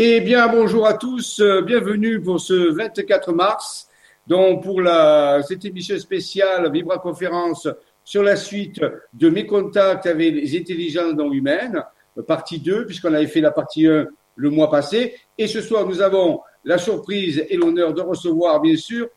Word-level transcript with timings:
Eh 0.00 0.20
bien, 0.20 0.46
bonjour 0.46 0.86
à 0.86 0.94
tous, 0.94 1.40
euh, 1.40 1.60
bienvenue 1.60 2.22
pour 2.22 2.38
ce 2.38 2.54
24 2.54 3.32
mars, 3.32 3.88
donc 4.28 4.62
pour 4.62 4.80
la, 4.80 5.42
cette 5.42 5.64
émission 5.64 5.98
spéciale 5.98 6.70
Vibra 6.70 6.98
Conférence 6.98 7.66
sur 8.04 8.22
la 8.22 8.36
suite 8.36 8.80
de 9.12 9.28
mes 9.28 9.44
contacts 9.44 10.06
avec 10.06 10.34
les 10.34 10.56
intelligences 10.56 11.14
non 11.14 11.32
humaines, 11.32 11.82
partie 12.28 12.60
2, 12.60 12.86
puisqu'on 12.86 13.12
avait 13.12 13.26
fait 13.26 13.40
la 13.40 13.50
partie 13.50 13.88
1 13.88 14.06
le 14.36 14.50
mois 14.50 14.70
passé. 14.70 15.16
Et 15.36 15.48
ce 15.48 15.60
soir, 15.60 15.84
nous 15.84 16.00
avons 16.00 16.42
la 16.62 16.78
surprise 16.78 17.44
et 17.48 17.56
l'honneur 17.56 17.92
de 17.92 18.00
recevoir, 18.00 18.60
bien 18.60 18.76
sûr, 18.76 19.08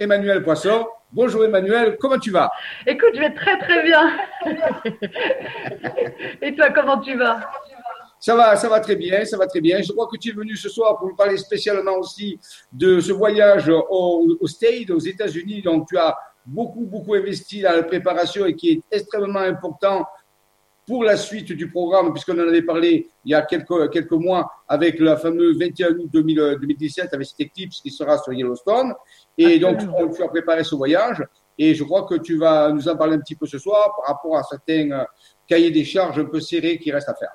Emmanuel 0.00 0.42
Poisson. 0.42 0.84
Bonjour 1.12 1.44
Emmanuel, 1.44 1.96
comment 2.00 2.18
tu 2.18 2.32
vas? 2.32 2.50
Écoute, 2.88 3.10
je 3.14 3.20
vais 3.20 3.34
très 3.34 3.56
très 3.56 3.84
bien. 3.84 4.18
et 6.42 6.52
toi, 6.56 6.70
comment 6.70 6.98
tu 6.98 7.16
vas? 7.16 7.38
Ça 8.22 8.36
va, 8.36 8.54
ça 8.54 8.68
va 8.68 8.78
très 8.78 8.94
bien, 8.94 9.24
ça 9.24 9.36
va 9.36 9.48
très 9.48 9.60
bien. 9.60 9.82
Je 9.82 9.90
crois 9.90 10.06
que 10.06 10.16
tu 10.16 10.30
es 10.30 10.32
venu 10.32 10.56
ce 10.56 10.68
soir 10.68 10.96
pour 10.96 11.08
nous 11.08 11.16
parler 11.16 11.36
spécialement 11.36 11.96
aussi 11.96 12.38
de 12.72 13.00
ce 13.00 13.10
voyage 13.10 13.68
au, 13.68 14.38
au 14.40 14.46
States, 14.46 14.90
aux 14.90 15.00
États-Unis. 15.00 15.60
Donc, 15.60 15.88
tu 15.88 15.98
as 15.98 16.16
beaucoup, 16.46 16.86
beaucoup 16.86 17.14
investi 17.14 17.62
dans 17.62 17.72
la 17.72 17.82
préparation 17.82 18.46
et 18.46 18.54
qui 18.54 18.70
est 18.70 18.82
extrêmement 18.92 19.40
important 19.40 20.06
pour 20.86 21.02
la 21.02 21.16
suite 21.16 21.50
du 21.50 21.68
programme, 21.68 22.12
puisqu'on 22.12 22.38
en 22.38 22.46
avait 22.46 22.62
parlé 22.62 23.10
il 23.24 23.32
y 23.32 23.34
a 23.34 23.42
quelques, 23.42 23.90
quelques 23.90 24.12
mois 24.12 24.48
avec 24.68 25.00
le 25.00 25.16
fameux 25.16 25.58
21 25.58 25.88
août 25.90 26.10
2017 26.12 27.12
avec 27.12 27.26
cette 27.26 27.40
éclipse 27.40 27.80
qui 27.80 27.90
sera 27.90 28.18
sur 28.18 28.32
Yellowstone. 28.32 28.94
Et 29.36 29.58
donc, 29.58 29.80
tu 30.14 30.22
as 30.22 30.28
préparé 30.28 30.62
ce 30.62 30.76
voyage. 30.76 31.24
Et 31.58 31.74
je 31.74 31.82
crois 31.82 32.04
que 32.04 32.14
tu 32.14 32.38
vas 32.38 32.70
nous 32.70 32.88
en 32.88 32.96
parler 32.96 33.16
un 33.16 33.20
petit 33.20 33.34
peu 33.34 33.46
ce 33.46 33.58
soir 33.58 33.96
par 33.96 34.14
rapport 34.14 34.36
à 34.36 34.44
certains 34.44 34.92
euh, 34.92 35.04
cahiers 35.48 35.72
des 35.72 35.84
charges 35.84 36.20
un 36.20 36.24
peu 36.24 36.38
serrés 36.38 36.78
qui 36.78 36.92
restent 36.92 37.08
à 37.08 37.14
faire. 37.14 37.32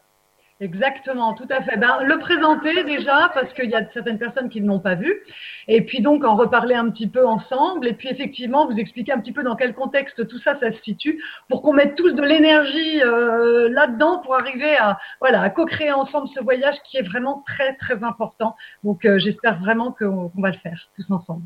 Exactement, 0.59 1.36
tout 1.36 1.47
à 1.52 1.61
fait. 1.61 1.77
Ben, 1.77 2.00
le 2.03 2.17
présenter 2.17 2.83
déjà, 2.83 3.30
parce 3.36 3.53
qu'il 3.53 3.69
y 3.69 3.75
a 3.75 3.88
certaines 3.94 4.17
personnes 4.17 4.50
qui 4.50 4.59
ne 4.59 4.67
l'ont 4.67 4.80
pas 4.80 4.95
vu, 4.95 5.22
et 5.67 5.81
puis 5.81 6.02
donc 6.02 6.23
en 6.23 6.36
reparler 6.36 6.73
un 6.73 6.89
petit 6.89 7.08
peu 7.08 7.27
ensemble, 7.27 7.88
et 7.88 7.94
puis 7.94 8.09
effectivement 8.09 8.66
vous 8.66 8.75
expliquer 8.78 9.11
un 9.11 9.19
petit 9.19 9.31
peu 9.31 9.44
dans 9.44 9.55
quel 9.55 9.75
contexte 9.75 10.28
tout 10.28 10.39
ça, 10.39 10.59
ça 10.59 10.72
se 10.72 10.81
situe, 10.81 11.22
pour 11.47 11.61
qu'on 11.61 11.73
mette 11.73 11.95
tous 11.95 12.11
de 12.11 12.23
l'énergie 12.23 13.03
euh, 13.03 13.69
là-dedans 13.69 14.19
pour 14.23 14.33
arriver 14.33 14.75
à 14.78 14.97
voilà 15.22 15.41
à 15.44 15.52
co-créer 15.52 15.91
ensemble 15.91 16.28
ce 16.35 16.44
voyage 16.44 16.78
qui 16.89 16.97
est 16.97 17.08
vraiment 17.08 17.44
très 17.45 17.75
très 17.75 18.03
important. 18.03 18.55
Donc 18.83 19.05
euh, 19.05 19.19
j'espère 19.19 19.59
vraiment 19.59 19.91
qu'on 19.91 20.31
va 20.38 20.50
le 20.50 20.58
faire 20.58 20.89
tous 20.95 21.05
ensemble. 21.13 21.44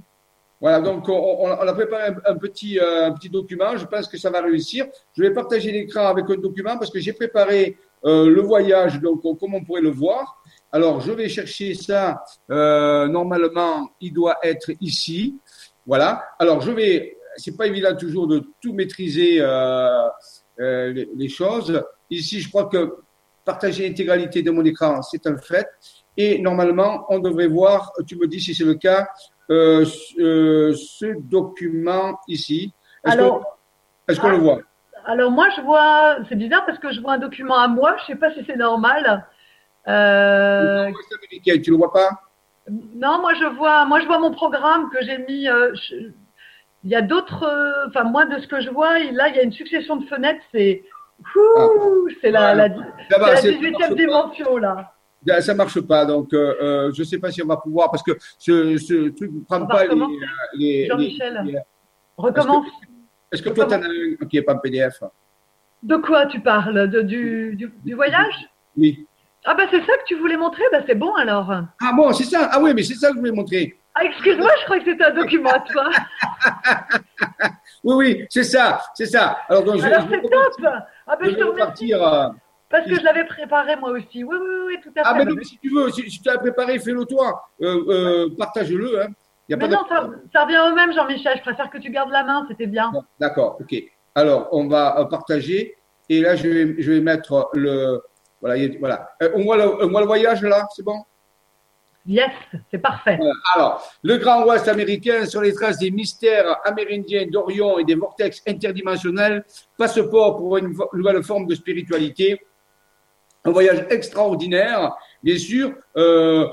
Voilà, 0.61 0.79
donc 0.79 1.09
on, 1.09 1.49
a 1.49 1.73
préparé 1.73 2.13
un, 2.23 2.37
petit, 2.37 2.79
euh, 2.79 3.07
un 3.07 3.11
petit 3.13 3.31
document. 3.31 3.75
Je 3.77 3.85
pense 3.85 4.07
que 4.07 4.15
ça 4.17 4.29
va 4.29 4.41
réussir. 4.41 4.85
Je 5.17 5.23
vais 5.23 5.33
partager 5.33 5.71
l'écran 5.71 6.05
avec 6.05 6.29
un 6.29 6.35
document 6.35 6.77
parce 6.77 6.91
que 6.91 6.99
j'ai 6.99 7.13
préparé 7.13 7.77
euh, 8.05 8.29
le 8.29 8.41
voyage, 8.41 8.99
donc 8.99 9.21
comme 9.21 9.55
on 9.55 9.63
pourrait 9.63 9.81
le 9.81 9.91
voir. 9.91 10.41
Alors, 10.71 11.01
je 11.01 11.11
vais 11.11 11.29
chercher 11.29 11.73
ça. 11.73 12.23
Euh, 12.49 13.07
normalement, 13.07 13.89
il 13.99 14.13
doit 14.13 14.37
être 14.43 14.71
ici. 14.79 15.37
Voilà. 15.85 16.23
Alors, 16.39 16.61
je 16.61 16.71
vais. 16.71 17.17
C'est 17.37 17.55
pas 17.55 17.67
évident 17.67 17.95
toujours 17.95 18.27
de 18.27 18.43
tout 18.61 18.73
maîtriser 18.73 19.37
euh, 19.39 20.07
euh 20.59 20.91
les, 20.91 21.09
les, 21.15 21.29
choses. 21.29 21.81
Ici, 22.09 22.41
je 22.41 22.49
crois 22.49 22.65
que 22.65 22.97
partager 23.45 23.87
l'intégralité 23.87 24.41
de 24.41 24.51
mon 24.51 24.63
écran, 24.65 25.01
c'est 25.01 25.25
un 25.27 25.37
fait. 25.37 25.67
Et 26.17 26.39
normalement, 26.39 27.05
on 27.09 27.19
devrait 27.19 27.47
voir. 27.47 27.91
Tu 28.07 28.15
me 28.17 28.27
dis 28.27 28.39
si 28.39 28.53
c'est 28.53 28.65
le 28.65 28.75
cas. 28.75 29.07
Euh, 29.49 29.85
ce 29.85 31.19
document 31.19 32.17
ici. 32.27 32.73
Est-ce 33.05 34.19
qu'on 34.19 34.29
est 34.29 34.37
le 34.37 34.37
voit? 34.37 34.59
Alors 35.05 35.31
moi 35.31 35.47
je 35.55 35.61
vois, 35.61 36.17
c'est 36.29 36.35
bizarre 36.35 36.65
parce 36.65 36.79
que 36.79 36.91
je 36.91 37.01
vois 37.01 37.13
un 37.13 37.17
document 37.17 37.57
à 37.57 37.67
moi, 37.67 37.95
je 38.01 38.13
sais 38.13 38.19
pas 38.19 38.31
si 38.33 38.43
c'est 38.45 38.55
normal. 38.55 39.25
Euh... 39.87 40.91
Tu 41.43 41.71
le 41.71 41.77
vois 41.77 41.91
pas? 41.91 42.09
Non, 42.69 43.19
moi 43.19 43.33
je 43.33 43.45
vois, 43.55 43.85
moi 43.85 43.99
je 43.99 44.05
vois 44.05 44.19
mon 44.19 44.31
programme 44.31 44.89
que 44.91 45.03
j'ai 45.03 45.17
mis. 45.19 45.47
Euh, 45.47 45.73
il 46.83 46.89
y 46.89 46.95
a 46.95 47.01
d'autres, 47.01 47.43
euh, 47.43 47.87
enfin 47.87 48.03
moi 48.03 48.25
de 48.25 48.39
ce 48.39 48.47
que 48.47 48.61
je 48.61 48.69
vois, 48.69 48.99
là 48.99 49.29
il 49.29 49.35
y 49.35 49.39
a 49.39 49.43
une 49.43 49.51
succession 49.51 49.97
de 49.97 50.05
fenêtres, 50.05 50.41
c'est, 50.51 50.83
ah. 51.35 51.67
c'est 52.21 52.31
la, 52.31 52.55
la, 52.55 52.67
la 52.67 53.35
18e 53.35 53.95
dimension 53.95 54.57
là. 54.57 54.93
Ça 55.41 55.53
marche 55.53 55.79
pas, 55.81 56.05
donc 56.05 56.33
euh, 56.33 56.55
euh, 56.61 56.91
je 56.93 57.03
sais 57.03 57.19
pas 57.19 57.29
si 57.29 57.43
on 57.43 57.47
va 57.47 57.57
pouvoir 57.57 57.91
parce 57.91 58.01
que 58.01 58.13
ce, 58.39 58.77
ce 58.77 59.09
truc 59.09 59.31
ne 59.31 59.41
prend 59.41 59.65
pas 59.67 59.85
les, 59.85 59.95
les, 60.55 60.87
Jean-Michel, 60.87 61.63
recommence. 62.17 62.65
Est-ce 63.31 63.41
que 63.41 63.49
toi, 63.49 63.65
tu 63.65 63.73
en 63.73 63.81
as 63.81 63.85
un 63.85 64.25
qui 64.27 64.35
n'est 64.35 64.41
pas 64.41 64.55
en 64.55 64.59
PDF 64.59 65.03
De 65.83 65.95
quoi 65.97 66.25
tu 66.25 66.41
parles? 66.41 66.89
De, 66.89 67.01
du, 67.01 67.55
du, 67.55 67.93
voyage? 67.93 68.49
Oui. 68.75 69.05
Ah 69.45 69.55
ben 69.55 69.67
c'est 69.71 69.79
ça 69.79 69.97
que 69.97 70.03
tu 70.05 70.15
voulais 70.15 70.37
montrer? 70.37 70.63
Ben 70.71 70.83
c'est 70.85 70.95
bon 70.95 71.15
alors. 71.15 71.51
Ah 71.51 71.93
bon, 71.95 72.13
c'est 72.13 72.25
ça 72.25 72.49
Ah 72.51 72.59
oui, 72.61 72.73
mais 72.75 72.83
c'est 72.83 72.93
ça 72.93 73.09
que 73.09 73.15
je 73.15 73.19
voulais 73.19 73.31
montrer. 73.31 73.77
Ah 73.95 74.03
excuse-moi, 74.03 74.51
je 74.59 74.65
crois 74.65 74.79
que 74.79 74.85
c'était 74.85 75.03
un 75.03 75.13
document 75.13 75.49
à 75.49 75.59
toi. 75.59 75.89
oui, 77.83 77.95
oui, 77.95 78.25
c'est 78.29 78.43
ça, 78.43 78.81
c'est 78.93 79.07
ça. 79.07 79.39
Alors, 79.49 79.63
donc, 79.63 79.81
alors 79.81 80.07
c'est 80.09 80.21
top 80.21 80.73
Ah 81.07 81.17
ben 81.17 81.29
je, 81.29 81.35
te 81.35 81.43
remercie. 81.43 81.93
Euh, 81.93 82.29
Parce 82.69 82.85
que 82.85 82.95
je 82.95 83.03
l'avais 83.03 83.25
préparé 83.25 83.75
moi 83.77 83.91
aussi. 83.91 84.23
Oui, 84.23 84.35
oui, 84.39 84.55
oui, 84.67 84.77
tout 84.83 84.91
à 84.97 85.01
ah, 85.03 85.15
fait. 85.15 85.21
Ah 85.21 85.25
ben 85.25 85.43
si 85.43 85.57
tu 85.57 85.69
veux, 85.73 85.89
si, 85.89 86.03
tu 86.03 86.19
l'as 86.25 86.37
préparé, 86.37 86.79
fais-le 86.79 87.03
toi. 87.05 87.49
Euh, 87.61 87.83
euh, 87.87 88.29
Partage-le. 88.37 89.01
Hein. 89.01 89.07
Mais 89.49 89.67
non, 89.67 89.83
ça, 89.89 90.43
revient 90.43 90.59
au 90.71 90.75
même, 90.75 90.93
Jean-Michel. 90.93 91.37
Je 91.37 91.41
préfère 91.41 91.69
que 91.69 91.77
tu 91.77 91.91
gardes 91.91 92.11
la 92.11 92.23
main, 92.23 92.45
c'était 92.47 92.67
bien. 92.67 92.91
D'accord, 93.19 93.57
ok. 93.59 93.75
Alors, 94.15 94.47
on 94.51 94.67
va 94.67 94.99
euh, 94.99 95.05
partager. 95.05 95.75
Et 96.09 96.21
là, 96.21 96.35
je 96.35 96.47
vais, 96.47 96.81
je 96.81 96.91
vais 96.91 97.01
mettre 97.01 97.49
le. 97.53 98.01
Voilà. 98.39 98.67
voilà. 98.79 99.09
Euh, 99.21 99.31
on, 99.35 99.43
voit 99.43 99.57
le, 99.57 99.87
le 99.87 100.05
voyage 100.05 100.41
là, 100.41 100.67
c'est 100.75 100.83
bon? 100.83 101.03
Yes, 102.05 102.31
c'est 102.71 102.79
parfait. 102.79 103.19
Alors, 103.55 103.87
le 104.01 104.17
Grand 104.17 104.43
Ouest 104.45 104.67
américain 104.67 105.25
sur 105.25 105.41
les 105.41 105.53
traces 105.53 105.77
des 105.77 105.91
mystères 105.91 106.57
amérindiens 106.65 107.27
d'Orion 107.27 107.77
et 107.77 107.83
des 107.83 107.93
vortex 107.93 108.41
interdimensionnels, 108.47 109.45
passeport 109.77 110.37
pour 110.37 110.57
une 110.57 110.75
nouvelle 110.93 111.21
forme 111.23 111.45
de 111.45 111.53
spiritualité. 111.53 112.39
Un 113.45 113.51
voyage 113.51 113.85
extraordinaire 113.89 114.95
Bien 115.23 115.37
sûr, 115.37 115.73
euh, 115.97 116.47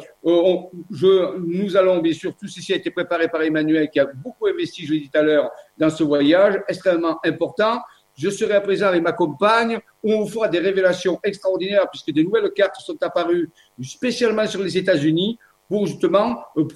je, 0.90 1.38
nous 1.38 1.76
allons, 1.76 1.98
bien 1.98 2.12
sûr, 2.12 2.34
tout 2.36 2.48
ceci 2.48 2.74
a 2.74 2.76
été 2.76 2.90
préparé 2.90 3.28
par 3.28 3.40
Emmanuel 3.42 3.88
qui 3.88 3.98
a 3.98 4.04
beaucoup 4.04 4.46
investi, 4.46 4.84
je 4.84 4.92
l'ai 4.92 5.00
dit 5.00 5.10
tout 5.10 5.18
à 5.18 5.22
l'heure, 5.22 5.50
dans 5.78 5.88
ce 5.88 6.04
voyage 6.04 6.60
extrêmement 6.68 7.18
important. 7.24 7.80
Je 8.14 8.28
serai 8.28 8.54
à 8.54 8.60
présent 8.60 8.88
avec 8.88 9.02
ma 9.02 9.12
compagne 9.12 9.78
où 10.02 10.12
on 10.12 10.26
fera 10.26 10.48
des 10.48 10.58
révélations 10.58 11.18
extraordinaires 11.22 11.86
puisque 11.90 12.10
des 12.10 12.24
nouvelles 12.24 12.50
cartes 12.50 12.76
sont 12.80 13.00
apparues 13.02 13.48
spécialement 13.80 14.46
sur 14.46 14.62
les 14.62 14.76
États-Unis 14.76 15.38
pour 15.68 15.86
justement 15.86 16.42
euh, 16.56 16.66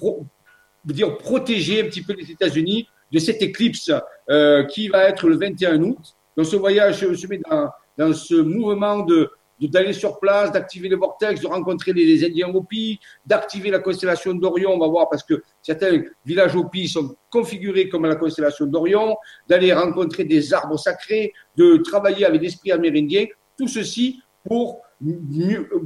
dire 0.85 1.17
protéger 1.17 1.81
un 1.81 1.85
petit 1.85 2.01
peu 2.01 2.13
les 2.13 2.31
États-Unis 2.31 2.87
de 3.11 3.19
cette 3.19 3.41
éclipse 3.41 3.91
euh, 4.29 4.63
qui 4.63 4.87
va 4.87 5.03
être 5.03 5.27
le 5.27 5.35
21 5.37 5.81
août. 5.83 5.99
Donc 6.35 6.47
ce 6.47 6.55
voyage 6.55 7.01
se 7.01 7.27
met 7.27 7.39
dans, 7.49 7.69
dans 7.97 8.13
ce 8.13 8.35
mouvement 8.35 8.99
de, 8.99 9.29
d'aller 9.67 9.93
sur 9.93 10.19
place, 10.19 10.51
d'activer 10.51 10.89
le 10.89 10.97
vortex, 10.97 11.41
de 11.41 11.47
rencontrer 11.47 11.93
les, 11.93 12.23
Indiens 12.23 12.49
Hopis, 12.53 12.99
d'activer 13.25 13.69
la 13.69 13.79
constellation 13.79 14.33
d'Orion, 14.33 14.71
on 14.73 14.79
va 14.79 14.87
voir 14.87 15.09
parce 15.09 15.23
que 15.23 15.43
certains 15.61 16.03
villages 16.25 16.55
Hopis 16.55 16.89
sont 16.89 17.15
configurés 17.29 17.89
comme 17.89 18.05
la 18.05 18.15
constellation 18.15 18.65
d'Orion, 18.65 19.15
d'aller 19.47 19.73
rencontrer 19.73 20.23
des 20.23 20.53
arbres 20.53 20.77
sacrés, 20.77 21.33
de 21.55 21.77
travailler 21.77 22.25
avec 22.25 22.41
l'esprit 22.41 22.71
amérindien, 22.71 23.25
tout 23.57 23.67
ceci 23.67 24.21
pour, 24.47 24.81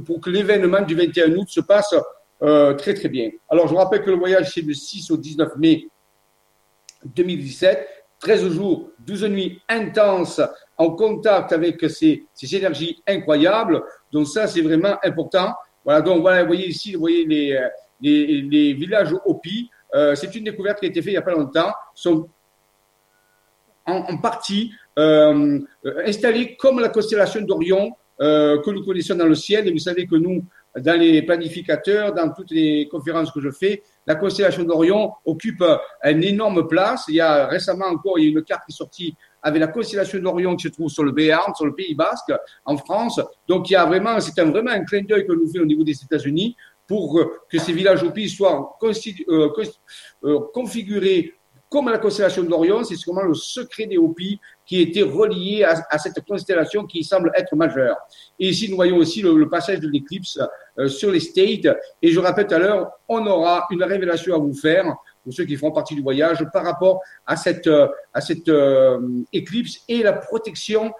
pour 0.04 0.20
que 0.20 0.30
l'événement 0.30 0.82
du 0.82 0.94
21 0.94 1.36
août 1.36 1.48
se 1.48 1.60
passe 1.60 1.94
euh, 2.42 2.74
très 2.74 2.94
très 2.94 3.08
bien. 3.08 3.30
Alors 3.48 3.66
je 3.66 3.72
vous 3.72 3.78
rappelle 3.78 4.02
que 4.02 4.10
le 4.10 4.16
voyage 4.16 4.52
c'est 4.54 4.62
du 4.62 4.74
6 4.74 5.10
au 5.10 5.16
19 5.16 5.56
mai 5.56 5.88
2017, 7.04 7.86
13 8.20 8.48
jours, 8.48 8.90
12 9.00 9.24
nuits 9.24 9.60
intenses 9.68 10.40
en 10.78 10.90
contact 10.90 11.52
avec 11.52 11.80
ces, 11.90 12.24
ces 12.32 12.56
énergies 12.56 13.02
incroyables. 13.06 13.82
Donc 14.12 14.28
ça, 14.28 14.46
c'est 14.46 14.62
vraiment 14.62 14.96
important. 15.02 15.54
Voilà, 15.84 16.00
donc 16.00 16.20
voilà, 16.20 16.42
vous 16.42 16.48
voyez 16.48 16.68
ici, 16.68 16.94
vous 16.94 17.00
voyez 17.00 17.24
les, 17.26 17.58
les, 18.00 18.72
villages 18.74 19.14
Hopi. 19.24 19.70
Euh, 19.94 20.14
c'est 20.14 20.34
une 20.34 20.44
découverte 20.44 20.80
qui 20.80 20.86
a 20.86 20.88
été 20.88 21.00
faite 21.00 21.12
il 21.12 21.14
n'y 21.14 21.18
a 21.18 21.22
pas 21.22 21.32
longtemps. 21.32 21.72
sont 21.94 22.28
en, 23.86 23.96
en 23.96 24.18
partie 24.18 24.72
euh, 24.98 25.60
installés 26.04 26.56
comme 26.56 26.80
la 26.80 26.90
constellation 26.90 27.40
d'Orion 27.40 27.92
euh, 28.20 28.60
que 28.60 28.70
nous 28.70 28.84
connaissons 28.84 29.14
dans 29.14 29.26
le 29.26 29.34
ciel. 29.34 29.66
Et 29.66 29.72
vous 29.72 29.78
savez 29.78 30.06
que 30.06 30.16
nous, 30.16 30.44
dans 30.76 30.98
les 30.98 31.22
planificateurs, 31.22 32.12
dans 32.12 32.30
toutes 32.32 32.50
les 32.50 32.88
conférences 32.88 33.30
que 33.30 33.40
je 33.40 33.50
fais, 33.50 33.82
la 34.06 34.14
constellation 34.14 34.64
d'Orion 34.64 35.12
occupe 35.24 35.64
une 36.04 36.24
énorme 36.24 36.68
place. 36.68 37.04
Il 37.08 37.14
y 37.14 37.20
a 37.20 37.46
récemment 37.46 37.86
encore, 37.86 38.18
il 38.18 38.24
y 38.24 38.26
a 38.28 38.30
une 38.30 38.42
carte 38.42 38.66
qui 38.66 38.72
est 38.72 38.76
sortie 38.76 39.16
avec 39.42 39.60
la 39.60 39.68
constellation 39.68 40.18
d'Orion 40.18 40.56
qui 40.56 40.68
se 40.68 40.72
trouve 40.72 40.90
sur 40.90 41.04
le 41.04 41.12
Béarn, 41.12 41.54
sur 41.54 41.66
le 41.66 41.74
Pays 41.74 41.94
Basque, 41.94 42.32
en 42.64 42.76
France. 42.76 43.20
Donc 43.46 43.70
il 43.70 43.74
y 43.74 43.76
a 43.76 43.84
vraiment, 43.84 44.20
c'est 44.20 44.38
un, 44.40 44.50
vraiment 44.50 44.70
un 44.70 44.84
clin 44.84 45.02
d'œil 45.02 45.26
que 45.26 45.32
nous 45.32 45.48
fait 45.50 45.60
au 45.60 45.66
niveau 45.66 45.84
des 45.84 46.02
États-Unis 46.02 46.56
pour 46.86 47.20
que 47.50 47.58
ces 47.58 47.72
villages 47.72 48.02
Hopi 48.02 48.28
soient 48.30 48.76
euh, 48.82 49.50
euh, 50.24 50.40
configurés 50.54 51.34
comme 51.70 51.90
la 51.90 51.98
constellation 51.98 52.42
d'Orion, 52.44 52.82
c'est 52.82 52.96
sûrement 52.96 53.22
le 53.22 53.34
secret 53.34 53.86
des 53.86 53.98
Hopis 53.98 54.40
qui 54.64 54.80
était 54.80 55.02
relié 55.02 55.64
à, 55.64 55.98
cette 55.98 56.24
constellation 56.26 56.86
qui 56.86 57.04
semble 57.04 57.30
être 57.34 57.54
majeure. 57.54 57.96
Et 58.38 58.48
ici, 58.48 58.70
nous 58.70 58.76
voyons 58.76 58.96
aussi 58.96 59.20
le, 59.22 59.48
passage 59.48 59.80
de 59.80 59.88
l'éclipse 59.88 60.38
euh, 60.78 60.88
sur 60.88 61.10
les 61.10 61.20
States. 61.20 61.66
Et 62.00 62.10
je 62.10 62.20
rappelle 62.20 62.46
tout 62.46 62.54
à 62.54 62.58
l'heure, 62.58 62.90
on 63.08 63.26
aura 63.26 63.66
une 63.70 63.82
révélation 63.82 64.34
à 64.34 64.38
vous 64.38 64.54
faire 64.54 64.94
ceux 65.30 65.44
qui 65.44 65.56
feront 65.56 65.72
partie 65.72 65.94
du 65.94 66.02
voyage 66.02 66.44
par 66.52 66.64
rapport 66.64 67.00
à 67.26 67.36
cette, 67.36 67.66
euh, 67.66 67.88
à 68.12 68.20
cette 68.20 68.48
euh, 68.48 68.98
éclipse 69.32 69.80
et 69.88 70.02
la 70.02 70.12
protection 70.12 70.92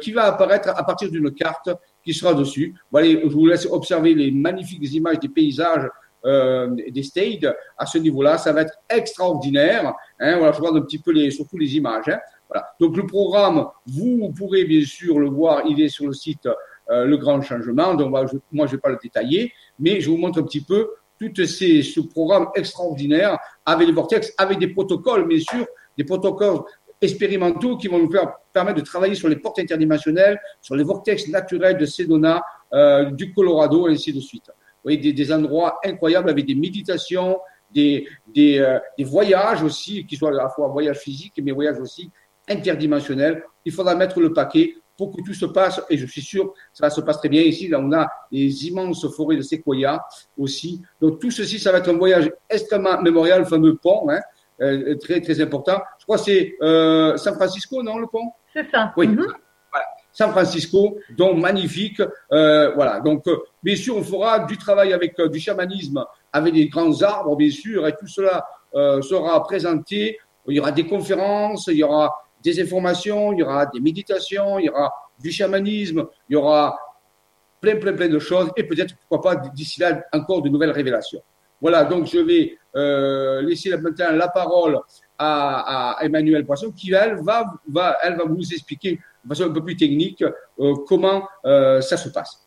qui 0.00 0.12
va 0.12 0.24
apparaître 0.24 0.70
à 0.70 0.82
partir 0.82 1.10
d'une 1.10 1.30
carte 1.30 1.68
qui 2.02 2.14
sera 2.14 2.32
dessus. 2.32 2.74
Voilà, 2.90 3.08
je 3.08 3.26
vous 3.26 3.46
laisse 3.46 3.66
observer 3.66 4.14
les 4.14 4.30
magnifiques 4.30 4.82
images 4.94 5.18
des 5.18 5.28
paysages 5.28 5.86
euh, 6.24 6.74
des 6.90 7.04
States 7.04 7.46
à 7.76 7.86
ce 7.86 7.96
niveau-là. 7.98 8.38
Ça 8.38 8.52
va 8.52 8.62
être 8.62 8.74
extraordinaire. 8.90 9.94
Hein, 10.18 10.38
voilà, 10.38 10.52
je 10.52 10.58
regarde 10.58 10.78
un 10.78 10.80
petit 10.80 10.98
peu 10.98 11.12
les, 11.12 11.30
surtout 11.30 11.56
les 11.58 11.76
images. 11.76 12.08
Hein, 12.08 12.18
voilà. 12.48 12.66
Donc 12.80 12.96
le 12.96 13.06
programme, 13.06 13.66
vous 13.86 14.32
pourrez 14.36 14.64
bien 14.64 14.84
sûr 14.84 15.20
le 15.20 15.28
voir, 15.28 15.62
il 15.68 15.80
est 15.80 15.88
sur 15.88 16.06
le 16.06 16.12
site 16.12 16.48
euh, 16.90 17.04
Le 17.04 17.16
Grand 17.18 17.40
Changement. 17.40 17.94
Donc 17.94 18.10
moi, 18.10 18.26
je 18.26 18.36
ne 18.52 18.66
vais 18.66 18.78
pas 18.78 18.88
le 18.88 18.98
détailler, 19.00 19.52
mais 19.78 20.00
je 20.00 20.10
vous 20.10 20.16
montre 20.16 20.40
un 20.40 20.42
petit 20.42 20.62
peu 20.62 20.90
tout 21.18 21.44
ces, 21.44 21.82
ce 21.82 22.00
programme 22.00 22.48
extraordinaire 22.54 23.38
avec 23.64 23.86
les 23.88 23.94
vortex, 23.94 24.32
avec 24.38 24.58
des 24.58 24.68
protocoles, 24.68 25.26
bien 25.26 25.40
sûr, 25.40 25.66
des 25.96 26.04
protocoles 26.04 26.60
expérimentaux 27.00 27.76
qui 27.76 27.88
vont 27.88 27.98
nous 27.98 28.10
permettre 28.52 28.78
de 28.78 28.84
travailler 28.84 29.14
sur 29.14 29.28
les 29.28 29.36
portes 29.36 29.58
interdimensionnelles, 29.58 30.40
sur 30.60 30.74
les 30.76 30.84
vortex 30.84 31.28
naturels 31.28 31.78
de 31.78 31.86
Sedona, 31.86 32.42
euh, 32.72 33.10
du 33.10 33.32
Colorado, 33.32 33.88
et 33.88 33.92
ainsi 33.92 34.12
de 34.12 34.20
suite 34.20 34.50
voyez, 34.84 35.12
des, 35.12 35.32
endroits 35.32 35.78
incroyables 35.84 36.30
avec 36.30 36.46
des 36.46 36.54
méditations, 36.54 37.38
des, 37.70 38.06
des, 38.26 38.58
euh, 38.58 38.78
des 38.96 39.04
voyages 39.04 39.62
aussi, 39.62 40.06
qui 40.06 40.16
soient 40.16 40.30
à 40.30 40.32
la 40.32 40.48
fois 40.48 40.68
voyages 40.68 40.98
physiques, 40.98 41.34
mais 41.42 41.52
voyages 41.52 41.78
aussi 41.78 42.10
interdimensionnels. 42.48 43.44
Il 43.64 43.72
faudra 43.72 43.94
mettre 43.94 44.20
le 44.20 44.32
paquet 44.32 44.74
pour 44.98 45.16
que 45.16 45.22
tout 45.22 45.32
se 45.32 45.46
passe, 45.46 45.80
et 45.88 45.96
je 45.96 46.04
suis 46.04 46.20
sûr 46.20 46.52
que 46.52 46.58
ça 46.74 46.90
se 46.90 47.00
passer 47.00 47.20
très 47.20 47.28
bien. 47.28 47.42
Ici, 47.42 47.68
là, 47.68 47.78
on 47.80 47.92
a 47.92 48.08
les 48.32 48.66
immenses 48.66 49.08
forêts 49.16 49.36
de 49.36 49.42
séquoia 49.42 50.04
aussi. 50.36 50.82
Donc, 51.00 51.20
tout 51.20 51.30
ceci, 51.30 51.58
ça 51.60 51.72
va 51.72 51.78
être 51.78 51.88
un 51.88 51.96
voyage 51.96 52.30
extrêmement 52.50 53.00
mémorial, 53.00 53.40
le 53.40 53.46
fameux 53.46 53.76
pont, 53.76 54.10
hein, 54.10 54.20
euh, 54.60 54.96
très, 54.96 55.20
très 55.20 55.40
important. 55.40 55.80
Je 56.00 56.04
crois 56.04 56.18
que 56.18 56.24
c'est 56.24 56.56
euh, 56.60 57.16
San 57.16 57.34
Francisco, 57.36 57.80
non, 57.82 57.98
le 57.98 58.08
pont? 58.08 58.32
C'est 58.52 58.68
ça. 58.70 58.92
Oui. 58.96 59.06
Mm-hmm. 59.06 59.32
San 60.10 60.32
Francisco, 60.32 60.98
donc 61.16 61.38
magnifique. 61.38 62.02
Euh, 62.32 62.72
voilà. 62.74 62.98
Donc, 62.98 63.28
euh, 63.28 63.36
bien 63.62 63.76
sûr, 63.76 63.96
on 63.96 64.02
fera 64.02 64.40
du 64.40 64.58
travail 64.58 64.92
avec 64.92 65.16
euh, 65.20 65.28
du 65.28 65.38
chamanisme, 65.38 66.04
avec 66.32 66.54
des 66.54 66.66
grands 66.66 67.02
arbres, 67.02 67.36
bien 67.36 67.50
sûr, 67.50 67.86
et 67.86 67.92
tout 67.92 68.08
cela 68.08 68.44
sera 68.74 69.42
présenté. 69.44 70.18
Il 70.48 70.56
y 70.56 70.60
aura 70.60 70.72
des 70.72 70.86
conférences, 70.86 71.68
il 71.68 71.76
y 71.76 71.84
aura 71.84 72.12
des 72.42 72.60
informations, 72.62 73.32
il 73.32 73.40
y 73.40 73.42
aura 73.42 73.66
des 73.66 73.80
méditations, 73.80 74.58
il 74.58 74.66
y 74.66 74.68
aura 74.68 74.92
du 75.18 75.30
chamanisme, 75.30 76.06
il 76.28 76.34
y 76.34 76.36
aura 76.36 76.78
plein, 77.60 77.76
plein, 77.76 77.92
plein 77.92 78.08
de 78.08 78.18
choses, 78.18 78.50
et 78.56 78.64
peut-être, 78.64 78.94
pourquoi 79.08 79.20
pas, 79.20 79.48
d'ici 79.50 79.80
là, 79.80 80.02
encore 80.12 80.42
de 80.42 80.48
nouvelles 80.48 80.70
révélations. 80.70 81.22
Voilà, 81.60 81.84
donc 81.84 82.06
je 82.06 82.18
vais 82.18 82.56
laisser 83.42 83.76
maintenant 83.76 84.12
la 84.12 84.28
parole 84.28 84.78
à, 85.18 85.96
à 85.96 86.04
Emmanuel 86.04 86.46
Poisson, 86.46 86.70
qui, 86.70 86.92
elle, 86.92 87.16
va, 87.22 87.44
va, 87.68 87.96
elle 88.04 88.16
va 88.16 88.24
vous 88.24 88.52
expliquer 88.52 89.00
de 89.24 89.28
façon 89.28 89.50
un 89.50 89.52
peu 89.52 89.62
plus 89.62 89.76
technique 89.76 90.22
euh, 90.22 90.74
comment 90.86 91.28
euh, 91.44 91.80
ça 91.80 91.96
se 91.96 92.08
passe. 92.08 92.46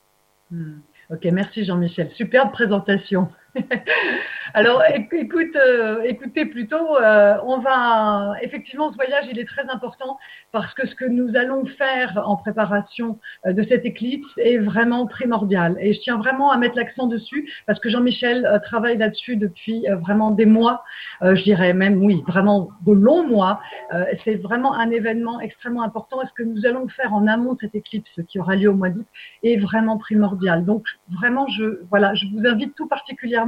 Hmm. 0.50 0.80
Ok, 1.10 1.26
merci 1.26 1.66
Jean-Michel. 1.66 2.12
Superbe 2.16 2.52
présentation. 2.54 3.28
Alors, 4.54 4.84
écoute, 4.94 5.56
euh, 5.56 6.02
écoutez 6.04 6.46
plutôt, 6.46 6.98
euh, 6.98 7.38
on 7.46 7.60
va 7.60 8.36
effectivement 8.42 8.92
ce 8.92 8.96
voyage, 8.96 9.26
il 9.30 9.40
est 9.40 9.46
très 9.46 9.68
important 9.70 10.18
parce 10.52 10.74
que 10.74 10.88
ce 10.88 10.96
que 10.96 11.06
nous 11.06 11.36
allons 11.36 11.66
faire 11.66 12.22
en 12.26 12.36
préparation 12.36 13.20
euh, 13.46 13.54
de 13.54 13.64
cette 13.64 13.86
éclipse 13.86 14.28
est 14.38 14.58
vraiment 14.58 15.06
primordial. 15.08 15.78
Et 15.80 15.94
je 15.94 16.02
tiens 16.02 16.18
vraiment 16.18 16.52
à 16.52 16.58
mettre 16.58 16.76
l'accent 16.76 17.08
dessus 17.08 17.50
parce 17.66 17.80
que 17.80 17.90
Jean-Michel 17.90 18.62
travaille 18.66 18.98
là-dessus 18.98 19.38
depuis 19.38 19.86
vraiment 20.02 20.32
des 20.32 20.46
mois, 20.46 20.84
je 21.22 21.42
dirais 21.44 21.74
même 21.74 22.04
oui, 22.04 22.24
vraiment 22.28 22.70
de 22.86 22.92
longs 22.92 23.26
mois. 23.28 23.62
C'est 24.24 24.36
vraiment 24.36 24.74
un 24.74 24.90
événement 24.92 25.40
extrêmement 25.40 25.84
important. 25.84 26.22
Et 26.22 26.28
ce 26.28 26.34
que 26.34 26.44
nous 26.44 26.66
allons 26.66 26.88
faire 26.90 27.14
en 27.14 27.28
amont 27.28 27.54
de 27.54 27.60
cette 27.62 27.76
éclipse 27.76 28.12
qui 28.28 28.40
aura 28.40 28.56
lieu 28.56 28.70
au 28.70 28.76
mois 28.76 28.90
d'août 28.90 29.06
est 29.44 29.58
vraiment 29.58 29.98
primordial. 29.98 30.66
Donc 30.66 30.86
vraiment, 31.10 31.48
je 31.48 31.82
voilà, 31.90 32.14
je 32.14 32.26
vous 32.34 32.46
invite 32.46 32.76
tout 32.76 32.88
particulièrement 32.88 33.41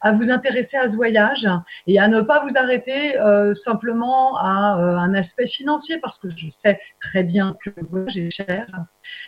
à 0.00 0.12
vous 0.12 0.30
intéresser 0.30 0.76
à 0.76 0.90
ce 0.90 0.96
voyage 0.96 1.46
et 1.86 1.98
à 1.98 2.08
ne 2.08 2.20
pas 2.20 2.44
vous 2.44 2.52
arrêter 2.56 3.18
euh, 3.18 3.54
simplement 3.64 4.36
à 4.38 4.78
euh, 4.78 4.96
un 4.96 5.14
aspect 5.14 5.48
financier 5.48 5.98
parce 5.98 6.18
que 6.18 6.28
je 6.30 6.46
sais 6.64 6.80
très 7.00 7.22
bien 7.22 7.56
que 7.64 7.70
le 7.76 7.86
voyage 7.88 8.16
est 8.16 8.30
cher. 8.30 8.66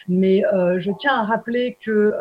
Mais 0.09 0.45
euh, 0.47 0.81
je 0.81 0.91
tiens 0.99 1.21
à 1.21 1.25
rappeler 1.25 1.79
que 1.85 2.15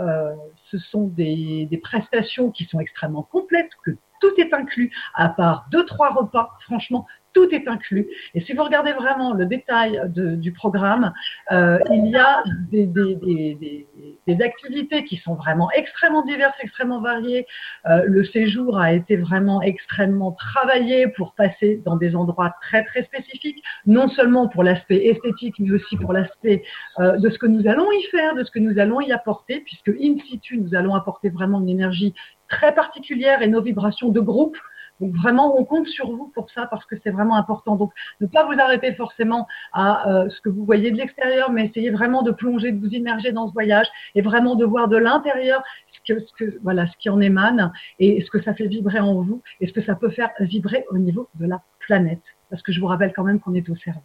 ce 0.71 0.77
sont 0.77 1.07
des 1.07 1.79
prestations 1.83 2.51
qui 2.51 2.65
sont 2.65 2.79
extrêmement 2.79 3.23
complètes, 3.23 3.71
que 3.83 3.91
tout 4.19 4.33
est 4.37 4.53
inclus, 4.53 4.91
à 5.13 5.29
part 5.29 5.67
deux, 5.71 5.85
trois 5.85 6.09
repas. 6.09 6.51
Franchement, 6.65 7.05
tout 7.33 7.53
est 7.53 7.67
inclus. 7.67 8.07
Et 8.33 8.41
si 8.41 8.53
vous 8.53 8.63
regardez 8.63 8.93
vraiment 8.93 9.33
le 9.33 9.45
détail 9.45 10.01
du 10.07 10.51
programme, 10.51 11.13
euh, 11.51 11.79
il 11.91 12.07
y 12.07 12.15
a 12.15 12.43
des, 12.71 14.41
activités 14.41 15.03
qui 15.03 15.17
sont 15.17 15.35
vraiment 15.35 15.69
extrêmement 15.71 16.23
diverses, 16.23 16.55
extrêmement 16.61 17.01
variées. 17.01 17.45
Euh, 17.87 18.03
le 18.05 18.23
séjour 18.25 18.79
a 18.79 18.93
été 18.93 19.17
vraiment 19.17 19.61
extrêmement 19.61 20.31
travaillé 20.31 21.07
pour 21.09 21.33
passer 21.33 21.81
dans 21.85 21.95
des 21.95 22.15
endroits 22.15 22.53
très 22.61 22.83
très 22.85 23.03
spécifiques, 23.03 23.63
non 23.85 24.09
seulement 24.09 24.47
pour 24.47 24.63
l'aspect 24.63 25.05
esthétique, 25.05 25.55
mais 25.59 25.71
aussi 25.71 25.97
pour 25.97 26.13
l'aspect 26.13 26.63
euh, 26.99 27.17
de 27.17 27.29
ce 27.29 27.37
que 27.37 27.47
nous 27.47 27.67
allons 27.67 27.91
y 27.91 28.03
faire, 28.11 28.35
de 28.35 28.43
ce 28.43 28.51
que 28.51 28.59
nous 28.59 28.79
allons 28.79 29.01
y 29.01 29.11
apporter, 29.11 29.61
puisque 29.61 29.89
in 29.89 30.17
situ, 30.29 30.57
nous 30.57 30.75
allons 30.75 30.95
apporter 30.95 31.29
vraiment 31.29 31.59
une 31.59 31.69
énergie 31.69 32.13
très 32.49 32.73
particulière 32.73 33.41
et 33.41 33.47
nos 33.47 33.61
vibrations 33.61 34.09
de 34.09 34.19
groupe 34.19 34.57
donc 34.99 35.15
vraiment, 35.15 35.59
on 35.59 35.63
compte 35.63 35.87
sur 35.87 36.09
vous 36.09 36.31
pour 36.33 36.49
ça 36.49 36.65
parce 36.67 36.85
que 36.85 36.95
c'est 37.03 37.11
vraiment 37.11 37.35
important. 37.35 37.75
Donc 37.75 37.91
ne 38.19 38.27
pas 38.27 38.45
vous 38.45 38.59
arrêter 38.59 38.93
forcément 38.95 39.47
à 39.73 40.09
euh, 40.09 40.29
ce 40.29 40.41
que 40.41 40.49
vous 40.49 40.65
voyez 40.65 40.91
de 40.91 40.97
l'extérieur, 40.97 41.51
mais 41.51 41.67
essayez 41.67 41.91
vraiment 41.91 42.23
de 42.23 42.31
plonger, 42.31 42.71
de 42.71 42.79
vous 42.79 42.93
immerger 42.93 43.31
dans 43.31 43.47
ce 43.47 43.53
voyage 43.53 43.87
et 44.15 44.21
vraiment 44.21 44.55
de 44.55 44.65
voir 44.65 44.87
de 44.87 44.97
l'intérieur 44.97 45.63
ce 46.03 46.19
ce 46.19 46.33
que, 46.37 46.57
voilà, 46.63 46.87
ce 46.87 46.97
qui 46.97 47.09
en 47.09 47.19
émane 47.19 47.71
et 47.99 48.21
ce 48.21 48.31
que 48.31 48.41
ça 48.41 48.53
fait 48.53 48.67
vibrer 48.67 48.99
en 48.99 49.21
vous 49.21 49.41
et 49.59 49.67
ce 49.67 49.73
que 49.73 49.81
ça 49.81 49.95
peut 49.95 50.09
faire 50.09 50.31
vibrer 50.39 50.85
au 50.89 50.97
niveau 50.97 51.27
de 51.35 51.45
la 51.45 51.61
planète. 51.79 52.23
Parce 52.49 52.61
que 52.61 52.71
je 52.71 52.79
vous 52.79 52.87
rappelle 52.87 53.13
quand 53.13 53.23
même 53.23 53.39
qu'on 53.39 53.53
est 53.53 53.69
au 53.69 53.75
service. 53.75 54.01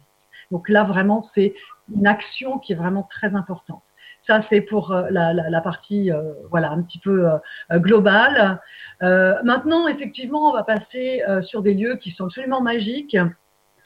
Donc 0.51 0.69
là, 0.69 0.83
vraiment, 0.83 1.29
c'est 1.33 1.53
une 1.95 2.05
action 2.05 2.59
qui 2.59 2.73
est 2.73 2.75
vraiment 2.75 3.03
très 3.03 3.33
importante. 3.33 3.81
Ça, 4.25 4.41
c'est 4.49 4.61
pour 4.61 4.91
euh, 4.91 5.07
la, 5.09 5.33
la, 5.33 5.49
la 5.49 5.61
partie, 5.61 6.09
euh, 6.09 6.33
voilà, 6.49 6.71
un 6.71 6.81
petit 6.81 6.99
peu 6.99 7.29
euh, 7.29 7.79
globale. 7.79 8.59
maintenant, 9.01 9.87
effectivement, 9.87 10.49
on 10.49 10.53
va 10.53 10.63
passer 10.63 11.21
sur 11.41 11.61
des 11.61 11.73
lieux 11.73 11.97
qui 11.97 12.11
sont 12.11 12.25
absolument 12.25 12.61
magiques. 12.61 13.17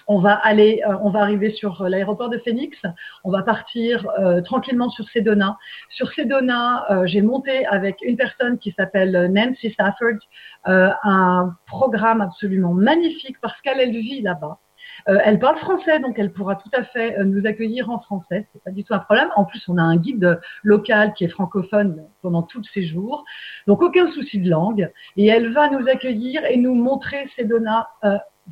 On 0.10 0.20
va 0.20 0.36
aller, 0.36 0.82
on 1.01 1.10
va 1.10 1.22
arriver 1.22 1.51
sur 1.51 1.84
l'aéroport 1.84 2.29
de 2.29 2.38
Phoenix. 2.38 2.77
On 3.24 3.32
va 3.32 3.41
partir 3.41 4.08
tranquillement 4.46 4.89
sur 4.89 5.10
Sedona. 5.10 5.58
Sur 5.89 6.12
Sedona, 6.13 6.86
j'ai 7.06 7.22
monté 7.22 7.65
avec 7.65 7.98
une 8.03 8.15
personne 8.15 8.60
qui 8.60 8.72
s'appelle 8.77 9.32
Nancy 9.34 9.72
Stafford 9.72 10.20
un 10.65 11.56
programme 11.65 12.22
absolument 12.22 12.74
magnifique 12.74 13.38
parce 13.41 13.60
qu'elle 13.62 13.79
elle 13.79 13.91
vit 13.91 14.22
là-bas. 14.22 14.60
Euh, 15.09 15.19
elle 15.23 15.39
parle 15.39 15.57
français, 15.57 15.99
donc 15.99 16.17
elle 16.19 16.31
pourra 16.31 16.55
tout 16.55 16.69
à 16.73 16.83
fait 16.83 17.17
euh, 17.17 17.23
nous 17.23 17.45
accueillir 17.45 17.89
en 17.89 17.99
français. 17.99 18.47
C'est 18.53 18.63
pas 18.63 18.71
du 18.71 18.83
tout 18.83 18.93
un 18.93 18.99
problème. 18.99 19.29
En 19.35 19.45
plus, 19.45 19.63
on 19.67 19.77
a 19.77 19.81
un 19.81 19.97
guide 19.97 20.39
local 20.63 21.13
qui 21.13 21.23
est 21.23 21.29
francophone 21.29 22.03
pendant 22.21 22.43
tous 22.43 22.63
ces 22.73 22.85
jours, 22.85 23.23
donc 23.67 23.81
aucun 23.81 24.11
souci 24.11 24.39
de 24.39 24.49
langue. 24.49 24.91
Et 25.15 25.27
elle 25.27 25.53
va 25.53 25.69
nous 25.69 25.87
accueillir 25.87 26.45
et 26.45 26.57
nous 26.57 26.75
montrer 26.75 27.29
ces 27.35 27.45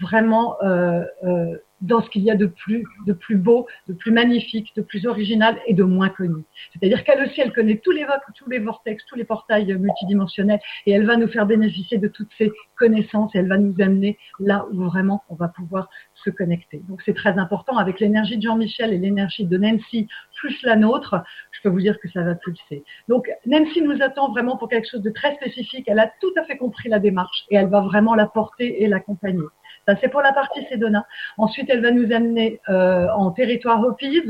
vraiment 0.01 0.57
euh, 0.61 1.03
euh, 1.23 1.57
dans 1.85 2.01
ce 2.01 2.09
qu'il 2.09 2.23
y 2.23 2.31
a 2.31 2.35
de 2.35 2.47
plus, 2.47 2.83
de 3.05 3.13
plus 3.13 3.37
beau, 3.37 3.67
de 3.87 3.93
plus 3.93 4.11
magnifique, 4.11 4.75
de 4.75 4.81
plus 4.81 5.05
original 5.05 5.57
et 5.67 5.73
de 5.73 5.83
moins 5.83 6.09
connu. 6.09 6.43
C'est-à-dire 6.73 7.03
qu'elle 7.03 7.23
aussi, 7.23 7.41
elle 7.41 7.53
connaît 7.53 7.77
tous 7.77 7.91
les, 7.91 8.05
tous 8.35 8.49
les 8.49 8.59
vortex, 8.59 9.05
tous 9.05 9.15
les 9.15 9.23
portails 9.23 9.73
multidimensionnels 9.77 10.59
et 10.85 10.91
elle 10.91 11.05
va 11.05 11.17
nous 11.17 11.27
faire 11.27 11.45
bénéficier 11.45 11.97
de 11.97 12.07
toutes 12.07 12.31
ces 12.37 12.51
connaissances 12.77 13.33
et 13.35 13.39
elle 13.39 13.47
va 13.47 13.57
nous 13.57 13.75
amener 13.79 14.17
là 14.39 14.65
où 14.71 14.83
vraiment 14.83 15.23
on 15.29 15.35
va 15.35 15.47
pouvoir 15.47 15.89
se 16.23 16.29
connecter. 16.29 16.81
Donc 16.89 17.01
c'est 17.05 17.15
très 17.15 17.37
important 17.37 17.77
avec 17.77 17.99
l'énergie 17.99 18.37
de 18.37 18.41
Jean-Michel 18.41 18.93
et 18.93 18.97
l'énergie 18.97 19.45
de 19.45 19.57
Nancy 19.57 20.07
plus 20.35 20.61
la 20.63 20.75
nôtre, 20.75 21.15
je 21.51 21.61
peux 21.61 21.69
vous 21.69 21.81
dire 21.81 21.99
que 21.99 22.09
ça 22.09 22.23
va 22.23 22.35
pulser. 22.35 22.83
Donc 23.07 23.29
Nancy 23.45 23.81
nous 23.81 24.01
attend 24.01 24.31
vraiment 24.31 24.57
pour 24.57 24.69
quelque 24.69 24.89
chose 24.89 25.01
de 25.01 25.09
très 25.09 25.35
spécifique. 25.35 25.85
Elle 25.87 25.99
a 25.99 26.11
tout 26.21 26.33
à 26.37 26.43
fait 26.43 26.57
compris 26.57 26.89
la 26.89 26.99
démarche 26.99 27.45
et 27.49 27.55
elle 27.55 27.69
va 27.69 27.81
vraiment 27.81 28.15
la 28.15 28.27
porter 28.27 28.83
et 28.83 28.87
l'accompagner. 28.87 29.45
Ça, 29.87 29.95
c'est 30.01 30.09
pour 30.09 30.21
la 30.21 30.33
partie 30.33 30.65
Sedona. 30.65 31.05
Ensuite, 31.37 31.69
elle 31.69 31.81
va 31.81 31.91
nous 31.91 32.11
amener 32.11 32.59
euh, 32.69 33.07
en 33.15 33.31
territoire 33.31 33.81
Hopis. 33.81 34.23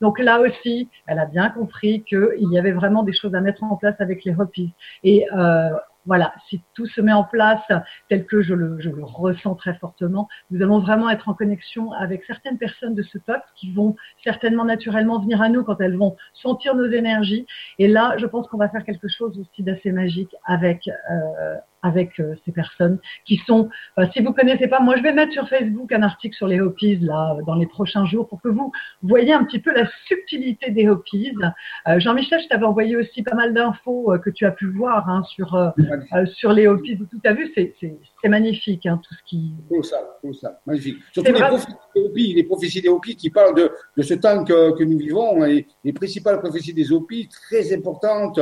Donc 0.00 0.18
là 0.18 0.40
aussi, 0.40 0.88
elle 1.06 1.18
a 1.18 1.26
bien 1.26 1.48
compris 1.50 2.02
qu'il 2.04 2.48
y 2.50 2.58
avait 2.58 2.72
vraiment 2.72 3.02
des 3.02 3.12
choses 3.12 3.34
à 3.34 3.40
mettre 3.40 3.64
en 3.64 3.76
place 3.76 3.96
avec 4.00 4.24
les 4.24 4.34
Hopis. 4.38 4.72
Et 5.02 5.26
euh, 5.32 5.70
voilà, 6.08 6.32
si 6.48 6.62
tout 6.74 6.86
se 6.86 7.02
met 7.02 7.12
en 7.12 7.24
place 7.24 7.62
tel 8.08 8.24
que 8.24 8.40
je 8.40 8.54
le, 8.54 8.78
ressens 9.02 9.54
très 9.56 9.74
fortement, 9.74 10.26
nous 10.50 10.62
allons 10.62 10.78
vraiment 10.78 11.10
être 11.10 11.28
en 11.28 11.34
connexion 11.34 11.92
avec 11.92 12.24
certaines 12.24 12.56
personnes 12.56 12.94
de 12.94 13.02
ce 13.02 13.18
peuple 13.18 13.44
qui 13.56 13.72
vont 13.72 13.94
certainement 14.24 14.64
naturellement 14.64 15.20
venir 15.20 15.42
à 15.42 15.50
nous 15.50 15.64
quand 15.64 15.80
elles 15.82 15.98
vont 15.98 16.16
sentir 16.32 16.74
nos 16.74 16.90
énergies. 16.90 17.46
Et 17.78 17.88
là, 17.88 18.14
je 18.16 18.24
pense 18.24 18.48
qu'on 18.48 18.56
va 18.56 18.70
faire 18.70 18.84
quelque 18.84 19.08
chose 19.08 19.38
aussi 19.38 19.62
d'assez 19.62 19.92
magique 19.92 20.34
avec 20.46 20.88
euh, 20.88 21.56
avec 21.82 22.18
euh, 22.20 22.34
ces 22.44 22.52
personnes 22.52 22.98
qui 23.24 23.36
sont, 23.46 23.68
euh, 23.98 24.06
si 24.12 24.22
vous 24.22 24.32
connaissez 24.32 24.68
pas, 24.68 24.80
moi 24.80 24.96
je 24.96 25.02
vais 25.02 25.12
mettre 25.12 25.32
sur 25.32 25.48
Facebook 25.48 25.92
un 25.92 26.02
article 26.02 26.36
sur 26.36 26.46
les 26.46 26.60
Hopis 26.60 26.98
là 27.00 27.36
dans 27.46 27.54
les 27.54 27.66
prochains 27.66 28.04
jours 28.04 28.28
pour 28.28 28.40
que 28.42 28.48
vous 28.48 28.72
voyez 29.02 29.32
un 29.32 29.44
petit 29.44 29.60
peu 29.60 29.72
la 29.72 29.88
subtilité 30.06 30.70
des 30.70 30.88
Hopis. 30.88 31.34
Euh, 31.86 32.00
Jean-Michel, 32.00 32.40
je 32.42 32.48
t'avais 32.48 32.64
envoyé 32.64 32.96
aussi 32.96 33.22
pas 33.22 33.34
mal 33.34 33.54
d'infos 33.54 34.14
que 34.24 34.30
tu 34.30 34.46
as 34.46 34.52
pu 34.52 34.66
voir 34.66 35.08
hein, 35.08 35.22
sur 35.24 35.72
sur 36.34 36.52
les 36.52 36.66
Hopis. 36.66 36.98
Tout 36.98 37.20
as 37.24 37.32
vu, 37.32 37.50
c'est 37.54 37.74
c'est 38.22 38.28
magnifique 38.28 38.86
hein, 38.86 39.00
tout 39.02 39.14
ce 39.14 39.22
qui. 39.24 39.52
Ça, 39.82 40.18
tout 40.22 40.32
ça, 40.34 40.60
magnifique. 40.66 40.98
Surtout 41.12 41.32
les 41.32 41.40
prophéties, 41.40 41.72
des 41.94 42.00
Hopis, 42.00 42.34
les 42.34 42.44
prophéties 42.44 42.82
des 42.82 42.88
Hopis 42.88 43.16
qui 43.16 43.30
parlent 43.30 43.54
de, 43.54 43.70
de 43.96 44.02
ce 44.02 44.14
temps 44.14 44.44
que, 44.44 44.76
que 44.76 44.84
nous 44.84 44.98
vivons, 44.98 45.44
et 45.44 45.66
les 45.84 45.92
principales 45.92 46.40
prophéties 46.40 46.74
des 46.74 46.92
Hopis 46.92 47.28
très 47.28 47.72
importantes, 47.74 48.40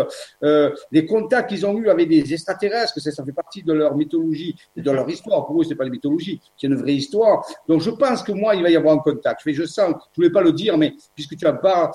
les 0.90 1.06
contacts 1.06 1.50
qu'ils 1.50 1.66
ont 1.66 1.76
eu 1.76 1.88
avec 1.88 2.09
des 2.09 2.33
extraterrestres, 2.33 2.95
que 2.95 3.00
ça 3.00 3.25
fait 3.25 3.33
partie 3.33 3.62
de 3.62 3.73
leur 3.73 3.97
mythologie 3.97 4.56
et 4.76 4.83
de 4.83 4.90
leur 4.90 5.09
histoire. 5.09 5.47
Pour 5.47 5.61
eux, 5.61 5.64
c'est 5.64 5.75
pas 5.75 5.85
une 5.85 5.92
mythologie, 5.92 6.40
c'est 6.56 6.66
une 6.66 6.76
vraie 6.76 6.95
histoire. 6.95 7.45
Donc, 7.68 7.80
je 7.80 7.90
pense 7.90 8.23
que 8.23 8.33
moi, 8.33 8.54
il 8.54 8.62
va 8.62 8.71
y 8.71 8.76
avoir 8.76 8.95
un 8.95 8.99
contact. 8.99 9.42
Je, 9.45 9.52
je 9.52 9.64
sens, 9.64 9.95
je 10.12 10.16
voulais 10.16 10.30
pas 10.30 10.42
le 10.42 10.52
dire, 10.52 10.78
mais 10.78 10.95
puisque 11.14 11.37
tu 11.37 11.47
en 11.47 11.56
parles, 11.56 11.90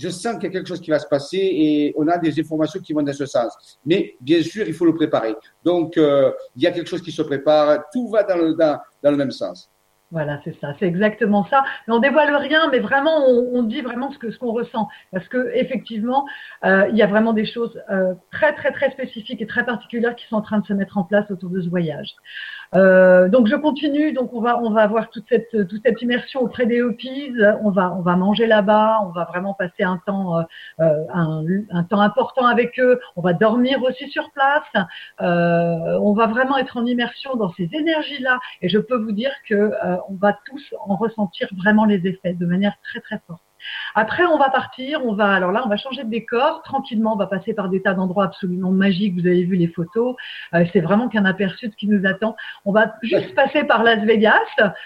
je 0.00 0.08
sens 0.08 0.34
qu'il 0.34 0.44
y 0.44 0.46
a 0.46 0.50
quelque 0.50 0.68
chose 0.68 0.80
qui 0.80 0.90
va 0.90 0.98
se 0.98 1.06
passer 1.06 1.36
et 1.38 1.94
on 1.96 2.08
a 2.08 2.16
des 2.16 2.40
informations 2.40 2.80
qui 2.80 2.94
vont 2.94 3.02
dans 3.02 3.12
ce 3.12 3.26
sens. 3.26 3.78
Mais 3.84 4.16
bien 4.20 4.42
sûr, 4.42 4.66
il 4.66 4.72
faut 4.72 4.86
le 4.86 4.94
préparer. 4.94 5.34
Donc, 5.62 5.98
euh, 5.98 6.32
il 6.56 6.62
y 6.62 6.66
a 6.66 6.72
quelque 6.72 6.88
chose 6.88 7.02
qui 7.02 7.12
se 7.12 7.22
prépare. 7.22 7.84
Tout 7.92 8.08
va 8.08 8.22
dans 8.22 8.36
le, 8.36 8.54
dans, 8.54 8.80
le 9.02 9.16
même 9.16 9.30
sens. 9.30 9.70
Voilà, 10.10 10.40
c'est 10.42 10.58
ça, 10.58 10.74
c'est 10.80 10.86
exactement 10.86 11.46
ça. 11.50 11.62
Mais 11.86 11.94
on 11.94 12.00
dévoile 12.00 12.34
rien, 12.34 12.68
mais 12.70 12.80
vraiment, 12.80 13.28
on, 13.28 13.58
on 13.58 13.62
dit 13.62 13.80
vraiment 13.80 14.10
ce 14.10 14.18
que 14.18 14.32
ce 14.32 14.38
qu'on 14.38 14.52
ressent, 14.52 14.88
parce 15.12 15.28
que 15.28 15.52
effectivement, 15.54 16.26
euh, 16.64 16.88
il 16.90 16.96
y 16.96 17.02
a 17.02 17.06
vraiment 17.06 17.32
des 17.32 17.46
choses 17.46 17.80
euh, 17.90 18.14
très 18.32 18.52
très 18.54 18.72
très 18.72 18.90
spécifiques 18.90 19.40
et 19.40 19.46
très 19.46 19.64
particulières 19.64 20.16
qui 20.16 20.26
sont 20.26 20.36
en 20.36 20.42
train 20.42 20.58
de 20.58 20.66
se 20.66 20.72
mettre 20.72 20.98
en 20.98 21.04
place 21.04 21.30
autour 21.30 21.50
de 21.50 21.60
ce 21.60 21.68
voyage. 21.68 22.16
Euh, 22.76 23.28
donc 23.28 23.48
je 23.48 23.56
continue, 23.56 24.12
donc 24.12 24.32
on 24.32 24.40
va 24.40 24.60
on 24.62 24.70
va 24.70 24.82
avoir 24.82 25.10
toute 25.10 25.24
cette 25.28 25.50
toute 25.50 25.82
cette 25.84 26.00
immersion 26.02 26.40
auprès 26.42 26.66
des 26.66 26.82
Hopis, 26.82 27.32
on 27.64 27.70
va 27.70 27.92
on 27.92 28.00
va 28.00 28.14
manger 28.14 28.46
là-bas, 28.46 29.00
on 29.02 29.08
va 29.08 29.24
vraiment 29.24 29.54
passer 29.54 29.82
un 29.82 29.96
temps 30.06 30.38
euh, 30.38 30.42
euh, 30.78 31.62
un, 31.70 31.82
temps 31.84 32.00
important 32.00 32.46
avec 32.46 32.78
eux, 32.78 33.00
on 33.16 33.22
va 33.22 33.32
dormir 33.32 33.82
aussi 33.82 34.08
sur 34.10 34.30
place, 34.30 34.86
on 35.18 36.12
va 36.12 36.26
vraiment 36.28 36.58
être 36.58 36.76
en 36.76 36.86
immersion 36.86 37.34
dans 37.34 37.52
ces 37.54 37.68
énergies 37.72 38.22
là, 38.22 38.38
et 38.62 38.68
je 38.68 38.78
peux 38.78 38.96
vous 38.96 39.12
dire 39.12 39.32
que 39.48 39.72
on 40.08 40.14
va 40.14 40.38
tous 40.46 40.74
en 40.86 40.94
ressentir 40.94 41.48
vraiment 41.56 41.84
les 41.84 42.06
effets 42.06 42.34
de 42.34 42.46
manière 42.46 42.76
très 42.84 43.00
très 43.00 43.20
forte. 43.26 43.42
Après, 43.94 44.24
on 44.24 44.38
va 44.38 44.50
partir, 44.50 45.04
on 45.04 45.14
va, 45.14 45.32
alors 45.32 45.52
là, 45.52 45.62
on 45.64 45.68
va 45.68 45.76
changer 45.76 46.04
de 46.04 46.10
décor 46.10 46.62
tranquillement, 46.62 47.14
on 47.14 47.16
va 47.16 47.26
passer 47.26 47.54
par 47.54 47.68
des 47.68 47.82
tas 47.82 47.94
d'endroits 47.94 48.24
absolument 48.24 48.70
magiques. 48.70 49.14
Vous 49.14 49.26
avez 49.26 49.44
vu 49.44 49.56
les 49.56 49.68
photos, 49.68 50.16
euh, 50.54 50.64
c'est 50.72 50.80
vraiment 50.80 51.08
qu'un 51.08 51.24
aperçu 51.24 51.68
de 51.68 51.72
ce 51.72 51.76
qui 51.76 51.88
nous 51.88 52.06
attend. 52.06 52.36
On 52.64 52.72
va 52.72 52.94
juste 53.02 53.34
passer 53.34 53.64
par 53.64 53.82
Las 53.82 54.04
Vegas. 54.04 54.38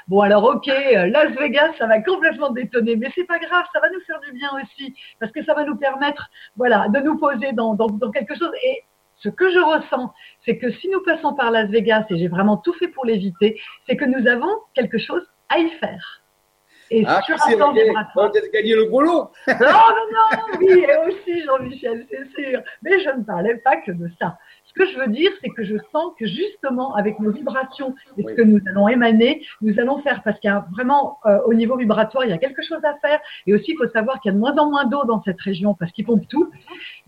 Bon, 0.08 0.20
alors 0.20 0.44
ok, 0.44 0.68
euh, 0.68 1.06
Las 1.06 1.32
Vegas, 1.38 1.72
ça 1.78 1.86
va 1.86 2.00
complètement 2.00 2.50
détonner, 2.50 2.96
mais 2.96 3.10
c'est 3.14 3.26
pas 3.26 3.38
grave, 3.38 3.64
ça 3.72 3.80
va 3.80 3.88
nous 3.90 4.00
faire 4.06 4.20
du 4.20 4.32
bien 4.32 4.50
aussi, 4.62 4.94
parce 5.20 5.32
que 5.32 5.44
ça 5.44 5.54
va 5.54 5.64
nous 5.64 5.76
permettre, 5.76 6.30
de 6.56 7.00
nous 7.00 7.18
poser 7.18 7.52
dans 7.52 7.76
quelque 8.12 8.34
chose. 8.34 8.50
Et 8.64 8.84
ce 9.16 9.28
que 9.28 9.50
je 9.50 9.58
ressens, 9.58 10.12
c'est 10.44 10.58
que 10.58 10.70
si 10.70 10.88
nous 10.90 11.02
passons 11.02 11.34
par 11.34 11.50
Las 11.50 11.68
Vegas, 11.70 12.04
et 12.10 12.18
j'ai 12.18 12.28
vraiment 12.28 12.56
tout 12.56 12.74
fait 12.74 12.88
pour 12.88 13.06
l'éviter, 13.06 13.60
c'est 13.86 13.96
que 13.96 14.04
nous 14.04 14.26
avons 14.26 14.52
quelque 14.74 14.98
chose 14.98 15.22
à 15.48 15.58
y 15.58 15.70
faire. 15.70 16.23
Et 16.94 17.04
ah, 17.08 17.20
sur 17.22 17.34
un 17.34 17.56
plan 17.56 17.72
vibratoire. 17.72 18.30
peut 18.30 18.40
gagné 18.52 18.76
le 18.76 18.84
boulot. 18.84 19.28
non, 19.48 19.54
non, 19.58 20.06
non, 20.12 20.58
oui, 20.60 20.84
et 20.88 21.08
aussi 21.08 21.42
Jean-Michel, 21.42 22.06
c'est 22.08 22.40
sûr. 22.40 22.60
Mais 22.82 23.00
je 23.00 23.10
ne 23.10 23.24
parlais 23.24 23.56
pas 23.56 23.78
que 23.78 23.90
de 23.90 24.08
ça. 24.20 24.38
Ce 24.66 24.72
que 24.74 24.88
je 24.88 24.98
veux 24.98 25.08
dire, 25.08 25.32
c'est 25.42 25.50
que 25.50 25.64
je 25.64 25.76
sens 25.90 26.12
que 26.18 26.26
justement, 26.26 26.94
avec 26.94 27.18
nos 27.18 27.32
vibrations 27.32 27.96
et 28.16 28.22
ce 28.22 28.32
que 28.34 28.42
nous 28.42 28.60
allons 28.68 28.86
émaner, 28.86 29.44
nous 29.60 29.76
allons 29.80 30.02
faire, 30.02 30.22
parce 30.22 30.38
qu'il 30.38 30.50
y 30.50 30.52
a 30.52 30.66
vraiment, 30.72 31.18
euh, 31.26 31.40
au 31.46 31.54
niveau 31.54 31.76
vibratoire, 31.76 32.24
il 32.24 32.30
y 32.30 32.32
a 32.32 32.38
quelque 32.38 32.62
chose 32.62 32.84
à 32.84 32.94
faire. 32.98 33.18
Et 33.48 33.54
aussi, 33.54 33.72
il 33.72 33.76
faut 33.76 33.90
savoir 33.90 34.20
qu'il 34.20 34.30
y 34.30 34.32
a 34.32 34.34
de 34.34 34.40
moins 34.40 34.56
en 34.56 34.70
moins 34.70 34.84
d'eau 34.84 35.04
dans 35.04 35.20
cette 35.24 35.40
région 35.40 35.74
parce 35.74 35.90
qu'ils 35.90 36.04
pompent 36.04 36.28
tout. 36.28 36.48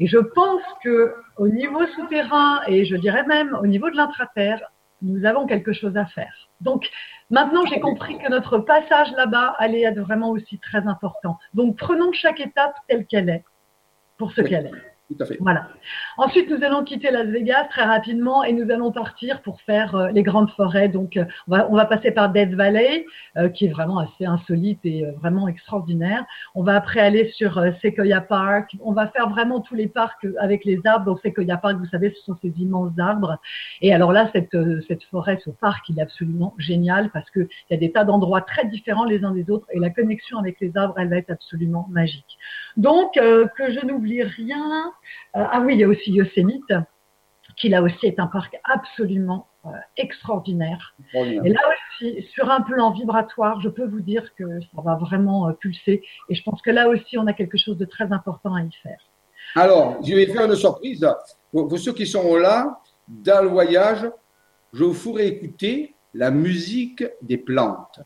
Et 0.01 0.09
je 0.09 0.19
pense 0.19 0.63
que 0.83 1.15
au 1.37 1.47
niveau 1.47 1.87
souterrain, 1.95 2.61
et 2.67 2.85
je 2.87 2.97
dirais 2.97 3.25
même 3.27 3.57
au 3.63 3.67
niveau 3.69 3.89
de 3.89 3.97
l'intraterre, 3.97 4.61
nous 5.03 5.25
avons 5.25 5.47
quelque 5.47 5.73
chose 5.73 5.97
à 5.97 6.07
faire. 6.07 6.49
Donc, 6.61 6.89
maintenant, 7.31 7.67
j'ai 7.67 7.81
compris 7.81 8.19
que 8.19 8.29
notre 8.31 8.59
passage 8.59 9.11
là-bas 9.13 9.55
allait 9.59 9.83
être 9.83 10.01
vraiment 10.01 10.31
aussi 10.31 10.59
très 10.59 10.87
important. 10.87 11.39
Donc, 11.55 11.77
prenons 11.77 12.13
chaque 12.13 12.41
étape 12.41 12.75
telle 12.89 13.07
qu'elle 13.07 13.29
est, 13.29 13.45
pour 14.17 14.33
ce 14.33 14.41
qu'elle 14.41 14.67
est. 14.67 14.96
Voilà. 15.39 15.69
Ensuite, 16.19 16.51
nous 16.51 16.65
allons 16.65 16.83
quitter 16.83 17.13
Las 17.13 17.27
Vegas 17.27 17.67
très 17.71 17.85
rapidement 17.85 18.43
et 18.43 18.53
nous 18.53 18.73
allons 18.73 18.91
partir 18.91 19.41
pour 19.43 19.61
faire 19.61 19.95
euh, 19.95 20.09
les 20.11 20.25
grandes 20.25 20.51
forêts. 20.51 20.89
Donc, 20.89 21.17
euh, 21.17 21.25
on, 21.47 21.53
va, 21.53 21.69
on, 21.71 21.77
va, 21.77 21.87
passer 21.87 22.11
par 22.11 22.33
Death 22.33 22.55
Valley, 22.55 23.07
euh, 23.37 23.49
qui 23.49 23.67
est 23.67 23.69
vraiment 23.69 23.99
assez 23.99 24.27
insolite 24.27 24.81
et 24.83 25.05
euh, 25.05 25.13
vraiment 25.21 25.47
extraordinaire. 25.47 26.25
On 26.57 26.65
va 26.65 26.75
après 26.75 26.99
aller 26.99 27.31
sur 27.31 27.55
Sequoia 27.81 28.21
Park. 28.21 28.77
On 28.81 28.93
va 28.93 29.07
faire 29.07 29.29
vraiment 29.31 29.61
tous 29.61 29.77
les 29.77 29.87
parcs 29.87 30.27
avec 30.41 30.65
les 30.65 30.81
arbres. 30.85 31.05
Donc, 31.05 31.21
Sequoia 31.21 31.57
Park, 31.57 31.77
vous 31.79 31.87
savez, 31.87 32.11
ce 32.11 32.25
sont 32.25 32.37
ces 32.43 32.53
immenses 32.59 32.99
arbres. 32.99 33.39
Et 33.83 33.95
alors 33.95 34.13
là, 34.13 34.29
cette, 34.33 34.57
cette 34.89 35.05
forêt, 35.05 35.39
ce 35.45 35.51
parc, 35.51 35.89
il 35.89 36.01
est 36.01 36.03
absolument 36.03 36.55
génial 36.59 37.11
parce 37.11 37.31
qu'il 37.31 37.47
y 37.71 37.75
a 37.75 37.77
des 37.77 37.93
tas 37.93 38.05
d'endroits 38.05 38.41
très 38.41 38.67
différents 38.67 39.05
les 39.05 39.25
uns 39.25 39.31
des 39.31 39.49
autres 39.51 39.67
et 39.71 39.79
la 39.79 39.91
connexion 39.91 40.39
avec 40.39 40.59
les 40.61 40.77
arbres, 40.77 40.95
elle 40.99 41.09
va 41.09 41.19
être 41.19 41.31
absolument 41.31 41.87
magique. 41.91 42.39
Donc, 42.77 43.13
que 43.15 43.71
je 43.71 43.87
n'oublie 43.87 44.25
rien. 44.25 44.93
Euh, 45.37 45.45
ah 45.51 45.61
oui, 45.61 45.75
il 45.75 45.81
y 45.81 45.85
a 45.85 45.89
aussi 45.89 46.13
Yosemite, 46.13 46.73
qui 47.57 47.69
là 47.69 47.83
aussi 47.83 48.07
est 48.07 48.19
un 48.19 48.27
parc 48.27 48.59
absolument 48.65 49.49
euh, 49.65 49.71
extraordinaire. 49.97 50.95
Et 51.15 51.49
là 51.49 51.61
aussi, 51.71 52.23
sur 52.35 52.51
un 52.51 52.61
plan 52.61 52.93
vibratoire, 52.93 53.61
je 53.61 53.69
peux 53.69 53.87
vous 53.87 54.01
dire 54.01 54.35
que 54.35 54.61
ça 54.61 54.83
va 54.83 54.97
vraiment 54.97 55.49
euh, 55.49 55.53
pulser. 55.53 56.03
Et 56.29 56.35
je 56.35 56.43
pense 56.43 56.61
que 56.63 56.71
là 56.71 56.89
aussi, 56.89 57.19
on 57.19 57.27
a 57.27 57.33
quelque 57.33 57.59
chose 57.59 57.79
de 57.79 57.85
très 57.85 58.13
important 58.13 58.55
à 58.55 58.63
y 58.63 58.73
faire. 58.83 58.99
Alors, 59.55 60.03
je 60.05 60.15
vais 60.15 60.27
faire 60.27 60.45
une 60.45 60.57
surprise. 60.57 61.07
Pour, 61.51 61.79
ceux 61.79 61.93
qui 61.93 62.07
sont 62.07 62.37
là, 62.37 62.81
dans 63.09 63.43
le 63.43 63.49
voyage, 63.49 64.11
je 64.73 64.85
vous 64.85 64.95
ferai 64.95 65.29
écouter 65.29 65.95
la 66.13 66.31
musique 66.31 67.05
des 67.23 67.39
plantes. 67.39 68.01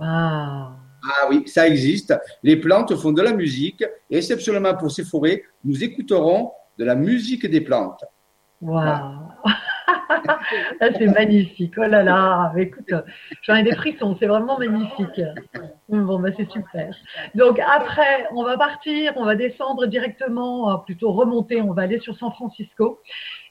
Ah. 0.00 0.72
Ah 1.06 1.26
oui, 1.28 1.42
ça 1.46 1.66
existe. 1.68 2.14
Les 2.42 2.56
plantes 2.56 2.94
font 2.96 3.12
de 3.12 3.22
la 3.22 3.32
musique 3.32 3.84
et 4.10 4.16
exceptionnellement 4.16 4.74
pour 4.74 4.90
ces 4.90 5.04
forêts, 5.04 5.42
nous 5.64 5.84
écouterons 5.84 6.52
de 6.78 6.84
la 6.84 6.94
musique 6.94 7.46
des 7.46 7.60
plantes. 7.60 8.04
Waouh 8.60 9.28
c'est 10.80 11.06
magnifique. 11.06 11.74
Oh 11.76 11.86
là 11.86 12.02
là, 12.02 12.52
écoute, 12.56 12.92
j'en 13.42 13.56
ai 13.56 13.62
des 13.62 13.74
frissons, 13.74 14.16
c'est 14.18 14.26
vraiment 14.26 14.58
magnifique. 14.58 15.20
Bon, 15.88 16.18
bah, 16.18 16.30
c'est 16.36 16.50
super. 16.50 16.94
Donc 17.34 17.60
après, 17.60 18.26
on 18.34 18.42
va 18.42 18.56
partir, 18.56 19.12
on 19.16 19.24
va 19.24 19.34
descendre 19.34 19.86
directement, 19.86 20.70
euh, 20.70 20.76
plutôt 20.78 21.12
remonter, 21.12 21.60
on 21.60 21.72
va 21.72 21.82
aller 21.82 22.00
sur 22.00 22.16
San 22.16 22.32
Francisco. 22.32 23.00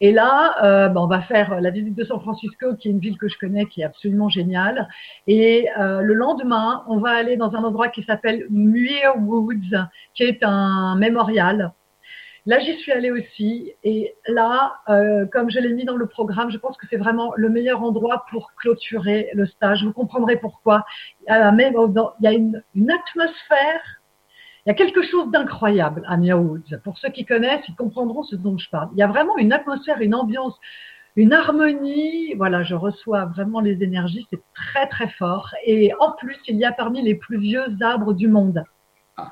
Et 0.01 0.11
là, 0.11 0.55
euh, 0.63 0.89
bah, 0.89 1.01
on 1.01 1.07
va 1.07 1.21
faire 1.21 1.61
la 1.61 1.69
visite 1.69 1.95
de 1.95 2.03
San 2.03 2.19
Francisco, 2.19 2.75
qui 2.75 2.87
est 2.87 2.91
une 2.91 2.99
ville 2.99 3.17
que 3.17 3.27
je 3.27 3.37
connais, 3.37 3.65
qui 3.65 3.81
est 3.81 3.85
absolument 3.85 4.29
géniale. 4.29 4.87
Et 5.27 5.67
euh, 5.79 6.01
le 6.01 6.13
lendemain, 6.13 6.83
on 6.87 6.97
va 6.97 7.11
aller 7.11 7.37
dans 7.37 7.53
un 7.55 7.63
endroit 7.63 7.89
qui 7.89 8.03
s'appelle 8.03 8.45
Muir 8.49 9.13
Woods, 9.17 9.77
qui 10.15 10.23
est 10.23 10.43
un 10.43 10.95
mémorial 10.95 11.71
Là, 12.45 12.59
j'y 12.59 12.77
suis 12.79 12.91
allée 12.91 13.11
aussi. 13.11 13.71
Et 13.83 14.15
là, 14.27 14.73
euh, 14.89 15.25
comme 15.31 15.49
je 15.49 15.59
l'ai 15.59 15.73
mis 15.73 15.85
dans 15.85 15.95
le 15.95 16.07
programme, 16.07 16.51
je 16.51 16.57
pense 16.57 16.75
que 16.75 16.85
c'est 16.89 16.97
vraiment 16.97 17.33
le 17.37 17.49
meilleur 17.49 17.81
endroit 17.81 18.25
pour 18.29 18.51
clôturer 18.55 19.29
le 19.33 19.45
stage. 19.45 19.83
Vous 19.85 19.93
comprendrez 19.93 20.37
pourquoi. 20.37 20.83
Il 21.21 21.31
y 21.31 21.33
a, 21.33 21.51
même, 21.51 21.73
il 21.77 22.23
y 22.23 22.27
a 22.27 22.33
une, 22.33 22.61
une 22.75 22.91
atmosphère, 22.91 24.01
il 24.65 24.69
y 24.69 24.71
a 24.71 24.75
quelque 24.75 25.03
chose 25.03 25.31
d'incroyable 25.31 26.03
à 26.05 26.17
Mia 26.17 26.37
Woods. 26.37 26.79
Pour 26.83 26.97
ceux 26.97 27.09
qui 27.09 27.25
connaissent, 27.25 27.63
ils 27.69 27.75
comprendront 27.75 28.23
ce 28.23 28.35
dont 28.35 28.57
je 28.57 28.69
parle. 28.69 28.89
Il 28.93 28.99
y 28.99 29.03
a 29.03 29.07
vraiment 29.07 29.37
une 29.37 29.53
atmosphère, 29.53 30.01
une 30.01 30.15
ambiance, 30.15 30.57
une 31.15 31.31
harmonie. 31.31 32.33
Voilà, 32.35 32.63
je 32.63 32.75
reçois 32.75 33.25
vraiment 33.25 33.61
les 33.61 33.83
énergies. 33.83 34.27
C'est 34.31 34.43
très, 34.53 34.87
très 34.87 35.07
fort. 35.09 35.49
Et 35.65 35.93
en 35.99 36.11
plus, 36.11 36.37
il 36.47 36.57
y 36.57 36.65
a 36.65 36.73
parmi 36.73 37.01
les 37.01 37.15
plus 37.15 37.39
vieux 37.39 37.65
arbres 37.81 38.13
du 38.13 38.27
monde. 38.27 38.65
Ah. 39.15 39.31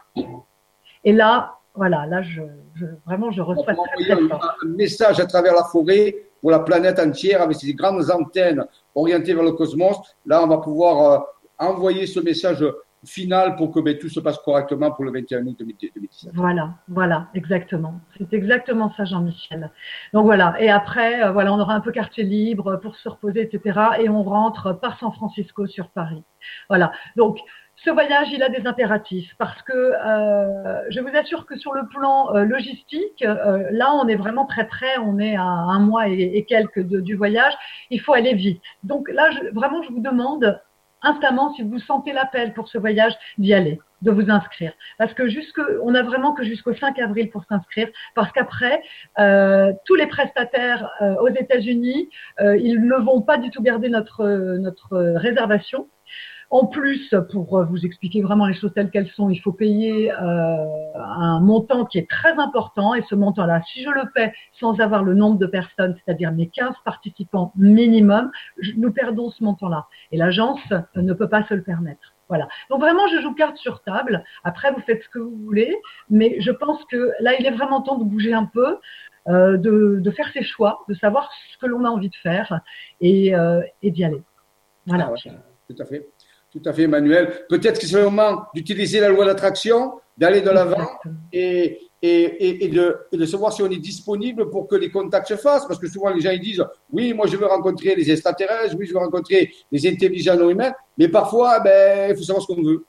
Et 1.03 1.13
là, 1.13 1.55
voilà, 1.75 2.05
là, 2.05 2.21
je, 2.21 2.41
je 2.75 2.85
vraiment, 3.05 3.31
je 3.31 3.41
reçois 3.41 3.73
très, 3.73 4.03
très 4.03 4.27
fort. 4.27 4.57
un 4.63 4.67
message 4.67 5.19
à 5.19 5.25
travers 5.25 5.53
la 5.53 5.63
forêt 5.63 6.15
pour 6.41 6.51
la 6.51 6.59
planète 6.59 6.99
entière 6.99 7.41
avec 7.41 7.57
ces 7.57 7.73
grandes 7.73 8.09
antennes 8.11 8.65
orientées 8.95 9.33
vers 9.33 9.43
le 9.43 9.53
cosmos. 9.53 9.97
Là, 10.25 10.43
on 10.43 10.47
va 10.47 10.57
pouvoir 10.57 11.11
euh, 11.11 11.19
envoyer 11.59 12.07
ce 12.07 12.19
message 12.19 12.65
final 13.05 13.55
pour 13.55 13.71
que 13.71 13.79
ben, 13.79 13.97
tout 13.97 14.09
se 14.09 14.19
passe 14.19 14.37
correctement 14.39 14.91
pour 14.91 15.05
le 15.05 15.11
21 15.11 15.47
août 15.47 15.55
2017. 15.57 16.33
Voilà, 16.35 16.75
voilà, 16.87 17.27
exactement. 17.33 17.99
C'est 18.17 18.33
exactement 18.33 18.91
ça, 18.95 19.05
Jean-Michel. 19.05 19.71
Donc 20.13 20.25
voilà, 20.25 20.55
et 20.59 20.69
après, 20.69 21.23
euh, 21.23 21.31
voilà, 21.31 21.53
on 21.53 21.59
aura 21.59 21.73
un 21.73 21.81
peu 21.81 21.91
quartier 21.91 22.23
libre 22.23 22.77
pour 22.77 22.95
se 22.95 23.09
reposer, 23.09 23.41
etc. 23.41 23.79
Et 23.99 24.09
on 24.09 24.23
rentre 24.23 24.73
par 24.73 24.99
San 24.99 25.11
Francisco 25.13 25.65
sur 25.67 25.89
Paris. 25.89 26.23
Voilà. 26.69 26.91
Donc 27.15 27.39
ce 27.83 27.89
voyage, 27.89 28.27
il 28.31 28.43
a 28.43 28.50
des 28.50 28.67
impératifs 28.67 29.33
parce 29.39 29.59
que 29.63 29.73
euh, 29.73 30.81
je 30.89 31.00
vous 31.00 31.15
assure 31.15 31.45
que 31.45 31.57
sur 31.57 31.73
le 31.73 31.88
plan 31.88 32.35
euh, 32.35 32.43
logistique, 32.43 33.23
euh, 33.23 33.67
là, 33.71 33.93
on 33.95 34.07
est 34.07 34.15
vraiment 34.15 34.45
très 34.45 34.67
près. 34.67 34.97
On 35.00 35.17
est 35.17 35.35
à 35.35 35.43
un 35.43 35.79
mois 35.79 36.07
et, 36.07 36.45
quelques 36.47 36.81
du 36.81 37.15
voyage. 37.15 37.53
Il 37.89 38.00
faut 38.00 38.13
aller 38.13 38.33
vite. 38.33 38.61
Donc 38.83 39.09
là, 39.09 39.29
vraiment, 39.53 39.81
je 39.83 39.89
vous 39.89 40.01
demande 40.01 40.61
instamment, 41.03 41.51
si 41.55 41.63
vous 41.63 41.79
sentez 41.79 42.13
l'appel 42.13 42.53
pour 42.53 42.67
ce 42.67 42.77
voyage, 42.77 43.13
d'y 43.39 43.55
aller, 43.55 43.79
de 44.03 44.11
vous 44.11 44.29
inscrire. 44.29 44.71
Parce 45.00 45.15
que 45.15 45.27
jusque, 45.27 45.59
on 45.81 45.95
a 45.95 46.03
vraiment 46.03 46.33
que 46.33 46.43
jusqu'au 46.43 46.75
5 46.75 47.00
avril 47.00 47.31
pour 47.31 47.43
s'inscrire, 47.45 47.88
parce 48.13 48.31
qu'après, 48.31 48.83
euh, 49.17 49.73
tous 49.85 49.95
les 49.95 50.05
prestataires 50.05 50.91
euh, 51.01 51.15
aux 51.15 51.29
États-Unis, 51.29 52.09
ils 52.39 52.85
ne 52.85 53.03
vont 53.03 53.21
pas 53.21 53.38
du 53.38 53.50
tout 53.50 53.63
garder 53.63 53.89
notre 53.89 54.23
notre 54.57 54.95
réservation. 55.15 55.88
En 56.51 56.65
plus, 56.65 57.15
pour 57.31 57.63
vous 57.63 57.86
expliquer 57.86 58.22
vraiment 58.22 58.46
les 58.46 58.53
choses 58.53 58.74
telles 58.75 58.91
qu'elles 58.91 59.10
sont, 59.12 59.29
il 59.29 59.39
faut 59.39 59.53
payer 59.53 60.12
euh, 60.12 60.65
un 60.96 61.39
montant 61.39 61.86
qui 61.86 61.98
est 61.98 62.10
très 62.10 62.34
important. 62.34 62.93
Et 62.93 63.01
ce 63.10 63.15
montant-là, 63.15 63.62
si 63.72 63.84
je 63.86 63.89
le 63.89 64.12
paie 64.13 64.34
sans 64.60 64.77
avoir 64.81 65.05
le 65.05 65.13
nombre 65.13 65.38
de 65.38 65.46
personnes, 65.46 65.96
c'est-à-dire 65.96 66.34
mes 66.34 66.50
15 66.50 66.75
participants 66.84 67.53
minimum, 67.55 68.31
nous 68.75 68.91
perdons 68.91 69.29
ce 69.29 69.41
montant-là. 69.46 69.88
Et 70.12 70.17
l'agence 70.17 70.60
ne 70.98 71.13
peut 71.13 71.29
pas 71.29 71.48
se 71.48 71.53
le 71.53 71.63
permettre. 71.63 72.13
Voilà. 72.27 72.50
Donc 72.70 72.81
vraiment, 72.81 73.08
je 73.08 73.22
joue 73.22 73.34
carte 73.34 73.55
sur 73.55 73.81
table. 73.84 74.22
Après, 74.43 74.74
vous 74.74 74.81
faites 74.81 75.03
ce 75.03 75.10
que 75.10 75.20
vous 75.20 75.38
voulez. 75.46 75.77
Mais 76.10 76.36
je 76.41 76.51
pense 76.51 76.84
que 76.91 77.13
là, 77.22 77.31
il 77.39 77.46
est 77.46 77.51
vraiment 77.51 77.81
temps 77.81 77.98
de 77.98 78.03
bouger 78.03 78.34
un 78.34 78.46
peu. 78.46 78.77
Euh, 79.27 79.55
de, 79.55 80.00
de, 80.00 80.12
faire 80.12 80.27
ses 80.34 80.41
choix, 80.41 80.84
de 80.89 80.96
savoir 80.96 81.29
ce 81.53 81.58
que 81.60 81.67
l'on 81.67 81.86
a 81.86 81.89
envie 81.89 82.10
de 82.10 82.15
faire 82.24 82.62
et, 83.01 83.36
euh, 83.36 83.62
et 83.84 83.91
d'y 83.91 84.03
aller. 84.03 84.24
Voilà. 84.88 85.13
Ah 85.13 85.29
tout 85.70 85.75
à 85.79 85.86
fait. 85.86 86.10
Tout 86.51 86.62
à 86.65 86.74
fait, 86.74 86.84
Emmanuel. 86.84 87.46
Peut-être 87.48 87.79
que 87.79 87.88
c'est 87.88 87.96
le 87.96 88.03
moment 88.03 88.43
d'utiliser 88.53 89.00
la 89.00 89.08
loi 89.08 89.25
d'attraction, 89.25 89.93
d'aller 90.17 90.41
de 90.41 90.50
l'avant 90.50 90.86
et, 91.31 91.79
et, 92.01 92.65
et, 92.65 92.67
de, 92.67 92.98
de, 93.13 93.25
savoir 93.25 93.53
si 93.53 93.63
on 93.63 93.70
est 93.70 93.77
disponible 93.77 94.50
pour 94.50 94.67
que 94.67 94.75
les 94.75 94.91
contacts 94.91 95.29
se 95.29 95.38
fassent. 95.38 95.65
Parce 95.65 95.79
que 95.79 95.88
souvent, 95.88 96.10
les 96.10 96.20
gens 96.20 96.31
ils 96.31 96.41
disent 96.41 96.63
Oui, 96.91 97.13
moi, 97.13 97.25
je 97.27 97.38
veux 97.38 97.46
rencontrer 97.46 97.96
les 97.96 98.12
extraterrestres, 98.12 98.75
oui, 98.77 98.86
je 98.86 98.91
veux 98.91 99.00
rencontrer 99.00 99.50
les 99.72 99.88
intelligents 99.88 100.36
non 100.36 100.50
humains. 100.50 100.74
Mais 100.98 101.08
parfois, 101.08 101.62
ben, 101.62 102.12
il 102.12 102.17
faut 102.17 102.24
savoir 102.24 102.43
ce 102.43 102.53
qu'on 102.53 102.62
veut. 102.62 102.84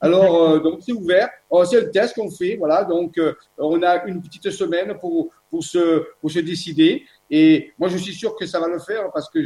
Alors, 0.00 0.50
euh, 0.50 0.60
donc, 0.60 0.78
c'est 0.80 0.92
ouvert. 0.92 1.28
Oh, 1.50 1.64
c'est 1.64 1.80
le 1.80 1.90
test 1.90 2.14
qu'on 2.14 2.30
fait. 2.30 2.54
Voilà. 2.56 2.84
Donc, 2.84 3.18
euh, 3.18 3.34
on 3.56 3.82
a 3.82 4.04
une 4.04 4.22
petite 4.22 4.48
semaine 4.50 4.96
pour, 5.00 5.30
pour, 5.50 5.64
se, 5.64 6.04
pour 6.20 6.30
se 6.30 6.38
décider. 6.38 7.04
Et 7.28 7.72
moi, 7.76 7.88
je 7.88 7.96
suis 7.98 8.14
sûr 8.14 8.36
que 8.36 8.46
ça 8.46 8.60
va 8.60 8.68
le 8.68 8.78
faire 8.78 9.10
parce 9.12 9.28
que 9.28 9.40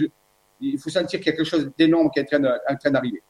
il 0.60 0.78
faut 0.78 0.90
sentir 0.90 1.20
quelque 1.20 1.42
chose 1.42 1.70
d'énorme 1.76 2.10
qui 2.10 2.20
est 2.20 2.34
en 2.34 2.76
train 2.76 2.90
d'arriver. 2.90 3.22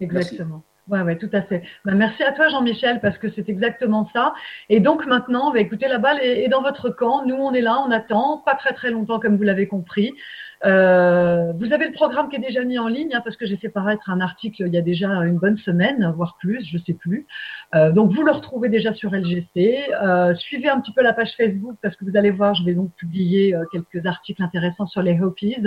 Exactement. 0.00 0.62
Ouais, 0.88 1.02
ouais, 1.02 1.18
tout 1.18 1.28
à 1.32 1.42
fait. 1.42 1.62
Ben, 1.84 1.94
merci 1.94 2.22
à 2.22 2.32
toi, 2.32 2.48
Jean-Michel, 2.48 3.00
parce 3.00 3.18
que 3.18 3.28
c'est 3.30 3.48
exactement 3.48 4.08
ça. 4.14 4.32
Et 4.70 4.80
donc 4.80 5.04
maintenant, 5.06 5.52
bah, 5.52 5.60
écoutez, 5.60 5.86
la 5.86 5.98
balle 5.98 6.18
est, 6.22 6.48
dans 6.48 6.62
votre 6.62 6.88
camp. 6.88 7.26
Nous, 7.26 7.34
on 7.34 7.52
est 7.52 7.60
là, 7.60 7.78
on 7.86 7.90
attend, 7.90 8.38
pas 8.38 8.54
très 8.54 8.72
très 8.72 8.90
longtemps, 8.90 9.20
comme 9.20 9.36
vous 9.36 9.42
l'avez 9.42 9.68
compris. 9.68 10.14
Euh, 10.64 11.52
vous 11.52 11.72
avez 11.72 11.86
le 11.86 11.92
programme 11.92 12.28
qui 12.28 12.36
est 12.36 12.40
déjà 12.40 12.64
mis 12.64 12.78
en 12.78 12.88
ligne, 12.88 13.14
hein, 13.14 13.20
parce 13.22 13.36
que 13.36 13.46
j'ai 13.46 13.56
fait 13.56 13.68
paraître 13.68 14.10
un 14.10 14.20
article 14.20 14.64
il 14.66 14.74
y 14.74 14.76
a 14.76 14.82
déjà 14.82 15.08
une 15.08 15.38
bonne 15.38 15.58
semaine, 15.58 16.12
voire 16.16 16.36
plus, 16.40 16.64
je 16.64 16.78
sais 16.78 16.94
plus. 16.94 17.26
Euh, 17.74 17.92
donc 17.92 18.12
vous 18.12 18.22
le 18.22 18.32
retrouvez 18.32 18.68
déjà 18.68 18.94
sur 18.94 19.12
LGC. 19.12 19.84
Euh, 20.02 20.34
suivez 20.34 20.68
un 20.68 20.80
petit 20.80 20.92
peu 20.92 21.02
la 21.02 21.12
page 21.12 21.32
Facebook, 21.36 21.76
parce 21.82 21.96
que 21.96 22.04
vous 22.04 22.16
allez 22.16 22.30
voir, 22.30 22.54
je 22.54 22.64
vais 22.64 22.74
donc 22.74 22.90
publier 22.96 23.54
euh, 23.54 23.64
quelques 23.70 24.04
articles 24.06 24.42
intéressants 24.42 24.86
sur 24.86 25.02
les 25.02 25.20
Hopis. 25.20 25.62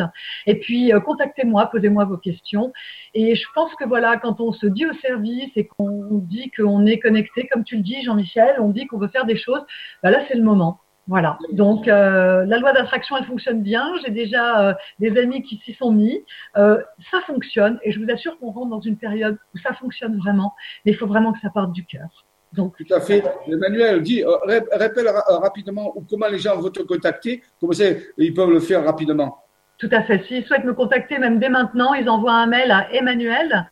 Et 0.45 0.55
puis 0.59 0.93
euh, 0.93 0.99
contactez-moi, 0.99 1.67
posez-moi 1.67 2.05
vos 2.05 2.17
questions. 2.17 2.73
Et 3.13 3.35
je 3.35 3.45
pense 3.55 3.73
que 3.75 3.85
voilà, 3.85 4.17
quand 4.17 4.41
on 4.41 4.51
se 4.51 4.67
dit 4.67 4.85
au 4.85 4.93
service 4.93 5.51
et 5.55 5.67
qu'on 5.67 6.17
dit 6.17 6.51
qu'on 6.51 6.85
est 6.85 6.99
connecté, 6.99 7.47
comme 7.51 7.63
tu 7.63 7.77
le 7.77 7.83
dis, 7.83 8.03
Jean-Michel, 8.03 8.55
on 8.59 8.69
dit 8.69 8.87
qu'on 8.87 8.97
veut 8.97 9.07
faire 9.07 9.25
des 9.25 9.37
choses, 9.37 9.63
bah 10.03 10.11
là 10.11 10.19
c'est 10.27 10.35
le 10.35 10.43
moment. 10.43 10.79
Voilà. 11.07 11.37
Donc 11.51 11.87
euh, 11.87 12.45
la 12.45 12.57
loi 12.57 12.73
d'attraction, 12.73 13.17
elle 13.17 13.25
fonctionne 13.25 13.61
bien. 13.61 13.91
J'ai 14.03 14.11
déjà 14.11 14.69
euh, 14.69 14.73
des 14.99 15.17
amis 15.17 15.41
qui 15.43 15.57
s'y 15.57 15.73
sont 15.73 15.91
mis. 15.91 16.23
Euh, 16.57 16.81
ça 17.09 17.21
fonctionne 17.21 17.79
et 17.83 17.91
je 17.91 17.99
vous 17.99 18.09
assure 18.11 18.37
qu'on 18.39 18.51
rentre 18.51 18.69
dans 18.69 18.81
une 18.81 18.97
période 18.97 19.37
où 19.53 19.57
ça 19.57 19.73
fonctionne 19.73 20.17
vraiment. 20.17 20.53
Mais 20.85 20.91
il 20.91 20.97
faut 20.97 21.07
vraiment 21.07 21.33
que 21.33 21.39
ça 21.39 21.49
parte 21.49 21.71
du 21.71 21.85
cœur. 21.85 22.25
Donc, 22.53 22.75
Tout 22.77 22.93
à 22.93 22.99
fait. 22.99 23.23
Emmanuel, 23.47 24.01
dis, 24.01 24.23
rappelle 24.25 25.07
rapidement 25.07 25.93
comment 26.09 26.27
les 26.27 26.39
gens 26.39 26.57
vont 26.57 26.69
te 26.69 26.81
contacter. 26.81 27.41
Comment 27.59 27.71
ils 28.17 28.33
peuvent 28.33 28.51
le 28.51 28.59
faire 28.59 28.83
rapidement? 28.83 29.37
Tout 29.77 29.89
à 29.91 30.03
fait. 30.03 30.23
S'ils 30.27 30.45
souhaitent 30.45 30.65
me 30.65 30.73
contacter, 30.73 31.17
même 31.17 31.39
dès 31.39 31.49
maintenant, 31.49 31.93
ils 31.93 32.09
envoient 32.09 32.33
un 32.33 32.47
mail 32.47 32.69
à 32.71 32.93
emmanuel 32.93 33.69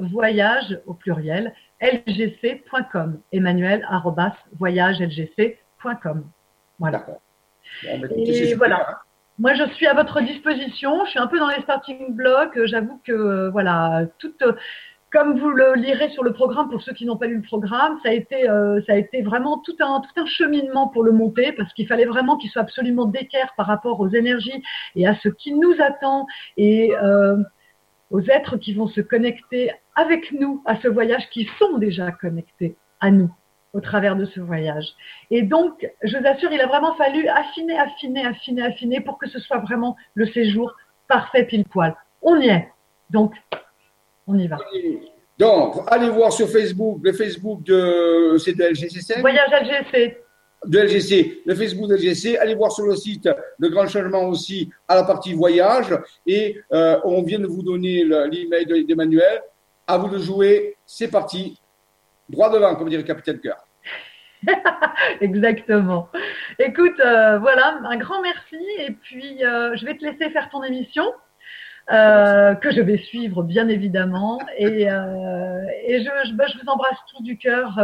voyage 0.00 0.78
au 0.86 0.94
pluriel 0.94 1.54
lgc.com. 1.80 3.20
Emmanuel 3.32 3.86
voyage 4.58 5.00
lgc 5.00 5.58
voilà. 6.78 7.06
Ben, 7.84 8.08
et 8.16 8.54
voilà. 8.54 8.90
Hein. 8.90 8.96
Moi, 9.38 9.54
je 9.54 9.64
suis 9.74 9.86
à 9.86 9.94
votre 9.94 10.20
disposition. 10.20 11.04
Je 11.04 11.10
suis 11.10 11.18
un 11.18 11.26
peu 11.26 11.38
dans 11.38 11.48
les 11.48 11.62
starting 11.62 12.14
blocks. 12.14 12.58
J'avoue 12.64 13.00
que, 13.04 13.48
voilà, 13.50 14.06
tout, 14.18 14.32
comme 15.12 15.38
vous 15.38 15.50
le 15.50 15.74
lirez 15.74 16.10
sur 16.10 16.24
le 16.24 16.32
programme, 16.32 16.70
pour 16.70 16.82
ceux 16.82 16.92
qui 16.92 17.04
n'ont 17.04 17.16
pas 17.16 17.26
lu 17.26 17.36
le 17.36 17.42
programme, 17.42 17.98
ça 18.02 18.08
a 18.08 18.12
été, 18.12 18.48
euh, 18.48 18.80
ça 18.86 18.94
a 18.94 18.96
été 18.96 19.22
vraiment 19.22 19.58
tout 19.58 19.76
un, 19.80 20.00
tout 20.00 20.20
un 20.20 20.26
cheminement 20.26 20.88
pour 20.88 21.04
le 21.04 21.12
monter, 21.12 21.52
parce 21.52 21.72
qu'il 21.74 21.86
fallait 21.86 22.06
vraiment 22.06 22.36
qu'il 22.38 22.50
soit 22.50 22.62
absolument 22.62 23.04
d'équerre 23.04 23.52
par 23.56 23.66
rapport 23.66 24.00
aux 24.00 24.08
énergies 24.08 24.62
et 24.96 25.06
à 25.06 25.14
ce 25.16 25.28
qui 25.28 25.52
nous 25.52 25.74
attend 25.80 26.26
et 26.56 26.94
euh, 26.96 27.36
aux 28.10 28.22
êtres 28.22 28.56
qui 28.56 28.72
vont 28.72 28.88
se 28.88 29.02
connecter 29.02 29.70
avec 29.96 30.32
nous 30.32 30.62
à 30.64 30.76
ce 30.80 30.88
voyage, 30.88 31.28
qui 31.30 31.48
sont 31.58 31.76
déjà 31.78 32.10
connectés 32.12 32.76
à 33.00 33.10
nous 33.10 33.30
au 33.72 33.80
travers 33.80 34.16
de 34.16 34.26
ce 34.26 34.40
voyage. 34.40 34.86
Et 35.30 35.42
donc, 35.42 35.88
je 36.02 36.16
vous 36.16 36.26
assure, 36.26 36.52
il 36.52 36.60
a 36.60 36.66
vraiment 36.66 36.94
fallu 36.94 37.26
affiner, 37.28 37.78
affiner, 37.78 38.24
affiner, 38.26 38.62
affiner 38.62 39.00
pour 39.00 39.18
que 39.18 39.28
ce 39.28 39.38
soit 39.40 39.58
vraiment 39.58 39.96
le 40.14 40.26
séjour 40.26 40.72
parfait 41.08 41.44
pile 41.44 41.64
poil. 41.64 41.94
On 42.20 42.38
y 42.40 42.48
est. 42.48 42.68
Donc, 43.10 43.34
on 44.26 44.38
y 44.38 44.46
va. 44.46 44.58
Donc, 45.38 45.76
allez 45.88 46.10
voir 46.10 46.32
sur 46.32 46.48
Facebook, 46.48 47.00
le 47.02 47.12
Facebook 47.12 47.62
de, 47.64 48.36
c'est 48.38 48.56
de 48.56 48.64
LGC. 48.64 49.20
Voyage 49.20 49.50
LGC. 49.50 50.18
De 50.64 50.78
LGC, 50.78 51.42
le 51.44 51.54
Facebook 51.54 51.88
de 51.88 51.96
LGC. 51.96 52.36
Allez 52.38 52.54
voir 52.54 52.70
sur 52.70 52.86
le 52.86 52.94
site 52.94 53.28
Le 53.58 53.68
Grand 53.68 53.88
Changement 53.88 54.28
aussi 54.28 54.70
à 54.86 54.94
la 54.94 55.02
partie 55.02 55.32
voyage. 55.32 55.98
Et 56.26 56.60
euh, 56.72 57.00
on 57.04 57.22
vient 57.22 57.40
de 57.40 57.46
vous 57.46 57.62
donner 57.62 58.04
l'email 58.04 58.84
d'Emmanuel. 58.86 59.42
À 59.86 59.98
vous 59.98 60.08
de 60.08 60.18
jouer. 60.18 60.76
C'est 60.86 61.08
parti 61.08 61.58
droit 62.32 62.50
devant, 62.50 62.74
comme 62.74 62.88
dirait 62.88 63.02
le 63.02 63.06
capitaine 63.06 63.38
Cœur. 63.38 63.66
Exactement. 65.20 66.08
Écoute, 66.58 66.98
euh, 67.00 67.38
voilà, 67.38 67.80
un 67.84 67.96
grand 67.96 68.20
merci. 68.22 68.58
Et 68.78 68.90
puis, 68.90 69.44
euh, 69.44 69.76
je 69.76 69.86
vais 69.86 69.96
te 69.96 70.04
laisser 70.04 70.30
faire 70.30 70.48
ton 70.50 70.62
émission, 70.64 71.04
euh, 71.92 72.54
que 72.54 72.70
je 72.72 72.80
vais 72.80 72.98
suivre, 72.98 73.42
bien 73.42 73.68
évidemment. 73.68 74.40
Et, 74.58 74.82
et 74.82 76.04
je, 76.04 76.34
bah, 76.34 76.46
je, 76.46 76.58
vous 76.58 76.68
embrasse 76.68 76.98
tous 77.10 77.22
du 77.22 77.38
cœur, 77.38 77.78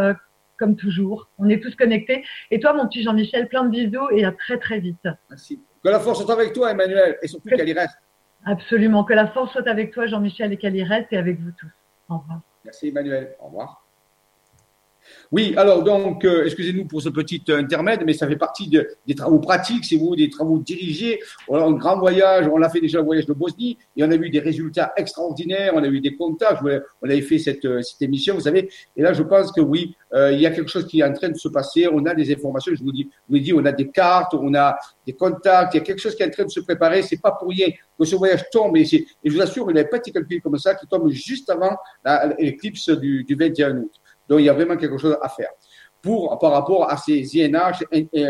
comme 0.58 0.76
toujours. 0.76 1.30
On 1.38 1.48
est 1.48 1.62
tous 1.62 1.74
connectés. 1.76 2.24
Et 2.50 2.58
toi, 2.58 2.72
mon 2.72 2.88
petit 2.88 3.02
Jean-Michel, 3.02 3.48
plein 3.48 3.64
de 3.64 3.70
bisous 3.70 4.10
et 4.10 4.24
à 4.24 4.32
très, 4.32 4.58
très 4.58 4.80
vite. 4.80 5.08
Merci. 5.30 5.62
Que 5.84 5.90
la 5.90 6.00
force 6.00 6.24
soit 6.24 6.34
avec 6.34 6.52
toi, 6.52 6.72
Emmanuel, 6.72 7.16
et 7.22 7.28
surtout 7.28 7.48
qu'elle 7.48 7.68
y 7.68 7.72
reste. 7.72 7.96
Absolument. 8.44 9.04
Que 9.04 9.14
la 9.14 9.28
force 9.28 9.52
soit 9.52 9.68
avec 9.68 9.92
toi, 9.92 10.06
Jean-Michel, 10.06 10.52
et 10.52 10.56
qu'elle 10.56 10.76
y 10.76 10.82
reste, 10.82 11.12
et 11.12 11.16
avec 11.16 11.38
vous 11.38 11.52
tous. 11.52 11.70
Au 12.08 12.18
revoir. 12.18 12.40
Merci, 12.64 12.88
Emmanuel. 12.88 13.36
Au 13.40 13.46
revoir. 13.46 13.87
Oui, 15.30 15.54
alors 15.56 15.82
donc, 15.82 16.24
euh, 16.24 16.46
excusez-nous 16.46 16.86
pour 16.86 17.02
ce 17.02 17.10
petit 17.10 17.42
intermède, 17.48 18.02
mais 18.06 18.14
ça 18.14 18.26
fait 18.26 18.36
partie 18.36 18.68
des 18.68 19.14
travaux 19.14 19.38
pratiques, 19.40 19.84
c'est 19.84 19.96
vous, 19.96 20.16
des 20.16 20.30
travaux 20.30 20.58
dirigés. 20.58 21.20
On 21.48 21.56
a 21.56 21.64
un 21.64 21.72
grand 21.72 21.98
voyage, 21.98 22.48
on 22.50 22.62
a 22.62 22.68
fait 22.70 22.80
déjà 22.80 22.98
le 22.98 23.04
voyage 23.04 23.26
de 23.26 23.34
Bosnie 23.34 23.76
et 23.96 24.04
on 24.04 24.10
a 24.10 24.14
eu 24.14 24.30
des 24.30 24.40
résultats 24.40 24.92
extraordinaires, 24.96 25.72
on 25.74 25.82
a 25.82 25.88
eu 25.88 26.00
des 26.00 26.16
contacts, 26.16 26.62
on 26.62 27.10
avait 27.10 27.20
fait 27.20 27.38
cette, 27.38 27.66
cette 27.82 28.00
émission, 28.00 28.34
vous 28.34 28.40
savez. 28.40 28.70
Et 28.96 29.02
là, 29.02 29.12
je 29.12 29.22
pense 29.22 29.52
que 29.52 29.60
oui, 29.60 29.94
euh, 30.14 30.32
il 30.32 30.40
y 30.40 30.46
a 30.46 30.50
quelque 30.50 30.70
chose 30.70 30.86
qui 30.86 31.00
est 31.00 31.04
en 31.04 31.12
train 31.12 31.28
de 31.28 31.36
se 31.36 31.48
passer. 31.48 31.86
On 31.92 32.04
a 32.06 32.14
des 32.14 32.32
informations, 32.32 32.72
je 32.74 32.82
vous 32.82 32.92
dis, 32.92 33.08
je 33.28 33.36
vous 33.36 33.42
dis, 33.42 33.52
on 33.52 33.64
a 33.64 33.72
des 33.72 33.88
cartes, 33.88 34.34
on 34.34 34.54
a 34.54 34.78
des 35.06 35.12
contacts, 35.12 35.74
il 35.74 35.78
y 35.78 35.80
a 35.80 35.84
quelque 35.84 36.00
chose 36.00 36.14
qui 36.14 36.22
est 36.22 36.26
en 36.26 36.30
train 36.30 36.44
de 36.44 36.50
se 36.50 36.60
préparer. 36.60 37.02
C'est 37.02 37.20
pas 37.20 37.32
pour 37.32 37.48
rien 37.48 37.68
que 37.98 38.04
ce 38.04 38.16
voyage 38.16 38.44
tombe. 38.50 38.76
Et, 38.76 38.82
et 38.94 39.06
je 39.24 39.32
vous 39.32 39.42
assure, 39.42 39.66
il 39.70 39.74
n'avait 39.74 39.88
pas 39.88 39.98
été 39.98 40.10
calculé 40.10 40.40
comme 40.40 40.58
ça, 40.58 40.74
qui 40.74 40.86
tombe 40.86 41.10
juste 41.10 41.50
avant 41.50 41.76
l'éclipse 42.38 42.88
du, 42.88 43.24
du 43.24 43.34
21 43.34 43.76
août. 43.78 43.92
Donc, 44.28 44.40
il 44.40 44.44
y 44.44 44.48
a 44.48 44.52
vraiment 44.52 44.76
quelque 44.76 44.98
chose 44.98 45.16
à 45.20 45.28
faire 45.28 45.50
pour, 46.02 46.38
par 46.38 46.52
rapport 46.52 46.90
à 46.90 46.96
ces 46.96 47.24
INH, 47.34 47.84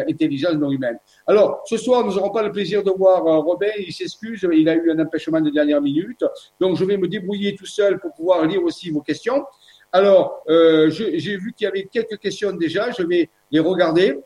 intelligence 0.09 0.55
non 0.55 0.71
humaine. 0.71 0.99
Alors, 1.27 1.63
ce 1.67 1.77
soir, 1.77 2.05
nous 2.05 2.15
n'aurons 2.15 2.31
pas 2.31 2.43
le 2.43 2.51
plaisir 2.51 2.83
de 2.83 2.91
voir 2.91 3.27
euh, 3.27 3.39
Robin, 3.41 3.71
il 3.79 3.93
s'excuse, 3.93 4.47
il 4.53 4.69
a 4.69 4.75
eu 4.75 4.91
un 4.91 4.99
empêchement 4.99 5.41
de 5.41 5.51
dernière 5.51 5.81
minute, 5.83 6.25
donc 6.61 6.77
je 6.77 6.85
vais 6.85 6.97
me 6.97 7.09
débrouiller 7.09 7.55
tout 7.55 7.67
seul 7.67 7.99
pour 7.99 8.15
pouvoir 8.15 8.45
lire 8.47 8.63
aussi 8.63 8.91
vos 8.91 9.03
questions. 9.03 9.45
Alors, 9.93 10.43
euh, 10.49 10.91
j'ai 10.91 11.37
vu 11.37 11.53
qu'il 11.55 11.65
y 11.65 11.69
avait 11.69 11.85
quelques 11.85 12.19
questions 12.19 12.53
déjà. 12.53 12.91
Je 12.91 13.03
vais 13.03 13.31
les 13.51 13.61
regarder 13.61 14.19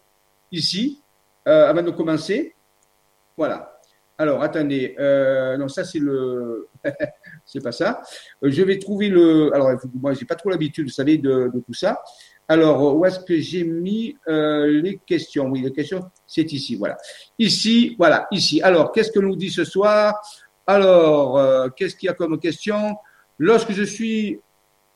ici 0.50 1.00
euh, 1.46 1.68
avant 1.68 1.82
de 1.82 1.90
commencer. 1.90 2.54
Voilà. 3.36 3.71
Alors, 4.22 4.40
attendez. 4.40 4.94
Euh, 5.00 5.56
non, 5.56 5.66
ça 5.66 5.82
c'est 5.82 5.98
le. 5.98 6.68
c'est 7.44 7.60
pas 7.60 7.72
ça. 7.72 8.02
Euh, 8.44 8.52
je 8.52 8.62
vais 8.62 8.78
trouver 8.78 9.08
le. 9.08 9.52
Alors, 9.52 9.72
moi, 10.00 10.14
j'ai 10.14 10.24
pas 10.24 10.36
trop 10.36 10.48
l'habitude, 10.48 10.84
vous 10.84 10.92
savez, 10.92 11.18
de, 11.18 11.50
tout 11.66 11.74
ça. 11.74 12.00
Alors, 12.46 12.96
où 12.96 13.04
est-ce 13.04 13.18
que 13.18 13.36
j'ai 13.40 13.64
mis 13.64 14.16
euh, 14.28 14.80
les 14.80 15.00
questions? 15.04 15.46
Oui, 15.46 15.60
les 15.60 15.72
questions, 15.72 16.04
c'est 16.24 16.52
ici. 16.52 16.76
Voilà. 16.76 16.96
Ici, 17.36 17.96
voilà, 17.98 18.28
ici. 18.30 18.62
Alors, 18.62 18.92
qu'est-ce 18.92 19.10
que 19.10 19.18
nous 19.18 19.34
dit 19.34 19.50
ce 19.50 19.64
soir? 19.64 20.14
Alors, 20.68 21.74
qu'est-ce 21.74 21.96
qu'il 21.96 22.06
y 22.06 22.10
a 22.10 22.14
comme 22.14 22.38
question? 22.38 22.94
Lorsque 23.38 23.72
je 23.72 23.82
suis 23.82 24.38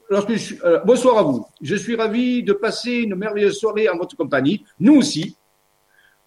lorsque 0.09 0.35
je 0.37 0.85
bonsoir 0.85 1.19
à 1.19 1.23
vous. 1.25 1.45
Je 1.61 1.75
suis 1.75 1.97
ravi 1.97 2.45
de 2.45 2.53
passer 2.53 2.93
une 2.93 3.17
merveilleuse 3.17 3.59
soirée 3.59 3.89
en 3.89 3.97
votre 3.97 4.15
compagnie. 4.15 4.65
Nous 4.79 4.95
aussi. 4.95 5.37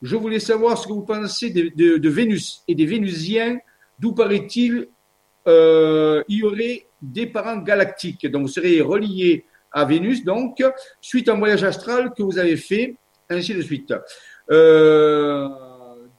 Je 0.01 0.15
voulais 0.15 0.39
savoir 0.39 0.77
ce 0.77 0.87
que 0.87 0.93
vous 0.93 1.03
pensez 1.03 1.49
de, 1.49 2.09
Vénus 2.09 2.63
et 2.67 2.75
des 2.75 2.85
Vénusiens. 2.85 3.57
D'où 3.97 4.13
paraît-il 4.13 4.87
euh, 5.47 6.23
il 6.27 6.37
y 6.39 6.43
aurait 6.43 6.87
des 7.01 7.27
parents 7.27 7.57
galactiques? 7.57 8.25
Donc, 8.27 8.43
vous 8.43 8.47
serez 8.47 8.81
reliés 8.81 9.45
à 9.71 9.85
Vénus, 9.85 10.23
donc, 10.23 10.63
suite 11.01 11.29
à 11.29 11.33
un 11.33 11.37
voyage 11.37 11.63
astral 11.63 12.11
que 12.17 12.23
vous 12.23 12.37
avez 12.37 12.55
fait, 12.55 12.95
ainsi 13.29 13.53
de 13.53 13.61
suite. 13.61 13.93
Euh, 14.51 15.47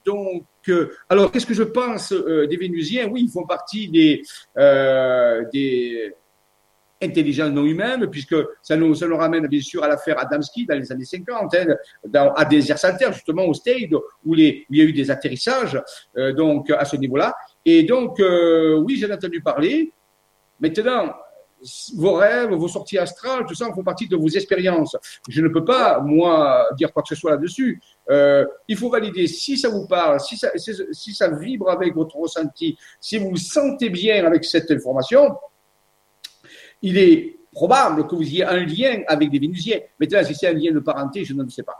donc, 0.05 0.45
euh, 0.69 0.91
alors, 1.09 1.31
qu'est-ce 1.31 1.45
que 1.45 1.53
je 1.53 1.63
pense 1.63 2.13
des 2.13 2.57
Vénusiens? 2.57 3.07
Oui, 3.07 3.23
ils 3.23 3.31
font 3.31 3.45
partie 3.45 3.89
des, 3.89 4.21
des 5.51 6.13
intelligences 7.01 7.51
non 7.51 7.65
humaines, 7.65 8.07
puisque 8.09 8.35
ça 8.61 8.75
nous, 8.75 8.93
ça 8.95 9.07
nous 9.07 9.17
ramène 9.17 9.47
bien 9.47 9.61
sûr 9.61 9.83
à 9.83 9.87
l'affaire 9.87 10.19
Adamski 10.19 10.65
dans 10.65 10.75
les 10.77 10.91
années 10.91 11.05
50, 11.05 11.55
hein, 11.55 11.65
dans, 12.07 12.33
à 12.33 12.77
Center, 12.77 13.09
justement 13.11 13.45
au 13.45 13.53
Stade, 13.53 13.93
où, 14.25 14.35
il 14.35 14.65
y 14.69 14.81
a 14.81 14.83
eu 14.83 14.93
des 14.93 15.09
atterrissages, 15.09 15.81
euh, 16.17 16.33
donc 16.33 16.69
à 16.71 16.85
ce 16.85 16.95
niveau-là. 16.95 17.35
Et 17.65 17.83
donc, 17.83 18.19
euh, 18.19 18.75
oui, 18.75 18.97
j'en 18.97 19.07
ai 19.07 19.13
entendu 19.13 19.41
parler. 19.41 19.91
Maintenant, 20.59 21.13
vos 21.95 22.13
rêves, 22.13 22.51
vos 22.53 22.67
sorties 22.67 22.97
astrales, 22.97 23.45
tout 23.47 23.55
ça 23.55 23.71
font 23.73 23.83
partie 23.83 24.07
de 24.07 24.15
vos 24.15 24.29
expériences. 24.29 24.95
Je 25.29 25.41
ne 25.41 25.47
peux 25.47 25.63
pas, 25.63 25.99
moi, 25.99 26.67
dire 26.75 26.91
quoi 26.91 27.03
que 27.03 27.09
ce 27.09 27.15
soit 27.15 27.31
là-dessus. 27.31 27.81
Euh, 28.09 28.45
il 28.67 28.77
faut 28.77 28.89
valider 28.89 29.27
si 29.27 29.57
ça 29.57 29.69
vous 29.69 29.87
parle, 29.87 30.19
si 30.19 30.37
ça, 30.37 30.49
si, 30.55 30.71
si 30.91 31.13
ça 31.13 31.29
vibre 31.29 31.69
avec 31.69 31.93
votre 31.93 32.15
ressenti, 32.15 32.77
si 32.99 33.17
vous 33.17 33.31
vous 33.31 33.37
sentez 33.37 33.89
bien 33.89 34.25
avec 34.25 34.43
cette 34.43 34.71
information, 34.71 35.35
il 36.81 36.97
est 36.97 37.37
probable 37.51 38.07
que 38.07 38.15
vous 38.15 38.23
ayez 38.23 38.45
un 38.45 38.63
lien 38.65 39.01
avec 39.07 39.29
des 39.29 39.39
Vénusiens. 39.39 39.79
Maintenant, 39.99 40.23
si 40.23 40.35
c'est 40.35 40.47
un 40.47 40.53
lien 40.53 40.71
de 40.71 40.79
parenté, 40.79 41.23
je 41.25 41.33
ne 41.33 41.47
sais 41.49 41.63
pas. 41.63 41.77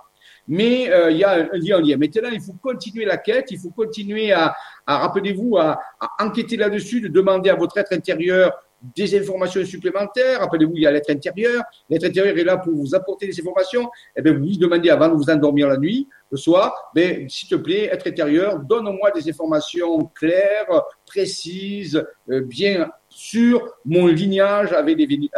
Mais 0.48 0.92
euh, 0.92 1.12
il 1.12 1.18
y 1.18 1.24
a 1.24 1.32
un 1.32 1.58
lien, 1.58 1.78
un 1.78 1.82
lien. 1.82 1.98
Maintenant, 1.98 2.30
il 2.32 2.42
faut 2.42 2.56
continuer 2.62 3.06
la 3.06 3.18
quête, 3.18 3.52
il 3.52 3.60
faut 3.60 3.70
continuer 3.70 4.32
à, 4.32 4.54
à 4.86 4.98
rappelez-vous, 4.98 5.58
à, 5.58 5.80
à 6.00 6.26
enquêter 6.26 6.58
là-dessus, 6.58 7.00
de 7.00 7.08
demander 7.08 7.50
à 7.50 7.56
votre 7.56 7.78
être 7.78 7.94
intérieur 7.94 8.52
des 8.96 9.18
informations 9.18 9.64
supplémentaires. 9.64 10.40
Rappelez-vous, 10.40 10.74
il 10.76 10.82
y 10.82 10.88
a 10.88 10.92
l'être 10.92 11.12
intérieur. 11.12 11.64
L'être 11.90 12.06
intérieur 12.06 12.36
est 12.36 12.44
là 12.44 12.58
pour 12.58 12.74
vous 12.74 12.96
apporter 12.96 13.28
des 13.28 13.40
informations. 13.40 13.90
Et 14.16 14.22
bien, 14.22 14.34
vous 14.34 14.40
lui 14.40 14.58
demandez 14.58 14.90
avant 14.90 15.10
de 15.10 15.14
vous 15.14 15.30
endormir 15.30 15.68
la 15.68 15.78
nuit, 15.78 16.10
le 16.32 16.38
soir, 16.38 16.74
ben, 16.96 17.30
s'il 17.30 17.48
te 17.48 17.56
plaît, 17.56 17.90
être 17.92 18.08
intérieur, 18.08 18.60
donne-moi 18.60 19.12
des 19.12 19.30
informations 19.30 20.06
claires, 20.16 20.84
précises, 21.06 22.04
euh, 22.30 22.42
bien 22.42 22.90
sur 23.24 23.62
mon 23.86 24.08
lignage 24.08 24.74
avec 24.74 24.98
les, 24.98 25.30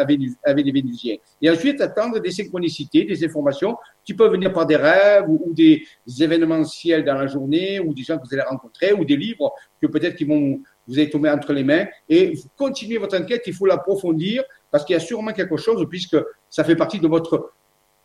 avec, 0.46 0.74
Vénusiens. 0.74 1.18
Et 1.42 1.50
ensuite, 1.50 1.82
attendre 1.82 2.20
des 2.20 2.32
synchronicités, 2.32 3.04
des 3.04 3.26
informations 3.26 3.76
qui 4.06 4.14
peuvent 4.14 4.32
venir 4.32 4.54
par 4.54 4.66
des 4.66 4.78
rêves 4.78 5.26
ou, 5.28 5.42
ou, 5.46 5.54
des 5.54 5.84
événementiels 6.22 7.04
dans 7.04 7.16
la 7.16 7.28
journée 7.28 7.82
ou 7.82 7.94
des 7.94 8.04
gens 8.04 8.18
que 8.18 8.24
vous 8.26 8.34
allez 8.34 8.44
rencontrer 8.44 8.94
ou 8.94 9.04
des 9.04 9.18
livres 9.18 9.52
que 9.82 9.88
peut-être 9.88 10.24
vont 10.24 10.62
vous 10.88 10.98
allez 10.98 11.10
tomber 11.10 11.30
entre 11.30 11.52
les 11.52 11.64
mains 11.64 11.86
et 12.08 12.34
continuez 12.58 12.98
votre 12.98 13.20
enquête, 13.20 13.44
il 13.48 13.54
faut 13.54 13.66
l'approfondir 13.66 14.44
parce 14.72 14.86
qu'il 14.86 14.94
y 14.94 14.98
a 14.98 15.02
sûrement 15.02 15.34
quelque 15.34 15.58
chose 15.58 15.86
puisque 15.90 16.18
ça 16.50 16.64
fait 16.64 16.78
partie 16.78 17.00
de 17.00 17.08
votre 17.08 17.52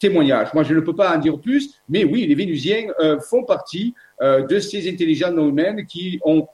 témoignage. 0.01 0.53
Moi, 0.55 0.65
je 0.65 0.75
ne 0.75 0.81
peux 0.81 0.95
pas 0.95 1.17
en 1.17 1.19
dire 1.19 1.41
plus, 1.41 1.81
mais 1.89 2.03
oui, 2.05 2.27
les 2.27 2.35
Vénusiens 2.35 2.89
euh, 3.01 3.21
font 3.21 3.45
partie 3.45 3.95
euh, 4.23 4.45
de 4.45 4.59
ces 4.59 4.89
intelligences 4.89 5.39
humaines 5.39 5.87
qui, 5.87 6.19
ont, 6.25 6.47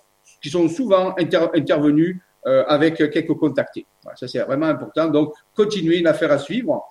qui 0.42 0.50
sont 0.50 0.68
souvent 0.68 1.14
inter 1.18 1.46
intervenus 1.54 2.20
avec 2.44 2.96
quelques 2.96 3.34
contactés. 3.34 3.86
Ça, 4.16 4.28
c'est 4.28 4.40
vraiment 4.40 4.66
important. 4.66 5.08
Donc, 5.08 5.34
continuez 5.54 6.00
l'affaire 6.00 6.32
à 6.32 6.38
suivre. 6.38 6.84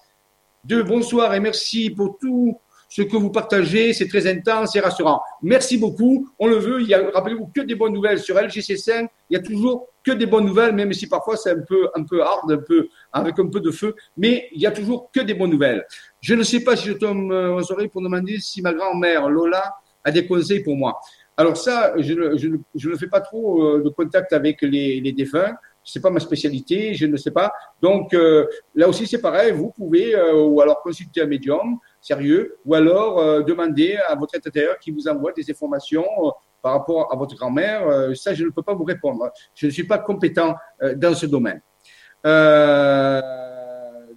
Deux, 0.64 0.84
bonsoir 0.84 1.34
et 1.34 1.40
merci 1.40 1.90
pour 1.90 2.18
tout 2.18 2.58
ce 2.94 3.02
que 3.02 3.18
vous 3.18 3.32
partagez, 3.32 3.92
c'est 3.92 4.08
très 4.08 4.28
intense 4.28 4.76
et 4.76 4.80
rassurant. 4.80 5.20
Merci 5.42 5.80
beaucoup. 5.80 6.30
On 6.38 6.46
le 6.46 6.58
veut. 6.58 6.80
Il 6.80 6.88
y 6.88 6.94
a, 6.94 7.10
rappelez-vous, 7.12 7.48
que 7.48 7.62
des 7.62 7.74
bonnes 7.74 7.94
nouvelles 7.94 8.20
sur 8.20 8.36
LGC5. 8.36 9.08
Il 9.32 9.34
y 9.34 9.36
a 9.36 9.42
toujours 9.42 9.88
que 10.04 10.12
des 10.12 10.28
bonnes 10.28 10.46
nouvelles, 10.46 10.76
même 10.76 10.94
si 10.94 11.08
parfois 11.08 11.36
c'est 11.36 11.50
un 11.50 11.62
peu, 11.68 11.90
un 11.96 12.04
peu 12.04 12.22
hard, 12.22 12.52
un 12.52 12.58
peu, 12.58 12.88
avec 13.12 13.40
un 13.40 13.48
peu 13.48 13.60
de 13.62 13.72
feu. 13.72 13.96
Mais 14.16 14.48
il 14.52 14.62
y 14.62 14.68
a 14.68 14.72
toujours 14.72 15.10
que 15.12 15.22
des 15.22 15.34
bonnes 15.34 15.50
nouvelles. 15.50 15.84
Je 16.22 16.36
ne 16.36 16.44
sais 16.44 16.64
pas 16.64 16.76
si 16.76 16.90
je 16.90 16.94
tombe 16.94 17.32
en 17.32 17.64
soirée 17.64 17.88
pour 17.88 18.04
demander 18.04 18.38
si 18.40 18.62
ma 18.62 18.74
grand-mère, 18.74 19.28
Lola, 19.28 19.74
a 20.04 20.12
des 20.12 20.28
conseils 20.28 20.62
pour 20.62 20.76
moi. 20.76 21.00
Alors 21.36 21.58
ça, 21.58 21.94
je 21.98 22.14
ne, 22.14 22.38
je 22.38 22.48
ne, 22.48 22.58
je 22.76 22.90
ne 22.90 22.96
fais 22.96 23.08
pas 23.08 23.22
trop 23.22 23.64
euh, 23.64 23.84
de 23.84 23.90
contact 23.90 24.34
avec 24.34 24.62
les, 24.62 25.02
les 25.02 25.12
défunts 25.12 25.54
c'est 25.84 26.02
pas 26.02 26.10
ma 26.10 26.20
spécialité, 26.20 26.94
je 26.94 27.06
ne 27.06 27.18
sais 27.18 27.32
pas. 27.32 27.52
Donc 27.82 28.14
euh, 28.14 28.48
là 28.76 28.88
aussi 28.88 29.06
c'est 29.08 29.22
pareil, 29.22 29.52
vous 29.52 29.72
pouvez 29.72 30.16
euh, 30.16 30.34
ou 30.44 30.62
alors 30.62 30.82
consulter 30.82 31.22
un 31.22 31.26
médium 31.28 31.78
sérieux 32.02 32.58
ou 32.66 32.74
alors 32.74 33.20
euh, 33.20 33.42
demander 33.42 33.98
à 34.08 34.16
votre 34.16 34.36
intérieur 34.36 34.78
qui 34.80 34.92
vous 34.92 35.08
envoie 35.08 35.34
des 35.34 35.50
informations 35.50 36.06
euh, 36.20 36.30
par 36.62 36.74
rapport 36.74 37.12
à 37.12 37.16
votre 37.18 37.36
grand-mère. 37.36 37.88
Euh, 37.88 38.14
ça 38.14 38.34
je 38.34 38.46
ne 38.46 38.50
peux 38.50 38.64
pas 38.64 38.74
vous 38.74 38.86
répondre. 38.86 39.30
Je 39.54 39.66
ne 39.68 39.72
suis 39.72 39.86
pas 39.86 39.98
compétent 39.98 40.56
dans 40.96 41.14
ce 41.14 41.26
domaine. 41.26 41.62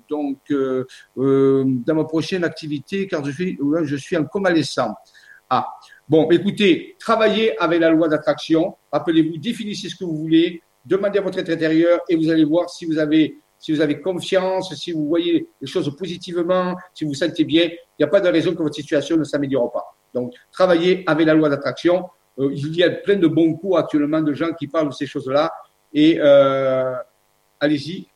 donc 0.09 0.39
dans 1.17 1.95
ma 1.95 2.05
prochaine 2.05 2.45
activité, 2.45 3.09
car 3.09 3.25
je 3.25 3.33
suis 3.33 3.59
je 3.83 3.97
suis 3.97 4.17
en 4.17 4.25
convalescent. 4.25 4.95
Ah 5.51 5.69
bon, 6.09 6.29
écoutez, 6.31 6.97
travaillez 6.99 7.59
avec 7.59 7.81
la 7.81 7.91
loi 7.91 8.09
d'attraction. 8.09 8.77
Rappelez-vous, 8.93 9.39
définissez 9.39 9.89
ce 9.89 9.97
que 9.97 10.05
vous 10.05 10.17
voulez 10.17 10.63
demandez 10.87 11.19
à 11.19 11.23
votre 11.23 11.39
être 11.39 11.51
intérieur 11.51 12.01
et 12.09 12.17
vous 12.17 12.31
allez 12.31 12.45
voir 12.45 12.71
si 12.71 12.87
vous 12.87 12.99
avez, 12.99 13.39
si 13.59 13.73
vous 13.73 13.81
avez 13.81 14.01
confiance, 14.01 14.75
si 14.75 14.93
vous 14.93 15.07
voyez 15.07 15.49
les 15.61 15.67
choses 15.67 15.95
positivement, 15.97 16.77
si 16.95 17.05
vous 17.05 17.11
vous 17.11 17.17
sentez 17.17 17.45
bien, 17.45 17.65
il 17.65 18.01
n'y 18.01 18.05
a 18.05 18.09
pas 18.09 18.21
de 18.21 18.29
raison 18.29 18.55
que 18.55 18.63
votre 18.63 18.75
situation 18.75 19.17
ne 19.17 19.25
s'améliore 19.25 19.73
pas. 19.73 19.85
Donc, 20.15 20.33
travaillez 20.53 21.03
avec 21.07 21.27
la 21.27 21.35
loi 21.35 21.49
d'attraction. 21.49 22.09
Euh, 22.39 22.51
il 22.55 22.75
y 22.77 22.85
a 22.85 22.91
plein 22.91 23.17
de 23.17 23.27
bons 23.27 23.55
coups 23.55 23.79
actuellement 23.79 24.21
de 24.21 24.33
gens 24.33 24.53
qui 24.53 24.69
parlent 24.69 24.89
de 24.89 24.95
ces 24.95 25.07
choses-là 25.07 25.53
et 25.93 26.19
euh, 26.21 26.95
allez-y 27.59 28.07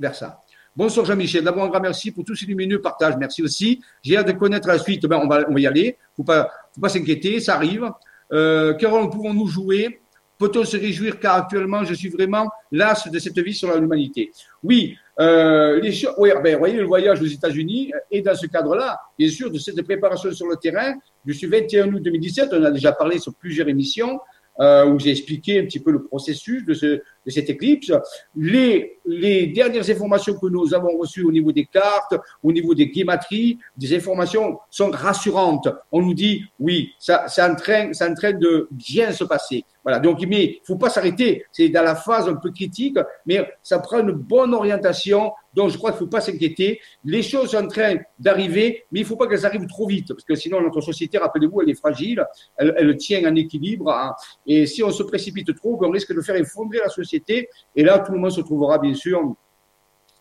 vers 0.00 0.14
ça. 0.14 0.42
Bonsoir 0.74 1.06
Jean-Michel. 1.06 1.42
D'abord, 1.42 1.64
un 1.64 1.68
grand 1.68 1.80
merci 1.80 2.12
pour 2.12 2.24
tous 2.24 2.36
ces 2.36 2.46
lumineux 2.46 2.80
partages. 2.82 3.16
Merci 3.16 3.42
aussi. 3.42 3.82
J'ai 4.02 4.16
hâte 4.16 4.26
de 4.26 4.32
connaître 4.32 4.68
la 4.68 4.78
suite. 4.78 5.06
Ben, 5.06 5.18
on, 5.22 5.26
va, 5.26 5.46
on 5.48 5.54
va 5.54 5.60
y 5.60 5.66
aller. 5.66 5.96
Faut 6.14 6.22
pas, 6.22 6.50
faut 6.76 6.80
pas 6.80 6.88
s'inquiéter. 6.88 7.40
Ça 7.40 7.56
arrive. 7.56 7.90
Euh, 8.32 8.74
quel 8.78 8.88
rôle 8.88 9.10
pouvons-nous 9.10 9.48
jouer? 9.48 10.00
Peut-on 10.38 10.64
se 10.64 10.76
réjouir 10.76 11.18
car 11.18 11.36
actuellement 11.36 11.82
je 11.84 11.94
suis 11.94 12.10
vraiment 12.10 12.50
las 12.70 13.10
de 13.10 13.18
cette 13.18 13.38
vie 13.38 13.54
sur 13.54 13.74
l'humanité? 13.80 14.30
Oui, 14.62 14.94
euh. 15.18 15.80
Oui, 16.18 16.30
ben, 16.44 16.58
voyez 16.58 16.76
le 16.76 16.84
voyage 16.84 17.22
aux 17.22 17.26
États-Unis 17.26 17.92
et 18.10 18.20
dans 18.20 18.34
ce 18.34 18.46
cadre-là, 18.46 19.00
bien 19.18 19.30
sûr, 19.30 19.50
de 19.50 19.58
cette 19.58 19.80
préparation 19.82 20.30
sur 20.32 20.46
le 20.46 20.56
terrain. 20.56 20.94
Je 21.24 21.32
suis 21.32 21.46
21 21.46 21.92
août 21.94 22.02
2017. 22.02 22.50
On 22.52 22.64
a 22.64 22.70
déjà 22.70 22.92
parlé 22.92 23.18
sur 23.18 23.34
plusieurs 23.34 23.68
émissions 23.68 24.20
euh, 24.60 24.86
où 24.86 24.98
j'ai 24.98 25.10
expliqué 25.10 25.60
un 25.60 25.64
petit 25.64 25.80
peu 25.80 25.90
le 25.90 26.04
processus 26.04 26.64
de, 26.64 26.74
ce, 26.74 26.86
de 26.86 27.30
cette 27.30 27.50
éclipse. 27.50 27.92
Les, 28.34 28.98
les 29.04 29.46
dernières 29.48 29.88
informations 29.90 30.38
que 30.38 30.46
nous 30.46 30.74
avons 30.74 30.96
reçues 30.98 31.24
au 31.24 31.32
niveau 31.32 31.52
des 31.52 31.66
cartes, 31.66 32.14
au 32.42 32.52
niveau 32.52 32.74
des 32.74 32.88
guématries, 32.88 33.58
des 33.76 33.94
informations 33.96 34.58
sont 34.70 34.90
rassurantes. 34.90 35.68
On 35.92 36.02
nous 36.02 36.14
dit, 36.14 36.42
oui, 36.58 36.90
ça, 36.98 37.28
ça, 37.28 37.50
en 37.50 37.54
train, 37.54 37.92
ça 37.92 38.08
en 38.08 38.14
train 38.14 38.32
de 38.32 38.68
bien 38.70 39.12
se 39.12 39.24
passer. 39.24 39.64
Voilà. 39.82 40.00
Donc, 40.00 40.24
mais 40.26 40.60
faut 40.64 40.76
pas 40.76 40.90
s'arrêter. 40.90 41.44
C'est 41.52 41.68
dans 41.68 41.82
la 41.82 41.94
phase 41.94 42.28
un 42.28 42.34
peu 42.34 42.50
critique, 42.50 42.98
mais 43.24 43.46
ça 43.62 43.78
prend 43.78 44.00
une 44.00 44.12
bonne 44.12 44.52
orientation. 44.52 45.32
Donc, 45.56 45.70
je 45.70 45.78
crois 45.78 45.90
qu'il 45.90 46.00
faut 46.00 46.06
pas 46.06 46.20
s'inquiéter. 46.20 46.80
Les 47.02 47.22
choses 47.22 47.50
sont 47.50 47.56
en 47.56 47.66
train 47.66 47.96
d'arriver, 48.18 48.84
mais 48.92 49.00
il 49.00 49.06
faut 49.06 49.16
pas 49.16 49.26
qu'elles 49.26 49.46
arrivent 49.46 49.66
trop 49.66 49.88
vite, 49.88 50.08
parce 50.08 50.24
que 50.24 50.34
sinon, 50.34 50.60
notre 50.60 50.82
société, 50.82 51.16
rappelez-vous, 51.16 51.62
elle 51.62 51.70
est 51.70 51.74
fragile. 51.74 52.24
Elle, 52.56 52.74
elle 52.76 52.96
tient 52.96 53.26
en 53.28 53.34
équilibre. 53.34 53.90
Hein. 53.90 54.14
Et 54.46 54.66
si 54.66 54.84
on 54.84 54.90
se 54.90 55.02
précipite 55.02 55.56
trop, 55.56 55.78
on 55.82 55.90
risque 55.90 56.14
de 56.14 56.20
faire 56.20 56.36
effondrer 56.36 56.78
la 56.78 56.90
société. 56.90 57.48
Et 57.74 57.82
là, 57.82 57.98
tout 58.00 58.12
le 58.12 58.18
monde 58.18 58.32
se 58.32 58.42
trouvera, 58.42 58.78
bien 58.78 58.94
sûr, 58.94 59.34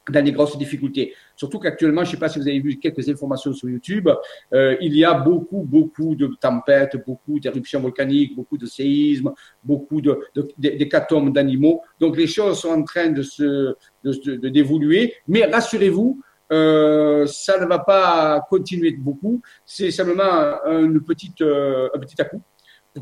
dans 0.10 0.24
les 0.24 0.32
grosses 0.32 0.58
difficultés. 0.58 1.14
Surtout 1.36 1.60
qu'actuellement, 1.60 2.04
je 2.04 2.10
ne 2.10 2.12
sais 2.12 2.20
pas 2.20 2.30
si 2.30 2.40
vous 2.40 2.48
avez 2.48 2.60
vu 2.60 2.78
quelques 2.78 3.08
informations 3.10 3.54
sur 3.54 3.70
YouTube, 3.70 4.10
euh, 4.54 4.76
il 4.82 4.96
y 4.96 5.04
a 5.04 5.14
beaucoup, 5.14 5.64
beaucoup 5.64 6.16
de 6.16 6.28
tempêtes, 6.40 6.98
beaucoup 7.06 7.40
d'éruptions 7.40 7.80
volcaniques, 7.80 8.36
beaucoup 8.36 8.58
de 8.58 8.66
séismes, 8.66 9.34
beaucoup 9.64 10.02
de, 10.02 10.20
d'hécatombes 10.58 11.34
d'animaux. 11.34 11.82
Donc 12.00 12.18
les 12.18 12.28
choses 12.28 12.60
sont 12.60 12.70
en 12.70 12.84
train 12.84 13.10
de 13.10 13.22
se 13.22 13.76
de, 14.04 14.50
d'évoluer. 14.50 15.16
Mais 15.28 15.46
rassurez-vous, 15.46 16.22
euh, 16.52 17.26
ça 17.26 17.60
ne 17.60 17.66
va 17.66 17.80
pas 17.80 18.46
continuer 18.50 18.92
beaucoup. 18.92 19.42
C'est 19.66 19.92
simplement 19.92 20.64
une 20.68 21.02
petite, 21.04 21.42
euh, 21.42 21.90
un 21.94 22.00
petit 22.00 22.22
à-coup 22.22 22.42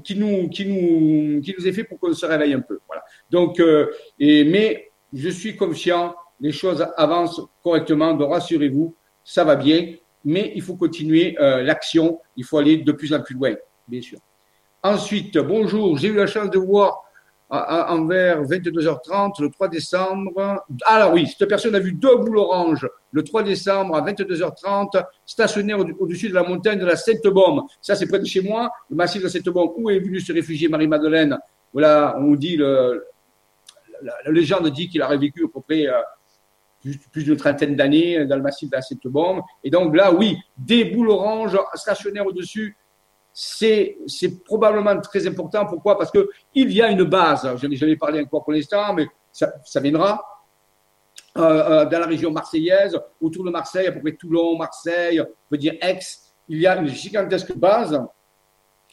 qui 0.04 0.16
nous, 0.16 0.50
qui 0.50 0.66
nous, 0.66 1.42
qui 1.42 1.54
nous 1.58 1.68
est 1.68 1.74
fait 1.74 1.84
pour 1.84 2.00
qu'on 2.00 2.13
se 2.13 2.26
réveille 2.26 2.54
un 2.54 2.62
peu. 2.62 2.80
Voilà. 2.88 3.04
Donc, 3.30 3.60
euh, 3.60 3.92
et, 4.20 4.44
mais 4.44 4.92
je 5.13 5.30
suis 5.30 5.56
confiant 5.56 6.16
les 6.43 6.51
choses 6.51 6.86
avancent 6.97 7.41
correctement, 7.63 8.13
donc 8.13 8.29
rassurez-vous, 8.29 8.93
ça 9.23 9.45
va 9.45 9.56
bien, 9.56 9.95
mais 10.25 10.51
il 10.56 10.62
faut 10.62 10.75
continuer 10.75 11.38
euh, 11.39 11.63
l'action, 11.63 12.19
il 12.36 12.43
faut 12.43 12.58
aller 12.58 12.77
de 12.77 12.91
plus 12.91 13.13
en 13.13 13.21
plus 13.21 13.34
loin, 13.34 13.53
bien 13.88 14.01
sûr. 14.01 14.19
Ensuite, 14.84 15.38
bonjour, 15.38 15.97
j'ai 15.97 16.10
eu 16.10 16.15
la 16.15 16.27
chance 16.27 16.49
de 16.49 16.60
voir 16.60 16.99
envers 17.49 18.43
22h30 18.43 19.41
le 19.41 19.49
3 19.49 19.67
décembre. 19.69 20.65
Alors 20.86 21.13
oui, 21.13 21.27
cette 21.27 21.47
personne 21.47 21.75
a 21.75 21.79
vu 21.79 21.93
deux 21.93 22.17
boules 22.17 22.39
oranges 22.39 22.89
le 23.12 23.23
3 23.23 23.43
décembre 23.43 23.95
à 23.95 24.01
22h30 24.01 25.01
stationnées 25.25 25.75
au-dessus 25.75 26.27
de 26.27 26.34
la 26.34 26.43
montagne 26.43 26.79
de 26.79 26.86
la 26.86 26.97
Sainte-Baume. 26.97 27.62
Ça, 27.79 27.95
c'est 27.95 28.08
près 28.08 28.19
de 28.19 28.25
chez 28.25 28.41
moi, 28.41 28.69
le 28.89 28.95
massif 28.97 29.21
de 29.21 29.27
la 29.27 29.32
Sainte-Baume, 29.32 29.69
où 29.77 29.89
est 29.89 29.99
venue 29.99 30.19
se 30.19 30.34
réfugier 30.34 30.67
Marie-Madeleine? 30.67 31.38
Voilà, 31.71 32.17
on 32.19 32.34
dit, 32.34 32.58
la, 32.58 32.91
légende 34.32 34.67
dit 34.69 34.89
qu'il 34.89 35.01
aurait 35.03 35.17
vécu 35.17 35.45
à 35.45 35.47
peu 35.47 35.62
près 35.62 35.88
euh, 35.88 36.01
plus, 37.12 37.24
d'une 37.24 37.38
trentaine 37.38 37.76
d'années 37.76 38.26
dans 38.26 38.36
le 38.36 38.41
massif 38.41 38.69
de 38.69 38.76
la 38.76 38.82
Sainte-Bombe. 38.82 39.41
Et 39.63 39.69
donc 39.69 39.96
là, 39.96 40.13
oui, 40.13 40.38
des 40.58 40.86
boules 40.86 41.10
oranges 41.10 41.58
stationnaires 41.76 42.26
au-dessus, 42.26 42.76
c'est, 43.32 43.98
probablement 44.46 45.00
très 45.02 45.26
important. 45.26 45.65
Pourquoi? 45.65 45.98
Parce 45.98 46.12
que 46.12 46.30
il 46.54 46.72
y 46.72 46.82
a 46.82 46.89
une 46.89 47.04
base. 47.04 47.50
Je 47.58 47.67
n'ai 47.67 47.76
jamais 47.76 47.96
parlé 47.96 48.22
encore 48.22 48.43
pour 48.43 48.54
l'instant, 48.54 48.93
mais 48.93 49.08
ça, 49.32 49.80
viendra. 49.82 50.22
Euh, 51.36 51.41
euh, 51.41 51.86
dans 51.86 52.00
la 52.00 52.06
région 52.06 52.30
marseillaise, 52.30 53.00
autour 53.19 53.43
de 53.43 53.50
Marseille, 53.50 53.88
à 53.88 53.91
peu 53.91 54.02
près 54.02 54.12
Toulon, 54.12 54.56
Marseille, 54.56 55.19
on 55.19 55.26
peut 55.50 55.58
dire 55.58 55.74
Aix, 55.82 56.00
il 56.48 56.60
y 56.60 56.67
a 56.67 56.78
une 56.78 56.88
gigantesque 56.89 57.56
base 57.56 58.00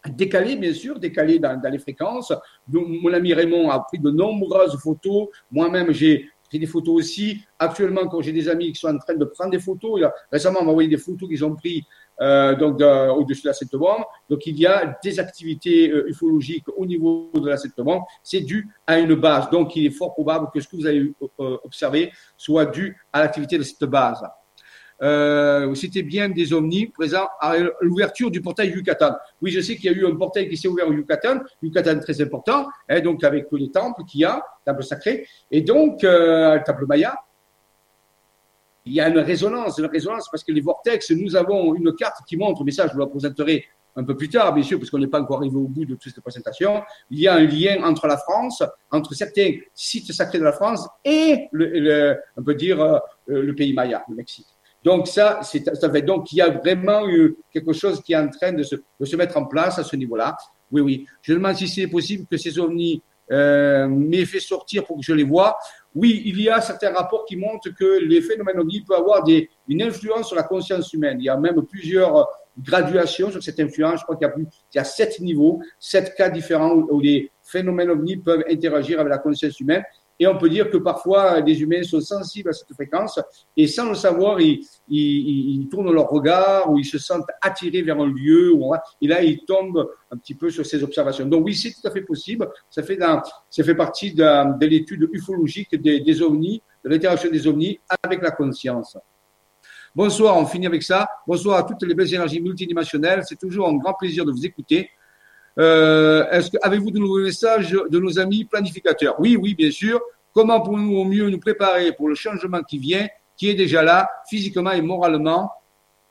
décalée, 0.09 0.57
bien 0.57 0.73
sûr, 0.73 0.99
décalée 0.99 1.39
dans, 1.39 1.61
les 1.71 1.79
fréquences. 1.79 2.33
Mon 2.67 3.13
ami 3.13 3.35
Raymond 3.35 3.71
a 3.71 3.81
pris 3.81 3.99
de 3.99 4.11
nombreuses 4.11 4.79
photos. 4.79 5.29
Moi-même, 5.51 5.93
j'ai 5.93 6.31
j'ai 6.51 6.59
des 6.59 6.67
photos 6.67 6.95
aussi. 6.95 7.43
Actuellement, 7.59 8.07
quand 8.09 8.21
j'ai 8.21 8.33
des 8.33 8.49
amis 8.49 8.73
qui 8.73 8.79
sont 8.79 8.89
en 8.89 8.99
train 8.99 9.15
de 9.15 9.25
prendre 9.25 9.51
des 9.51 9.61
photos, 9.61 10.01
il 10.01 10.11
récemment, 10.33 10.61
on 10.61 10.65
m'a 10.65 10.71
envoyé 10.71 10.89
des 10.89 10.97
photos 10.97 11.29
qu'ils 11.29 11.45
ont 11.45 11.55
pris 11.55 11.87
euh, 12.21 12.55
donc 12.55 12.81
au-dessus 12.81 13.43
de 13.43 13.49
la 13.49 13.55
Sept-Bombe. 13.55 14.05
Donc, 14.29 14.47
il 14.47 14.59
y 14.59 14.67
a 14.67 14.99
des 15.03 15.19
activités 15.21 15.91
euh, 15.91 16.09
ufologiques 16.09 16.67
au 16.77 16.85
niveau 16.85 17.31
de 17.35 17.49
la 17.49 17.57
Sept-Bombe. 17.57 18.03
C'est 18.23 18.41
dû 18.41 18.69
à 18.87 18.99
une 18.99 19.15
base. 19.15 19.49
Donc, 19.51 19.77
il 19.77 19.87
est 19.87 19.91
fort 19.91 20.13
probable 20.13 20.49
que 20.53 20.61
ce 20.61 20.69
que 20.69 20.77
vous 20.77 20.87
avez 20.87 21.13
euh, 21.41 21.57
observé 21.65 22.13
soit 22.37 22.67
dû 22.67 22.97
à 23.13 23.21
l'activité 23.21 23.57
de 23.57 23.63
cette 23.63 23.85
base 23.85 24.23
euh, 25.03 25.75
c'était 25.75 26.03
bien 26.03 26.29
des 26.29 26.53
ovnis 26.53 26.87
présents 26.87 27.29
à 27.41 27.55
l'ouverture 27.81 28.31
du 28.31 28.41
portail 28.41 28.71
Yucatan. 28.71 29.15
Oui, 29.41 29.51
je 29.51 29.61
sais 29.61 29.77
qu'il 29.77 29.91
y 29.91 29.95
a 29.95 29.97
eu 29.97 30.07
un 30.07 30.15
portail 30.15 30.49
qui 30.49 30.57
s'est 30.57 30.69
ouvert 30.69 30.89
au 30.89 30.93
Yucatan, 30.93 31.41
Yucatan 31.63 32.01
très 32.01 32.21
important, 32.21 32.69
hein, 32.89 33.01
donc 33.01 33.25
avec 33.25 33.49
tous 33.49 33.57
les 33.57 33.71
temples 33.71 34.05
qu'il 34.05 34.21
y 34.21 34.25
a, 34.25 34.43
temples 34.65 34.83
sacrés, 34.83 35.27
et 35.51 35.63
donc 35.63 36.05
euh, 36.05 36.57
le 36.57 36.63
temple 36.65 36.87
Maya. 36.87 37.17
Il 38.87 38.95
y 38.95 39.01
a 39.01 39.09
une 39.09 39.19
résonance, 39.19 39.79
une 39.79 39.87
résonance 39.87 40.29
parce 40.31 40.43
que 40.43 40.53
les 40.53 40.63
vortex, 40.63 41.11
nous 41.11 41.37
avons 41.37 41.75
une 41.75 41.95
carte 41.95 42.19
qui 42.27 42.37
montre, 42.37 42.65
mais 42.65 42.73
ça 42.73 42.87
je 42.87 42.93
vous 42.95 42.99
la 42.99 43.07
présenterai 43.07 43.65
un 43.97 44.05
peu 44.05 44.17
plus 44.17 44.29
tard, 44.29 44.55
bien 44.55 44.63
sûr, 44.63 44.79
parce 44.79 44.91
qu'on 44.91 44.99
n'est 44.99 45.07
pas 45.07 45.21
encore 45.21 45.39
arrivé 45.39 45.57
au 45.57 45.69
bout 45.69 45.85
de 45.85 45.95
toute 45.95 46.13
cette 46.13 46.23
présentation, 46.23 46.83
il 47.11 47.21
y 47.21 47.29
a 47.29 47.35
un 47.35 47.45
lien 47.45 47.83
entre 47.83 48.07
la 48.07 48.17
France, 48.17 48.63
entre 48.91 49.15
certains 49.15 49.53
sites 49.75 50.13
sacrés 50.13 50.39
de 50.39 50.45
la 50.45 50.53
France 50.53 50.89
et, 51.05 51.49
le, 51.53 52.17
on 52.37 52.43
peut 52.43 52.55
dire, 52.55 52.81
euh, 52.81 52.99
le 53.27 53.55
pays 53.55 53.73
Maya, 53.73 54.05
le 54.09 54.15
Mexique. 54.15 54.47
Donc 54.83 55.09
ça, 55.09 55.41
ça 55.43 55.91
fait 55.91 56.03
donc 56.03 56.33
il 56.33 56.37
y 56.37 56.41
a 56.41 56.51
vraiment 56.51 57.07
eu 57.07 57.37
quelque 57.53 57.73
chose 57.73 58.01
qui 58.03 58.15
est 58.15 58.17
en 58.17 58.29
train 58.29 58.53
de 58.53 58.63
se, 58.63 58.77
de 58.77 59.05
se 59.05 59.17
mettre 59.17 59.37
en 59.37 59.45
place 59.45 59.79
à 59.79 59.85
ce 59.85 59.95
niveau-là. 59.97 60.37
Oui, 60.73 60.81
oui. 60.81 61.07
Je 61.23 61.35
demande 61.35 61.57
si 61.57 61.69
c'est 61.69 61.87
possible 61.87 62.27
que 62.31 62.37
ces 62.37 62.59
ovnis 62.59 63.03
euh, 63.31 63.87
m'aient 63.89 64.25
fait 64.25 64.41
sortir 64.41 64.85
pour 64.85 64.97
que 64.97 65.03
je 65.03 65.13
les 65.13 65.25
vois. 65.25 65.57
Oui, 65.95 66.23
il 66.25 66.41
y 66.41 66.49
a 66.49 66.61
certains 66.61 66.93
rapports 66.93 67.25
qui 67.25 67.37
montrent 67.37 67.71
que 67.71 68.01
les 68.05 68.23
phénomènes 68.23 68.59
ovnis 68.59 68.83
peuvent 68.83 69.01
avoir 69.01 69.23
des, 69.25 69.51
une 69.69 69.83
influence 69.83 70.29
sur 70.29 70.37
la 70.37 70.45
conscience 70.45 70.93
humaine. 70.93 71.19
Il 71.21 71.25
y 71.25 71.29
a 71.29 71.37
même 71.37 71.63
plusieurs 71.63 72.29
graduations 72.59 73.31
sur 73.31 73.43
cette 73.43 73.59
influence. 73.61 74.01
Je 74.01 74.05
crois 74.05 74.17
qu'il 74.17 74.27
y 74.27 74.31
a 74.31 74.35
y 74.75 74.79
a 74.79 74.85
sept 74.85 75.21
niveaux, 75.21 75.61
sept 75.79 76.15
cas 76.15 76.31
différents 76.31 76.75
où 76.75 77.01
les 77.01 77.31
phénomènes 77.43 77.91
ovnis 77.91 78.17
peuvent 78.17 78.45
interagir 78.49 79.01
avec 79.01 79.11
la 79.11 79.19
conscience 79.19 79.59
humaine. 79.61 79.83
Et 80.23 80.27
on 80.27 80.37
peut 80.37 80.51
dire 80.51 80.69
que 80.71 80.77
parfois, 80.77 81.41
les 81.41 81.63
humains 81.63 81.83
sont 81.83 82.03
sensibles 82.03 82.51
à 82.51 82.53
cette 82.53 82.73
fréquence 82.75 83.19
et 83.57 83.67
sans 83.67 83.89
le 83.89 83.95
savoir, 83.95 84.39
ils, 84.39 85.69
tournent 85.71 85.91
leur 85.91 86.11
regard 86.11 86.71
ou 86.71 86.79
ils 86.79 86.85
se 86.85 86.99
sentent 86.99 87.27
attirés 87.41 87.81
vers 87.81 87.99
un 87.99 88.07
lieu. 88.07 88.53
Ou, 88.53 88.75
et 89.01 89.09
là, 89.09 89.23
ils 89.23 89.47
tombent 89.47 89.91
un 90.11 90.19
petit 90.19 90.35
peu 90.35 90.51
sur 90.51 90.67
ces 90.67 90.83
observations. 90.83 91.25
Donc 91.25 91.47
oui, 91.47 91.55
c'est 91.55 91.71
tout 91.71 91.89
à 91.89 91.91
fait 91.91 92.03
possible. 92.03 92.47
Ça 92.69 92.83
fait, 92.83 92.99
ça 93.49 93.65
fait 93.65 93.75
partie 93.75 94.13
de, 94.13 94.59
de 94.59 94.67
l'étude 94.67 95.09
ufologique 95.11 95.75
des, 95.75 96.01
des 96.01 96.23
ovnis, 96.23 96.63
de 96.85 96.91
l'interaction 96.91 97.31
des 97.31 97.47
ovnis 97.47 97.81
avec 98.03 98.23
la 98.23 98.31
conscience. 98.31 98.99
Bonsoir, 99.95 100.37
on 100.37 100.45
finit 100.45 100.67
avec 100.67 100.83
ça. 100.83 101.09
Bonsoir 101.27 101.57
à 101.57 101.63
toutes 101.63 101.83
les 101.83 101.95
belles 101.95 102.13
énergies 102.13 102.43
multidimensionnelles. 102.43 103.23
C'est 103.27 103.39
toujours 103.39 103.69
un 103.69 103.77
grand 103.77 103.95
plaisir 103.95 104.27
de 104.27 104.33
vous 104.33 104.45
écouter. 104.45 104.91
Euh, 105.59 106.29
est-ce 106.31 106.51
que 106.51 106.57
avez-vous 106.63 106.91
de 106.91 106.99
nouveaux 106.99 107.21
messages 107.21 107.71
de 107.71 107.99
nos 107.99 108.19
amis 108.19 108.45
planificateurs? 108.45 109.19
Oui, 109.19 109.37
oui, 109.37 109.55
bien 109.55 109.71
sûr. 109.71 110.01
Comment 110.33 110.61
pouvons-nous 110.61 110.97
au 110.97 111.05
mieux 111.05 111.29
nous 111.29 111.41
préparer 111.41 111.93
pour 111.93 112.09
le 112.09 112.15
changement 112.15 112.63
qui 112.63 112.79
vient, 112.79 113.09
qui 113.37 113.49
est 113.51 113.55
déjà 113.55 113.83
là, 113.83 114.09
physiquement 114.29 114.71
et 114.71 114.81
moralement, 114.81 115.51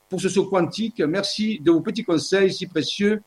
pour 0.10 0.20
ce 0.20 0.30
saut 0.30 0.46
quantique? 0.46 1.00
Merci 1.00 1.60
de 1.62 1.72
vos 1.72 1.82
petits 1.82 2.04
conseils 2.04 2.54
si 2.54 2.68
précieux 2.68 3.22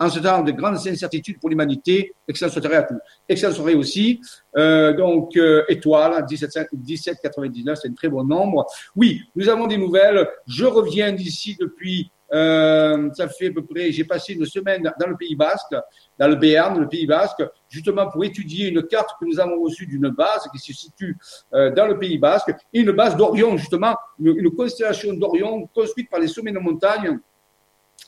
en 0.00 0.08
ce 0.08 0.18
temps 0.18 0.42
de 0.42 0.50
grandes 0.52 0.78
incertitudes 0.86 1.38
pour 1.38 1.50
l'humanité. 1.50 2.14
Excellente 2.26 2.54
soirée 2.54 2.76
à 2.76 2.82
tous. 2.84 2.96
Excellente 3.28 3.56
soirée 3.56 3.74
aussi. 3.74 4.18
Euh, 4.56 4.94
donc, 4.94 5.36
euh, 5.36 5.62
étoile, 5.68 6.24
17, 6.26 6.72
1799, 6.72 7.78
c'est 7.80 7.88
un 7.88 7.92
très 7.92 8.08
bon 8.08 8.24
nombre. 8.24 8.64
Oui, 8.96 9.20
nous 9.36 9.48
avons 9.50 9.66
des 9.66 9.76
nouvelles. 9.76 10.26
Je 10.46 10.64
reviens 10.64 11.12
d'ici 11.12 11.56
depuis 11.60 12.10
euh, 12.32 13.10
ça 13.14 13.28
fait 13.28 13.48
à 13.48 13.52
peu 13.52 13.64
près, 13.64 13.90
j'ai 13.90 14.04
passé 14.04 14.34
une 14.34 14.46
semaine 14.46 14.82
dans 15.00 15.06
le 15.06 15.16
Pays 15.16 15.34
Basque, 15.34 15.74
dans 16.18 16.28
le 16.28 16.36
Béarn, 16.36 16.78
le 16.78 16.88
Pays 16.88 17.06
Basque, 17.06 17.42
justement 17.68 18.08
pour 18.08 18.24
étudier 18.24 18.68
une 18.68 18.82
carte 18.84 19.10
que 19.20 19.26
nous 19.26 19.40
avons 19.40 19.60
reçue 19.60 19.86
d'une 19.86 20.08
base 20.10 20.48
qui 20.52 20.58
se 20.58 20.72
situe 20.72 21.16
euh, 21.54 21.70
dans 21.70 21.86
le 21.86 21.98
Pays 21.98 22.18
Basque, 22.18 22.54
et 22.72 22.80
une 22.80 22.92
base 22.92 23.16
d'Orion, 23.16 23.56
justement, 23.56 23.94
une, 24.18 24.50
constellation 24.50 25.12
d'Orion 25.14 25.66
construite 25.74 26.08
par 26.08 26.20
les 26.20 26.28
sommets 26.28 26.52
de 26.52 26.58
montagne 26.58 27.18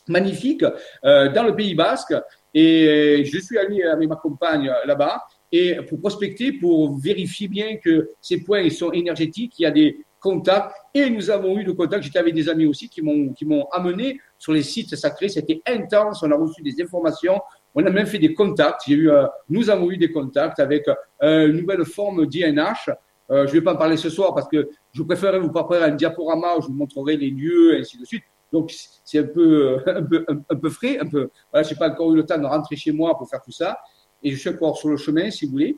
magnifique 0.08 0.64
euh, 1.04 1.28
dans 1.30 1.44
le 1.44 1.54
Pays 1.54 1.74
Basque. 1.74 2.14
Et 2.54 3.24
je 3.24 3.38
suis 3.38 3.58
allé 3.58 3.82
avec 3.82 4.08
ma 4.08 4.16
compagne 4.16 4.70
là-bas 4.85 5.22
et 5.50 5.76
pour 5.88 6.00
prospecter, 6.00 6.52
pour 6.52 6.98
vérifier 6.98 7.48
bien 7.48 7.76
que 7.76 8.11
ces 8.20 8.42
points 8.42 8.68
sont 8.70 8.90
énergétiques, 8.92 9.58
il 9.58 9.62
y 9.62 9.66
a 9.66 9.70
des 9.70 10.04
contact. 10.22 10.74
Et 10.94 11.11
nous 11.11 11.30
avons 11.30 11.58
eu 11.58 11.64
de 11.64 11.72
contact. 11.72 12.04
J'étais 12.04 12.18
avec 12.18 12.35
des 12.35 12.48
amis 12.48 12.66
aussi 12.66 12.88
qui 12.88 13.02
m'ont, 13.02 13.32
qui 13.32 13.44
m'ont 13.44 13.66
amené 13.72 14.20
sur 14.38 14.52
les 14.52 14.62
sites 14.62 14.94
sacrés. 14.96 15.28
C'était 15.28 15.61
intense. 15.66 16.22
On 16.22 16.30
a 16.30 16.37
reçu 16.37 16.62
des 16.62 16.80
informations. 16.82 17.40
On 17.74 17.85
a 17.85 17.90
même 17.90 18.06
fait 18.06 18.18
des 18.18 18.32
contacts. 18.32 18.82
J'ai 18.87 18.94
eu, 18.94 19.11
euh, 19.11 19.26
nous 19.48 19.68
avons 19.68 19.90
eu 19.90 19.96
des 19.96 20.12
contacts 20.12 20.61
avec 20.61 20.88
euh, 20.88 21.48
une 21.48 21.61
nouvelle 21.61 21.85
forme 21.85 22.26
d'INH. 22.26 22.90
Euh, 23.30 23.46
je 23.46 23.54
ne 23.54 23.58
vais 23.58 23.61
pas 23.62 23.74
en 23.74 23.76
parler 23.76 23.96
ce 23.96 24.11
soir 24.11 24.35
parce 24.35 24.48
que 24.48 24.68
je 24.92 25.02
préférerais 25.02 25.38
vous 25.38 25.50
préparer 25.50 25.82
un 25.82 25.94
diaporama 25.94 26.56
où 26.56 26.62
je 26.62 26.66
vous 26.68 26.74
montrerai 26.74 27.16
les 27.16 27.30
lieux 27.30 27.76
et 27.76 27.80
ainsi 27.80 27.98
de 27.98 28.04
suite. 28.04 28.24
Donc 28.52 28.70
c'est 29.04 29.20
un 29.20 29.24
peu, 29.24 29.78
un 29.87 30.02
peu, 30.02 30.26
un, 30.28 30.56
peu 30.56 30.68
frais, 30.68 30.98
un 30.98 31.08
peu. 31.08 31.30
Voilà, 31.50 31.66
j'ai 31.66 31.74
pas 31.74 31.88
encore 31.88 32.12
eu 32.12 32.16
le 32.16 32.26
temps 32.26 32.38
de 32.38 32.44
rentrer 32.44 32.76
chez 32.76 32.92
moi 32.92 33.16
pour 33.16 33.28
faire 33.28 33.40
tout 33.40 33.52
ça. 33.52 33.78
Et 34.22 34.30
je 34.30 34.37
suis 34.37 34.50
encore 34.50 34.76
sur 34.76 34.90
le 34.90 34.98
chemin, 34.98 35.30
si 35.30 35.46
vous 35.46 35.52
voulez. 35.52 35.76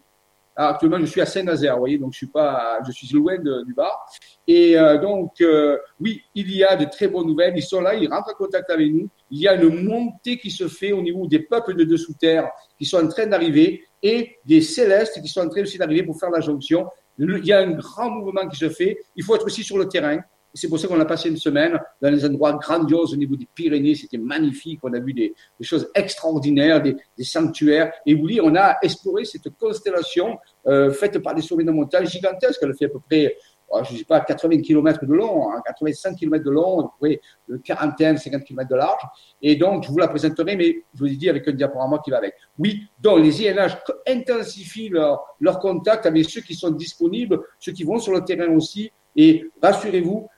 Actuellement, 0.56 1.00
je 1.00 1.06
suis 1.06 1.20
à 1.20 1.26
Saint-Nazaire, 1.26 1.74
vous 1.74 1.80
voyez, 1.80 1.98
donc 1.98 2.12
je 2.12 2.18
suis 2.18 2.26
pas, 2.28 2.78
je 2.86 2.92
suis 2.92 3.08
loin 3.12 3.36
du 3.38 3.74
bar. 3.74 4.06
Et 4.46 4.78
euh, 4.78 4.98
donc, 4.98 5.40
euh, 5.40 5.78
oui, 6.00 6.22
il 6.34 6.54
y 6.54 6.62
a 6.62 6.76
de 6.76 6.84
très 6.84 7.08
bonnes 7.08 7.26
nouvelles. 7.26 7.54
Ils 7.56 7.62
sont 7.62 7.80
là, 7.80 7.94
ils 7.94 8.08
rentrent 8.08 8.30
en 8.30 8.36
contact 8.36 8.70
avec 8.70 8.92
nous. 8.92 9.08
Il 9.30 9.40
y 9.40 9.48
a 9.48 9.54
une 9.54 9.84
montée 9.84 10.38
qui 10.38 10.50
se 10.50 10.68
fait 10.68 10.92
au 10.92 11.02
niveau 11.02 11.26
des 11.26 11.40
peuples 11.40 11.74
de 11.74 11.84
dessous 11.84 12.14
terre 12.14 12.48
qui 12.78 12.84
sont 12.84 13.04
en 13.04 13.08
train 13.08 13.26
d'arriver 13.26 13.84
et 14.00 14.36
des 14.44 14.60
célestes 14.60 15.20
qui 15.20 15.28
sont 15.28 15.40
en 15.40 15.48
train 15.48 15.62
aussi 15.62 15.78
d'arriver 15.78 16.04
pour 16.04 16.18
faire 16.18 16.30
la 16.30 16.40
jonction. 16.40 16.86
Il 17.18 17.44
y 17.44 17.52
a 17.52 17.58
un 17.58 17.72
grand 17.72 18.10
mouvement 18.10 18.46
qui 18.48 18.56
se 18.56 18.68
fait. 18.68 18.98
Il 19.16 19.24
faut 19.24 19.34
être 19.34 19.46
aussi 19.46 19.64
sur 19.64 19.78
le 19.78 19.88
terrain. 19.88 20.18
C'est 20.54 20.68
pour 20.68 20.78
ça 20.78 20.86
qu'on 20.86 21.00
a 21.00 21.04
passé 21.04 21.28
une 21.28 21.36
semaine 21.36 21.78
dans 22.00 22.10
des 22.10 22.24
endroits 22.24 22.52
grandioses 22.52 23.12
au 23.12 23.16
niveau 23.16 23.34
des 23.36 23.48
Pyrénées. 23.52 23.94
C'était 23.96 24.18
magnifique. 24.18 24.80
On 24.84 24.92
a 24.92 25.00
vu 25.00 25.12
des, 25.12 25.34
choses 25.60 25.90
extraordinaires, 25.94 26.80
des, 26.80 26.96
sanctuaires. 27.24 27.92
Et 28.06 28.14
voyez, 28.14 28.40
on 28.40 28.54
a 28.54 28.76
exploré 28.80 29.24
cette 29.24 29.48
constellation 29.58 30.38
euh, 30.66 30.92
faite 30.92 31.18
par 31.18 31.34
des 31.34 31.42
sommets 31.42 31.64
de 31.64 31.72
montagne 31.72 32.06
gigantesques. 32.06 32.60
Elle 32.62 32.74
fait 32.74 32.86
à 32.86 32.88
peu 32.88 33.00
près 33.00 33.36
je 33.82 33.92
ne 33.92 33.98
sais 33.98 34.04
pas, 34.04 34.20
80 34.20 34.60
km 34.60 35.04
de 35.04 35.14
long, 35.14 35.48
85 35.66 36.08
hein, 36.08 36.14
km 36.14 36.44
de 36.44 36.50
long, 36.50 36.90
oui, 37.00 37.18
40, 37.64 38.18
50 38.18 38.44
km 38.44 38.68
de 38.68 38.76
large. 38.76 39.02
Et 39.42 39.56
donc, 39.56 39.84
je 39.84 39.88
vous 39.90 39.98
la 39.98 40.08
présenterai, 40.08 40.56
mais 40.56 40.84
je 40.94 41.00
vous 41.00 41.06
ai 41.06 41.16
dit 41.16 41.28
avec 41.28 41.48
un 41.48 41.52
diaporama 41.52 41.98
qui 42.04 42.10
va 42.10 42.18
avec. 42.18 42.34
Oui, 42.58 42.82
donc 43.00 43.20
les 43.20 43.42
INH 43.42 43.76
intensifient 44.06 44.90
leur 44.90 45.58
contact 45.58 46.06
avec 46.06 46.28
ceux 46.28 46.40
qui 46.40 46.54
sont 46.54 46.70
disponibles, 46.70 47.40
ceux 47.58 47.72
qui 47.72 47.84
vont 47.84 47.98
sur 47.98 48.12
le 48.12 48.24
terrain 48.24 48.48
aussi. 48.54 48.92
Et 49.16 49.50
rassurez-vous, 49.62 50.28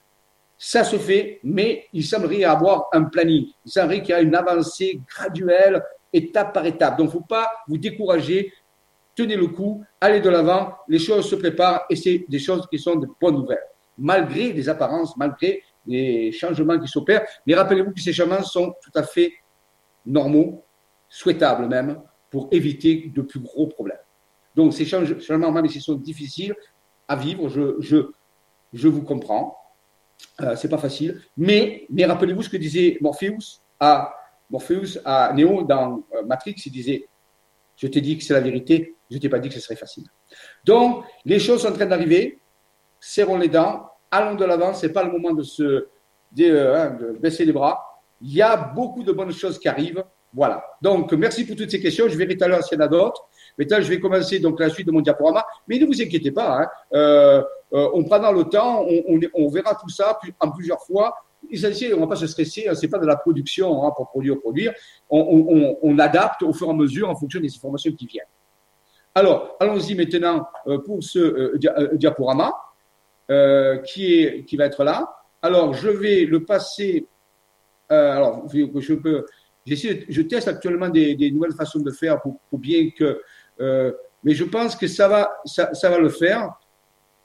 ça 0.58 0.84
se 0.84 0.96
fait, 0.96 1.40
mais 1.42 1.86
il 1.92 2.04
semblerait 2.04 2.44
avoir 2.44 2.88
un 2.92 3.04
planning. 3.04 3.46
Il 3.64 3.70
semblerait 3.70 4.00
qu'il 4.00 4.10
y 4.10 4.14
a 4.14 4.20
une 4.20 4.34
avancée 4.34 5.00
graduelle, 5.08 5.82
étape 6.12 6.54
par 6.54 6.64
étape. 6.64 6.96
Donc, 6.96 7.06
il 7.06 7.16
ne 7.16 7.20
faut 7.20 7.26
pas 7.26 7.50
vous 7.68 7.76
décourager 7.76 8.52
tenez 9.16 9.36
le 9.36 9.48
coup, 9.48 9.82
allez 10.00 10.20
de 10.20 10.28
l'avant, 10.28 10.74
les 10.86 10.98
choses 10.98 11.28
se 11.28 11.34
préparent 11.34 11.86
et 11.90 11.96
c'est 11.96 12.26
des 12.28 12.38
choses 12.38 12.66
qui 12.70 12.78
sont 12.78 12.96
de 12.96 13.08
bonnes 13.20 13.36
nouvelles, 13.36 13.66
malgré 13.98 14.52
les 14.52 14.68
apparences, 14.68 15.16
malgré 15.16 15.62
les 15.86 16.30
changements 16.32 16.78
qui 16.78 16.86
s'opèrent. 16.86 17.26
Mais 17.46 17.54
rappelez-vous 17.54 17.92
que 17.92 18.00
ces 18.00 18.12
changements 18.12 18.42
sont 18.42 18.74
tout 18.82 18.90
à 18.94 19.02
fait 19.02 19.32
normaux, 20.04 20.62
souhaitables 21.08 21.66
même, 21.66 22.00
pour 22.30 22.48
éviter 22.52 23.10
de 23.14 23.22
plus 23.22 23.40
gros 23.40 23.66
problèmes. 23.66 23.96
Donc 24.54 24.74
ces 24.74 24.84
changements, 24.84 25.50
même 25.50 25.68
s'ils 25.68 25.80
sont 25.80 25.94
difficiles 25.94 26.54
à 27.08 27.16
vivre, 27.16 27.48
je, 27.48 27.76
je, 27.80 28.10
je 28.72 28.88
vous 28.88 29.02
comprends, 29.02 29.56
euh, 30.40 30.56
c'est 30.56 30.68
pas 30.68 30.78
facile, 30.78 31.20
mais, 31.36 31.86
rappelez-vous 32.06 32.42
ce 32.42 32.48
que 32.48 32.56
disait 32.56 32.98
Morpheus 33.00 33.60
à, 33.80 34.14
Morpheus 34.50 35.00
à 35.04 35.32
Néo 35.32 35.62
dans 35.62 36.04
euh, 36.14 36.24
Matrix, 36.26 36.54
il 36.66 36.72
disait, 36.72 37.08
je 37.76 37.86
t'ai 37.86 38.00
dit 38.00 38.16
que 38.16 38.24
c'est 38.24 38.34
la 38.34 38.40
vérité, 38.40 38.96
je 39.10 39.18
t'ai 39.18 39.28
pas 39.28 39.38
dit 39.38 39.48
que 39.48 39.54
ce 39.54 39.60
serait 39.60 39.76
facile. 39.76 40.04
Donc, 40.64 41.04
les 41.24 41.38
choses 41.38 41.62
sont 41.62 41.68
en 41.68 41.72
train 41.72 41.86
d'arriver. 41.86 42.40
Serrons 42.98 43.38
les 43.38 43.48
dents. 43.48 43.88
Allons 44.10 44.34
de 44.34 44.44
l'avant. 44.44 44.74
C'est 44.74 44.92
pas 44.92 45.04
le 45.04 45.12
moment 45.12 45.32
de 45.32 45.42
se 45.42 45.88
euh, 46.40 46.76
hein, 46.76 46.90
de, 47.00 47.18
baisser 47.18 47.44
les 47.44 47.52
bras. 47.52 48.02
Il 48.20 48.32
y 48.32 48.42
a 48.42 48.56
beaucoup 48.56 49.02
de 49.02 49.12
bonnes 49.12 49.32
choses 49.32 49.58
qui 49.58 49.68
arrivent. 49.68 50.04
Voilà. 50.36 50.62
Donc, 50.82 51.14
merci 51.14 51.46
pour 51.46 51.56
toutes 51.56 51.70
ces 51.70 51.80
questions. 51.80 52.06
Je 52.08 52.16
verrai 52.16 52.36
tout 52.36 52.44
à 52.44 52.48
l'heure 52.48 52.62
s'il 52.62 52.78
y 52.78 52.82
en 52.82 52.84
a 52.84 52.88
d'autres. 52.88 53.26
Maintenant, 53.58 53.78
je 53.80 53.88
vais 53.88 53.98
commencer 53.98 54.38
donc 54.38 54.60
la 54.60 54.68
suite 54.68 54.86
de 54.86 54.92
mon 54.92 55.00
diaporama. 55.00 55.42
Mais 55.66 55.78
ne 55.78 55.86
vous 55.86 56.02
inquiétez 56.02 56.30
pas. 56.30 56.60
Hein. 56.60 56.68
Euh, 56.92 57.42
euh, 57.72 57.88
on 57.94 58.04
prendra 58.04 58.30
le 58.32 58.44
temps. 58.44 58.84
On, 59.34 59.48
verra 59.48 59.74
tout 59.74 59.88
ça 59.88 60.18
en 60.38 60.50
plusieurs 60.50 60.82
fois. 60.82 61.14
Essentiel, 61.50 61.94
on 61.94 61.96
ne 61.96 62.02
va 62.02 62.08
pas 62.08 62.16
se 62.16 62.26
stresser. 62.26 62.68
Hein. 62.68 62.74
C'est 62.74 62.88
pas 62.88 62.98
de 62.98 63.06
la 63.06 63.16
production 63.16 63.82
hein, 63.82 63.92
pour 63.96 64.10
produire, 64.10 64.38
produire. 64.38 64.74
On, 65.08 65.98
adapte 65.98 66.42
au 66.42 66.52
fur 66.52 66.66
et 66.66 66.70
à 66.70 66.74
mesure 66.74 67.08
en 67.08 67.16
fonction 67.16 67.40
des 67.40 67.48
informations 67.48 67.92
qui 67.92 68.04
viennent. 68.04 68.26
Alors, 69.14 69.56
allons-y 69.58 69.94
maintenant 69.94 70.46
euh, 70.66 70.80
pour 70.80 71.02
ce 71.02 71.56
diaporama 71.96 72.52
qui, 73.86 74.44
qui 74.46 74.56
va 74.58 74.66
être 74.66 74.84
là. 74.84 75.16
Alors, 75.40 75.72
je 75.72 75.88
vais 75.88 76.26
le 76.26 76.44
passer. 76.44 77.06
alors, 77.88 78.46
je 78.52 78.92
peux. 78.92 79.24
Je 79.66 80.22
teste 80.22 80.48
actuellement 80.48 80.88
des, 80.88 81.30
nouvelles 81.30 81.54
façons 81.54 81.80
de 81.80 81.90
faire 81.90 82.20
pour, 82.20 82.58
bien 82.58 82.90
que. 82.90 83.20
mais 84.22 84.34
je 84.34 84.44
pense 84.44 84.76
que 84.76 84.86
ça 84.86 85.08
va, 85.08 85.30
ça, 85.44 85.90
va 85.90 85.98
le 85.98 86.08
faire. 86.08 86.52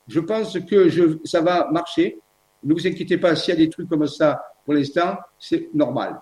Je 0.07 0.19
pense 0.19 0.57
que 0.59 0.89
ça 1.23 1.41
va 1.41 1.69
marcher. 1.71 2.19
Ne 2.63 2.73
vous 2.73 2.87
inquiétez 2.87 3.17
pas, 3.17 3.35
s'il 3.35 3.53
y 3.53 3.57
a 3.57 3.59
des 3.59 3.69
trucs 3.69 3.89
comme 3.89 4.05
ça 4.07 4.41
pour 4.65 4.73
l'instant, 4.73 5.17
c'est 5.39 5.69
normal. 5.73 6.19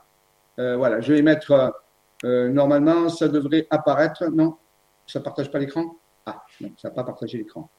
voilà, 0.57 0.99
je 1.01 1.13
vais 1.13 1.21
mettre. 1.21 1.73
normalement, 2.23 3.09
ça 3.09 3.27
devrait 3.27 3.67
apparaître. 3.69 4.25
Non, 4.27 4.57
ça 5.07 5.19
ne 5.19 5.23
partage 5.23 5.49
pas 5.49 5.59
l'écran? 5.59 5.97
Ah, 6.25 6.43
non, 6.61 6.71
ça 6.77 6.89
n'a 6.89 6.93
pas 6.93 7.03
partagé 7.03 7.39
l'écran. 7.39 7.69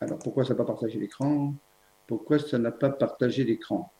Alors, 0.00 0.18
pourquoi 0.18 0.44
ça 0.44 0.50
n'a 0.50 0.58
pas 0.58 0.64
partagé 0.64 0.98
l'écran? 0.98 1.54
Pourquoi 2.06 2.38
ça 2.38 2.58
n'a 2.58 2.70
pas 2.70 2.90
partagé 2.90 3.44
l'écran? 3.44 3.92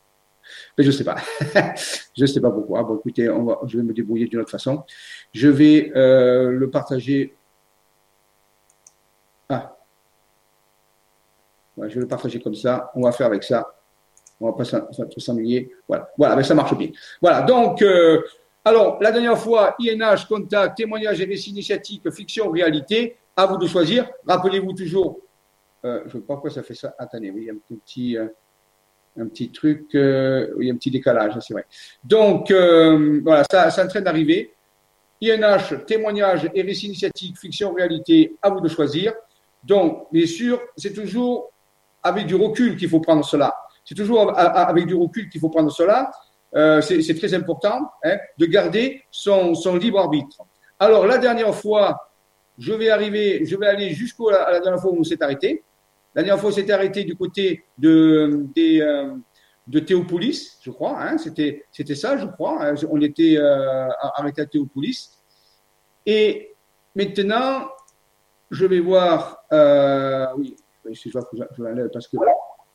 Mais 0.76 0.84
je 0.84 0.88
ne 0.88 0.92
sais 0.92 1.04
pas. 1.04 1.16
je 2.16 2.22
ne 2.22 2.26
sais 2.26 2.40
pas 2.40 2.50
pourquoi. 2.50 2.82
Bon, 2.82 2.96
écoutez, 2.98 3.26
je 3.66 3.76
vais 3.76 3.82
me 3.82 3.92
débrouiller 3.92 4.26
d'une 4.26 4.40
autre 4.40 4.50
façon. 4.50 4.84
Je 5.32 5.48
vais 5.48 5.92
euh, 5.96 6.50
le 6.50 6.70
partager. 6.70 7.36
Ah. 9.48 9.76
je 11.76 11.94
vais 11.94 12.00
le 12.00 12.08
partager 12.08 12.40
comme 12.40 12.54
ça. 12.54 12.90
On 12.94 13.02
va 13.02 13.12
faire 13.12 13.26
avec 13.26 13.42
ça. 13.42 13.74
On 14.40 14.50
va 14.50 14.52
pas 14.52 14.64
s'ennuyer. 15.18 15.72
Voilà, 15.86 16.10
voilà, 16.16 16.36
mais 16.36 16.44
ça 16.44 16.54
marche 16.54 16.74
bien. 16.76 16.90
Voilà, 17.20 17.42
donc, 17.42 17.82
euh, 17.82 18.22
alors, 18.64 18.98
la 19.02 19.12
dernière 19.12 19.38
fois, 19.38 19.74
INH, 19.78 20.26
contact, 20.28 20.78
témoignage 20.78 21.20
et 21.20 21.24
récit 21.24 21.50
initiatique, 21.50 22.10
fiction, 22.10 22.50
réalité. 22.50 23.16
À 23.36 23.46
vous 23.46 23.56
de 23.56 23.66
choisir. 23.66 24.10
Rappelez-vous 24.26 24.72
toujours, 24.72 25.20
euh, 25.84 26.00
je 26.06 26.16
ne 26.16 26.20
sais 26.20 26.26
pas 26.26 26.34
pourquoi 26.34 26.50
ça 26.50 26.62
fait 26.62 26.74
ça. 26.74 26.94
Attendez, 26.98 27.30
oui, 27.30 27.42
il 27.42 27.46
y 27.46 27.50
a 27.50 27.54
un 27.54 27.76
petit, 27.76 28.16
un 29.18 29.27
petit 29.27 29.51
truc, 29.51 29.94
euh, 29.94 30.49
oui, 30.57 30.70
un 30.70 30.77
petit 30.77 30.90
décalage, 30.90 31.35
c'est 31.40 31.55
vrai. 31.55 31.66
Donc, 32.05 32.51
euh, 32.51 33.20
voilà, 33.23 33.44
ça, 33.51 33.70
ça 33.70 33.83
est 33.83 33.85
en 33.85 33.88
train 33.88 34.01
d'arriver. 34.01 34.53
INH, 35.23 35.85
témoignage 35.87 36.49
et 36.55 36.61
initiatique, 36.61 37.38
fiction, 37.38 37.75
réalité, 37.75 38.37
à 38.40 38.49
vous 38.51 38.61
de 38.61 38.68
choisir. 38.68 39.12
Donc, 39.62 40.07
bien 40.11 40.27
sûr, 40.27 40.61
c'est 40.77 40.94
toujours 40.94 41.51
avec 42.03 42.27
du 42.27 42.35
recul 42.35 42.77
qu'il 42.77 42.88
faut 42.88 43.01
prendre 43.01 43.25
cela. 43.25 43.55
C'est 43.85 43.94
toujours 43.94 44.33
avec 44.38 44.87
du 44.87 44.94
recul 44.94 45.29
qu'il 45.29 45.40
faut 45.40 45.51
prendre 45.51 45.70
cela. 45.70 46.11
Euh, 46.55 46.81
c'est 46.81 47.14
très 47.14 47.35
important 47.35 47.90
hein, 48.03 48.16
de 48.38 48.46
garder 48.46 49.03
son, 49.11 49.55
son, 49.55 49.77
libre 49.77 50.01
arbitre. 50.01 50.38
Alors 50.79 51.07
la 51.07 51.18
dernière 51.18 51.55
fois, 51.55 52.11
je 52.59 52.73
vais 52.73 52.90
arriver, 52.90 53.44
je 53.44 53.57
vais 53.57 53.66
aller 53.66 53.90
jusqu'à 53.90 54.25
la, 54.33 54.53
la, 54.53 54.61
dernière 54.61 54.81
fois 54.81 54.90
où 54.90 54.99
on 54.99 55.05
s'est 55.05 55.23
arrêté. 55.23 55.62
La 56.14 56.23
dernière 56.23 56.40
fois, 56.40 56.51
on 56.51 56.53
s'était 56.53 56.73
arrêté 56.73 57.05
du 57.05 57.14
côté 57.16 57.64
de, 57.79 58.46
euh, 58.59 59.81
Théopolis, 59.87 60.59
je 60.61 60.70
crois. 60.70 61.01
Hein, 61.01 61.16
C'était 61.18 61.94
ça, 61.94 62.16
je 62.16 62.27
crois. 62.27 62.73
On 62.90 63.01
était 63.01 63.37
euh, 63.37 63.88
arrêté 64.16 64.42
à 64.42 64.46
Théopolis. 64.46 65.11
Et 66.07 66.55
maintenant, 66.94 67.68
je 68.51 68.66
vais 68.66 68.81
voir. 68.81 69.44
Euh, 69.53 70.27
oui, 70.37 70.57
je 70.90 71.11
vois 71.11 71.23
que 71.23 71.37
je, 71.37 71.62
l'enlève 71.62 71.90
parce 71.92 72.09
que 72.09 72.16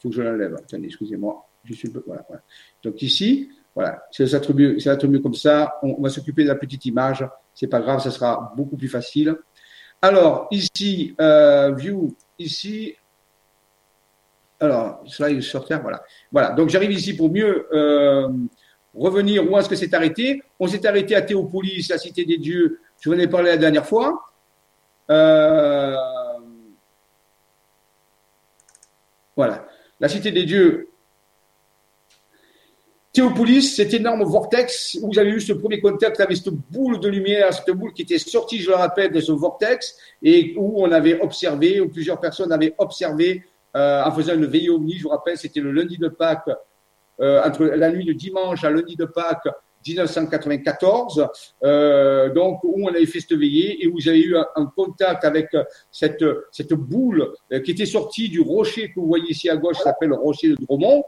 faut 0.02 0.10
que 0.10 0.16
je 0.16 0.22
l'enlève. 0.22 0.56
Attendez, 0.56 0.86
excusez-moi. 0.86 1.46
Je 1.64 1.74
suis 1.74 1.90
voilà. 2.06 2.26
Donc 2.84 3.02
ici, 3.02 3.50
voilà, 3.74 4.06
c'est 4.12 4.34
attribue, 4.34 4.80
attribue 4.86 5.22
comme 5.22 5.34
ça. 5.34 5.78
On, 5.82 6.02
va 6.02 6.10
s'occuper 6.10 6.44
de 6.44 6.50
la 6.50 6.56
petite 6.56 6.86
image. 6.86 7.28
C'est 7.54 7.68
pas 7.68 7.82
grave, 7.82 8.02
ça 8.02 8.12
sera 8.12 8.54
beaucoup 8.56 8.78
plus 8.78 8.88
facile. 8.88 9.36
Alors 10.02 10.48
ici, 10.52 11.16
euh, 11.20 11.74
view, 11.74 12.16
ici. 12.40 12.96
Alors, 14.60 15.04
slide 15.06 15.42
sortir, 15.42 15.82
voilà. 15.82 16.04
Voilà. 16.32 16.52
Donc 16.52 16.70
j'arrive 16.70 16.92
ici 16.92 17.16
pour 17.16 17.32
mieux 17.32 17.68
euh, 17.74 18.30
revenir 18.94 19.50
où 19.50 19.58
est-ce 19.58 19.70
que 19.70 19.76
c'est 19.76 19.94
arrêté. 19.94 20.42
On 20.60 20.68
s'est 20.68 20.86
arrêté 20.86 21.16
à 21.16 21.22
Théopolis, 21.22 21.88
la 21.90 21.98
cité 21.98 22.26
des 22.26 22.38
dieux. 22.38 22.80
Je 23.00 23.10
vous 23.10 23.16
en 23.16 23.20
ai 23.20 23.28
parlé 23.28 23.50
la 23.50 23.58
dernière 23.58 23.86
fois. 23.86 24.24
Euh, 25.10 25.96
voilà. 29.36 29.68
La 30.00 30.10
cité 30.10 30.32
des 30.32 30.44
dieux, 30.44 30.90
Théopolis, 33.16 33.78
cet 33.78 33.94
énorme 33.94 34.24
vortex, 34.24 34.98
où 35.02 35.08
vous 35.08 35.18
avez 35.18 35.30
eu 35.30 35.40
ce 35.40 35.54
premier 35.54 35.80
contact 35.80 36.20
avec 36.20 36.36
cette 36.36 36.50
boule 36.50 37.00
de 37.00 37.08
lumière, 37.08 37.54
cette 37.54 37.74
boule 37.74 37.94
qui 37.94 38.02
était 38.02 38.18
sortie, 38.18 38.60
je 38.60 38.70
le 38.70 38.76
rappelle, 38.76 39.14
de 39.14 39.22
ce 39.22 39.32
vortex, 39.32 39.96
et 40.22 40.54
où 40.58 40.84
on 40.84 40.92
avait 40.92 41.22
observé, 41.22 41.80
où 41.80 41.88
plusieurs 41.88 42.20
personnes 42.20 42.52
avaient 42.52 42.76
observé, 42.78 43.46
euh, 43.76 44.04
en 44.04 44.12
faisant 44.12 44.34
une 44.36 44.46
veillée 44.46 44.70
omni, 44.70 44.98
je 44.98 45.04
vous 45.04 45.10
rappelle, 45.10 45.38
c'était 45.38 45.60
le 45.60 45.72
lundi 45.72 45.98
de 45.98 46.08
Pâques, 46.08 46.50
euh, 47.20 47.42
entre 47.44 47.66
la 47.66 47.92
nuit 47.92 48.06
de 48.06 48.14
dimanche 48.14 48.64
à 48.64 48.70
lundi 48.70 48.96
de 48.96 49.06
Pâques 49.06 49.48
1994, 49.86 51.28
euh, 51.64 52.34
donc 52.34 52.64
où 52.64 52.84
on 52.84 52.88
avait 52.88 53.06
fait 53.06 53.20
cette 53.20 53.38
veillée 53.38 53.84
et 53.84 53.88
où 53.88 54.00
j'avais 54.00 54.22
eu 54.22 54.36
un, 54.36 54.66
contact 54.76 55.24
avec 55.24 55.56
cette, 55.92 56.26
cette 56.52 56.74
boule 56.74 57.34
qui 57.64 57.72
était 57.72 57.86
sortie 57.86 58.30
du 58.30 58.42
rocher 58.42 58.90
que 58.90 59.00
vous 59.00 59.06
voyez 59.08 59.30
ici 59.30 59.48
à 59.48 59.58
gauche, 59.58 59.78
s'appelle 59.78 60.10
le 60.10 60.16
rocher 60.16 60.50
de 60.50 60.56
Dromont, 60.56 61.04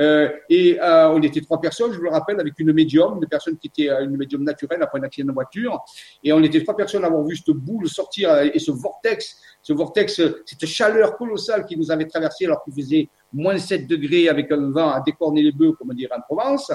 euh, 0.00 0.30
et 0.48 0.80
euh, 0.80 1.10
on 1.10 1.22
était 1.22 1.40
trois 1.40 1.60
personnes, 1.60 1.92
je 1.92 1.98
vous 1.98 2.04
le 2.04 2.10
rappelle, 2.10 2.40
avec 2.40 2.58
une 2.58 2.72
médium, 2.72 3.18
une 3.20 3.28
personne 3.28 3.58
qui 3.58 3.68
était 3.68 3.90
euh, 3.90 4.04
une 4.04 4.16
médium 4.16 4.42
naturelle 4.42 4.82
après 4.82 4.98
un 4.98 5.02
accident 5.02 5.28
de 5.28 5.34
voiture. 5.34 5.80
Et 6.24 6.32
on 6.32 6.42
était 6.42 6.62
trois 6.62 6.76
personnes 6.76 7.04
à 7.04 7.08
avoir 7.08 7.24
vu 7.24 7.36
cette 7.36 7.54
boule 7.54 7.88
sortir 7.88 8.36
et 8.38 8.58
ce 8.58 8.70
vortex, 8.70 9.36
ce 9.62 9.72
vortex, 9.72 10.20
cette 10.46 10.66
chaleur 10.66 11.16
colossale 11.16 11.66
qui 11.66 11.76
nous 11.76 11.90
avait 11.90 12.06
traversé 12.06 12.46
alors 12.46 12.64
qu'il 12.64 12.74
faisait 12.74 13.08
moins 13.32 13.58
7 13.58 13.86
degrés 13.86 14.28
avec 14.28 14.50
un 14.50 14.70
vent 14.70 14.90
à 14.90 15.00
décorner 15.00 15.42
les 15.42 15.52
bœufs, 15.52 15.72
comme 15.72 15.90
on 15.90 15.94
dirait 15.94 16.14
en 16.16 16.20
Provence. 16.20 16.72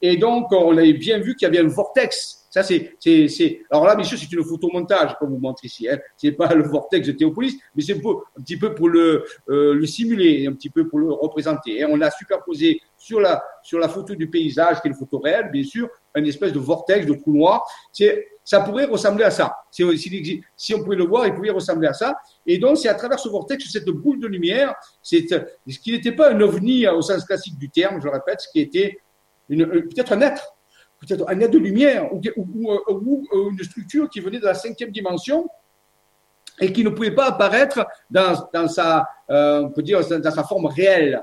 Et 0.00 0.16
donc, 0.16 0.50
on 0.52 0.76
avait 0.76 0.94
bien 0.94 1.18
vu 1.18 1.34
qu'il 1.34 1.46
y 1.46 1.48
avait 1.48 1.64
un 1.64 1.68
vortex 1.68 2.39
ça, 2.50 2.64
c'est, 2.64 2.96
c'est, 2.98 3.28
c'est, 3.28 3.62
alors 3.70 3.86
là, 3.86 3.94
bien 3.94 4.04
sûr, 4.04 4.18
c'est 4.18 4.30
une 4.32 4.44
photomontage, 4.44 5.16
comme 5.20 5.30
vous 5.30 5.38
montre 5.38 5.64
ici. 5.64 5.88
Hein. 5.88 5.98
C'est 6.16 6.32
pas 6.32 6.52
le 6.52 6.64
vortex 6.64 7.06
de 7.06 7.12
Théopolis, 7.12 7.56
mais 7.76 7.82
c'est 7.82 7.94
un 7.94 8.42
petit 8.42 8.58
peu 8.58 8.74
pour 8.74 8.88
le, 8.88 9.24
euh, 9.48 9.72
le 9.72 9.86
simuler, 9.86 10.48
un 10.48 10.52
petit 10.54 10.68
peu 10.68 10.88
pour 10.88 10.98
le 10.98 11.12
représenter. 11.12 11.82
Hein. 11.82 11.88
On 11.92 12.00
a 12.00 12.10
superposé 12.10 12.80
sur 12.98 13.20
la, 13.20 13.40
sur 13.62 13.78
la 13.78 13.88
photo 13.88 14.16
du 14.16 14.28
paysage, 14.28 14.80
qui 14.80 14.88
est 14.88 14.90
une 14.90 14.96
photo 14.96 15.20
réelle, 15.20 15.48
bien 15.52 15.62
sûr, 15.62 15.88
une 16.16 16.26
espèce 16.26 16.52
de 16.52 16.58
vortex, 16.58 17.06
de 17.06 17.14
trou 17.14 17.32
noir. 17.32 17.64
C'est, 17.92 18.26
ça 18.42 18.60
pourrait 18.62 18.86
ressembler 18.86 19.22
à 19.22 19.30
ça. 19.30 19.54
Si, 19.70 19.84
si, 20.56 20.74
on 20.74 20.82
pouvait 20.82 20.96
le 20.96 21.04
voir, 21.04 21.28
il 21.28 21.34
pouvait 21.34 21.50
ressembler 21.50 21.86
à 21.86 21.92
ça. 21.92 22.16
Et 22.44 22.58
donc, 22.58 22.78
c'est 22.78 22.88
à 22.88 22.94
travers 22.94 23.20
ce 23.20 23.28
vortex, 23.28 23.70
cette 23.70 23.88
boule 23.88 24.18
de 24.18 24.26
lumière, 24.26 24.74
c'est 25.00 25.24
ce 25.28 25.78
qui 25.78 25.92
n'était 25.92 26.12
pas 26.12 26.32
un 26.32 26.40
ovni 26.40 26.88
au 26.88 27.00
sens 27.00 27.24
classique 27.24 27.56
du 27.58 27.70
terme, 27.70 28.00
je 28.00 28.06
le 28.06 28.10
répète, 28.10 28.40
ce 28.40 28.48
qui 28.50 28.58
était 28.58 28.98
peut-être 29.48 30.12
un 30.12 30.20
être, 30.20 30.56
peut-être 31.00 31.24
un 31.28 31.40
être 31.40 31.50
de 31.50 31.58
lumière 31.58 32.12
ou, 32.12 32.20
ou, 32.36 33.26
ou, 33.32 33.50
une 33.50 33.64
structure 33.64 34.08
qui 34.08 34.20
venait 34.20 34.38
de 34.38 34.44
la 34.44 34.54
cinquième 34.54 34.90
dimension 34.90 35.48
et 36.60 36.72
qui 36.72 36.84
ne 36.84 36.90
pouvait 36.90 37.14
pas 37.14 37.28
apparaître 37.28 37.86
dans, 38.10 38.34
euh, 39.30 39.68
sa 40.30 40.44
forme 40.44 40.66
réelle 40.66 41.22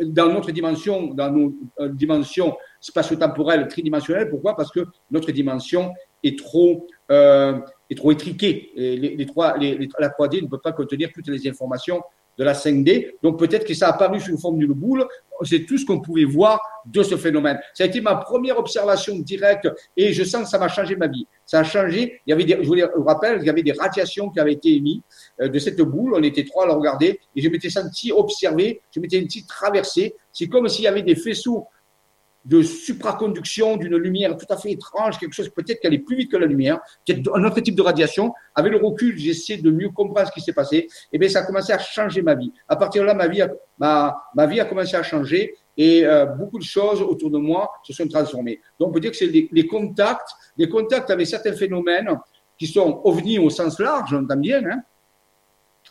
dans 0.00 0.32
notre 0.32 0.50
dimension, 0.50 1.08
dans 1.08 1.30
nos 1.30 1.54
euh, 1.78 1.88
dimensions 1.90 2.56
spatio-temporelles 2.80 3.68
tridimensionnelles. 3.68 4.30
Pourquoi? 4.30 4.56
Parce 4.56 4.70
que 4.70 4.86
notre 5.10 5.30
dimension 5.30 5.92
est 6.24 6.38
trop, 6.38 6.86
euh, 7.10 7.60
étriquée. 7.90 8.72
les, 8.74 9.26
trois, 9.26 9.58
les, 9.58 9.88
la 9.98 10.08
3D 10.08 10.42
ne 10.42 10.48
peut 10.48 10.58
pas 10.58 10.72
contenir 10.72 11.10
toutes 11.12 11.28
les 11.28 11.46
informations 11.46 12.02
de 12.38 12.44
la 12.44 12.52
5D. 12.52 13.14
Donc 13.22 13.38
peut-être 13.38 13.66
que 13.66 13.74
ça 13.74 13.88
a 13.88 13.90
apparu 13.90 14.20
sous 14.20 14.38
forme 14.38 14.58
d'une 14.58 14.72
boule. 14.72 15.06
C'est 15.44 15.66
tout 15.66 15.76
ce 15.76 15.84
qu'on 15.84 16.00
pouvait 16.00 16.24
voir 16.24 16.60
de 16.86 17.02
ce 17.02 17.16
phénomène. 17.16 17.58
Ça 17.74 17.84
a 17.84 17.86
été 17.86 18.00
ma 18.00 18.14
première 18.16 18.58
observation 18.58 19.18
directe 19.18 19.68
et 19.96 20.12
je 20.12 20.22
sens 20.22 20.44
que 20.44 20.48
ça 20.48 20.58
m'a 20.58 20.68
changé 20.68 20.94
ma 20.96 21.08
vie. 21.08 21.26
Ça 21.44 21.60
a 21.60 21.64
changé. 21.64 22.20
Il 22.26 22.30
y 22.30 22.32
avait 22.32 22.44
des, 22.44 22.58
je 22.62 22.68
vous 22.68 23.04
rappelle, 23.04 23.38
il 23.40 23.46
y 23.46 23.50
avait 23.50 23.62
des 23.62 23.72
radiations 23.72 24.30
qui 24.30 24.38
avaient 24.38 24.52
été 24.52 24.74
émises 24.74 25.00
euh, 25.40 25.48
de 25.48 25.58
cette 25.58 25.80
boule. 25.80 26.14
On 26.14 26.22
était 26.22 26.44
trois 26.44 26.64
à 26.64 26.68
la 26.68 26.74
regarder 26.74 27.20
et 27.34 27.42
je 27.42 27.48
m'étais 27.48 27.70
senti 27.70 28.12
observé. 28.12 28.80
Je 28.94 29.00
m'étais 29.00 29.20
senti 29.20 29.44
traversé. 29.46 30.14
C'est 30.32 30.48
comme 30.48 30.68
s'il 30.68 30.84
y 30.84 30.88
avait 30.88 31.02
des 31.02 31.16
faisceaux 31.16 31.66
de 32.44 32.62
supraconduction 32.62 33.76
d'une 33.76 33.96
lumière 33.96 34.36
tout 34.36 34.46
à 34.48 34.56
fait 34.56 34.72
étrange, 34.72 35.18
quelque 35.18 35.34
chose 35.34 35.48
peut-être 35.48 35.80
qui 35.80 35.86
allait 35.86 35.98
plus 35.98 36.16
vite 36.16 36.30
que 36.30 36.36
la 36.36 36.46
lumière, 36.46 36.80
peut-être 37.06 37.30
un 37.34 37.44
autre 37.44 37.60
type 37.60 37.76
de 37.76 37.82
radiation. 37.82 38.32
Avec 38.54 38.72
le 38.72 38.78
recul, 38.78 39.16
j'essaie 39.16 39.58
de 39.58 39.70
mieux 39.70 39.90
comprendre 39.90 40.26
ce 40.28 40.32
qui 40.32 40.40
s'est 40.40 40.52
passé. 40.52 40.76
Et 40.76 40.88
eh 41.12 41.18
bien, 41.18 41.28
ça 41.28 41.40
a 41.40 41.42
commencé 41.44 41.72
à 41.72 41.78
changer 41.78 42.22
ma 42.22 42.34
vie. 42.34 42.52
À 42.68 42.76
partir 42.76 43.02
de 43.02 43.06
là, 43.06 43.14
ma 43.14 43.28
vie 43.28 43.42
a, 43.42 43.50
ma, 43.78 44.16
ma 44.34 44.46
vie 44.46 44.60
a 44.60 44.64
commencé 44.64 44.96
à 44.96 45.02
changer 45.02 45.54
et 45.76 46.04
euh, 46.04 46.26
beaucoup 46.26 46.58
de 46.58 46.64
choses 46.64 47.00
autour 47.00 47.30
de 47.30 47.38
moi 47.38 47.70
se 47.82 47.92
sont 47.92 48.06
transformées. 48.08 48.60
Donc, 48.78 48.90
on 48.90 48.92
peut 48.92 49.00
dire 49.00 49.12
que 49.12 49.16
c'est 49.16 49.26
les, 49.26 49.48
les, 49.52 49.66
contacts, 49.66 50.28
les 50.56 50.68
contacts 50.68 51.10
avec 51.10 51.26
certains 51.26 51.54
phénomènes 51.54 52.10
qui 52.58 52.66
sont 52.66 53.00
ovnis 53.04 53.38
au 53.38 53.50
sens 53.50 53.78
large, 53.78 54.10
j'entends 54.10 54.36
bien, 54.36 54.62
hein, 54.64 54.82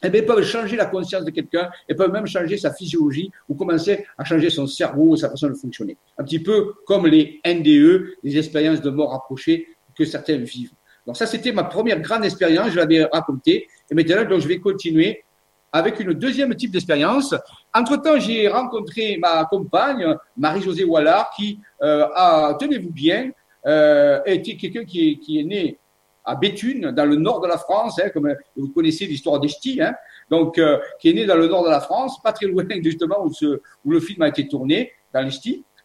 eh 0.03 0.09
bien, 0.09 0.23
peuvent 0.23 0.43
changer 0.43 0.75
la 0.75 0.85
conscience 0.85 1.23
de 1.25 1.31
quelqu'un 1.31 1.69
et 1.87 1.95
peuvent 1.95 2.11
même 2.11 2.27
changer 2.27 2.57
sa 2.57 2.73
physiologie 2.73 3.31
ou 3.47 3.55
commencer 3.55 4.05
à 4.17 4.23
changer 4.23 4.49
son 4.49 4.67
cerveau, 4.67 5.15
sa 5.15 5.29
façon 5.29 5.47
de 5.47 5.53
fonctionner. 5.53 5.97
Un 6.17 6.23
petit 6.23 6.39
peu 6.39 6.73
comme 6.85 7.07
les 7.07 7.39
NDE, 7.45 8.15
les 8.23 8.37
expériences 8.37 8.81
de 8.81 8.89
mort 8.89 9.13
approchée 9.13 9.67
que 9.95 10.05
certains 10.05 10.37
vivent. 10.37 10.73
Donc 11.05 11.17
ça, 11.17 11.25
c'était 11.25 11.51
ma 11.51 11.63
première 11.63 11.99
grande 11.99 12.25
expérience, 12.25 12.71
je 12.71 12.77
l'avais 12.77 13.03
racontée. 13.05 13.67
Et 13.89 13.95
maintenant, 13.95 14.23
donc, 14.25 14.41
je 14.41 14.47
vais 14.47 14.59
continuer 14.59 15.23
avec 15.71 15.99
une 15.99 16.13
deuxième 16.13 16.53
type 16.55 16.71
d'expérience. 16.71 17.33
Entre-temps, 17.73 18.19
j'ai 18.19 18.47
rencontré 18.47 19.17
ma 19.17 19.45
compagne, 19.45 20.05
Marie-Josée 20.37 20.83
Wallard, 20.83 21.31
qui 21.35 21.59
euh, 21.81 22.07
a, 22.13 22.55
tenez-vous 22.59 22.91
bien, 22.91 23.31
euh, 23.65 24.19
était 24.25 24.57
quelqu'un 24.57 24.83
qui 24.83 25.09
est, 25.09 25.15
qui 25.17 25.39
est 25.39 25.43
né 25.43 25.77
à 26.23 26.35
Béthune, 26.35 26.91
dans 26.91 27.05
le 27.05 27.15
nord 27.15 27.41
de 27.41 27.47
la 27.47 27.57
France, 27.57 27.99
hein, 27.99 28.09
comme 28.09 28.33
vous 28.55 28.69
connaissez 28.69 29.05
l'histoire 29.05 29.39
des 29.39 29.49
hein, 29.79 29.93
donc 30.29 30.57
euh, 30.57 30.79
qui 30.99 31.09
est 31.09 31.13
né 31.13 31.25
dans 31.25 31.35
le 31.35 31.47
nord 31.47 31.63
de 31.63 31.69
la 31.69 31.81
France, 31.81 32.21
pas 32.21 32.33
très 32.33 32.47
loin 32.47 32.63
justement 32.83 33.23
où, 33.23 33.33
ce, 33.33 33.61
où 33.85 33.91
le 33.91 33.99
film 33.99 34.21
a 34.21 34.27
été 34.27 34.47
tourné, 34.47 34.91
dans 35.13 35.21
les 35.21 35.31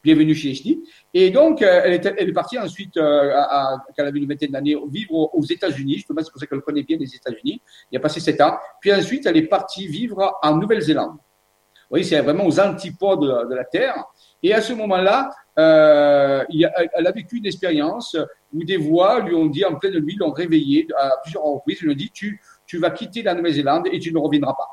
Bienvenue 0.06 0.36
chez 0.36 0.52
les 0.52 0.78
Et 1.14 1.30
donc, 1.30 1.62
euh, 1.62 1.80
elle, 1.84 1.94
est, 1.94 2.06
elle 2.06 2.28
est 2.28 2.32
partie 2.32 2.56
ensuite, 2.56 2.96
euh, 2.96 3.32
à, 3.34 3.76
quand 3.88 3.94
elle 3.96 4.06
avait 4.06 4.20
une 4.20 4.28
vingtaine 4.28 4.52
d'années, 4.52 4.76
vivre 4.88 5.34
aux, 5.34 5.42
États-Unis. 5.42 5.94
Justement, 5.94 6.20
c'est 6.22 6.30
pour 6.30 6.40
ça 6.40 6.46
qu'elle 6.46 6.60
connaît 6.60 6.84
bien 6.84 6.96
les 6.96 7.12
États-Unis. 7.12 7.60
Il 7.90 7.98
a 7.98 8.00
passé 8.00 8.20
sept 8.20 8.40
ans. 8.40 8.56
Puis 8.80 8.92
ensuite, 8.92 9.26
elle 9.26 9.36
est 9.36 9.48
partie 9.48 9.88
vivre 9.88 10.38
en 10.44 10.58
Nouvelle-Zélande. 10.58 11.14
Vous 11.14 11.90
voyez, 11.90 12.04
c'est 12.04 12.20
vraiment 12.20 12.46
aux 12.46 12.60
antipodes 12.60 13.20
de, 13.20 13.48
de 13.50 13.54
la 13.56 13.64
Terre. 13.64 14.04
Et 14.46 14.54
à 14.54 14.62
ce 14.62 14.72
moment-là, 14.74 15.28
euh, 15.58 16.44
elle 16.48 17.06
a 17.08 17.10
vécu 17.10 17.38
une 17.38 17.46
expérience 17.46 18.16
où 18.54 18.62
des 18.62 18.76
voix 18.76 19.18
lui 19.18 19.34
ont 19.34 19.46
dit 19.46 19.64
en 19.64 19.74
pleine 19.74 19.98
nuit, 19.98 20.14
l'ont 20.20 20.30
réveillée 20.30 20.86
à 20.96 21.16
plusieurs 21.20 21.42
reprises, 21.42 21.80
lui 21.80 21.90
ont 21.90 21.96
dit 21.96 22.12
tu, 22.12 22.40
tu 22.64 22.78
vas 22.78 22.90
quitter 22.90 23.24
la 23.24 23.34
Nouvelle-Zélande 23.34 23.88
et 23.90 23.98
tu 23.98 24.12
ne 24.12 24.18
reviendras 24.18 24.54
pas. 24.54 24.68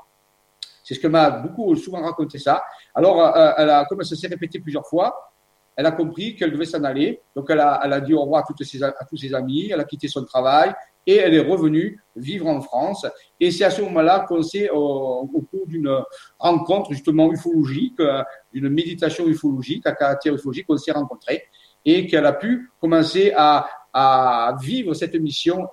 C'est 0.84 0.94
ce 0.94 1.00
que 1.00 1.08
m'a 1.08 1.32
beaucoup 1.32 1.76
souvent 1.76 2.04
raconté 2.04 2.38
ça. 2.38 2.64
Alors, 2.94 3.36
euh, 3.36 3.52
elle 3.58 3.72
a, 3.72 3.86
comme 3.86 4.04
ça 4.04 4.16
s'est 4.16 4.28
répété 4.28 4.60
plusieurs 4.60 4.86
fois, 4.86 5.34
elle 5.76 5.88
a 5.88 5.92
compris 5.92 6.36
qu'elle 6.36 6.52
devait 6.52 6.66
s'en 6.66 6.84
aller. 6.84 7.20
Donc, 7.36 7.50
elle 7.50 7.62
a, 7.62 8.00
dit 8.00 8.14
au 8.14 8.22
revoir 8.22 8.44
à 8.44 9.04
tous 9.10 9.18
ses 9.18 9.34
amis, 9.34 9.72
elle 9.72 9.80
a 9.80 9.86
quitté 9.86 10.08
son 10.08 10.24
travail, 10.24 10.72
et 11.06 11.16
elle 11.16 11.34
est 11.34 11.40
revenue 11.40 12.02
vivre 12.16 12.48
en 12.48 12.62
France. 12.62 13.06
Et 13.40 13.52
c'est 13.52 13.64
à 13.64 13.70
ce 13.70 13.82
moment-là 13.82 14.26
qu'on 14.28 14.44
s'est, 14.44 14.70
au, 14.70 15.28
cours 15.50 15.68
d'une 15.68 15.92
rencontre 16.40 16.92
justement 16.92 17.32
ufologique, 17.32 18.00
euh, 18.00 18.24
d'une 18.54 18.70
méditation 18.70 19.28
ufologique, 19.28 19.86
à 19.86 19.94
caractère 19.94 20.36
ufologique, 20.36 20.68
qu'on 20.68 20.78
s'est 20.78 20.92
rencontrés 20.92 21.44
et 21.86 22.08
qu'elle 22.08 22.26
a 22.26 22.34
pu 22.34 22.70
commencer 22.80 23.34
à, 23.36 23.68
à 23.94 24.56
vivre 24.62 24.94
cette 24.94 25.16
mission 25.16 25.68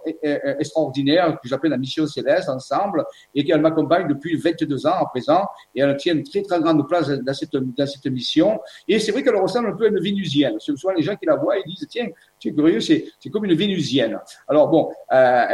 extraordinaire 0.59 1.39
que 1.41 1.49
j'appelle 1.49 1.71
la 1.71 1.79
mission 1.79 2.07
céleste 2.07 2.49
ensemble 2.49 3.05
et 3.35 3.45
qu'elle 3.45 3.61
m'accompagne 3.61 4.09
depuis 4.09 4.37
22 4.37 4.87
ans 4.87 5.01
à 5.01 5.07
présent 5.07 5.47
et 5.75 5.81
elle 5.81 5.97
tient 5.97 6.14
une 6.14 6.23
très 6.23 6.43
très 6.43 6.61
grande 6.61 6.87
place 6.87 7.09
dans 7.09 7.35
cette, 7.35 7.53
dans 7.53 7.87
cette 7.87 8.07
mission 8.07 8.61
et 8.87 8.99
c'est 8.99 9.12
vrai 9.12 9.23
qu'elle 9.23 9.37
ressemble 9.37 9.68
un 9.68 9.77
peu 9.77 9.87
à 9.87 9.89
une 9.89 10.01
vénusienne. 10.01 10.59
Souvent 10.59 10.93
les 10.93 11.03
gens 11.03 11.16
qui 11.16 11.27
la 11.27 11.37
voient 11.37 11.57
ils 11.59 11.68
disent 11.68 11.87
tiens 11.89 12.09
es 12.45 12.53
curieux 12.53 12.81
c'est 12.81 13.07
c'est 13.18 13.31
comme 13.31 13.45
une 13.45 13.55
vénusienne. 13.55 14.18
Alors 14.49 14.68
bon 14.68 14.91
euh, 15.12 15.45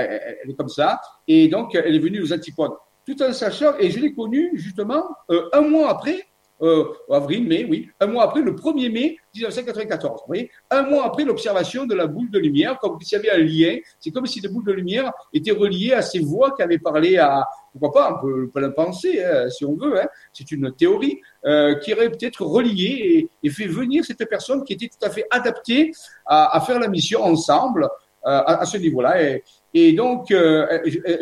elle 0.42 0.50
est 0.50 0.54
comme 0.54 0.68
ça 0.68 1.00
et 1.26 1.48
donc 1.48 1.74
elle 1.74 1.94
est 1.94 2.00
venue 2.00 2.20
aux 2.20 2.32
antipodes 2.32 2.72
tout 3.06 3.22
en 3.22 3.32
sachant 3.32 3.76
et 3.78 3.90
je 3.90 4.00
l'ai 4.00 4.12
connue 4.14 4.50
justement 4.54 5.04
euh, 5.30 5.48
un 5.52 5.62
mois 5.62 5.90
après 5.90 6.26
euh, 6.62 6.84
avril, 7.10 7.46
mai, 7.46 7.66
oui, 7.68 7.88
un 8.00 8.06
mois 8.06 8.24
après, 8.24 8.40
le 8.40 8.52
1er 8.52 8.90
mai 8.90 9.16
1994. 9.34 10.20
Vous 10.20 10.26
voyez 10.26 10.50
un 10.70 10.82
mois 10.82 11.06
après 11.06 11.24
l'observation 11.24 11.84
de 11.84 11.94
la 11.94 12.06
boule 12.06 12.30
de 12.30 12.38
lumière, 12.38 12.78
comme 12.78 13.00
s'il 13.00 13.18
y 13.18 13.20
avait 13.20 13.30
un 13.30 13.44
lien. 13.44 13.76
C'est 14.00 14.10
comme 14.10 14.26
si 14.26 14.40
la 14.40 14.48
boule 14.48 14.64
de 14.64 14.72
lumière 14.72 15.12
était 15.32 15.50
reliée 15.50 15.92
à 15.92 16.02
ces 16.02 16.20
voix 16.20 16.52
qui 16.56 16.62
avaient 16.62 16.78
parlé 16.78 17.18
à, 17.18 17.46
pourquoi 17.78 17.92
pas, 17.92 18.20
on 18.22 18.48
peut, 18.50 18.60
le 18.60 18.72
penser, 18.72 19.22
hein, 19.22 19.50
si 19.50 19.64
on 19.64 19.76
veut, 19.76 20.00
hein, 20.00 20.06
c'est 20.32 20.50
une 20.50 20.72
théorie, 20.72 21.20
euh, 21.44 21.74
qui 21.76 21.92
aurait 21.92 22.10
peut-être 22.10 22.44
relié 22.44 23.28
et, 23.42 23.50
fait 23.50 23.66
venir 23.66 24.04
cette 24.04 24.28
personne 24.28 24.64
qui 24.64 24.72
était 24.72 24.88
tout 24.88 25.06
à 25.06 25.10
fait 25.10 25.26
adaptée 25.30 25.92
à, 26.26 26.60
faire 26.66 26.78
la 26.78 26.88
mission 26.88 27.22
ensemble 27.22 27.88
à, 28.26 28.60
à, 28.60 28.66
ce 28.66 28.76
niveau-là. 28.76 29.40
Et, 29.72 29.92
donc, 29.92 30.30
euh, 30.30 30.66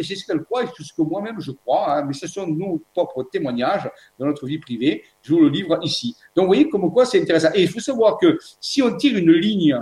c'est 0.01 0.15
ce 0.15 0.27
qu'elle 0.27 0.43
croit 0.43 0.65
et 0.65 0.67
ce 0.79 0.93
que 0.93 1.03
moi-même 1.03 1.41
je 1.41 1.51
crois, 1.51 1.99
hein, 1.99 2.05
mais 2.07 2.15
ce 2.15 2.27
sont 2.27 2.47
nos 2.47 2.83
propres 2.95 3.25
témoignages 3.25 3.91
de 4.19 4.25
notre 4.25 4.47
vie 4.47 4.59
privée. 4.59 5.05
Je 5.23 5.35
vous 5.35 5.41
le 5.41 5.49
livre 5.49 5.79
ici. 5.83 6.17
Donc, 6.35 6.45
vous 6.45 6.49
voyez 6.49 6.69
comme 6.69 6.91
quoi 6.93 7.05
c'est 7.05 7.21
intéressant. 7.21 7.51
Et 7.55 7.63
il 7.63 7.69
faut 7.69 7.81
savoir 7.81 8.17
que 8.17 8.39
si 8.61 8.83
on 8.83 8.97
tire 8.97 9.17
une 9.19 9.33
ligne 9.33 9.79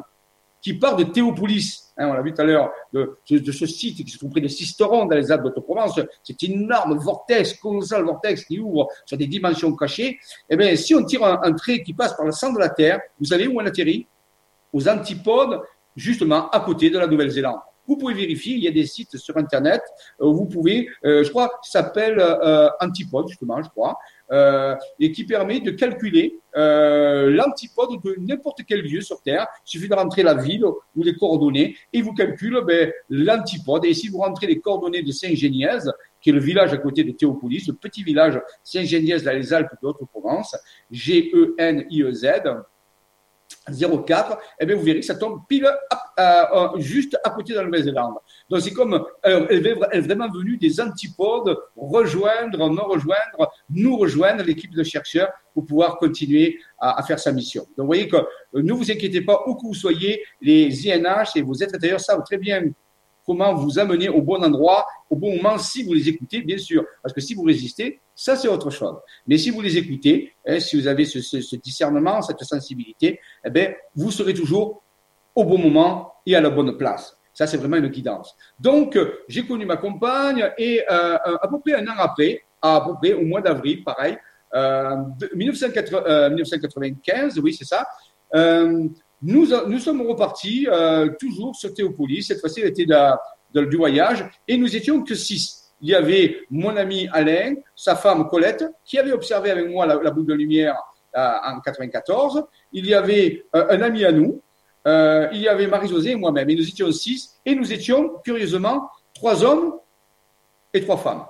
qui 0.60 0.74
part 0.74 0.96
de 0.96 1.04
Théopolis, 1.04 1.92
hein, 1.96 2.08
on 2.08 2.12
l'a 2.14 2.22
vu 2.22 2.32
tout 2.32 2.40
à 2.40 2.44
l'heure, 2.44 2.70
de, 2.92 3.18
ce 3.28 3.66
site 3.66 4.04
qui 4.04 4.10
se 4.10 4.18
trouve 4.18 4.30
près 4.30 4.40
de 4.40 4.48
Sisteron 4.48 5.06
dans 5.06 5.16
les 5.16 5.30
Alpes 5.30 5.54
de 5.54 5.60
Provence, 5.60 6.00
c'est 6.22 6.40
une 6.42 6.62
énorme 6.62 6.96
vortex, 6.96 7.54
colossal 7.54 8.04
vortex 8.04 8.44
qui 8.44 8.58
ouvre 8.58 8.88
sur 9.04 9.18
des 9.18 9.26
dimensions 9.26 9.74
cachées. 9.76 10.18
Eh 10.48 10.56
bien, 10.56 10.74
si 10.76 10.94
on 10.94 11.04
tire 11.04 11.24
un, 11.24 11.40
un 11.42 11.52
trait 11.52 11.82
qui 11.82 11.92
passe 11.92 12.16
par 12.16 12.26
le 12.26 12.32
centre 12.32 12.54
de 12.54 12.60
la 12.60 12.70
Terre, 12.70 13.00
vous 13.18 13.26
savez 13.26 13.48
où 13.48 13.60
on 13.60 13.66
atterrit 13.66 14.06
Aux 14.72 14.88
antipodes, 14.88 15.60
justement 15.96 16.48
à 16.50 16.60
côté 16.60 16.90
de 16.90 16.98
la 16.98 17.06
Nouvelle-Zélande. 17.06 17.60
Vous 17.86 17.96
pouvez 17.96 18.14
vérifier, 18.14 18.54
il 18.54 18.62
y 18.62 18.68
a 18.68 18.70
des 18.70 18.86
sites 18.86 19.16
sur 19.16 19.36
Internet, 19.36 19.82
euh, 20.20 20.26
vous 20.26 20.46
pouvez, 20.46 20.88
euh, 21.04 21.24
je 21.24 21.30
crois, 21.30 21.50
s'appelle 21.62 22.18
euh, 22.20 22.68
Antipode, 22.80 23.28
justement, 23.28 23.60
je 23.60 23.68
crois, 23.68 23.98
euh, 24.30 24.76
et 25.00 25.10
qui 25.10 25.24
permet 25.24 25.60
de 25.60 25.72
calculer 25.72 26.38
l'antipode 26.54 28.00
de 28.04 28.16
n'importe 28.20 28.60
quel 28.68 28.82
lieu 28.82 29.00
sur 29.00 29.20
Terre. 29.22 29.46
Il 29.66 29.70
suffit 29.70 29.88
de 29.88 29.94
rentrer 29.94 30.22
la 30.22 30.34
ville 30.34 30.64
ou 30.64 31.02
les 31.02 31.16
coordonnées, 31.16 31.76
et 31.92 32.02
vous 32.02 32.12
calcule 32.12 32.60
ben, 32.64 32.92
l'antipode. 33.08 33.84
Et 33.84 33.94
si 33.94 34.08
vous 34.08 34.18
rentrez 34.18 34.46
les 34.46 34.60
coordonnées 34.60 35.02
de 35.02 35.10
Saint-Géniez, 35.10 35.78
qui 36.20 36.30
est 36.30 36.32
le 36.32 36.40
village 36.40 36.72
à 36.72 36.76
côté 36.76 37.04
de 37.04 37.10
Théopolis, 37.12 37.66
le 37.66 37.74
petit 37.74 38.04
village 38.04 38.40
Saint-Géniez 38.62 39.20
dans 39.20 39.32
les 39.32 39.52
Alpes 39.52 39.72
de 39.82 39.88
Haute-Provence, 39.88 40.54
G-E-N-I-E-Z, 40.90 42.26
0,4, 43.70 44.36
eh 44.60 44.66
bien, 44.66 44.76
vous 44.76 44.82
verrez 44.82 45.00
que 45.00 45.06
ça 45.06 45.14
tombe 45.14 45.40
pile 45.48 45.68
euh, 46.18 46.68
juste 46.78 47.16
à 47.22 47.30
côté 47.30 47.52
de 47.52 47.58
la 47.58 47.64
Nouvelle-Zélande. 47.64 48.14
Donc, 48.50 48.60
c'est 48.60 48.72
comme, 48.72 49.04
elle, 49.22 49.66
est 49.66 50.00
vraiment 50.00 50.28
venue 50.28 50.56
des 50.56 50.80
antipodes 50.80 51.56
rejoindre, 51.76 52.68
non 52.70 52.84
rejoindre, 52.84 53.52
nous 53.70 53.96
rejoindre 53.96 54.42
l'équipe 54.42 54.74
de 54.74 54.82
chercheurs 54.82 55.30
pour 55.54 55.66
pouvoir 55.66 55.96
continuer 55.98 56.58
à, 56.78 56.98
à, 56.98 57.02
faire 57.02 57.18
sa 57.18 57.32
mission. 57.32 57.62
Donc, 57.76 57.78
vous 57.78 57.86
voyez 57.86 58.08
que 58.08 58.16
euh, 58.16 58.62
ne 58.62 58.72
vous 58.72 58.90
inquiétez 58.90 59.20
pas, 59.20 59.42
où 59.46 59.54
que 59.54 59.66
vous 59.66 59.74
soyez, 59.74 60.22
les 60.40 60.88
INH 60.88 61.36
et 61.36 61.42
vos 61.42 61.54
êtres 61.54 61.74
intérieurs 61.74 62.00
savent 62.00 62.22
très 62.24 62.38
bien 62.38 62.62
comment 63.24 63.54
vous 63.54 63.78
amener 63.78 64.08
au 64.08 64.22
bon 64.22 64.42
endroit, 64.42 64.86
au 65.08 65.16
bon 65.16 65.36
moment, 65.36 65.58
si 65.58 65.82
vous 65.82 65.92
les 65.92 66.08
écoutez, 66.08 66.42
bien 66.42 66.58
sûr. 66.58 66.84
Parce 67.02 67.14
que 67.14 67.20
si 67.20 67.34
vous 67.34 67.42
résistez, 67.42 68.00
ça 68.14 68.36
c'est 68.36 68.48
autre 68.48 68.70
chose. 68.70 68.96
Mais 69.26 69.38
si 69.38 69.50
vous 69.50 69.60
les 69.60 69.76
écoutez, 69.76 70.32
hein, 70.46 70.60
si 70.60 70.80
vous 70.80 70.86
avez 70.86 71.04
ce, 71.04 71.20
ce, 71.20 71.40
ce, 71.40 71.56
discernement, 71.56 72.22
cette 72.22 72.42
sensibilité, 72.42 73.20
eh 73.44 73.50
bien, 73.50 73.72
vous 73.94 74.10
serez 74.10 74.34
toujours 74.34 74.82
au 75.34 75.44
bon 75.44 75.58
moment 75.58 76.14
et 76.26 76.36
à 76.36 76.40
la 76.40 76.50
bonne 76.50 76.76
place. 76.76 77.16
Ça, 77.32 77.46
c'est 77.46 77.56
vraiment 77.56 77.76
une 77.76 77.88
guidance. 77.88 78.36
Donc, 78.60 78.98
j'ai 79.26 79.46
connu 79.46 79.64
ma 79.64 79.78
compagne 79.78 80.50
et 80.58 80.86
à 80.86 81.48
peu 81.50 81.58
près 81.60 81.72
un 81.74 81.86
an 81.86 81.94
après, 81.96 82.42
à 82.60 82.84
peu 82.86 82.92
près 83.00 83.14
au 83.14 83.24
mois 83.24 83.40
d'avril, 83.40 83.82
pareil, 83.82 84.18
1995, 84.54 87.38
oui, 87.38 87.54
c'est 87.54 87.64
ça. 87.64 87.86
Nous, 89.22 89.46
nous 89.68 89.78
sommes 89.78 90.02
repartis 90.02 90.66
toujours 91.20 91.54
sur 91.54 91.72
Théopolis. 91.72 92.24
Cette 92.24 92.40
fois-ci, 92.40 92.60
elle 92.60 92.68
était 92.68 92.86
du 93.54 93.76
voyage 93.76 94.28
et 94.48 94.56
nous 94.56 94.74
étions 94.74 95.02
que 95.02 95.14
six 95.14 95.62
il 95.82 95.88
y 95.88 95.94
avait 95.94 96.38
mon 96.48 96.76
ami 96.76 97.08
Alain, 97.12 97.56
sa 97.74 97.96
femme 97.96 98.28
Colette, 98.28 98.64
qui 98.84 98.98
avait 98.98 99.12
observé 99.12 99.50
avec 99.50 99.68
moi 99.68 99.84
la, 99.84 100.10
boule 100.10 100.26
de 100.26 100.34
lumière 100.34 100.76
euh, 101.16 101.30
en 101.44 101.60
94. 101.60 102.44
Il 102.72 102.86
y 102.86 102.94
avait 102.94 103.44
euh, 103.56 103.66
un 103.68 103.82
ami 103.82 104.04
à 104.04 104.12
nous, 104.12 104.40
euh, 104.86 105.28
il 105.32 105.40
y 105.40 105.48
avait 105.48 105.66
Marie-Josée 105.66 106.12
et 106.12 106.16
moi-même. 106.16 106.48
Et 106.48 106.54
nous 106.54 106.66
étions 106.66 106.90
six, 106.92 107.40
et 107.44 107.56
nous 107.56 107.72
étions, 107.72 108.20
curieusement, 108.24 108.88
trois 109.12 109.44
hommes 109.44 109.74
et 110.72 110.80
trois 110.82 110.96
femmes. 110.96 111.24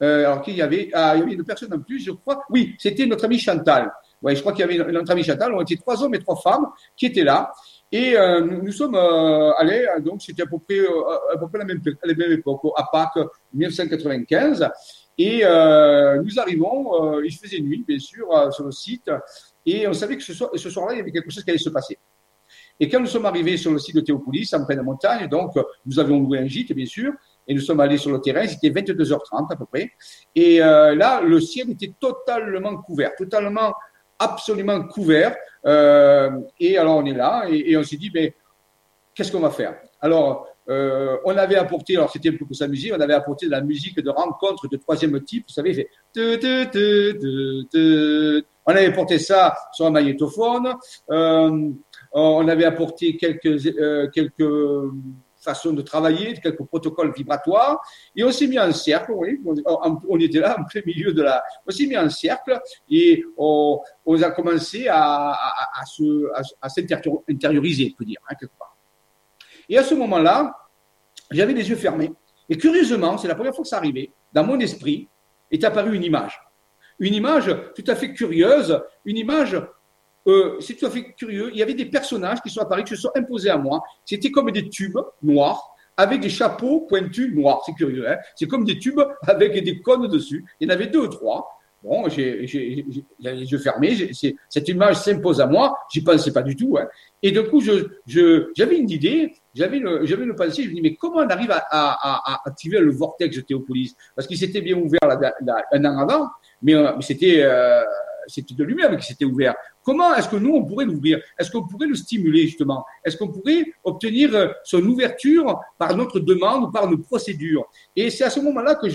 alors 0.00 0.42
qu'il 0.42 0.54
y 0.54 0.62
avait, 0.62 0.90
ah, 0.94 1.16
y 1.16 1.22
avait 1.22 1.32
une 1.32 1.44
personne 1.44 1.74
en 1.74 1.80
plus, 1.80 1.98
je 1.98 2.12
crois. 2.12 2.44
Oui, 2.50 2.76
c'était 2.78 3.04
notre 3.04 3.24
ami 3.24 3.38
Chantal. 3.38 3.92
Ouais, 4.20 4.34
je 4.34 4.40
crois 4.40 4.52
qu'il 4.52 4.60
y 4.60 4.80
avait 4.80 4.92
notre 4.92 5.10
ami 5.12 5.22
Chantal. 5.22 5.54
On 5.54 5.60
était 5.60 5.76
trois 5.76 6.02
hommes 6.02 6.14
et 6.14 6.18
trois 6.18 6.36
femmes 6.36 6.66
qui 6.96 7.06
étaient 7.06 7.24
là. 7.24 7.52
Et 7.90 8.16
euh, 8.16 8.40
nous, 8.40 8.72
sommes 8.72 8.96
euh, 8.96 9.52
allés, 9.54 9.86
euh, 9.86 10.00
donc 10.00 10.20
c'était 10.20 10.42
à 10.42 10.46
peu 10.46 10.58
près 10.58 10.80
à 10.80 11.38
peu 11.38 11.48
près 11.48 11.58
la 11.58 11.64
même, 11.64 11.80
la 12.04 12.14
même 12.14 12.32
époque, 12.32 12.60
à 12.76 12.84
Pâques 12.92 13.26
1995. 13.54 14.68
Et 15.16 15.40
nous 15.40 16.38
arrivons, 16.38 17.20
il 17.22 17.32
faisait 17.32 17.58
nuit, 17.60 17.84
bien 17.86 17.98
sûr, 17.98 18.28
sur 18.52 18.64
le 18.64 18.70
site, 18.70 19.10
et 19.66 19.88
on 19.88 19.92
savait 19.92 20.16
que 20.16 20.22
ce 20.22 20.32
soir, 20.32 20.50
ce 20.54 20.70
soir-là, 20.70 20.94
il 20.94 20.98
y 20.98 21.00
avait 21.00 21.10
quelque 21.10 21.30
chose 21.30 21.42
qui 21.42 21.50
allait 21.50 21.58
se 21.58 21.70
passer. 21.70 21.98
Et 22.78 22.88
quand 22.88 23.00
nous 23.00 23.06
sommes 23.06 23.26
arrivés 23.26 23.56
sur 23.56 23.72
le 23.72 23.80
site 23.80 23.96
de 23.96 24.00
Théopolis, 24.00 24.54
en 24.54 24.64
pleine 24.64 24.82
montagne, 24.82 25.26
donc 25.28 25.58
nous 25.84 25.98
avions 25.98 26.20
loué 26.20 26.38
un 26.38 26.46
gîte, 26.46 26.72
bien 26.72 26.86
sûr, 26.86 27.12
et 27.48 27.54
nous 27.54 27.60
sommes 27.60 27.80
allés 27.80 27.98
sur 27.98 28.12
le 28.12 28.20
terrain, 28.20 28.46
c'était 28.46 28.70
22h30 28.70 29.52
à 29.52 29.56
peu 29.56 29.64
près. 29.64 29.90
Et 30.36 30.58
là, 30.58 31.20
le 31.20 31.40
ciel 31.40 31.70
était 31.70 31.92
totalement 31.98 32.76
couvert, 32.76 33.10
totalement 33.16 33.74
absolument 34.18 34.82
couvert. 34.84 35.36
Euh, 35.66 36.30
et 36.60 36.78
alors 36.78 36.96
on 36.96 37.04
est 37.04 37.14
là 37.14 37.44
et, 37.48 37.76
on 37.76 37.82
s'est 37.82 37.96
dit, 37.96 38.10
mais 38.14 38.34
qu'est-ce 39.14 39.32
qu'on 39.32 39.40
va 39.40 39.50
faire? 39.50 39.76
Alors, 40.00 40.46
euh, 40.68 41.16
on 41.24 41.36
avait 41.36 41.56
apporté, 41.56 41.96
alors 41.96 42.10
c'était 42.10 42.28
un 42.28 42.36
peu 42.36 42.44
pour 42.44 42.54
s'amuser, 42.54 42.92
on 42.92 43.00
avait 43.00 43.14
apporté 43.14 43.46
de 43.46 43.50
la 43.50 43.62
musique 43.62 43.98
de 44.00 44.10
rencontre 44.10 44.68
de 44.68 44.76
troisième 44.76 45.18
type, 45.24 45.46
vous 45.48 45.54
savez, 45.54 45.72
fait 45.74 45.88
on 48.68 48.72
avait 48.72 48.92
porté 48.92 49.18
ça 49.18 49.56
sur 49.72 49.86
un 49.86 49.90
magnétophone, 49.90 50.74
euh, 51.10 51.70
on 52.12 52.48
avait 52.48 52.66
apporté 52.66 53.16
quelques, 53.16 53.66
euh, 53.66 54.08
quelques 54.08 54.44
de 55.72 55.82
travailler, 55.82 56.34
quelques 56.34 56.64
protocoles 56.64 57.12
vibratoires, 57.12 57.80
et 58.14 58.24
on 58.24 58.30
s'est 58.30 58.46
mis 58.46 58.58
en 58.58 58.72
cercle, 58.72 59.12
on, 59.12 60.18
était 60.18 60.40
là 60.40 60.56
en 60.58 60.64
plein 60.64 60.82
milieu 60.84 61.12
de 61.12 61.22
la... 61.22 61.42
On 61.66 61.70
s'est 61.70 61.86
mis 61.86 61.96
en 61.96 62.08
cercle 62.10 62.60
et 62.90 63.24
on, 63.36 63.80
a 64.22 64.30
commencé 64.30 64.88
à, 64.88 65.32
à, 65.32 65.82
à, 66.60 66.68
s'intérioriser, 66.68 67.94
peut 67.96 68.04
dire, 68.04 68.20
hein, 68.28 68.34
quelque 68.38 68.56
part. 68.58 68.76
Et 69.68 69.78
à 69.78 69.84
ce 69.84 69.94
moment-là, 69.94 70.54
j'avais 71.30 71.52
les 71.52 71.68
yeux 71.68 71.76
fermés, 71.76 72.12
et 72.48 72.56
curieusement, 72.56 73.18
c'est 73.18 73.28
la 73.28 73.34
première 73.34 73.54
fois 73.54 73.62
que 73.62 73.68
ça 73.68 73.76
arrivait, 73.76 74.12
dans 74.32 74.44
mon 74.44 74.58
esprit 74.60 75.08
est 75.50 75.64
apparue 75.64 75.94
une 75.94 76.04
image. 76.04 76.40
Une 76.98 77.14
image 77.14 77.54
tout 77.74 77.84
à 77.86 77.94
fait 77.94 78.12
curieuse, 78.12 78.80
une 79.04 79.16
image 79.16 79.60
euh, 80.28 80.56
c'est 80.60 80.74
tout 80.74 80.86
à 80.86 80.90
fait 80.90 81.12
curieux. 81.14 81.50
Il 81.52 81.58
y 81.58 81.62
avait 81.62 81.74
des 81.74 81.86
personnages 81.86 82.40
qui 82.42 82.50
sont 82.50 82.60
apparus, 82.60 82.84
qui 82.84 82.94
se 82.94 83.02
sont 83.02 83.10
imposés 83.14 83.50
à 83.50 83.56
moi. 83.56 83.82
C'était 84.04 84.30
comme 84.30 84.50
des 84.50 84.68
tubes 84.68 84.98
noirs 85.22 85.74
avec 85.96 86.20
des 86.20 86.28
chapeaux 86.28 86.82
pointus 86.82 87.34
noirs. 87.34 87.62
C'est 87.64 87.74
curieux, 87.74 88.08
hein 88.08 88.16
C'est 88.36 88.46
comme 88.46 88.64
des 88.64 88.78
tubes 88.78 89.00
avec 89.26 89.52
des 89.64 89.80
cônes 89.80 90.06
dessus. 90.08 90.44
Il 90.60 90.68
y 90.68 90.70
en 90.70 90.74
avait 90.74 90.86
deux 90.86 91.00
ou 91.00 91.08
trois. 91.08 91.58
Bon, 91.82 92.08
j'ai 92.08 92.44
les 93.20 93.52
yeux 93.52 93.58
fermés. 93.58 93.96
Cette 94.48 94.68
image 94.68 94.96
s'impose 94.96 95.40
à 95.40 95.46
moi. 95.46 95.78
J'y 95.92 96.02
pensais 96.02 96.32
pas 96.32 96.42
du 96.42 96.56
tout. 96.56 96.76
Hein. 96.76 96.88
Et 97.22 97.30
du 97.30 97.42
coup, 97.44 97.60
je, 97.60 98.50
j'avais 98.54 98.78
une 98.78 98.90
idée. 98.90 99.32
J'avais 99.54 99.78
le, 99.78 100.34
pensée. 100.34 100.64
Je 100.64 100.70
me 100.70 100.74
dis, 100.74 100.82
mais 100.82 100.94
comment 100.96 101.18
on 101.18 101.28
arrive 101.28 101.52
à, 101.52 102.42
activer 102.44 102.80
le 102.80 102.90
vortex 102.90 103.36
de 103.36 103.42
Théopolis? 103.42 103.94
Parce 104.14 104.26
qu'il 104.26 104.38
s'était 104.38 104.60
bien 104.60 104.76
ouvert 104.76 105.00
un 105.04 105.84
an 105.84 105.98
avant, 105.98 106.28
mais, 106.62 106.74
euh, 106.74 107.00
c'était 107.00 107.42
euh, 107.42 107.82
c'était 108.28 108.54
de 108.54 108.64
lui-même 108.64 108.96
qui 108.96 109.06
s'était 109.06 109.24
ouvert. 109.24 109.54
Comment 109.88 110.14
est-ce 110.16 110.28
que 110.28 110.36
nous, 110.36 110.54
on 110.54 110.66
pourrait 110.66 110.84
l'ouvrir? 110.84 111.18
Est-ce 111.38 111.50
qu'on 111.50 111.66
pourrait 111.66 111.86
le 111.86 111.94
stimuler, 111.94 112.42
justement? 112.42 112.84
Est-ce 113.02 113.16
qu'on 113.16 113.28
pourrait 113.28 113.64
obtenir 113.82 114.34
euh, 114.34 114.48
son 114.62 114.82
ouverture 114.84 115.58
par 115.78 115.96
notre 115.96 116.20
demande 116.20 116.64
ou 116.64 116.70
par 116.70 116.90
nos 116.90 116.98
procédures? 116.98 117.64
Et 117.96 118.10
c'est 118.10 118.24
à 118.24 118.28
ce 118.28 118.38
moment-là 118.40 118.74
que 118.74 118.86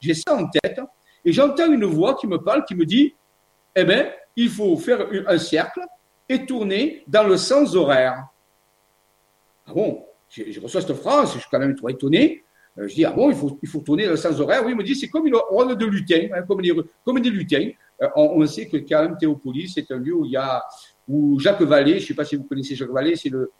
j'ai 0.00 0.14
ça 0.14 0.34
en 0.34 0.48
tête 0.48 0.80
et 1.24 1.32
j'entends 1.32 1.70
une 1.70 1.84
voix 1.84 2.16
qui 2.16 2.26
me 2.26 2.38
parle, 2.38 2.64
qui 2.64 2.74
me 2.74 2.84
dit, 2.84 3.14
eh 3.76 3.84
bien, 3.84 4.10
il 4.34 4.48
faut 4.48 4.76
faire 4.78 5.06
un 5.28 5.38
cercle 5.38 5.82
et 6.28 6.44
tourner 6.44 7.04
dans 7.06 7.22
le 7.22 7.36
sens 7.36 7.76
horaire. 7.76 8.26
Ah 9.68 9.72
bon? 9.72 10.04
Je, 10.28 10.58
reçois 10.58 10.80
cette 10.80 10.96
phrase, 10.96 11.34
je 11.34 11.38
suis 11.38 11.48
quand 11.52 11.60
même 11.60 11.76
trop 11.76 11.88
étonné. 11.88 12.42
Euh, 12.78 12.88
je 12.88 12.94
dis, 12.96 13.04
ah 13.04 13.12
bon, 13.12 13.30
il 13.30 13.36
faut, 13.36 13.60
il 13.62 13.68
faut 13.68 13.78
tourner 13.78 14.06
dans 14.06 14.10
le 14.10 14.16
sens 14.16 14.40
horaire. 14.40 14.64
Oui, 14.64 14.72
il 14.72 14.76
me 14.76 14.82
dit, 14.82 14.96
c'est 14.96 15.08
comme 15.08 15.24
une 15.24 15.36
ronde 15.36 15.78
de 15.78 15.86
lutin, 15.86 16.26
hein, 16.34 16.42
comme, 16.42 16.62
des, 16.62 16.74
comme 17.04 17.20
des 17.20 17.30
lutins. 17.30 17.70
Euh, 18.02 18.08
on, 18.16 18.44
sait 18.46 18.68
que 18.68 18.76
même 18.94 19.16
Théopolis, 19.16 19.72
c'est 19.74 19.90
un 19.90 19.98
lieu 19.98 20.14
où 20.14 20.24
il 20.24 20.32
y 20.32 20.36
a, 20.36 20.64
où 21.08 21.38
Jacques 21.38 21.62
Vallée, 21.62 21.98
je 21.98 22.04
ne 22.04 22.08
sais 22.08 22.14
pas 22.14 22.24
si 22.24 22.36
vous 22.36 22.44
connaissez 22.44 22.74
Jacques 22.74 22.90
Vallée, 22.90 23.16
c'est 23.16 23.28
le, 23.28 23.52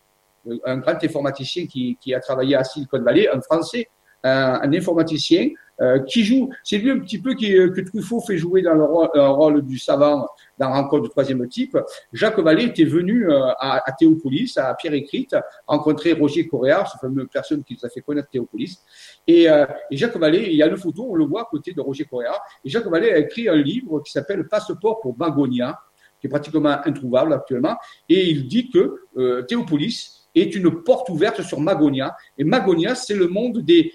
un 0.64 0.78
grand 0.78 1.02
informaticien 1.02 1.66
qui, 1.66 2.14
a 2.14 2.20
travaillé 2.20 2.56
à 2.56 2.64
Silicon 2.64 3.00
Valley, 3.02 3.28
un 3.28 3.40
Français, 3.40 3.88
un, 4.24 4.72
informaticien 4.72 5.50
euh, 5.80 6.00
qui 6.00 6.24
joue. 6.24 6.50
C'est 6.62 6.78
lui 6.78 6.90
un 6.90 6.98
petit 6.98 7.20
peu 7.20 7.34
qui, 7.34 7.52
que 7.52 7.80
Truffaut 7.80 8.20
fait 8.20 8.36
jouer 8.36 8.62
dans 8.62 8.74
le 8.74 8.84
rôle, 8.84 9.08
rôle 9.14 9.62
du 9.62 9.78
savant 9.78 10.26
dans 10.58 10.70
Rencontre 10.70 11.04
du 11.04 11.08
troisième 11.08 11.46
type. 11.48 11.76
Jacques 12.12 12.38
Vallée 12.38 12.64
était 12.64 12.84
venu 12.84 13.28
euh, 13.28 13.46
à, 13.58 13.82
à, 13.88 13.92
Théopolis, 13.92 14.56
à 14.58 14.74
Pierre 14.74 14.94
Écrite, 14.94 15.34
rencontrer 15.66 16.12
Roger 16.12 16.46
Correa, 16.46 16.84
cette 16.90 17.00
fameuse 17.00 17.26
personne 17.32 17.64
qui 17.64 17.74
nous 17.74 17.86
a 17.86 17.90
fait 17.90 18.00
connaître 18.00 18.28
Théopolis. 18.30 18.80
Et, 19.26 19.48
euh, 19.48 19.66
et, 19.90 19.96
Jacques 19.96 20.16
Vallée, 20.16 20.48
il 20.50 20.56
y 20.56 20.62
a 20.62 20.66
une 20.66 20.76
photo, 20.76 21.08
on 21.10 21.14
le 21.14 21.24
voit 21.24 21.42
à 21.42 21.48
côté 21.50 21.72
de 21.72 21.80
Roger 21.80 22.04
Correa. 22.04 22.38
Et 22.64 22.68
Jacques 22.68 22.86
Vallée 22.86 23.10
a 23.10 23.18
écrit 23.18 23.48
un 23.48 23.56
livre 23.56 24.00
qui 24.00 24.12
s'appelle 24.12 24.46
Passeport 24.46 25.00
pour 25.00 25.16
Magonia, 25.18 25.78
qui 26.20 26.28
est 26.28 26.30
pratiquement 26.30 26.76
introuvable 26.84 27.32
actuellement. 27.32 27.76
Et 28.08 28.28
il 28.30 28.46
dit 28.46 28.70
que 28.70 29.00
euh, 29.16 29.42
Théopolis 29.42 30.28
est 30.34 30.54
une 30.54 30.82
porte 30.82 31.08
ouverte 31.08 31.42
sur 31.42 31.60
Magonia. 31.60 32.16
Et 32.38 32.44
Magonia, 32.44 32.94
c'est 32.94 33.14
le 33.14 33.26
monde 33.26 33.58
des, 33.58 33.92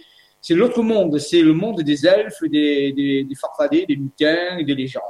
c'est 0.47 0.55
l'autre 0.55 0.81
monde, 0.81 1.17
c'est 1.17 1.41
le 1.41 1.51
monde 1.51 1.81
des 1.81 2.07
elfes, 2.07 2.41
des, 2.43 2.93
des, 2.93 3.25
des 3.25 3.35
farfadets, 3.35 3.85
des 3.85 3.95
lutins 3.95 4.63
des 4.63 4.75
légendes. 4.75 5.03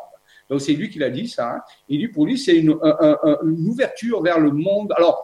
Donc 0.50 0.62
c'est 0.62 0.74
lui 0.74 0.90
qui 0.90 0.98
l'a 0.98 1.12
dit 1.12 1.28
ça. 1.28 1.52
Hein. 1.52 1.62
Et 1.88 1.98
lui, 1.98 2.08
pour 2.08 2.26
lui, 2.26 2.40
c'est 2.40 2.58
une, 2.58 2.72
une, 2.72 3.70
ouverture 3.70 4.24
vers 4.24 4.40
le 4.40 4.50
monde. 4.50 4.92
Alors 4.98 5.24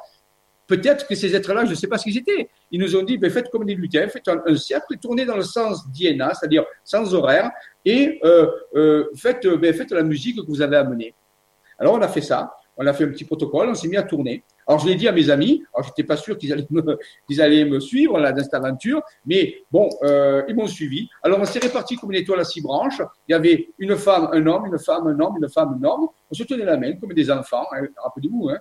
peut-être 0.68 1.08
que 1.08 1.16
ces 1.16 1.36
êtres-là, 1.36 1.66
je 1.66 1.72
ne 1.72 1.76
sais 1.76 1.88
pas 1.88 1.98
ce 1.98 2.04
qu'ils 2.04 2.20
étaient. 2.20 2.48
Ils 2.70 2.80
nous 2.80 2.96
ont 2.96 3.02
dit, 3.02 3.18
ben, 3.18 3.32
faites 3.32 3.50
comme 3.50 3.66
des 3.66 3.74
lutins, 3.74 4.08
faites 4.08 4.28
un, 4.28 4.56
cercle, 4.56 5.00
tournez 5.00 5.26
dans 5.26 5.38
le 5.38 5.42
sens 5.42 5.90
d'Iena, 5.90 6.32
c'est-à-dire 6.36 6.64
sans 6.84 7.12
horaire, 7.16 7.50
et 7.84 8.20
euh, 8.24 8.46
euh, 8.76 9.10
faites, 9.16 9.48
ben, 9.48 9.74
faites 9.74 9.92
la 9.94 10.04
musique 10.04 10.36
que 10.36 10.46
vous 10.48 10.62
avez 10.62 10.78
amenée. 10.78 11.16
Alors 11.80 11.96
on 11.96 12.02
a 12.04 12.08
fait 12.08 12.22
ça 12.22 12.54
on 12.78 12.86
a 12.88 12.94
fait 12.94 13.04
un 13.04 13.10
petit 13.10 13.26
protocole, 13.26 13.70
on 13.70 13.76
s'est 13.76 13.88
mis 13.88 13.98
à 13.98 14.04
tourner. 14.04 14.44
Alors 14.68 14.80
je 14.80 14.88
l'ai 14.88 14.96
dit 14.96 15.08
à 15.08 15.12
mes 15.12 15.30
amis, 15.30 15.64
alors 15.74 15.88
j'étais 15.88 16.04
pas 16.04 16.18
sûr 16.18 16.38
qu'ils 16.38 16.52
allaient 16.54 16.68
me, 16.70 16.98
qu'ils 17.28 17.42
allaient 17.42 17.66
me 17.66 17.80
suivre 17.80 18.20
là 18.20 18.32
dans 18.32 18.44
cette 18.44 18.54
aventure, 18.54 19.02
mais 19.26 19.56
bon, 19.72 19.90
euh, 20.04 20.44
ils 20.48 20.56
m'ont 20.56 20.68
suivi. 20.68 21.10
Alors 21.22 21.40
on 21.40 21.46
s'est 21.46 21.60
répartis 21.60 21.96
comme 21.96 22.12
une 22.12 22.20
étoile 22.20 22.40
à 22.40 22.44
six 22.44 22.62
branches. 22.62 23.02
Il 23.28 23.32
y 23.32 23.36
avait 23.36 23.70
une 23.80 23.96
femme, 23.96 24.30
un 24.32 24.46
homme, 24.46 24.66
une 24.66 24.80
femme, 24.80 25.08
un 25.08 25.20
homme, 25.20 25.38
une 25.42 25.50
femme, 25.50 25.80
un 25.82 25.88
homme. 25.88 26.08
On 26.32 26.34
se 26.34 26.44
tenait 26.44 26.66
la 26.66 26.78
main 26.78 26.94
comme 26.94 27.14
des 27.14 27.30
enfants. 27.30 27.66
Hein, 27.74 27.88
Rappelez-vous, 27.98 28.50
hein. 28.50 28.60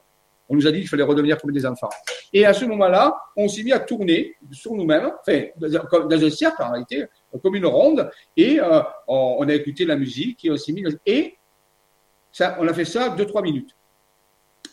On 0.48 0.56
nous 0.56 0.66
a 0.66 0.70
dit 0.70 0.80
qu'il 0.80 0.88
fallait 0.88 1.02
redevenir 1.02 1.40
comme 1.40 1.52
des 1.52 1.64
enfants. 1.64 1.88
Et 2.30 2.44
à 2.44 2.52
ce 2.52 2.66
moment-là, 2.66 3.16
on 3.36 3.48
s'est 3.48 3.62
mis 3.62 3.72
à 3.72 3.78
tourner 3.78 4.36
sur 4.50 4.74
nous-mêmes, 4.74 5.10
enfin, 5.20 5.44
dans 5.56 6.24
un 6.24 6.30
cercle 6.30 6.62
en 6.62 6.72
réalité, 6.72 7.06
comme 7.42 7.54
une 7.54 7.64
ronde, 7.64 8.10
et 8.36 8.60
euh, 8.60 8.82
on, 9.06 9.48
a 9.48 9.54
écouté 9.54 9.86
la 9.86 9.96
musique 9.96 10.44
et 10.44 10.50
on. 10.50 10.56
Et 11.06 11.38
ça, 12.30 12.56
on 12.60 12.68
a 12.68 12.74
fait 12.74 12.84
ça 12.84 13.10
deux, 13.10 13.24
trois 13.24 13.40
minutes. 13.40 13.74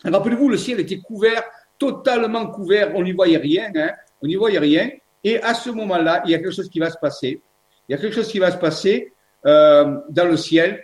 Rappelez-vous, 0.04 0.48
le 0.48 0.56
ciel 0.56 0.80
était 0.80 0.98
couvert, 0.98 1.42
totalement 1.78 2.46
couvert, 2.46 2.92
on 2.94 3.02
n'y 3.02 3.12
voyait 3.12 3.36
rien, 3.36 3.70
hein, 3.74 3.90
on 4.22 4.26
n'y 4.26 4.36
voyait 4.36 4.58
rien. 4.58 4.90
Et 5.22 5.42
à 5.42 5.54
ce 5.54 5.70
moment-là, 5.70 6.22
il 6.24 6.30
y 6.30 6.34
a 6.34 6.38
quelque 6.38 6.54
chose 6.54 6.70
qui 6.70 6.78
va 6.78 6.90
se 6.90 6.98
passer. 6.98 7.42
Il 7.88 7.92
y 7.92 7.94
a 7.94 7.98
quelque 7.98 8.14
chose 8.14 8.28
qui 8.28 8.38
va 8.38 8.50
se 8.50 8.56
passer 8.56 9.12
euh, 9.46 9.98
dans 10.08 10.26
le 10.26 10.36
ciel. 10.36 10.82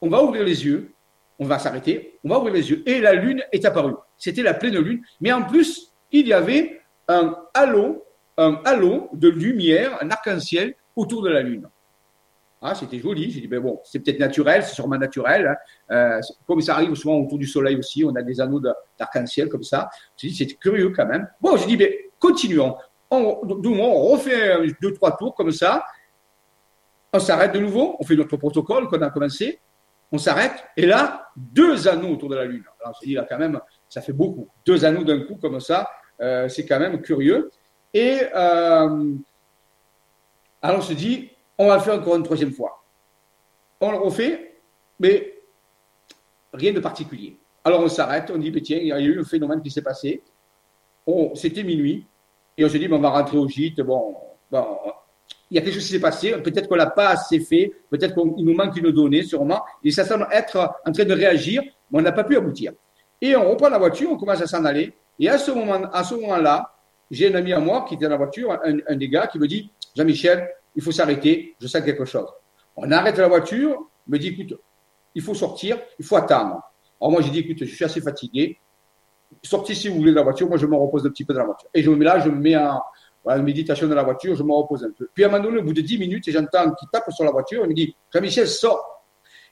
On 0.00 0.08
va 0.08 0.22
ouvrir 0.22 0.44
les 0.44 0.64
yeux, 0.64 0.92
on 1.38 1.46
va 1.46 1.58
s'arrêter, 1.58 2.18
on 2.24 2.28
va 2.28 2.38
ouvrir 2.38 2.54
les 2.54 2.70
yeux, 2.70 2.82
et 2.86 3.00
la 3.00 3.14
lune 3.14 3.42
est 3.52 3.64
apparue. 3.64 3.94
C'était 4.16 4.42
la 4.42 4.54
pleine 4.54 4.78
lune, 4.78 5.02
mais 5.20 5.32
en 5.32 5.42
plus, 5.42 5.92
il 6.12 6.26
y 6.26 6.32
avait 6.32 6.80
un 7.08 7.36
halo, 7.54 8.04
un 8.36 8.60
halo 8.64 9.08
de 9.12 9.28
lumière, 9.28 9.98
un 10.00 10.10
arc-en-ciel 10.10 10.74
autour 10.96 11.22
de 11.22 11.30
la 11.30 11.42
lune. 11.42 11.68
Ah, 12.60 12.74
c'était 12.74 12.98
joli. 12.98 13.30
J'ai 13.30 13.40
dit, 13.40 13.48
ben 13.48 13.60
bon, 13.60 13.80
c'est 13.84 14.00
peut-être 14.00 14.18
naturel, 14.18 14.62
c'est 14.64 14.74
sûrement 14.74 14.98
naturel. 14.98 15.46
Hein. 15.46 15.56
Euh, 15.94 16.20
comme 16.46 16.60
ça 16.60 16.74
arrive 16.74 16.94
souvent 16.94 17.16
autour 17.16 17.38
du 17.38 17.46
soleil 17.46 17.76
aussi, 17.76 18.04
on 18.04 18.14
a 18.16 18.22
des 18.22 18.40
anneaux 18.40 18.60
d'arc-en-ciel 18.60 19.48
comme 19.48 19.62
ça. 19.62 19.88
J'ai 20.16 20.28
dit, 20.28 20.34
c'est 20.34 20.46
curieux 20.54 20.90
quand 20.90 21.06
même. 21.06 21.28
Bon, 21.40 21.56
j'ai 21.56 21.66
dit, 21.66 21.76
ben, 21.76 21.90
continuons. 22.18 22.76
on, 23.10 23.40
on 23.42 24.02
refait 24.10 24.58
deux, 24.82 24.92
trois 24.92 25.16
tours 25.16 25.34
comme 25.34 25.52
ça. 25.52 25.84
On 27.12 27.20
s'arrête 27.20 27.52
de 27.52 27.58
nouveau, 27.58 27.96
on 27.98 28.04
fait 28.04 28.16
notre 28.16 28.36
protocole 28.36 28.86
qu'on 28.88 29.00
a 29.00 29.08
commencé, 29.10 29.60
on 30.12 30.18
s'arrête, 30.18 30.64
et 30.76 30.84
là, 30.84 31.28
deux 31.36 31.88
anneaux 31.88 32.10
autour 32.12 32.28
de 32.28 32.36
la 32.36 32.44
Lune. 32.44 32.64
Alors 32.82 32.96
s'est 32.98 33.06
dit, 33.06 33.14
là, 33.14 33.26
quand 33.26 33.38
même, 33.38 33.58
ça 33.88 34.02
fait 34.02 34.12
beaucoup. 34.12 34.48
Deux 34.66 34.84
anneaux 34.84 35.04
d'un 35.04 35.20
coup 35.20 35.36
comme 35.36 35.58
ça, 35.58 35.88
euh, 36.20 36.48
c'est 36.48 36.66
quand 36.66 36.78
même 36.78 37.00
curieux. 37.00 37.50
Et 37.94 38.20
euh, 38.34 39.14
alors 40.60 40.78
on 40.78 40.82
se 40.82 40.92
dit, 40.92 41.30
on 41.58 41.66
va 41.66 41.76
le 41.76 41.82
faire 41.82 41.94
encore 41.94 42.16
une 42.16 42.22
troisième 42.22 42.52
fois. 42.52 42.82
On 43.80 43.90
le 43.90 43.98
refait, 43.98 44.60
mais 44.98 45.34
rien 46.52 46.72
de 46.72 46.80
particulier. 46.80 47.36
Alors 47.64 47.80
on 47.80 47.88
s'arrête, 47.88 48.30
on 48.32 48.38
dit, 48.38 48.50
mais 48.50 48.60
tiens, 48.60 48.78
il 48.78 48.86
y 48.86 48.92
a 48.92 49.00
eu 49.00 49.20
un 49.20 49.24
phénomène 49.24 49.60
qui 49.60 49.70
s'est 49.70 49.82
passé. 49.82 50.22
C'était 51.34 51.62
minuit, 51.62 52.06
et 52.56 52.64
on 52.64 52.68
se 52.68 52.76
dit, 52.76 52.88
on 52.90 52.98
va 52.98 53.10
rentrer 53.10 53.38
au 53.38 53.48
gîte. 53.48 53.80
Bon, 53.80 54.14
il 55.50 55.56
y 55.56 55.58
a 55.58 55.62
quelque 55.62 55.74
chose 55.74 55.84
qui 55.84 55.92
s'est 55.92 56.00
passé. 56.00 56.32
Peut-être 56.42 56.68
qu'on 56.68 56.74
l'a 56.74 56.90
pas 56.90 57.10
assez 57.10 57.40
fait. 57.40 57.72
Peut-être 57.88 58.14
qu'il 58.14 58.44
nous 58.44 58.54
manque 58.54 58.76
une 58.76 58.90
donnée, 58.90 59.22
sûrement. 59.22 59.62
Et 59.82 59.90
ça 59.90 60.04
semble 60.04 60.26
être 60.30 60.74
en 60.84 60.92
train 60.92 61.04
de 61.04 61.14
réagir, 61.14 61.62
mais 61.90 62.00
on 62.00 62.02
n'a 62.02 62.12
pas 62.12 62.24
pu 62.24 62.36
aboutir. 62.36 62.72
Et 63.20 63.34
on 63.36 63.48
reprend 63.50 63.68
la 63.68 63.78
voiture, 63.78 64.10
on 64.12 64.16
commence 64.16 64.42
à 64.42 64.46
s'en 64.46 64.64
aller. 64.64 64.92
Et 65.18 65.28
à 65.28 65.38
ce 65.38 65.50
moment, 65.50 65.80
à 65.92 66.04
ce 66.04 66.14
moment-là, 66.14 66.74
j'ai 67.10 67.32
un 67.32 67.34
ami 67.36 67.52
à 67.52 67.60
moi 67.60 67.84
qui 67.88 67.94
était 67.94 68.04
dans 68.04 68.10
la 68.10 68.16
voiture, 68.16 68.52
un, 68.52 68.76
un 68.86 68.96
des 68.96 69.08
gars, 69.08 69.26
qui 69.26 69.38
me 69.38 69.46
dit, 69.46 69.70
Jean-Michel, 69.96 70.48
il 70.78 70.84
faut 70.84 70.92
s'arrêter, 70.92 71.56
je 71.60 71.66
sens 71.66 71.82
quelque 71.82 72.04
chose. 72.04 72.28
On 72.76 72.88
arrête 72.92 73.18
la 73.18 73.26
voiture, 73.26 73.90
me 74.06 74.16
dit, 74.16 74.28
écoute, 74.28 74.56
il 75.12 75.20
faut 75.20 75.34
sortir, 75.34 75.76
il 75.98 76.04
faut 76.04 76.14
attendre. 76.14 76.62
Alors 77.00 77.10
moi, 77.10 77.20
j'ai 77.20 77.30
dit, 77.30 77.40
écoute, 77.40 77.56
je 77.58 77.74
suis 77.74 77.84
assez 77.84 78.00
fatigué. 78.00 78.60
Sortez 79.42 79.74
si 79.74 79.88
vous 79.88 79.96
voulez 79.96 80.12
de 80.12 80.16
la 80.16 80.22
voiture, 80.22 80.48
moi 80.48 80.56
je 80.56 80.66
me 80.66 80.76
repose 80.76 81.04
un 81.04 81.10
petit 81.10 81.24
peu 81.24 81.34
dans 81.34 81.40
la 81.40 81.46
voiture. 81.46 81.68
Et 81.74 81.82
je 81.82 81.90
me 81.90 81.96
mets 81.96 82.04
là, 82.04 82.20
je 82.20 82.30
me 82.30 82.36
mets 82.36 82.56
en, 82.56 82.80
méditation 83.42 83.88
dans 83.88 83.96
la 83.96 84.04
voiture, 84.04 84.36
je 84.36 84.42
me 84.44 84.52
repose 84.52 84.84
un 84.84 84.92
peu. 84.96 85.10
Puis 85.12 85.24
à 85.24 85.26
un 85.26 85.30
moment 85.32 85.42
donné, 85.42 85.58
au 85.58 85.64
bout 85.64 85.72
de 85.72 85.80
10 85.80 85.98
minutes, 85.98 86.30
j'entends 86.30 86.70
qu'il 86.70 86.88
tape 86.92 87.10
sur 87.10 87.24
la 87.24 87.32
voiture, 87.32 87.64
il 87.64 87.70
me 87.70 87.74
dit, 87.74 87.96
Jean-Michel, 88.14 88.46
sors. 88.46 89.04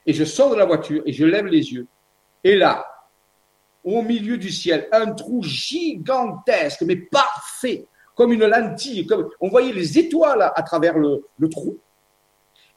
Et 0.05 0.13
je 0.13 0.23
sors 0.23 0.51
de 0.51 0.55
la 0.55 0.65
voiture 0.65 1.03
et 1.05 1.11
je 1.11 1.25
lève 1.25 1.47
les 1.47 1.73
yeux. 1.73 1.87
Et 2.41 2.55
là, 2.55 2.85
au 3.83 4.01
milieu 4.01 4.37
du 4.37 4.49
ciel, 4.49 4.87
un 4.93 5.11
trou 5.11 5.43
gigantesque, 5.43 6.83
mais 6.83 6.95
parfait, 6.95 7.85
comme 8.17 8.33
une 8.33 8.45
lentille. 8.45 9.05
Comme, 9.05 9.29
on 9.39 9.47
voyait 9.47 9.71
les 9.71 9.97
étoiles 9.97 10.51
à 10.53 10.63
travers 10.63 10.97
le, 10.97 11.23
trou. 11.49 11.77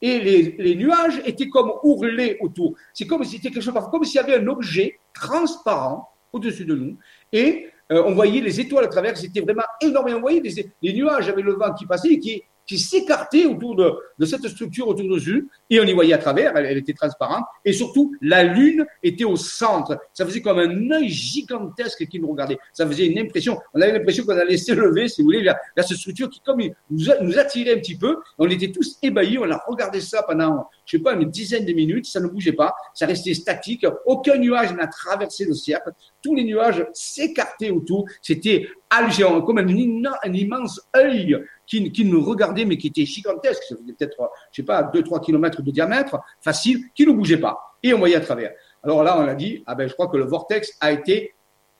Et 0.01 0.19
les, 0.57 0.75
nuages 0.75 1.21
étaient 1.25 1.49
comme 1.49 1.73
ourlés 1.83 2.37
autour. 2.39 2.75
C'est 2.93 3.07
comme 3.07 3.23
si 3.25 3.41
quelque 3.41 3.59
chose, 3.59 3.73
comme 3.91 4.05
s'il 4.05 4.21
y 4.21 4.23
avait 4.23 4.37
un 4.37 4.47
objet 4.47 4.99
transparent 5.13 6.09
au-dessus 6.31 6.65
de 6.65 6.75
nous. 6.75 6.97
Et 7.33 7.67
euh, 7.91 8.03
on 8.05 8.13
voyait 8.13 8.39
les 8.39 8.59
étoiles 8.61 8.85
à 8.85 8.87
travers, 8.87 9.17
c'était 9.17 9.41
vraiment 9.41 9.65
énorme. 9.81 10.13
on 10.15 10.21
voyait 10.21 10.39
les, 10.39 10.71
les, 10.81 10.93
nuages 10.93 11.27
avec 11.27 11.43
le 11.43 11.53
vent 11.53 11.73
qui 11.73 11.85
passait 11.85 12.13
et 12.13 12.19
qui, 12.19 12.41
s'écartait 12.77 13.45
autour 13.45 13.75
de, 13.75 14.25
cette 14.25 14.47
structure 14.47 14.87
autour 14.87 15.05
de 15.05 15.09
nous, 15.09 15.47
et 15.69 15.79
on 15.79 15.83
y 15.83 15.93
voyait 15.93 16.13
à 16.13 16.17
travers, 16.17 16.55
elle, 16.55 16.77
était 16.77 16.93
transparente, 16.93 17.45
et 17.65 17.73
surtout, 17.73 18.15
la 18.21 18.43
lune 18.43 18.85
était 19.03 19.23
au 19.23 19.35
centre. 19.35 19.97
Ça 20.13 20.25
faisait 20.25 20.41
comme 20.41 20.59
un 20.59 20.91
œil 20.91 21.09
gigantesque 21.09 22.07
qui 22.07 22.19
nous 22.19 22.31
regardait. 22.31 22.57
Ça 22.73 22.85
faisait 22.85 23.07
une 23.07 23.19
impression, 23.19 23.59
on 23.73 23.81
avait 23.81 23.93
l'impression 23.93 24.25
qu'on 24.25 24.37
allait 24.37 24.57
s'élever, 24.61 25.07
si 25.07 25.21
vous 25.21 25.27
voulez, 25.27 25.43
vers, 25.43 25.57
cette 25.77 25.97
structure 25.97 26.29
qui, 26.29 26.39
comme 26.41 26.61
nous, 26.89 27.05
nous 27.21 27.39
attirait 27.39 27.73
un 27.73 27.79
petit 27.79 27.97
peu, 27.97 28.17
on 28.37 28.49
était 28.49 28.71
tous 28.71 28.97
ébahis, 29.01 29.37
on 29.37 29.49
a 29.49 29.61
regardé 29.67 30.01
ça 30.01 30.23
pendant, 30.23 30.67
je 30.91 30.97
sais 30.97 31.03
pas, 31.03 31.13
une 31.13 31.29
dizaine 31.29 31.63
de 31.63 31.71
minutes, 31.71 32.05
ça 32.05 32.19
ne 32.19 32.27
bougeait 32.27 32.51
pas, 32.51 32.75
ça 32.93 33.05
restait 33.05 33.33
statique, 33.33 33.85
aucun 34.05 34.37
nuage 34.37 34.73
n'a 34.73 34.87
traversé 34.87 35.45
le 35.45 35.53
cercle, 35.53 35.91
tous 36.21 36.35
les 36.35 36.43
nuages 36.43 36.85
s'écartaient 36.91 37.69
autour, 37.69 38.05
c'était 38.21 38.67
algéant, 38.89 39.41
comme 39.41 39.59
un, 39.59 39.67
un 39.67 40.33
immense 40.33 40.81
œil 40.93 41.37
qui, 41.65 42.03
nous 42.03 42.21
regardait, 42.21 42.65
mais 42.65 42.77
qui 42.77 42.87
était 42.87 43.05
gigantesque, 43.05 43.63
ça 43.69 43.75
faisait 43.77 43.93
peut-être, 43.93 44.29
je 44.51 44.57
sais 44.57 44.65
pas, 44.65 44.83
2-3 44.83 45.23
kilomètres 45.23 45.61
de 45.61 45.71
diamètre, 45.71 46.19
facile, 46.41 46.81
qui 46.93 47.05
ne 47.05 47.13
bougeait 47.13 47.37
pas. 47.37 47.57
Et 47.81 47.93
on 47.93 47.99
voyait 47.99 48.17
à 48.17 48.21
travers. 48.21 48.51
Alors 48.83 49.03
là, 49.03 49.17
on 49.17 49.25
a 49.25 49.33
dit, 49.33 49.63
ah 49.65 49.75
ben, 49.75 49.87
je 49.87 49.93
crois 49.93 50.09
que 50.09 50.17
le 50.17 50.25
vortex 50.25 50.73
a 50.81 50.91
été 50.91 51.35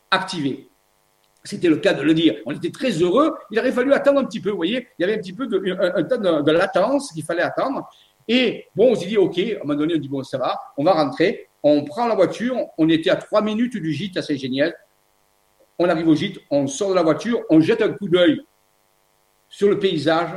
activé. 0.10 0.70
C'était 1.44 1.68
le 1.68 1.78
cas 1.78 1.94
de 1.94 2.02
le 2.02 2.14
dire. 2.14 2.36
On 2.46 2.52
était 2.52 2.72
très 2.72 2.92
heureux. 2.92 3.34
Il 3.50 3.60
aurait 3.60 3.72
fallu 3.72 3.92
attendre 3.94 4.22
un 4.22 4.26
petit 4.26 4.40
peu. 4.40 4.52
Vous 4.52 4.58
voyez, 4.58 4.88
il 4.98 5.02
y 5.02 5.04
avait 5.04 5.16
un 5.16 5.22
petit 5.22 5.34
peu 5.34 5.48
de 5.48 6.52
latence 6.52 7.12
qu'il 7.12 7.24
fallait 7.24 7.42
attendre. 7.42 7.90
Et 8.28 8.66
bon, 8.76 8.92
on 8.92 8.96
s'est 8.96 9.08
dit, 9.08 9.18
OK, 9.18 9.38
à 9.38 9.42
un 9.42 9.60
moment 9.64 9.80
donné, 9.80 9.96
on 9.96 10.00
dit, 10.00 10.10
bon, 10.10 10.24
ça 10.24 10.38
va, 10.38 10.60
on 10.78 10.84
va 10.84 10.94
rentrer. 10.94 11.50
On 11.64 11.84
prend 11.84 12.08
la 12.08 12.16
voiture. 12.16 12.58
On 12.78 12.90
était 12.90 13.10
à 13.10 13.16
trois 13.16 13.42
minutes 13.42 13.78
du 13.78 13.92
gîte 13.92 14.18
à 14.18 14.22
Saint-Géniel. 14.22 14.74
On 15.80 15.90
arrive 15.90 16.08
au 16.08 16.16
gîte, 16.16 16.38
on 16.52 16.68
sort 16.68 16.92
de 16.92 16.96
la 16.96 17.02
voiture, 17.02 17.42
on 17.50 17.60
jette 17.60 17.82
un 17.82 17.92
coup 17.92 18.08
d'œil 18.08 18.40
sur 19.50 19.68
le 19.68 19.80
paysage. 19.80 20.30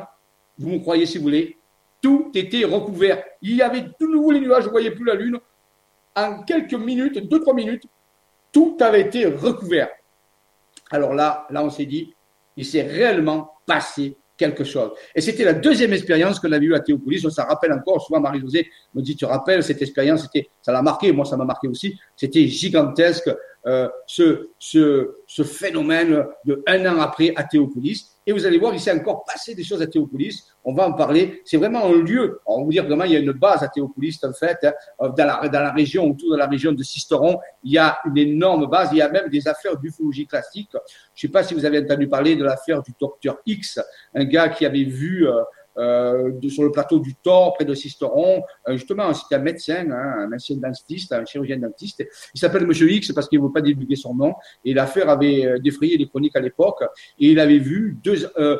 Vous 0.59 0.71
me 0.71 0.79
croyez 0.79 1.05
si 1.05 1.19
vous 1.19 1.25
voulez. 1.25 1.59
Tout 2.01 2.31
était 2.35 2.65
recouvert. 2.65 3.23
Il 3.43 3.57
y 3.57 3.61
avait 3.61 3.85
tout 3.99 4.11
nouveau 4.11 4.31
les 4.31 4.41
nuages, 4.41 4.63
je 4.63 4.69
ne 4.69 4.73
voyais 4.73 4.91
plus 4.91 5.05
la 5.05 5.15
lune. 5.15 5.39
En 6.17 6.45
quelques 6.45 6.73
minutes, 6.73 7.29
deux, 7.29 7.41
trois 7.41 7.53
minutes, 7.53 7.85
tout 8.53 8.79
avait 8.81 9.03
été 9.03 9.27
recouvert. 9.27 9.91
Alors 10.91 11.13
là, 11.13 11.47
là, 11.51 11.63
on 11.63 11.69
s'est 11.69 11.87
dit, 11.87 12.15
il 12.57 12.65
s'est 12.65 12.83
réellement 12.83 13.53
passé 13.67 14.17
quelque 14.37 14.65
chose. 14.65 14.91
Et 15.15 15.21
c'était 15.21 15.45
la 15.45 15.55
deuxième 15.55 15.93
expérience 15.93 16.41
qu'on 16.41 16.51
avait 16.53 16.67
eue 16.67 16.75
à 16.75 16.81
Théopolis. 16.81 17.25
On 17.25 17.43
rappelle 17.43 17.73
encore. 17.73 18.03
Souvent, 18.03 18.21
Marie-Josée 18.21 18.69
me 18.95 19.03
dit, 19.03 19.17
tu 19.17 19.25
rappelles 19.25 19.63
cette 19.63 19.81
expérience, 19.83 20.23
c'était, 20.23 20.49
ça 20.61 20.73
l'a 20.73 20.83
marqué. 20.83 21.13
Moi, 21.13 21.25
ça 21.25 21.37
m'a 21.37 21.45
marqué 21.45 21.69
aussi. 21.69 21.99
C'était 22.17 22.47
gigantesque, 22.49 23.31
euh, 23.67 23.89
ce, 24.07 24.51
ce, 24.59 25.15
ce 25.27 25.43
phénomène 25.43 26.27
de 26.45 26.63
un 26.67 26.85
an 26.87 27.01
après 27.01 27.33
à 27.37 27.45
Théopolis. 27.45 28.11
Et 28.27 28.33
vous 28.33 28.47
allez 28.47 28.59
voir, 28.59 28.73
il 28.73 28.81
s'est 28.81 28.93
encore 28.93 29.25
passé 29.25 29.55
des 29.55 29.65
choses 29.65 29.83
à 29.83 29.87
Théopolis. 29.87 30.47
On 30.65 30.73
va 30.73 30.89
en 30.89 30.93
parler. 30.93 31.43
C'est 31.45 31.57
vraiment 31.57 31.85
un 31.87 32.03
lieu. 32.03 32.41
On 32.47 32.59
va 32.59 32.65
vous 32.65 32.71
dire 32.71 32.85
vraiment, 32.85 33.05
il 33.05 33.13
y 33.13 33.17
a 33.17 33.19
une 33.19 33.33
base 33.33 33.63
à 33.63 33.69
Théopolis, 33.69 34.19
en 34.23 34.33
fait, 34.33 34.59
hein. 34.65 34.73
dans, 34.99 35.25
la, 35.25 35.49
dans 35.49 35.61
la 35.61 35.73
région, 35.73 36.11
autour 36.11 36.33
de 36.33 36.37
la 36.37 36.47
région 36.47 36.73
de 36.73 36.83
Sisteron. 36.83 37.39
Il 37.63 37.73
y 37.73 37.79
a 37.79 37.99
une 38.07 38.17
énorme 38.17 38.67
base. 38.67 38.91
Il 38.93 38.99
y 38.99 39.03
a 39.03 39.11
même 39.11 39.29
des 39.29 39.47
affaires 39.47 39.77
d'ufologie 39.77 40.27
classique. 40.27 40.71
Je 40.73 40.77
ne 40.79 40.81
sais 41.17 41.29
pas 41.29 41.43
si 41.43 41.55
vous 41.55 41.65
avez 41.65 41.81
entendu 41.81 42.09
parler 42.09 42.37
de 42.37 42.45
l'affaire 42.45 42.83
du 42.83 42.93
docteur 42.99 43.39
X, 43.45 43.81
un 44.15 44.25
gars 44.25 44.49
qui 44.49 44.65
avait 44.65 44.85
vu 44.85 45.29
euh, 45.29 45.43
euh, 45.77 46.31
de, 46.33 46.49
sur 46.49 46.63
le 46.63 46.71
plateau 46.71 46.99
du 46.99 47.15
Thor, 47.17 47.55
près 47.55 47.65
de 47.65 47.75
Sisteron. 47.75 48.43
Euh, 48.69 48.77
justement, 48.77 49.13
c'était 49.13 49.37
un 49.37 49.41
médecin, 49.41 49.91
hein, 49.91 50.27
un 50.29 50.33
ancien 50.33 50.57
dentiste, 50.57 51.13
un 51.13 51.25
chirurgien 51.25 51.59
dentiste. 51.59 52.05
Il 52.35 52.39
s'appelle 52.39 52.67
Monsieur 52.67 52.91
X 52.91 53.13
parce 53.13 53.29
qu'il 53.29 53.41
ne 53.41 53.47
veut 53.47 53.53
pas 53.53 53.61
divulguer 53.61 53.97
son 53.97 54.15
nom. 54.15 54.35
Et 54.65 54.73
l'affaire 54.73 55.09
avait 55.09 55.47
euh, 55.47 55.59
défrayé 55.59 55.97
les 55.97 56.09
chroniques 56.09 56.37
à 56.37 56.41
l'époque. 56.41 56.83
Et 57.19 57.31
il 57.31 57.41
avait 57.41 57.59
vu 57.59 57.99
deux, 58.03 58.31
euh, 58.39 58.59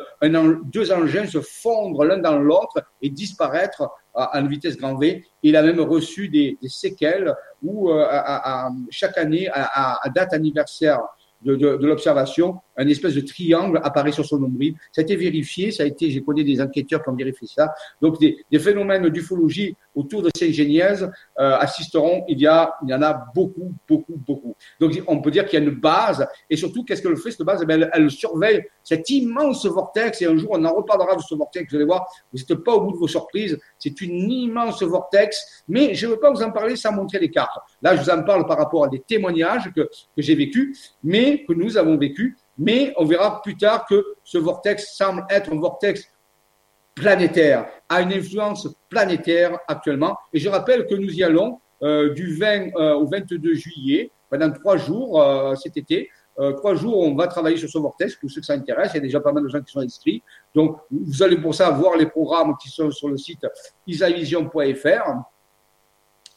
deux 0.65 0.91
engins 0.91 1.25
se 1.25 1.39
fondre 1.41 2.03
l'un 2.03 2.17
dans 2.17 2.37
l'autre 2.37 2.83
et 3.01 3.09
disparaître 3.09 3.89
à, 4.13 4.39
une 4.39 4.47
vitesse 4.47 4.77
grand 4.77 4.97
V. 4.97 5.23
Il 5.43 5.55
a 5.55 5.61
même 5.61 5.79
reçu 5.79 6.29
des, 6.29 6.57
séquelles 6.67 7.33
où 7.63 7.91
à, 7.91 8.65
à, 8.65 8.71
chaque 8.89 9.17
année, 9.17 9.49
à, 9.51 10.01
date 10.13 10.33
anniversaire 10.33 11.01
de, 11.41 11.55
de, 11.55 11.77
de 11.77 11.87
l'observation, 11.87 12.59
un 12.77 12.87
espèce 12.87 13.15
de 13.15 13.21
triangle 13.21 13.79
apparaît 13.83 14.11
sur 14.11 14.25
son 14.25 14.39
nombril. 14.39 14.75
Ça 14.91 15.01
a 15.01 15.03
été 15.03 15.15
vérifié, 15.15 15.71
ça 15.71 15.83
a 15.83 15.85
été, 15.85 16.09
j'ai 16.11 16.21
connu 16.21 16.43
des 16.43 16.61
enquêteurs 16.61 17.03
qui 17.03 17.09
ont 17.09 17.15
vérifié 17.15 17.47
ça. 17.47 17.73
Donc 18.01 18.19
des, 18.19 18.45
des 18.51 18.59
phénomènes 18.59 19.09
d'ufologie 19.09 19.75
autour 19.93 20.21
de 20.21 20.29
Saint-Géniez 20.37 21.03
euh, 21.39 21.57
assisteront, 21.57 22.25
il 22.27 22.39
y, 22.39 22.47
a, 22.47 22.73
il 22.83 22.89
y 22.89 22.93
en 22.93 23.01
a 23.01 23.25
beaucoup, 23.33 23.73
beaucoup, 23.87 24.15
beaucoup. 24.27 24.55
Donc 24.79 25.01
on 25.07 25.21
peut 25.21 25.31
dire 25.31 25.45
qu'il 25.45 25.59
y 25.59 25.61
a 25.61 25.65
une 25.65 25.75
base, 25.75 26.27
et 26.49 26.57
surtout, 26.57 26.83
qu'est-ce 26.83 27.01
qu'elle 27.01 27.15
fait, 27.15 27.31
cette 27.31 27.43
base? 27.43 27.65
Eh 27.67 27.85
elle, 27.93 28.11
surveille 28.11 28.63
cet 28.83 29.09
immense 29.09 29.65
vortex, 29.65 30.21
et 30.21 30.25
un 30.25 30.35
jour 30.35 30.49
on 30.51 30.63
en 30.65 30.73
reparlera 30.73 31.15
de 31.15 31.21
ce 31.21 31.33
vortex, 31.35 31.71
vous 31.71 31.77
allez 31.77 31.85
voir, 31.85 32.05
vous 32.33 32.39
n'êtes 32.39 32.63
pas 32.63 32.73
au 32.73 32.81
bout 32.81 32.91
de 32.91 32.97
vos 32.97 33.07
surprises, 33.07 33.57
c'est 33.79 34.01
une 34.01 34.29
immense 34.29 34.83
vortex, 34.83 35.63
mais 35.67 35.93
je 35.95 36.07
ne 36.07 36.11
veux 36.11 36.19
pas 36.19 36.31
vous 36.31 36.41
en 36.41 36.51
parler 36.51 36.75
sans 36.75 36.91
montrer 36.91 37.19
les 37.19 37.31
cartes. 37.31 37.57
Là, 37.81 37.95
je 37.95 38.01
vous 38.01 38.09
en 38.09 38.23
parle 38.23 38.45
par 38.45 38.57
rapport 38.57 38.85
à 38.85 38.87
des 38.89 38.99
témoignages 38.99 39.71
que, 39.73 39.81
que 39.81 40.21
j'ai 40.21 40.35
vécus, 40.35 40.95
mais 41.03 41.45
que 41.47 41.53
nous 41.53 41.77
avons 41.77 41.97
vécus, 41.97 42.35
mais 42.57 42.93
on 42.97 43.05
verra 43.05 43.41
plus 43.41 43.57
tard 43.57 43.85
que 43.85 44.03
ce 44.23 44.37
vortex 44.37 44.95
semble 44.95 45.25
être 45.29 45.51
un 45.51 45.59
vortex 45.59 46.09
planétaire, 46.95 47.67
a 47.89 48.01
une 48.01 48.13
influence 48.13 48.67
planétaire 48.89 49.59
actuellement. 49.67 50.17
Et 50.33 50.39
je 50.39 50.47
rappelle 50.49 50.87
que 50.87 50.95
nous 50.95 51.13
y 51.13 51.23
allons 51.23 51.59
euh, 51.83 52.13
du 52.13 52.35
20 52.35 52.75
euh, 52.75 52.93
au 52.93 53.05
22 53.05 53.53
juillet, 53.53 54.11
pendant 54.29 54.49
trois 54.51 54.77
jours 54.77 55.21
euh, 55.21 55.55
cet 55.55 55.77
été. 55.77 56.09
Trois 56.57 56.75
jours, 56.75 56.99
on 56.99 57.15
va 57.15 57.27
travailler 57.27 57.55
sur 57.55 57.69
ce 57.69 57.77
vortex, 57.77 58.15
pour 58.15 58.29
ceux 58.29 58.41
que 58.41 58.45
ça 58.45 58.55
intéresse. 58.55 58.91
Il 58.93 58.95
y 58.95 58.97
a 58.97 59.03
déjà 59.03 59.21
pas 59.21 59.31
mal 59.31 59.41
de 59.41 59.47
gens 59.47 59.61
qui 59.61 59.71
sont 59.71 59.79
inscrits. 59.79 60.21
Donc, 60.53 60.81
vous 60.91 61.23
allez 61.23 61.37
pour 61.37 61.55
ça 61.55 61.69
voir 61.69 61.95
les 61.95 62.07
programmes 62.07 62.57
qui 62.61 62.67
sont 62.67 62.91
sur 62.91 63.07
le 63.07 63.15
site 63.15 63.47
isavision.fr. 63.87 65.13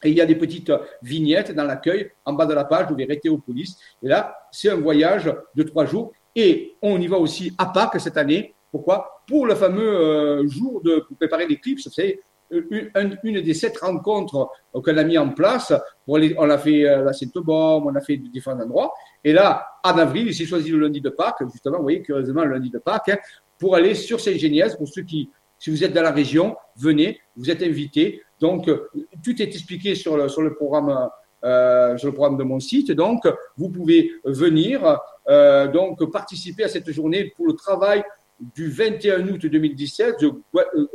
Et 0.03 0.09
il 0.09 0.15
y 0.15 0.21
a 0.21 0.25
des 0.25 0.35
petites 0.35 0.71
vignettes 1.01 1.53
dans 1.53 1.65
l'accueil, 1.65 2.11
en 2.25 2.33
bas 2.33 2.45
de 2.45 2.53
la 2.53 2.63
page, 2.63 2.87
vous 2.89 2.95
verrez 2.95 3.19
Théopolis. 3.19 3.77
Et 4.01 4.07
là, 4.07 4.37
c'est 4.51 4.69
un 4.69 4.77
voyage 4.77 5.33
de 5.55 5.63
trois 5.63 5.85
jours. 5.85 6.11
Et 6.35 6.75
on 6.81 6.99
y 6.99 7.07
va 7.07 7.17
aussi 7.17 7.53
à 7.57 7.65
Pâques 7.67 7.99
cette 7.99 8.17
année. 8.17 8.53
Pourquoi? 8.71 9.23
Pour 9.27 9.45
le 9.45 9.55
fameux 9.55 9.95
euh, 9.95 10.47
jour 10.47 10.81
de 10.81 10.99
pour 10.99 11.17
préparer 11.17 11.47
l'éclipse. 11.47 11.89
C'est 11.91 12.19
une, 12.51 13.17
une, 13.23 13.41
des 13.41 13.53
sept 13.53 13.77
rencontres 13.77 14.49
qu'on 14.71 14.97
a 14.97 15.03
mis 15.03 15.17
en 15.17 15.29
place. 15.29 15.73
On 16.07 16.49
a 16.49 16.57
fait 16.57 16.87
euh, 16.87 17.03
la 17.03 17.13
Sainte-Baume, 17.13 17.87
on 17.87 17.95
a 17.95 18.01
fait 18.01 18.17
différents 18.17 18.59
endroits. 18.59 18.93
Et 19.23 19.33
là, 19.33 19.65
en 19.83 19.97
avril, 19.97 20.27
il 20.27 20.33
s'est 20.33 20.45
choisi 20.45 20.71
le 20.71 20.79
lundi 20.79 21.01
de 21.01 21.09
Pâques. 21.09 21.43
Justement, 21.51 21.77
vous 21.77 21.83
voyez, 21.83 22.01
curieusement, 22.01 22.43
le 22.43 22.53
lundi 22.53 22.69
de 22.69 22.79
Pâques, 22.79 23.19
pour 23.57 23.75
aller 23.75 23.93
sur 23.95 24.19
Saint-Géniès. 24.19 24.75
Pour 24.75 24.87
ceux 24.87 25.03
qui, 25.03 25.29
si 25.59 25.69
vous 25.69 25.83
êtes 25.83 25.93
dans 25.93 26.01
la 26.01 26.11
région, 26.11 26.55
venez, 26.77 27.19
vous 27.35 27.51
êtes 27.51 27.61
invités. 27.61 28.21
Donc, 28.39 28.69
tout 29.23 29.41
est 29.41 29.47
expliqué 29.47 29.93
sur 29.95 30.17
le, 30.17 30.29
sur 30.29 30.41
le 30.41 30.55
programme. 30.55 31.09
Euh, 31.45 31.95
sur 31.95 32.07
le 32.07 32.13
programme 32.13 32.37
de 32.37 32.43
mon 32.43 32.59
site. 32.59 32.91
Donc, 32.91 33.25
vous 33.55 33.69
pouvez 33.69 34.11
venir 34.25 34.99
euh, 35.29 35.69
donc 35.69 36.03
participer 36.11 36.65
à 36.65 36.67
cette 36.67 36.91
journée 36.91 37.31
pour 37.37 37.47
le 37.47 37.53
travail 37.53 38.03
du 38.55 38.69
21 38.69 39.25
août 39.29 39.45
2017, 39.45 40.21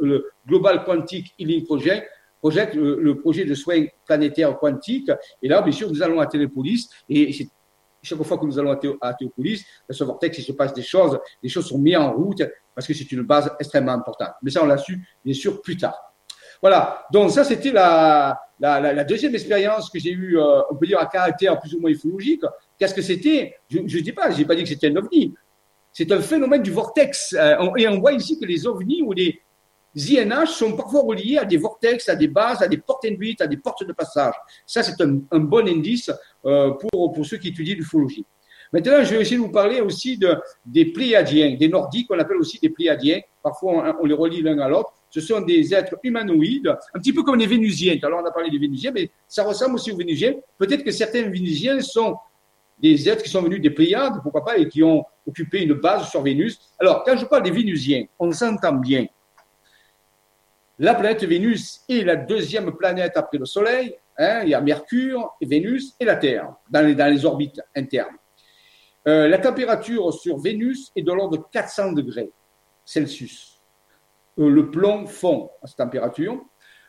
le 0.01 0.31
Global 0.47 0.85
Quantic 0.85 1.35
Healing 1.39 1.65
Project, 1.65 2.07
project, 2.45 2.75
le, 2.75 3.19
projet 3.21 3.47
de 3.47 3.55
soins 3.55 3.87
planétaires 4.05 4.59
quantiques. 4.59 5.11
Et 5.41 5.49
là, 5.49 5.63
bien 5.63 5.73
sûr, 5.73 5.91
nous 5.91 6.03
allons 6.03 6.21
à 6.21 6.27
Télépolis 6.27 6.91
et 7.09 7.33
chaque 8.05 8.23
fois 8.23 8.39
que 8.39 8.45
nous 8.45 8.59
allons 8.59 8.79
à 9.01 9.15
Théopolis, 9.15 9.65
dans 9.89 9.95
ce 9.95 10.05
vortex, 10.05 10.39
il 10.39 10.45
se 10.45 10.53
passe 10.53 10.73
des 10.75 10.83
choses, 10.83 11.19
les 11.43 11.49
choses 11.49 11.67
sont 11.67 11.79
mises 11.79 11.97
en 11.97 12.13
route 12.13 12.43
parce 12.75 12.87
que 12.87 12.95
c'est 12.95 13.11
une 13.13 13.23
base 13.23 13.51
extrêmement 13.59 13.93
importante. 13.93 14.33
Mais 14.43 14.51
ça, 14.51 14.63
on 14.63 14.67
l'a 14.67 14.79
su, 14.79 15.01
bien 15.25 15.35
sûr, 15.35 15.61
plus 15.63 15.77
tard. 15.77 16.15
Voilà. 16.61 17.05
Donc, 17.13 17.31
ça, 17.31 17.45
c'était 17.45 17.73
la, 17.73 18.39
deuxième 19.07 19.35
expérience 19.35 19.91
que 19.91 19.99
j'ai 19.99 20.13
eue, 20.13 20.39
euh, 20.39 20.63
on 20.71 20.77
peut 20.77 20.87
dire, 20.87 20.99
à 20.99 21.07
caractère 21.07 21.59
plus 21.61 21.75
ou 21.75 21.81
moins 21.81 21.91
ufologique. 21.91 22.43
Qu'est-ce 22.79 22.95
que 22.95 23.03
c'était? 23.03 23.57
Je 23.69 23.81
ne 23.81 23.87
dis 23.87 24.13
pas, 24.13 24.31
je 24.31 24.39
n'ai 24.39 24.45
pas 24.45 24.55
dit 24.55 24.63
que 24.63 24.69
c'était 24.69 24.89
un 24.89 24.97
ovni. 24.97 25.35
C'est 25.93 26.11
un 26.11 26.21
phénomène 26.21 26.63
du 26.63 26.73
vortex. 26.73 27.35
Euh, 27.39 27.71
et 27.77 27.87
on 27.87 28.01
voit 28.01 28.13
ici 28.13 28.39
que 28.39 28.47
les 28.47 28.67
ovnis 28.67 29.03
ou 29.03 29.13
les 29.13 29.41
INH 29.97 30.47
sont 30.47 30.77
parfois 30.77 31.03
reliés 31.03 31.39
à 31.39 31.45
des 31.45 31.57
vortex, 31.57 32.09
à 32.09 32.17
des 32.17 32.29
bases, 32.29 32.63
à 32.63 32.69
des 32.69 32.79
portes 32.79 33.05
induites, 33.05 33.41
à 33.41 33.47
des 33.47 33.57
portes 33.57 33.87
de 33.87 33.93
passage. 33.93 34.35
Ça, 34.67 34.83
c'est 34.83 35.01
un, 35.01 35.39
bon 35.39 35.69
indice 35.69 36.11
euh, 36.45 36.73
pour, 36.73 37.25
ceux 37.25 37.37
qui 37.37 37.49
étudient 37.49 37.77
l'ufologie. 37.77 38.27
Maintenant, 38.73 39.05
je 39.05 39.15
vais 39.15 39.21
essayer 39.21 39.37
de 39.37 39.43
vous 39.43 39.53
parler 39.53 39.81
aussi 39.81 40.19
de, 40.19 40.37
des 40.67 40.87
Pléiadiens, 40.87 41.55
des 41.55 41.69
Nordiques, 41.69 42.09
qu'on 42.09 42.19
appelle 42.19 42.39
aussi 42.39 42.59
des 42.61 42.71
Pléiadiens. 42.71 43.21
Parfois, 43.41 43.97
on, 44.01 44.05
les 44.05 44.15
relie 44.15 44.43
l'un 44.43 44.59
à 44.59 44.69
l'autre. 44.69 44.93
Ce 45.11 45.21
sont 45.21 45.43
des 45.43 45.73
êtres 45.73 45.97
humanoïdes, 46.03 46.75
un 46.93 46.99
petit 46.99 47.13
peu 47.13 47.23
comme 47.23 47.39
les 47.39 47.47
Vénusiens. 47.47 47.97
Alors, 48.03 48.21
on 48.21 48.27
a 48.27 48.33
parlé 48.33 48.51
des 48.51 48.59
Vénusiens, 48.59 48.91
mais 48.93 49.13
ça 49.29 49.45
ressemble 49.45 49.77
aussi 49.77 49.93
aux 49.93 49.97
Vénusiens. 49.97 50.35
Peut-être 50.59 50.83
que 50.83 50.91
certains 50.91 51.23
Vénusiens 51.23 51.81
sont 51.81 52.17
des 52.81 53.09
êtres 53.09 53.23
qui 53.23 53.31
sont 53.31 53.43
venus 53.43 53.61
des 53.61 53.71
Pléiades, 53.71 54.15
pourquoi 54.25 54.45
pas, 54.45 54.59
et 54.59 54.69
qui 54.69 54.83
ont 54.83 55.05
occupé 55.25 55.63
une 55.63 55.75
base 55.75 56.11
sur 56.11 56.23
Vénus. 56.23 56.59
Alors, 56.81 57.05
quand 57.05 57.17
je 57.17 57.27
parle 57.27 57.45
des 57.45 57.53
Vénusiens, 57.53 58.07
on 58.19 58.33
s'entend 58.33 58.73
bien. 58.73 59.07
La 60.79 60.95
planète 60.95 61.23
Vénus 61.25 61.85
est 61.89 62.05
la 62.05 62.17
deuxième 62.17 62.73
planète 62.73 63.17
après 63.17 63.39
le 63.39 63.45
Soleil. 63.45 63.95
Hein, 64.19 64.41
il 64.43 64.49
y 64.49 64.55
a 64.55 64.61
Mercure, 64.61 65.37
Vénus 65.41 65.95
et 66.01 66.05
la 66.05 66.17
Terre 66.17 66.53
dans 66.69 66.85
les, 66.85 67.25
orbites 67.25 67.61
internes. 67.77 68.17
Euh, 69.07 69.29
la 69.29 69.39
température 69.39 70.13
sur 70.13 70.39
Vénus 70.39 70.91
est 70.97 71.03
de 71.03 71.13
l'ordre 71.13 71.37
de 71.39 71.43
400 71.53 71.93
degrés 71.93 72.33
Celsius. 72.85 73.61
Euh, 74.39 74.51
le 74.51 74.71
plomb 74.71 75.07
fond 75.07 75.51
à 75.63 75.69
cette 75.69 75.77
température. 75.77 76.45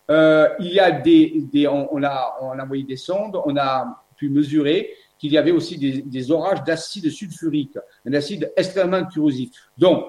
Euh, 0.10 0.50
il 0.60 0.74
y 0.74 0.80
a 0.80 0.92
des, 0.92 1.48
on, 1.68 2.04
a, 2.04 2.38
envoyé 2.42 2.84
des 2.84 2.98
sondes, 2.98 3.40
on 3.46 3.56
a 3.58 4.04
pu 4.18 4.30
mesurer 4.30 4.94
qu'il 5.20 5.32
y 5.32 5.38
avait 5.38 5.52
aussi 5.52 5.78
des, 5.78 6.02
des 6.02 6.32
orages 6.32 6.64
d'acide 6.64 7.10
sulfurique, 7.10 7.78
un 8.06 8.14
acide 8.14 8.52
extrêmement 8.56 9.04
corrosif. 9.06 9.50
Donc, 9.78 10.06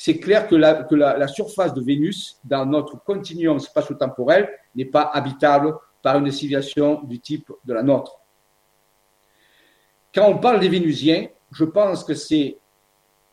c'est 0.00 0.18
clair 0.18 0.46
que, 0.46 0.54
la, 0.54 1.26
surface 1.26 1.74
de 1.74 1.80
Vénus, 1.80 2.38
dans 2.44 2.64
notre 2.64 3.02
continuum 3.02 3.58
spatio-temporel, 3.58 4.48
n'est 4.76 4.84
pas 4.84 5.10
habitable 5.12 5.74
par 6.00 6.18
une 6.18 6.30
civilisation 6.30 7.02
du 7.02 7.18
type 7.18 7.50
de 7.64 7.74
la 7.74 7.82
nôtre. 7.82 8.20
Quand 10.14 10.28
on 10.28 10.38
parle 10.38 10.60
des 10.60 10.68
Vénusiens, 10.68 11.26
je 11.50 11.64
pense 11.64 12.04
que 12.04 12.14
c'est 12.14 12.58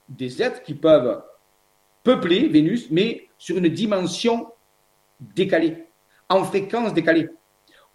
des 0.09 0.41
êtres 0.41 0.63
qui 0.63 0.73
peuvent 0.73 1.21
peupler 2.01 2.47
Vénus, 2.47 2.89
mais 2.89 3.29
sur 3.37 3.57
une 3.57 3.69
dimension 3.69 4.47
décalée, 5.19 5.85
en 6.29 6.43
fréquence 6.45 6.95
décalée, 6.95 7.29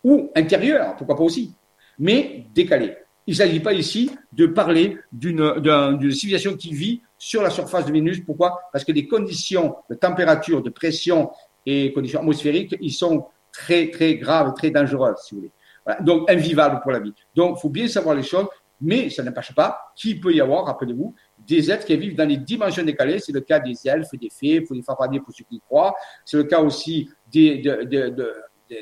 ou 0.05 0.31
intérieure, 0.37 0.95
pourquoi 0.95 1.17
pas 1.17 1.25
aussi, 1.25 1.57
mais 1.99 2.47
décalée. 2.55 2.95
Il 3.27 3.33
ne 3.33 3.37
s'agit 3.37 3.61
pas 3.61 3.73
ici 3.73 4.13
de 4.33 4.47
parler 4.47 4.97
d'une 5.11 6.13
civilisation 6.13 6.57
qui 6.57 6.73
vit 6.73 7.03
sur 7.21 7.43
la 7.43 7.51
surface 7.51 7.85
de 7.85 7.93
Vénus. 7.93 8.25
Pourquoi? 8.25 8.59
Parce 8.73 8.83
que 8.83 8.93
les 8.93 9.07
conditions 9.07 9.77
de 9.91 9.95
température, 9.95 10.63
de 10.63 10.71
pression 10.71 11.31
et 11.67 11.93
conditions 11.93 12.21
atmosphériques, 12.21 12.75
ils 12.81 12.93
sont 12.93 13.27
très, 13.53 13.91
très 13.91 14.17
graves, 14.17 14.55
très 14.55 14.71
dangereuses, 14.71 15.19
si 15.23 15.35
vous 15.35 15.43
voulez. 15.43 15.53
Donc, 16.01 16.31
invivables 16.31 16.81
pour 16.81 16.93
la 16.93 16.99
vie. 16.99 17.13
Donc, 17.35 17.59
il 17.59 17.61
faut 17.61 17.69
bien 17.69 17.89
savoir 17.89 18.15
les 18.15 18.23
choses, 18.23 18.47
mais 18.81 19.11
ça 19.11 19.23
n'empêche 19.23 19.55
pas 19.55 19.93
qu'il 19.95 20.19
peut 20.19 20.33
y 20.33 20.41
avoir, 20.41 20.65
rappelez-vous, 20.65 21.15
des 21.47 21.71
êtres 21.71 21.85
qui 21.85 21.97
vivent 21.99 22.17
dans 22.17 22.27
les 22.27 22.39
dimensions 22.39 22.85
décalées. 22.85 23.19
C'est 23.19 23.33
le 23.33 23.43
cas 23.43 23.59
des 23.59 23.77
elfes, 23.85 24.15
des 24.19 24.31
fées, 24.31 24.65
faut 24.65 24.73
les 24.73 24.83
faire 24.83 24.97
pour 24.97 25.35
ceux 25.35 25.45
qui 25.45 25.61
croient. 25.61 25.95
C'est 26.25 26.39
le 26.39 26.45
cas 26.45 26.61
aussi 26.61 27.11
des, 27.31 27.59
de, 27.59 27.83
de, 27.85 28.35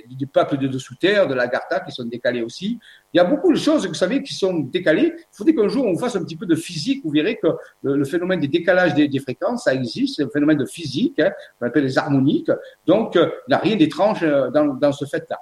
du 0.08 0.26
peuple 0.26 0.56
de 0.58 0.68
dessous 0.68 0.94
terre, 0.96 1.26
de 1.26 1.34
l'Agartha, 1.34 1.80
qui 1.80 1.92
sont 1.92 2.04
décalés 2.04 2.42
aussi. 2.42 2.78
Il 3.12 3.16
y 3.16 3.20
a 3.20 3.24
beaucoup 3.24 3.52
de 3.52 3.58
choses, 3.58 3.86
vous 3.86 3.94
savez, 3.94 4.22
qui 4.22 4.34
sont 4.34 4.58
décalées. 4.58 5.14
Il 5.16 5.24
faudrait 5.32 5.54
qu'un 5.54 5.68
jour 5.68 5.86
on 5.86 5.96
fasse 5.96 6.16
un 6.16 6.24
petit 6.24 6.36
peu 6.36 6.46
de 6.46 6.54
physique. 6.54 7.02
Vous 7.04 7.10
verrez 7.10 7.36
que 7.36 7.48
le, 7.82 8.04
phénomène 8.04 8.40
des 8.40 8.48
décalages 8.48 8.94
des, 8.94 9.18
fréquences, 9.20 9.64
ça 9.64 9.74
existe. 9.74 10.16
C'est 10.16 10.24
un 10.24 10.30
phénomène 10.30 10.58
de 10.58 10.66
physique, 10.66 11.18
hein, 11.20 11.32
on 11.60 11.66
appelle 11.66 11.84
les 11.84 11.98
harmoniques. 11.98 12.50
Donc, 12.86 13.16
euh, 13.16 13.30
il 13.46 13.50
n'y 13.50 13.54
a 13.54 13.58
rien 13.58 13.76
d'étrange 13.76 14.22
euh, 14.22 14.50
dans, 14.50 14.92
ce 14.92 15.04
fait-là. 15.04 15.38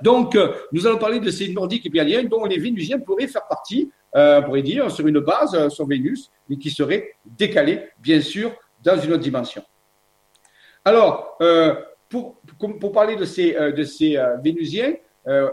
Donc, 0.00 0.36
euh, 0.36 0.52
nous 0.72 0.86
allons 0.86 0.98
parler 0.98 1.18
de 1.18 1.30
ces 1.30 1.52
nordiques 1.52 1.86
et 1.86 1.90
pialiens 1.90 2.22
dont 2.24 2.44
les 2.44 2.58
Vénusiens 2.58 3.00
pourraient 3.00 3.26
faire 3.26 3.46
partie, 3.48 3.90
euh, 4.14 4.40
on 4.40 4.44
pourrait 4.44 4.62
dire, 4.62 4.90
sur 4.90 5.06
une 5.06 5.18
base 5.18 5.68
sur 5.68 5.86
Vénus, 5.86 6.30
mais 6.48 6.56
qui 6.56 6.70
seraient 6.70 7.14
décalés, 7.24 7.88
bien 7.98 8.20
sûr, 8.20 8.52
dans 8.82 8.98
une 9.00 9.12
autre 9.12 9.22
dimension. 9.22 9.62
Alors, 10.84 11.36
pour, 12.08 12.92
parler 12.92 13.16
de 13.16 13.24
ces, 13.24 13.54
euh, 13.56 13.72
euh, 13.72 14.36
Vénusiens 14.42 14.94
euh, 15.26 15.48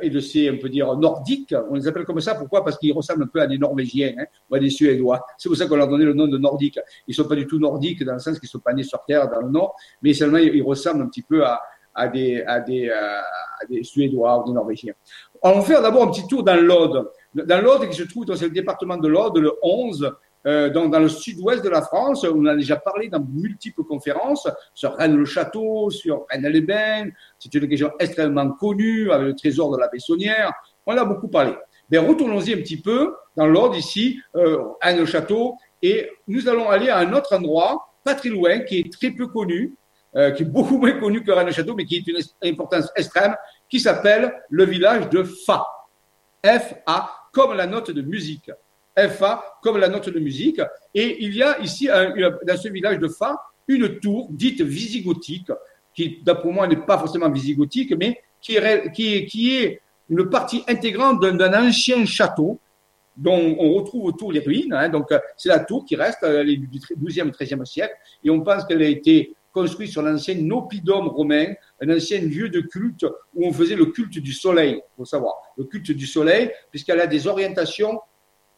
et 0.00 0.10
de 0.10 0.20
ces, 0.20 0.50
on 0.50 0.58
peut 0.58 0.68
dire, 0.68 0.94
Nordiques, 0.96 1.54
on 1.70 1.74
les 1.74 1.86
appelle 1.86 2.04
comme 2.04 2.20
ça, 2.20 2.34
pourquoi? 2.34 2.64
Parce 2.64 2.78
qu'ils 2.78 2.92
ressemblent 2.92 3.24
un 3.24 3.26
peu 3.26 3.40
à 3.40 3.46
des 3.46 3.58
Norvégiens 3.58 4.14
hein, 4.18 4.24
ou 4.50 4.54
à 4.54 4.58
des 4.58 4.70
Suédois. 4.70 5.24
C'est 5.36 5.48
pour 5.48 5.58
ça 5.58 5.66
qu'on 5.66 5.76
leur 5.76 5.88
a 5.88 5.90
donné 5.90 6.04
le 6.04 6.14
nom 6.14 6.26
de 6.26 6.38
Nordiques. 6.38 6.78
Ils 7.06 7.10
ne 7.10 7.14
sont 7.14 7.28
pas 7.28 7.34
du 7.34 7.46
tout 7.46 7.58
nordiques 7.58 8.02
dans 8.02 8.14
le 8.14 8.18
sens 8.18 8.38
qu'ils 8.38 8.46
ne 8.46 8.50
sont 8.50 8.60
pas 8.60 8.72
nés 8.72 8.82
sur 8.82 9.04
Terre, 9.04 9.28
dans 9.28 9.40
le 9.40 9.50
Nord, 9.50 9.76
mais 10.00 10.14
seulement 10.14 10.38
ils 10.38 10.62
ressemblent 10.62 11.02
un 11.02 11.08
petit 11.08 11.22
peu 11.22 11.44
à, 11.44 11.60
à 11.94 12.08
des, 12.08 12.42
à 12.42 12.60
des, 12.60 12.90
à 12.90 13.66
des 13.68 13.82
Suédois 13.82 14.40
ou 14.40 14.48
des 14.48 14.52
Norvégiens. 14.52 14.94
On 15.42 15.52
va 15.52 15.60
faire 15.60 15.82
d'abord 15.82 16.04
un 16.04 16.10
petit 16.10 16.26
tour 16.26 16.42
dans 16.42 16.56
l'Aude. 16.56 17.10
Dans 17.34 17.60
l'Aude, 17.60 17.88
qui 17.88 17.96
se 17.96 18.04
trouve 18.04 18.24
dans 18.24 18.40
le 18.40 18.50
département 18.50 18.96
de 18.96 19.08
l'Aude, 19.08 19.36
le 19.36 19.52
11, 19.62 20.14
euh, 20.46 20.68
dans, 20.70 20.88
dans, 20.88 20.98
le 20.98 21.08
sud-ouest 21.08 21.64
de 21.64 21.70
la 21.70 21.82
France. 21.82 22.24
On 22.24 22.44
a 22.46 22.54
déjà 22.54 22.76
parlé 22.76 23.08
dans 23.08 23.20
multiples 23.20 23.82
conférences 23.84 24.48
sur 24.74 24.94
Rennes-le-Château, 24.94 25.90
sur 25.90 26.26
Rennes-les-Bains. 26.30 27.08
C'est 27.38 27.54
une 27.54 27.68
région 27.68 27.90
extrêmement 27.98 28.50
connue 28.50 29.10
avec 29.10 29.26
le 29.28 29.34
trésor 29.34 29.72
de 29.72 29.78
la 29.78 29.88
Bessonnière. 29.88 30.52
On 30.86 30.96
a 30.96 31.04
beaucoup 31.04 31.28
parlé. 31.28 31.54
Mais 31.90 31.98
retournons-y 31.98 32.52
un 32.54 32.58
petit 32.58 32.80
peu 32.80 33.14
dans 33.36 33.46
l'ordre 33.46 33.76
ici, 33.76 34.20
euh, 34.36 34.62
Rennes-le-Château, 34.80 35.56
et 35.82 36.10
nous 36.28 36.48
allons 36.48 36.70
aller 36.70 36.88
à 36.88 36.98
un 36.98 37.12
autre 37.12 37.34
endroit, 37.34 37.94
pas 38.04 38.14
très 38.14 38.28
loin, 38.28 38.60
qui 38.60 38.80
est 38.80 38.92
très 38.92 39.10
peu 39.10 39.26
connu, 39.26 39.76
euh, 40.16 40.30
qui 40.30 40.42
est 40.42 40.46
beaucoup 40.46 40.78
moins 40.80 40.98
connu 40.98 41.22
que 41.22 41.30
Rennes-le-Château, 41.30 41.74
mais 41.74 41.84
qui 41.84 41.96
est 41.96 42.06
une 42.06 42.18
importance 42.50 42.90
extrême, 42.96 43.34
qui 43.68 43.80
s'appelle 43.80 44.32
le 44.50 44.64
village 44.64 45.08
de 45.08 45.22
Fa. 45.22 45.66
F-A, 46.44 47.10
comme 47.32 47.54
la 47.54 47.66
note 47.66 47.90
de 47.90 48.02
musique. 48.02 48.50
FA 48.96 49.58
comme 49.62 49.78
la 49.78 49.88
note 49.88 50.08
de 50.08 50.20
musique. 50.20 50.60
Et 50.94 51.24
il 51.24 51.34
y 51.34 51.42
a 51.42 51.58
ici, 51.60 51.88
dans 51.88 52.56
ce 52.56 52.68
village 52.68 52.98
de 52.98 53.08
Fa, 53.08 53.40
une 53.68 53.98
tour 53.98 54.28
dite 54.30 54.62
visigothique, 54.62 55.50
qui, 55.94 56.20
d'après 56.22 56.50
moi, 56.50 56.66
n'est 56.66 56.76
pas 56.76 56.98
forcément 56.98 57.30
visigothique, 57.30 57.94
mais 57.96 58.20
qui 58.40 58.56
est, 58.56 58.92
qui 58.92 59.26
qui 59.26 59.56
est 59.56 59.80
une 60.10 60.28
partie 60.28 60.62
intégrante 60.68 61.20
d'un 61.20 61.68
ancien 61.68 62.04
château 62.04 62.58
dont 63.16 63.56
on 63.58 63.74
retrouve 63.74 64.06
autour 64.06 64.32
les 64.32 64.40
ruines. 64.40 64.72
Hein. 64.72 64.88
donc, 64.88 65.08
c'est 65.36 65.48
la 65.48 65.60
tour 65.60 65.84
qui 65.84 65.96
reste 65.96 66.22
euh, 66.24 66.44
du 66.44 66.68
12e, 66.68 67.30
13e 67.30 67.64
siècle. 67.64 67.94
Et 68.24 68.30
on 68.30 68.40
pense 68.40 68.64
qu'elle 68.64 68.82
a 68.82 68.88
été 68.88 69.34
construite 69.52 69.90
sur 69.90 70.02
l'ancien 70.02 70.50
oppidum 70.50 71.06
romain, 71.08 71.54
un 71.80 71.96
ancien 71.96 72.20
lieu 72.20 72.48
de 72.48 72.60
culte 72.60 73.06
où 73.34 73.46
on 73.46 73.52
faisait 73.52 73.76
le 73.76 73.86
culte 73.86 74.18
du 74.18 74.32
soleil, 74.32 74.82
faut 74.96 75.04
savoir. 75.04 75.34
Le 75.56 75.64
culte 75.64 75.92
du 75.92 76.06
soleil, 76.06 76.50
puisqu'elle 76.70 77.00
a 77.00 77.06
des 77.06 77.28
orientations 77.28 78.00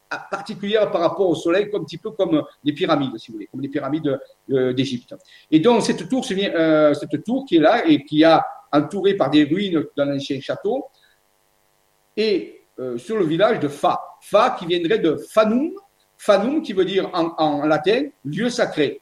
particulière 0.09 0.89
par 0.91 1.01
rapport 1.01 1.29
au 1.29 1.35
soleil, 1.35 1.69
un 1.73 1.83
petit 1.83 1.97
peu 1.97 2.11
comme 2.11 2.43
les 2.63 2.73
pyramides, 2.73 3.17
si 3.17 3.31
vous 3.31 3.37
voulez, 3.37 3.47
comme 3.47 3.61
les 3.61 3.69
pyramides 3.69 4.19
euh, 4.51 4.73
d'Égypte. 4.73 5.15
Et 5.51 5.59
donc 5.59 5.83
cette 5.83 6.07
tour, 6.07 6.25
euh, 6.31 6.93
cette 6.93 7.23
tour 7.23 7.45
qui 7.45 7.57
est 7.57 7.59
là 7.59 7.85
et 7.85 8.03
qui 8.03 8.23
a 8.23 8.45
entouré 8.71 9.15
par 9.15 9.29
des 9.29 9.43
ruines 9.43 9.83
d'un 9.95 10.15
ancien 10.15 10.39
château, 10.39 10.85
et 12.15 12.61
euh, 12.79 12.97
sur 12.97 13.17
le 13.17 13.25
village 13.25 13.59
de 13.59 13.67
Fa. 13.67 13.99
Fa 14.21 14.55
qui 14.57 14.65
viendrait 14.65 14.99
de 14.99 15.15
Fanum, 15.15 15.71
Fanum 16.17 16.61
qui 16.61 16.73
veut 16.73 16.85
dire 16.85 17.09
en, 17.13 17.65
latin 17.65 18.05
lieu 18.25 18.49
sacré. 18.49 19.01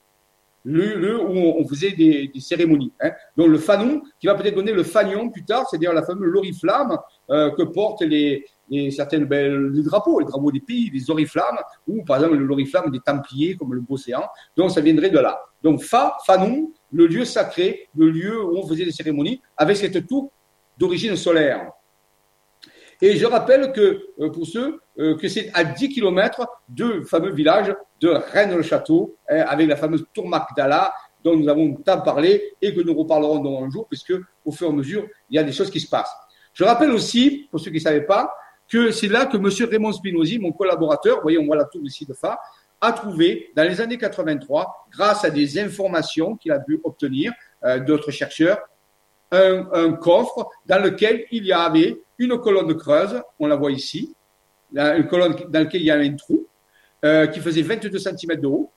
le, 0.64 0.96
le, 0.96 1.22
où 1.22 1.32
on 1.32 1.68
faisait 1.68 1.92
des, 1.92 2.32
cérémonies. 2.40 2.92
Hein. 3.00 3.12
Donc 3.38 3.50
le 3.50 3.58
fanon, 3.58 4.02
qui 4.20 4.28
va 4.28 4.36
peut-être 4.36 4.56
donner 4.56 4.74
le 4.74 4.84
fanion 4.84 5.30
plus 5.30 5.46
tard, 5.46 5.68
c'est-à-dire 5.70 5.94
la 5.94 6.04
fameuse 6.04 6.28
loriflamme 6.28 6.98
euh, 7.30 7.52
que 7.52 7.64
portent 7.64 8.02
les, 8.02 8.46
les 8.70 8.92
certaines 8.92 9.28
les 9.30 9.84
drapeaux, 9.84 10.20
les 10.20 10.26
drapeaux 10.26 10.52
des 10.52 10.60
pays, 10.60 10.90
les 10.94 11.10
oriflammes, 11.10 11.60
ou 11.88 12.04
par 12.04 12.18
exemple 12.18 12.36
le 12.36 12.46
loriflamme 12.46 12.92
des 12.92 13.00
Templiers 13.00 13.56
comme 13.56 13.74
le 13.74 13.82
Bocéan. 13.82 14.24
Donc 14.56 14.72
ça 14.72 14.82
viendrait 14.82 15.10
de 15.10 15.20
là. 15.20 15.40
Donc 15.64 15.82
fa, 15.82 16.18
fanon, 16.26 16.72
le 16.92 17.08
lieu 17.08 17.26
sacré, 17.26 17.88
le 17.96 18.10
lieu 18.10 18.44
où 18.44 18.58
on 18.58 18.68
faisait 18.68 18.86
des 18.86 18.92
cérémonies, 18.92 19.42
avec 19.58 19.78
cette 19.78 20.08
tour 20.08 20.32
d'origine 20.78 21.16
solaire. 21.16 21.72
Et 23.02 23.18
je 23.18 23.26
rappelle 23.26 23.72
que, 23.74 24.08
euh, 24.20 24.30
pour 24.32 24.48
ceux, 24.48 24.80
euh, 25.00 25.18
que 25.18 25.28
c'est 25.28 25.52
à 25.54 25.64
10 25.64 25.90
km 25.90 26.48
de 26.70 27.02
fameux 27.02 27.34
village 27.34 27.74
de 28.00 28.10
Rennes-le-Château, 28.10 29.18
hein, 29.30 29.44
avec 29.48 29.68
la 29.68 29.76
fameuse 29.76 30.06
tour 30.14 30.28
Magdala, 30.28 30.94
dont 31.24 31.36
nous 31.36 31.50
avons 31.50 31.74
tant 31.76 32.02
parlé 32.02 32.54
et 32.62 32.74
que 32.74 32.82
nous 32.82 32.94
reparlerons 32.94 33.40
dans 33.40 33.64
un 33.64 33.70
jour, 33.70 33.88
puisque 33.88 34.14
au 34.46 34.52
fur 34.52 34.68
et 34.68 34.70
à 34.70 34.74
mesure, 34.74 35.08
il 35.30 35.36
y 35.36 35.40
a 35.40 35.44
des 35.44 35.52
choses 35.52 35.70
qui 35.70 35.80
se 35.80 35.90
passent. 35.90 36.16
Je 36.56 36.64
rappelle 36.64 36.92
aussi, 36.92 37.48
pour 37.52 37.60
ceux 37.60 37.70
qui 37.70 37.78
ne 37.78 37.82
savaient 37.82 38.06
pas, 38.06 38.34
que 38.68 38.90
c'est 38.90 39.10
là 39.10 39.28
que 39.28 39.38
M. 39.38 39.70
Raymond 39.70 39.92
Spinozzi, 39.92 40.40
mon 40.40 40.54
collaborateur, 40.54 41.18
vous 41.18 41.22
voyez, 41.22 41.38
on 41.38 41.46
voit 41.46 41.58
la 41.58 41.66
tour 41.66 41.82
ici 41.84 42.06
de 42.06 42.14
Fa, 42.14 42.40
a 42.82 42.94
trouvé 42.94 43.52
dans 43.56 43.64
les 43.64 43.80
années 43.82 43.98
83, 43.98 44.88
grâce 44.92 45.26
à 45.26 45.30
des 45.30 45.60
informations 45.60 46.36
qu'il 46.38 46.52
a 46.52 46.60
pu 46.60 46.80
obtenir 46.84 47.34
euh, 47.64 47.80
d'autres 47.80 48.12
chercheurs, 48.12 48.58
un, 49.32 49.92
coffre 49.94 50.48
dans 50.66 50.82
lequel 50.82 51.26
il 51.30 51.46
y 51.46 51.52
avait 51.52 51.98
une 52.18 52.38
colonne 52.40 52.74
creuse, 52.76 53.22
on 53.38 53.48
la 53.48 53.58
voit 53.58 53.72
ici, 53.72 54.16
une 54.74 55.08
colonne 55.08 55.36
dans 55.50 55.60
laquelle 55.60 55.82
il 55.82 55.88
y 55.88 55.92
avait 55.92 56.08
un 56.08 56.16
trou, 56.16 56.48
euh, 57.04 57.28
qui 57.28 57.42
faisait 57.42 57.64
22 57.64 58.00
cm 58.00 58.40
de 58.40 58.48
haut. 58.48 58.72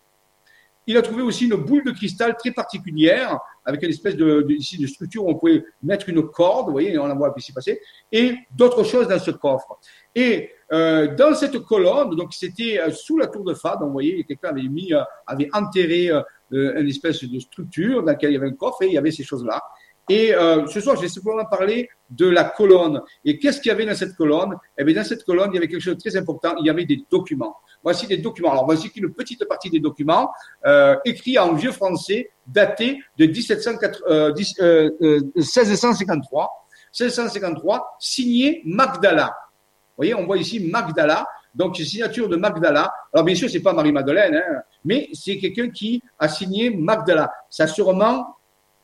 Il 0.89 0.97
a 0.97 1.03
trouvé 1.03 1.23
aussi 1.23 1.45
une 1.45 1.55
boule 1.55 1.85
de 1.85 1.91
cristal 1.91 2.35
très 2.37 2.51
particulière, 2.51 3.39
avec 3.65 3.83
une 3.83 3.91
espèce 3.91 4.17
de, 4.17 4.41
de, 4.41 4.81
de 4.83 4.87
structure 4.87 5.23
où 5.25 5.31
on 5.31 5.35
pouvait 5.35 5.63
mettre 5.83 6.09
une 6.09 6.23
corde, 6.23 6.67
vous 6.67 6.73
voyez, 6.73 6.99
on 6.99 7.07
la 7.07 7.15
voit 7.15 7.33
ici 7.37 7.53
passer, 7.53 7.79
et 8.11 8.35
d'autres 8.57 8.85
choses 8.85 9.07
dans 9.07 9.19
ce 9.19 9.31
coffre. 9.31 9.79
Et 10.15 10.51
euh, 10.73 11.15
dans 11.15 11.35
cette 11.35 11.59
colonne, 11.59 12.17
donc 12.17 12.33
c'était 12.33 12.81
euh, 12.81 12.91
sous 12.91 13.19
la 13.19 13.27
tour 13.27 13.45
de 13.45 13.53
Fa, 13.53 13.77
donc 13.77 13.89
vous 13.89 13.93
voyez, 13.93 14.25
quelqu'un 14.25 14.49
avait 14.49 14.63
mis, 14.63 14.95
euh, 14.95 15.03
avait 15.27 15.51
enterré 15.53 16.11
une 16.51 16.89
espèce 16.89 17.23
de 17.23 17.39
structure 17.39 18.01
dans 18.01 18.07
laquelle 18.07 18.31
il 18.31 18.35
y 18.35 18.37
avait 18.39 18.49
un 18.49 18.55
coffre 18.55 18.83
et 18.83 18.87
il 18.87 18.95
y 18.95 18.99
avait 18.99 19.11
ces 19.11 19.25
choses-là. 19.25 19.63
Et 20.09 20.33
ce 20.73 20.81
soir, 20.81 20.97
je 20.97 21.03
vais 21.03 21.09
simplement 21.09 21.45
parler 21.45 21.91
de 22.09 22.27
la 22.27 22.45
colonne. 22.45 23.03
Et 23.27 23.39
qu'est-ce 23.39 23.61
qu'il 23.61 23.69
y 23.69 23.73
avait 23.73 23.85
dans 23.85 23.95
cette 23.95 24.17
colonne? 24.17 24.57
Eh 24.79 24.85
bien, 24.85 24.95
dans 24.95 25.05
cette 25.05 25.23
colonne, 25.25 25.51
il 25.53 25.57
y 25.57 25.59
avait 25.59 25.69
quelque 25.69 25.83
chose 25.83 25.97
de 25.97 26.01
très 26.01 26.17
important. 26.17 26.57
Il 26.61 26.67
y 26.67 26.71
avait 26.71 26.87
des 26.87 27.05
documents. 27.11 27.57
Voici 27.83 28.07
des 28.07 28.19
documents. 28.19 28.53
Alors, 28.53 28.67
voici 28.67 28.91
une 28.97 29.13
petite 29.13 29.45
partie 29.47 29.71
des 29.71 29.81
documents 29.81 30.31
euh, 30.67 30.97
écrits 31.05 31.39
en 31.39 31.55
vieux 31.55 31.73
français, 31.73 32.31
datés 32.47 32.99
de 33.17 33.27
1704, 33.27 34.03
euh, 34.09 34.33
10, 34.33 34.55
euh, 34.61 35.21
1653. 35.37 36.51
1653, 36.99 37.97
signé 38.01 38.63
Magdala. 38.65 39.27
Vous 39.27 40.05
voyez, 40.05 40.15
on 40.15 40.27
voit 40.27 40.39
ici 40.39 40.61
Magdala. 40.61 41.27
Donc, 41.55 41.77
signature 41.77 42.29
de 42.29 42.37
Magdala. 42.37 42.93
Alors, 43.13 43.25
bien 43.25 43.35
sûr, 43.35 43.49
c'est 43.49 43.61
pas 43.61 43.73
Marie-Madeleine, 43.73 44.35
hein, 44.35 44.63
mais 44.85 45.09
c'est 45.13 45.39
quelqu'un 45.39 45.71
qui 45.71 46.03
a 46.19 46.29
signé 46.29 46.71
Magdala. 46.71 47.31
Ça 47.49 47.65
a 47.65 47.67
sûrement 47.67 48.37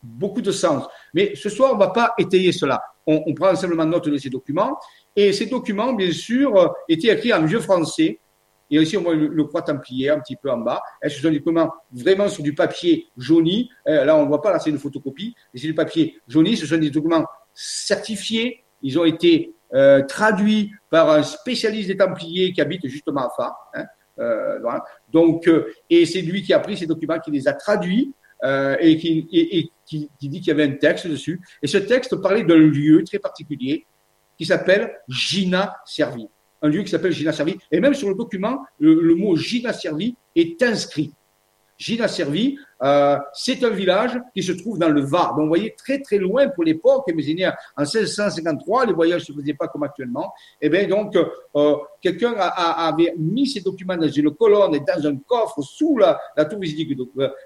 beaucoup 0.02 0.42
de 0.42 0.52
sens. 0.52 0.84
Mais 1.12 1.34
ce 1.34 1.48
soir, 1.48 1.72
on 1.74 1.78
va 1.78 1.88
pas 1.88 2.14
étayer 2.18 2.52
cela. 2.52 2.82
On, 3.06 3.22
on, 3.26 3.34
prend 3.34 3.54
simplement 3.54 3.84
note 3.84 4.08
de 4.08 4.16
ces 4.16 4.30
documents. 4.30 4.78
Et 5.16 5.32
ces 5.32 5.46
documents, 5.46 5.92
bien 5.92 6.12
sûr, 6.12 6.56
euh, 6.56 6.68
étaient 6.88 7.08
écrits 7.08 7.32
en 7.32 7.44
vieux 7.44 7.60
français. 7.60 8.18
Et 8.70 8.78
aussi, 8.78 8.96
on 8.96 9.02
voit 9.02 9.14
le, 9.14 9.44
croix 9.44 9.62
templier 9.62 10.10
un 10.10 10.20
petit 10.20 10.36
peu 10.36 10.50
en 10.50 10.58
bas. 10.58 10.82
Ce 11.02 11.20
sont 11.20 11.30
des 11.30 11.38
documents 11.38 11.72
vraiment 11.92 12.28
sur 12.28 12.42
du 12.42 12.54
papier 12.54 13.08
jauni. 13.16 13.70
Là, 13.86 14.16
on 14.16 14.22
ne 14.22 14.28
voit 14.28 14.40
pas, 14.40 14.52
là, 14.52 14.58
c'est 14.58 14.70
une 14.70 14.78
photocopie. 14.78 15.34
C'est 15.54 15.66
du 15.66 15.74
papier 15.74 16.20
jauni. 16.26 16.56
Ce 16.56 16.66
sont 16.66 16.78
des 16.78 16.90
documents 16.90 17.24
certifiés. 17.52 18.64
Ils 18.82 18.98
ont 18.98 19.04
été 19.04 19.54
euh, 19.74 20.02
traduits 20.02 20.72
par 20.90 21.10
un 21.10 21.22
spécialiste 21.22 21.88
des 21.88 21.96
Templiers 21.96 22.52
qui 22.52 22.60
habite 22.60 22.86
justement 22.86 23.26
à 23.26 23.30
Fa. 23.36 23.56
Hein. 23.74 23.84
Euh. 24.18 24.58
Donc, 25.12 25.48
euh, 25.48 25.72
et 25.90 26.06
c'est 26.06 26.20
lui 26.20 26.42
qui 26.42 26.52
a 26.52 26.60
pris 26.60 26.76
ces 26.76 26.86
documents, 26.86 27.18
qui 27.18 27.30
les 27.30 27.48
a 27.48 27.52
traduits 27.52 28.14
euh, 28.44 28.76
et, 28.80 28.96
qui, 28.96 29.68
dit 30.20 30.40
qu'il 30.40 30.46
y 30.46 30.50
avait 30.50 30.64
un 30.64 30.76
texte 30.76 31.06
dessus. 31.06 31.40
Et 31.62 31.66
ce 31.66 31.78
texte 31.78 32.16
parlait 32.16 32.44
d'un 32.44 32.56
lieu 32.56 33.02
très 33.04 33.18
particulier 33.18 33.86
qui 34.36 34.46
s'appelle 34.46 34.92
Gina 35.08 35.76
Servi. 35.84 36.28
Un 36.64 36.68
lieu 36.68 36.82
qui 36.82 36.90
s'appelle 36.90 37.12
Gina 37.12 37.30
Servi. 37.30 37.58
Et 37.70 37.78
même 37.78 37.92
sur 37.92 38.08
le 38.08 38.14
document, 38.14 38.64
le, 38.80 39.14
mot 39.14 39.36
Gina 39.36 39.74
Servi 39.74 40.16
est 40.34 40.62
inscrit. 40.62 41.12
Gina 41.76 42.08
Servi, 42.08 42.56
euh, 42.82 43.18
c'est 43.34 43.62
un 43.64 43.68
village 43.68 44.18
qui 44.34 44.42
se 44.42 44.52
trouve 44.52 44.78
dans 44.78 44.88
le 44.88 45.02
Var. 45.02 45.34
Donc, 45.34 45.42
vous 45.42 45.48
voyez, 45.48 45.74
très 45.76 46.00
très 46.00 46.16
loin 46.16 46.48
pour 46.48 46.64
l'époque, 46.64 47.04
mais 47.14 47.22
il 47.22 47.46
en 47.76 47.82
1653, 47.82 48.86
les 48.86 48.92
voyages 48.94 49.28
ne 49.28 49.34
se 49.34 49.38
faisaient 49.38 49.52
pas 49.52 49.68
comme 49.68 49.82
actuellement. 49.82 50.32
Et 50.58 50.66
eh 50.66 50.68
bien, 50.70 50.88
donc, 50.88 51.14
euh, 51.16 51.76
quelqu'un 52.00 52.32
avait 52.32 53.12
mis 53.18 53.46
ces 53.46 53.60
documents 53.60 53.98
dans 53.98 54.08
une 54.08 54.30
colonne 54.34 54.74
et 54.74 54.80
dans 54.80 55.06
un 55.06 55.16
coffre 55.18 55.60
sous 55.60 55.98
la, 55.98 56.18
tour 56.46 56.60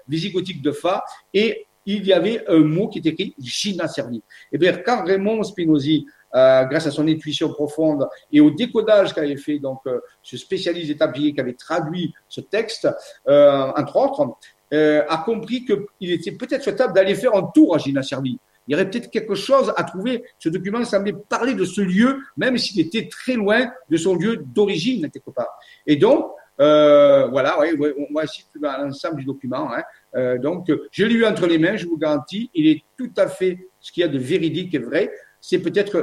visigothique 0.07 0.61
de 0.61 0.71
Fa, 0.71 1.03
et 1.33 1.65
il 1.85 2.05
y 2.05 2.13
avait 2.13 2.47
un 2.47 2.59
mot 2.59 2.87
qui 2.87 2.99
est 2.99 3.05
écrit 3.05 3.33
Gina 3.37 3.87
Servi. 3.87 4.17
Et 4.17 4.21
eh 4.53 4.57
bien, 4.57 4.77
quand 4.77 5.03
Raymond 5.03 5.43
Spinozzi 5.43 6.05
euh, 6.35 6.63
grâce 6.65 6.87
à 6.87 6.91
son 6.91 7.07
intuition 7.07 7.49
profonde 7.49 8.07
et 8.31 8.39
au 8.39 8.51
décodage 8.51 9.13
qu'avait 9.13 9.37
fait 9.37 9.59
donc 9.59 9.79
euh, 9.87 9.99
ce 10.21 10.37
spécialiste 10.37 10.91
établi 10.91 11.33
qui 11.33 11.41
avait 11.41 11.53
traduit 11.53 12.13
ce 12.27 12.41
texte, 12.41 12.87
euh, 13.27 13.71
entre 13.75 13.95
autres, 13.97 14.37
euh, 14.73 15.03
a 15.09 15.17
compris 15.17 15.65
qu'il 15.65 16.11
était 16.11 16.31
peut-être 16.31 16.63
souhaitable 16.63 16.93
d'aller 16.93 17.15
faire 17.15 17.35
un 17.35 17.43
tour 17.43 17.75
à 17.75 17.79
Gina 17.79 18.03
Servi. 18.03 18.37
Il 18.67 18.73
y 18.73 18.75
aurait 18.75 18.87
peut-être 18.87 19.09
quelque 19.09 19.33
chose 19.33 19.73
à 19.75 19.83
trouver. 19.83 20.23
Ce 20.37 20.47
document 20.47 20.83
semblait 20.85 21.15
parler 21.27 21.55
de 21.55 21.65
ce 21.65 21.81
lieu, 21.81 22.19
même 22.37 22.55
s'il 22.59 22.79
était 22.79 23.09
très 23.09 23.33
loin 23.33 23.71
de 23.89 23.97
son 23.97 24.13
lieu 24.13 24.37
d'origine, 24.37 25.09
quelque 25.09 25.31
part. 25.31 25.57
Et 25.87 25.95
donc, 25.95 26.31
euh, 26.61 27.27
voilà, 27.29 27.57
ouais, 27.59 27.73
ouais, 27.73 27.95
on 27.97 28.11
voit 28.11 28.25
ici 28.25 28.45
l'ensemble 28.61 29.17
du 29.17 29.25
document. 29.25 29.73
Hein. 29.73 29.81
Euh, 30.15 30.37
donc, 30.37 30.71
je 30.91 31.05
l'ai 31.05 31.15
eu 31.15 31.25
entre 31.25 31.47
les 31.47 31.57
mains, 31.57 31.77
je 31.77 31.87
vous 31.87 31.97
garantis, 31.97 32.51
il 32.53 32.67
est 32.67 32.83
tout 32.95 33.11
à 33.17 33.27
fait 33.27 33.57
ce 33.79 33.91
qu'il 33.91 34.01
y 34.01 34.03
a 34.03 34.07
de 34.09 34.19
véridique 34.19 34.75
et 34.75 34.79
vrai 34.79 35.11
c'est 35.41 35.59
peut-être 35.59 35.97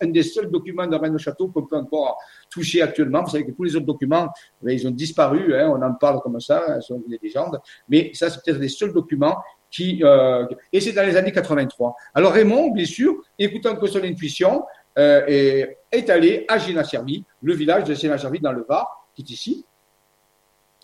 un, 0.00 0.06
des 0.08 0.22
seuls 0.22 0.50
documents 0.50 0.86
de 0.86 0.96
Rennes 0.96 1.18
Château 1.18 1.48
qu'on 1.48 1.66
peut 1.66 1.76
encore 1.76 2.18
toucher 2.50 2.82
actuellement. 2.82 3.22
Vous 3.22 3.30
savez 3.30 3.46
que 3.46 3.52
tous 3.52 3.64
les 3.64 3.76
autres 3.76 3.86
documents, 3.86 4.28
ben, 4.62 4.72
ils 4.72 4.86
ont 4.86 4.90
disparu, 4.90 5.54
hein, 5.54 5.70
on 5.70 5.82
en 5.82 5.94
parle 5.94 6.20
comme 6.20 6.40
ça, 6.40 6.64
ce 6.66 6.72
hein, 6.72 6.80
sont 6.80 7.02
des 7.08 7.18
légendes, 7.22 7.60
mais 7.88 8.10
ça, 8.14 8.30
c'est 8.30 8.42
peut-être 8.44 8.60
les 8.60 8.68
seuls 8.68 8.92
documents 8.92 9.36
qui... 9.70 10.00
Euh, 10.02 10.46
et 10.72 10.80
c'est 10.80 10.92
dans 10.92 11.06
les 11.06 11.16
années 11.16 11.32
83. 11.32 11.94
Alors 12.14 12.32
Raymond, 12.32 12.70
bien 12.70 12.84
sûr, 12.84 13.22
écoutant 13.38 13.76
que 13.76 13.86
son 13.86 14.02
intuition, 14.02 14.62
euh, 14.98 15.66
est, 15.92 16.08
allé 16.08 16.46
à 16.48 16.58
Géna-Servi, 16.58 17.24
le 17.42 17.54
village 17.54 17.84
de 17.84 17.92
Géna-Servi 17.92 18.40
dans 18.40 18.52
le 18.52 18.64
Var, 18.66 19.06
qui 19.14 19.22
est 19.22 19.30
ici. 19.30 19.66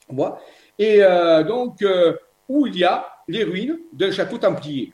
Voilà. 0.09 0.39
Et 0.79 1.03
euh, 1.03 1.43
donc, 1.43 1.81
euh, 1.81 2.15
où 2.49 2.67
il 2.67 2.77
y 2.77 2.85
a 2.85 3.07
les 3.27 3.45
ruines 3.45 3.79
d'un 3.93 4.11
château 4.11 4.37
templier 4.37 4.93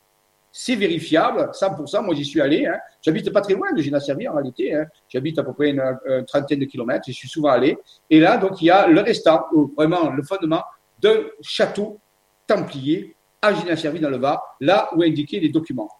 c'est 0.60 0.74
vérifiable, 0.74 1.52
100%. 1.52 2.04
Moi, 2.04 2.16
j'y 2.16 2.24
suis 2.24 2.40
allé. 2.40 2.66
Hein. 2.66 2.78
J'habite 3.00 3.32
pas 3.32 3.40
très 3.42 3.54
loin 3.54 3.72
de 3.72 3.80
Gina 3.80 4.00
Servi 4.00 4.26
en 4.26 4.34
réalité. 4.34 4.74
Hein. 4.74 4.86
J'habite 5.08 5.38
à 5.38 5.44
peu 5.44 5.52
près 5.52 5.70
une, 5.70 5.80
trentaine 6.26 6.58
de 6.58 6.64
kilomètres. 6.64 7.04
J'y 7.06 7.14
suis 7.14 7.28
souvent 7.28 7.50
allé. 7.50 7.78
Et 8.10 8.18
là, 8.18 8.38
donc, 8.38 8.60
il 8.60 8.64
y 8.64 8.70
a 8.72 8.88
le 8.88 9.00
restant, 9.00 9.44
vraiment 9.76 10.10
le 10.10 10.20
fondement 10.24 10.64
d'un 11.00 11.14
château 11.40 12.00
templier 12.44 13.14
à 13.40 13.54
Gina 13.54 13.76
Servi 13.76 14.00
dans 14.00 14.10
le 14.10 14.16
Var, 14.16 14.56
là 14.60 14.90
où 14.96 15.02
indiqué 15.04 15.38
les 15.38 15.48
documents. 15.48 15.90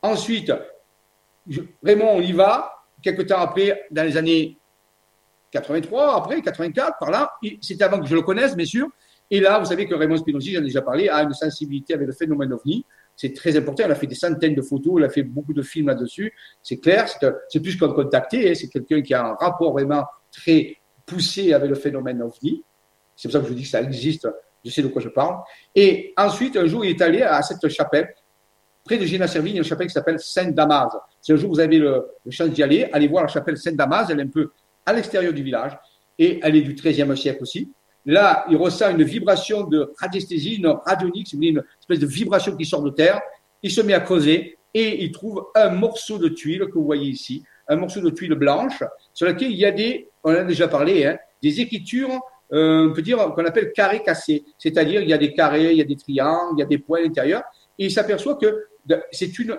Ensuite, 0.00 0.50
je, 1.46 1.60
Raymond, 1.84 2.14
on 2.14 2.20
y 2.22 2.32
va. 2.32 2.72
Quelques 3.02 3.26
temps 3.26 3.40
après, 3.40 3.82
dans 3.90 4.04
les 4.04 4.16
années 4.16 4.56
83, 5.50 6.16
après 6.16 6.40
84, 6.40 6.96
par 6.98 7.10
là, 7.10 7.32
c'était 7.60 7.84
avant 7.84 8.00
que 8.00 8.06
je 8.06 8.14
le 8.14 8.22
connaisse, 8.22 8.56
bien 8.56 8.64
sûr. 8.64 8.88
Et 9.30 9.40
là, 9.40 9.58
vous 9.58 9.66
savez 9.66 9.86
que 9.86 9.94
Raymond 9.94 10.16
Spinozzi, 10.16 10.54
j'en 10.54 10.60
ai 10.60 10.64
déjà 10.64 10.80
parlé, 10.80 11.10
a 11.10 11.22
une 11.22 11.34
sensibilité 11.34 11.92
avec 11.92 12.06
le 12.06 12.14
phénomène 12.14 12.54
ovni. 12.54 12.86
C'est 13.16 13.32
très 13.32 13.56
important. 13.56 13.84
Il 13.86 13.90
a 13.90 13.94
fait 13.94 14.06
des 14.06 14.14
centaines 14.14 14.54
de 14.54 14.62
photos, 14.62 14.94
il 14.98 15.04
a 15.04 15.08
fait 15.08 15.22
beaucoup 15.22 15.54
de 15.54 15.62
films 15.62 15.86
là-dessus. 15.86 16.32
C'est 16.62 16.76
clair, 16.76 17.08
c'est 17.48 17.60
plus 17.60 17.76
qu'un 17.78 17.88
contacté. 17.88 18.50
Hein. 18.50 18.54
C'est 18.54 18.68
quelqu'un 18.68 19.00
qui 19.00 19.14
a 19.14 19.24
un 19.24 19.34
rapport 19.34 19.72
vraiment 19.72 20.04
très 20.30 20.76
poussé 21.06 21.52
avec 21.54 21.70
le 21.70 21.76
phénomène 21.76 22.22
OVNI. 22.22 22.62
C'est 23.16 23.28
pour 23.28 23.32
ça 23.32 23.38
que 23.38 23.44
je 23.46 23.50
vous 23.50 23.56
dis 23.56 23.62
que 23.62 23.68
ça 23.68 23.80
existe. 23.80 24.28
Je 24.62 24.70
sais 24.70 24.82
de 24.82 24.88
quoi 24.88 25.00
je 25.00 25.08
parle. 25.08 25.36
Et 25.74 26.12
ensuite, 26.16 26.56
un 26.56 26.66
jour, 26.66 26.84
il 26.84 26.90
est 26.90 27.00
allé 27.00 27.22
à 27.22 27.40
cette 27.40 27.66
chapelle, 27.68 28.12
près 28.84 28.98
de 28.98 29.04
Gina 29.04 29.26
Servigne, 29.26 29.56
une 29.56 29.64
chapelle 29.64 29.86
qui 29.86 29.94
s'appelle 29.94 30.20
Sainte-Damas. 30.20 30.92
Si 31.22 31.32
un 31.32 31.36
jour 31.36 31.50
vous 31.50 31.60
avez 31.60 31.78
le, 31.78 32.06
chance 32.30 32.50
d'y 32.50 32.62
aller, 32.62 32.88
allez 32.92 33.08
voir 33.08 33.22
la 33.22 33.28
chapelle 33.28 33.56
Sainte-Damas. 33.56 34.08
Elle 34.10 34.20
est 34.20 34.24
un 34.24 34.28
peu 34.28 34.50
à 34.84 34.92
l'extérieur 34.92 35.32
du 35.32 35.42
village 35.42 35.78
et 36.18 36.40
elle 36.42 36.56
est 36.56 36.62
du 36.62 36.74
XIIIe 36.74 37.16
siècle 37.16 37.42
aussi. 37.42 37.72
Là, 38.06 38.46
il 38.48 38.56
ressent 38.56 38.90
une 38.90 39.02
vibration 39.02 39.64
de 39.64 39.92
radiesthésie, 39.98 40.54
une 40.54 40.68
radionique, 40.68 41.28
c'est 41.28 41.36
une 41.36 41.62
espèce 41.80 41.98
de 41.98 42.06
vibration 42.06 42.56
qui 42.56 42.64
sort 42.64 42.82
de 42.82 42.90
terre. 42.90 43.20
Il 43.62 43.70
se 43.70 43.80
met 43.80 43.94
à 43.94 44.00
creuser 44.00 44.56
et 44.72 45.04
il 45.04 45.10
trouve 45.10 45.46
un 45.54 45.70
morceau 45.70 46.18
de 46.18 46.28
tuile 46.28 46.66
que 46.66 46.74
vous 46.74 46.84
voyez 46.84 47.10
ici, 47.10 47.42
un 47.68 47.76
morceau 47.76 48.00
de 48.00 48.10
tuile 48.10 48.34
blanche 48.34 48.82
sur 49.12 49.26
lequel 49.26 49.50
il 49.50 49.58
y 49.58 49.64
a 49.64 49.72
des, 49.72 50.08
on 50.22 50.30
a 50.30 50.44
déjà 50.44 50.68
parlé, 50.68 51.04
hein, 51.04 51.18
des 51.42 51.60
écritures 51.60 52.20
euh, 52.52 52.88
on 52.88 52.92
peut 52.92 53.02
dire 53.02 53.18
qu'on 53.34 53.44
appelle 53.44 53.72
carré 53.72 54.02
cassé, 54.02 54.44
c'est-à-dire 54.56 55.02
il 55.02 55.08
y 55.08 55.12
a 55.12 55.18
des 55.18 55.32
carrés, 55.32 55.72
il 55.72 55.78
y 55.78 55.80
a 55.80 55.84
des 55.84 55.96
triangles, 55.96 56.54
il 56.56 56.60
y 56.60 56.62
a 56.62 56.66
des 56.66 56.78
points 56.78 57.00
à 57.00 57.02
l'intérieur, 57.02 57.42
et 57.78 57.86
il 57.86 57.90
s'aperçoit 57.90 58.36
que 58.36 58.66
c'est 59.10 59.36
une 59.38 59.58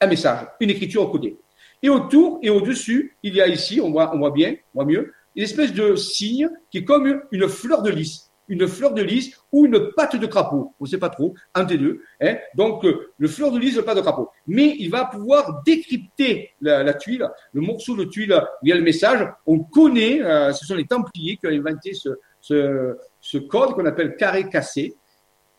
un 0.00 0.06
message, 0.06 0.46
une 0.60 0.70
écriture 0.70 1.10
codée. 1.10 1.36
Et 1.82 1.88
autour 1.88 2.38
et 2.42 2.50
au-dessus, 2.50 3.16
il 3.22 3.34
y 3.34 3.40
a 3.40 3.48
ici, 3.48 3.80
on 3.80 3.90
voit, 3.90 4.14
on 4.14 4.18
voit 4.18 4.30
bien, 4.30 4.54
on 4.74 4.82
voit 4.82 4.84
mieux, 4.84 5.12
une 5.40 5.44
espèce 5.44 5.72
de 5.72 5.96
signe 5.96 6.50
qui 6.70 6.78
est 6.78 6.84
comme 6.84 7.22
une 7.32 7.48
fleur 7.48 7.80
de 7.80 7.88
lys 7.88 8.30
une 8.50 8.66
fleur 8.66 8.92
de 8.92 9.00
lys 9.00 9.32
ou 9.52 9.66
une 9.66 9.92
patte 9.96 10.16
de 10.16 10.26
crapaud. 10.26 10.74
On 10.80 10.84
ne 10.84 10.88
sait 10.88 10.98
pas 10.98 11.08
trop, 11.08 11.34
un 11.54 11.62
des 11.62 11.78
deux. 11.78 12.02
Hein. 12.20 12.36
Donc, 12.56 12.84
euh, 12.84 13.12
le 13.16 13.28
fleur 13.28 13.52
de 13.52 13.58
lys, 13.60 13.76
le 13.76 13.82
patte 13.82 13.96
de 13.96 14.02
crapaud. 14.02 14.28
Mais 14.48 14.74
il 14.80 14.90
va 14.90 15.04
pouvoir 15.04 15.62
décrypter 15.64 16.50
la, 16.60 16.92
tuile, 16.94 17.30
le 17.52 17.60
morceau 17.60 17.96
de 17.96 18.04
tuile 18.04 18.34
où 18.34 18.66
il 18.66 18.70
y 18.70 18.72
a 18.72 18.74
le 18.74 18.82
message. 18.82 19.24
On 19.46 19.60
connaît, 19.60 20.20
euh, 20.20 20.52
ce 20.52 20.66
sont 20.66 20.74
les 20.74 20.84
Templiers 20.84 21.36
qui 21.36 21.46
ont 21.46 21.50
inventé 21.50 21.92
ce, 21.94 23.38
code 23.48 23.74
qu'on 23.74 23.86
appelle 23.86 24.16
carré 24.16 24.48
cassé, 24.48 24.96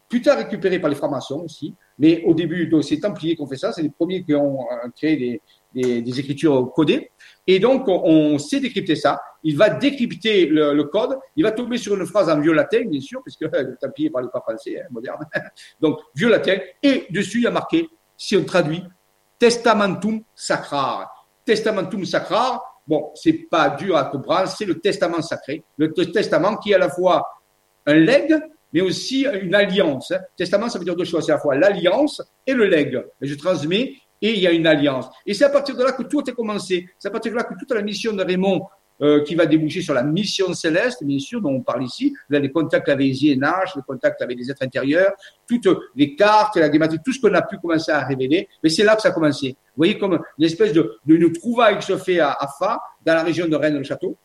plus 0.10 0.22
tard 0.22 0.38
récupéré 0.38 0.78
par 0.80 0.90
les 0.90 0.98
francs-maçons 0.98 1.44
aussi. 1.46 1.74
Mais 1.98 2.22
au 2.26 2.34
début, 2.34 2.70
c'est 2.82 2.96
les 2.96 3.02
Templiers 3.02 3.38
qui 3.38 3.42
ont 3.42 3.48
fait 3.48 3.56
ça. 3.56 3.72
C'est 3.72 3.84
les 3.84 3.90
premiers 3.90 4.22
qui 4.26 4.36
ont 4.36 4.60
euh, 4.70 4.90
créé 4.98 5.16
des, 5.16 5.42
des, 5.74 6.20
écritures 6.20 6.72
codées. 6.74 7.12
Et 7.48 7.60
donc, 7.60 7.88
on, 7.88 8.38
sait 8.38 8.60
décrypter 8.60 8.96
ça. 8.96 9.22
Il 9.44 9.58
va 9.58 9.70
décrypter 9.70 10.46
le, 10.46 10.84
code. 10.84 11.18
Il 11.36 11.44
va 11.44 11.52
tomber 11.52 11.78
sur 11.78 11.96
une 11.96 12.06
phrase 12.06 12.30
en 12.30 12.40
vieux 12.40 12.54
latin, 12.54 12.84
bien 12.86 13.02
sûr, 13.02 13.22
puisque 13.24 13.42
le 13.42 13.78
tapis 13.80 14.06
ne 14.06 14.10
parle 14.10 14.30
pas 14.30 14.42
français, 14.42 14.80
hein, 14.80 14.88
moderne. 14.92 15.26
donc, 15.80 16.00
vieux 16.16 16.30
latin. 16.30 16.58
Et 16.84 17.08
dessus, 17.10 17.40
il 17.40 17.44
y 17.44 17.48
a 17.48 17.52
marqué, 17.52 17.88
si 18.18 18.38
on 18.38 18.44
traduit, 18.44 18.84
Testamentum 19.40 20.22
Sacrar. 20.36 21.28
Testamentum 21.44 22.06
Sacrar, 22.06 22.82
bon, 22.86 23.12
c'est 23.16 23.34
pas 23.34 23.70
dur 23.72 23.98
à 23.98 24.06
comprendre, 24.06 24.48
c'est 24.48 24.66
le 24.66 24.80
testament 24.80 25.22
sacré. 25.22 25.64
Le 25.78 25.92
testament 25.94 26.58
qui 26.58 26.72
est 26.72 26.76
à 26.76 26.78
la 26.78 26.90
fois 26.90 27.28
un 27.88 27.96
legs, 27.96 28.40
mais 28.74 28.82
aussi 28.82 29.26
une 29.26 29.56
alliance. 29.56 30.12
Hein. 30.12 30.20
Testament, 30.36 30.70
ça 30.70 30.80
veut 30.80 30.86
dire 30.86 30.96
deux 30.96 31.06
choses. 31.06 31.26
C'est 31.26 31.32
à 31.32 31.36
la 31.36 31.42
fois 31.42 31.56
l'alliance 31.56 32.22
et 32.46 32.54
le 32.54 32.66
legs. 32.66 33.04
je 33.22 33.36
transmets 33.36 33.96
et 34.22 34.34
il 34.34 34.40
y 34.40 34.48
a 34.48 34.52
une 34.52 34.68
alliance. 34.68 35.10
Et 35.26 35.34
c'est 35.34 35.46
à 35.46 35.50
partir 35.50 35.76
de 35.76 35.84
là 35.84 35.94
que 35.94 36.04
tout 36.04 36.24
a 36.28 36.32
commencé. 36.32 36.88
C'est 36.98 37.08
à 37.08 37.12
partir 37.12 37.32
de 37.32 37.38
là 37.38 37.44
que 37.44 37.54
toute 37.58 37.72
la 37.72 37.82
mission 37.82 38.14
de 38.14 38.24
Raymond, 38.24 38.68
euh, 39.02 39.24
qui 39.24 39.34
va 39.34 39.48
déboucher 39.48 39.82
sur 39.82 39.96
la 39.96 40.04
mission 40.04 40.54
céleste, 40.54 41.04
bien 41.04 41.18
sûr, 41.18 41.42
dont 41.42 41.50
on 41.50 41.62
parle 41.62 41.84
ici, 41.84 42.14
les 42.30 42.52
contacts 42.52 42.88
avec 42.88 43.08
les 43.08 43.34
INH, 43.34 43.76
les 43.76 43.82
contacts 43.82 44.22
avec 44.22 44.38
les 44.38 44.52
êtres 44.52 44.62
intérieurs, 44.62 45.14
toutes 45.48 45.68
les 45.96 46.16
cartes, 46.16 46.56
la 46.58 46.72
gématrie, 46.72 47.00
tout 47.04 47.12
ce 47.12 47.20
qu'on 47.20 47.34
a 47.34 47.42
pu 47.42 47.58
commencer 47.58 47.92
à 47.92 48.06
révéler, 48.06 48.48
mais 48.62 48.70
c'est 48.70 48.84
là 48.84 48.96
que 48.96 49.02
ça 49.02 49.08
a 49.08 49.12
commencé. 49.12 49.50
Vous 49.50 49.78
voyez 49.78 49.98
comme 49.98 50.20
une 50.38 50.46
espèce 50.46 50.72
de, 50.72 51.00
de 51.04 51.28
trouvaille 51.30 51.80
qui 51.80 51.88
se 51.88 51.98
fait 51.98 52.20
à, 52.20 52.32
à 52.32 52.48
Fa, 52.60 52.80
dans 53.04 53.16
la 53.16 53.24
région 53.24 53.48
de 53.48 53.56
Rennes-le-Château, 53.56 54.16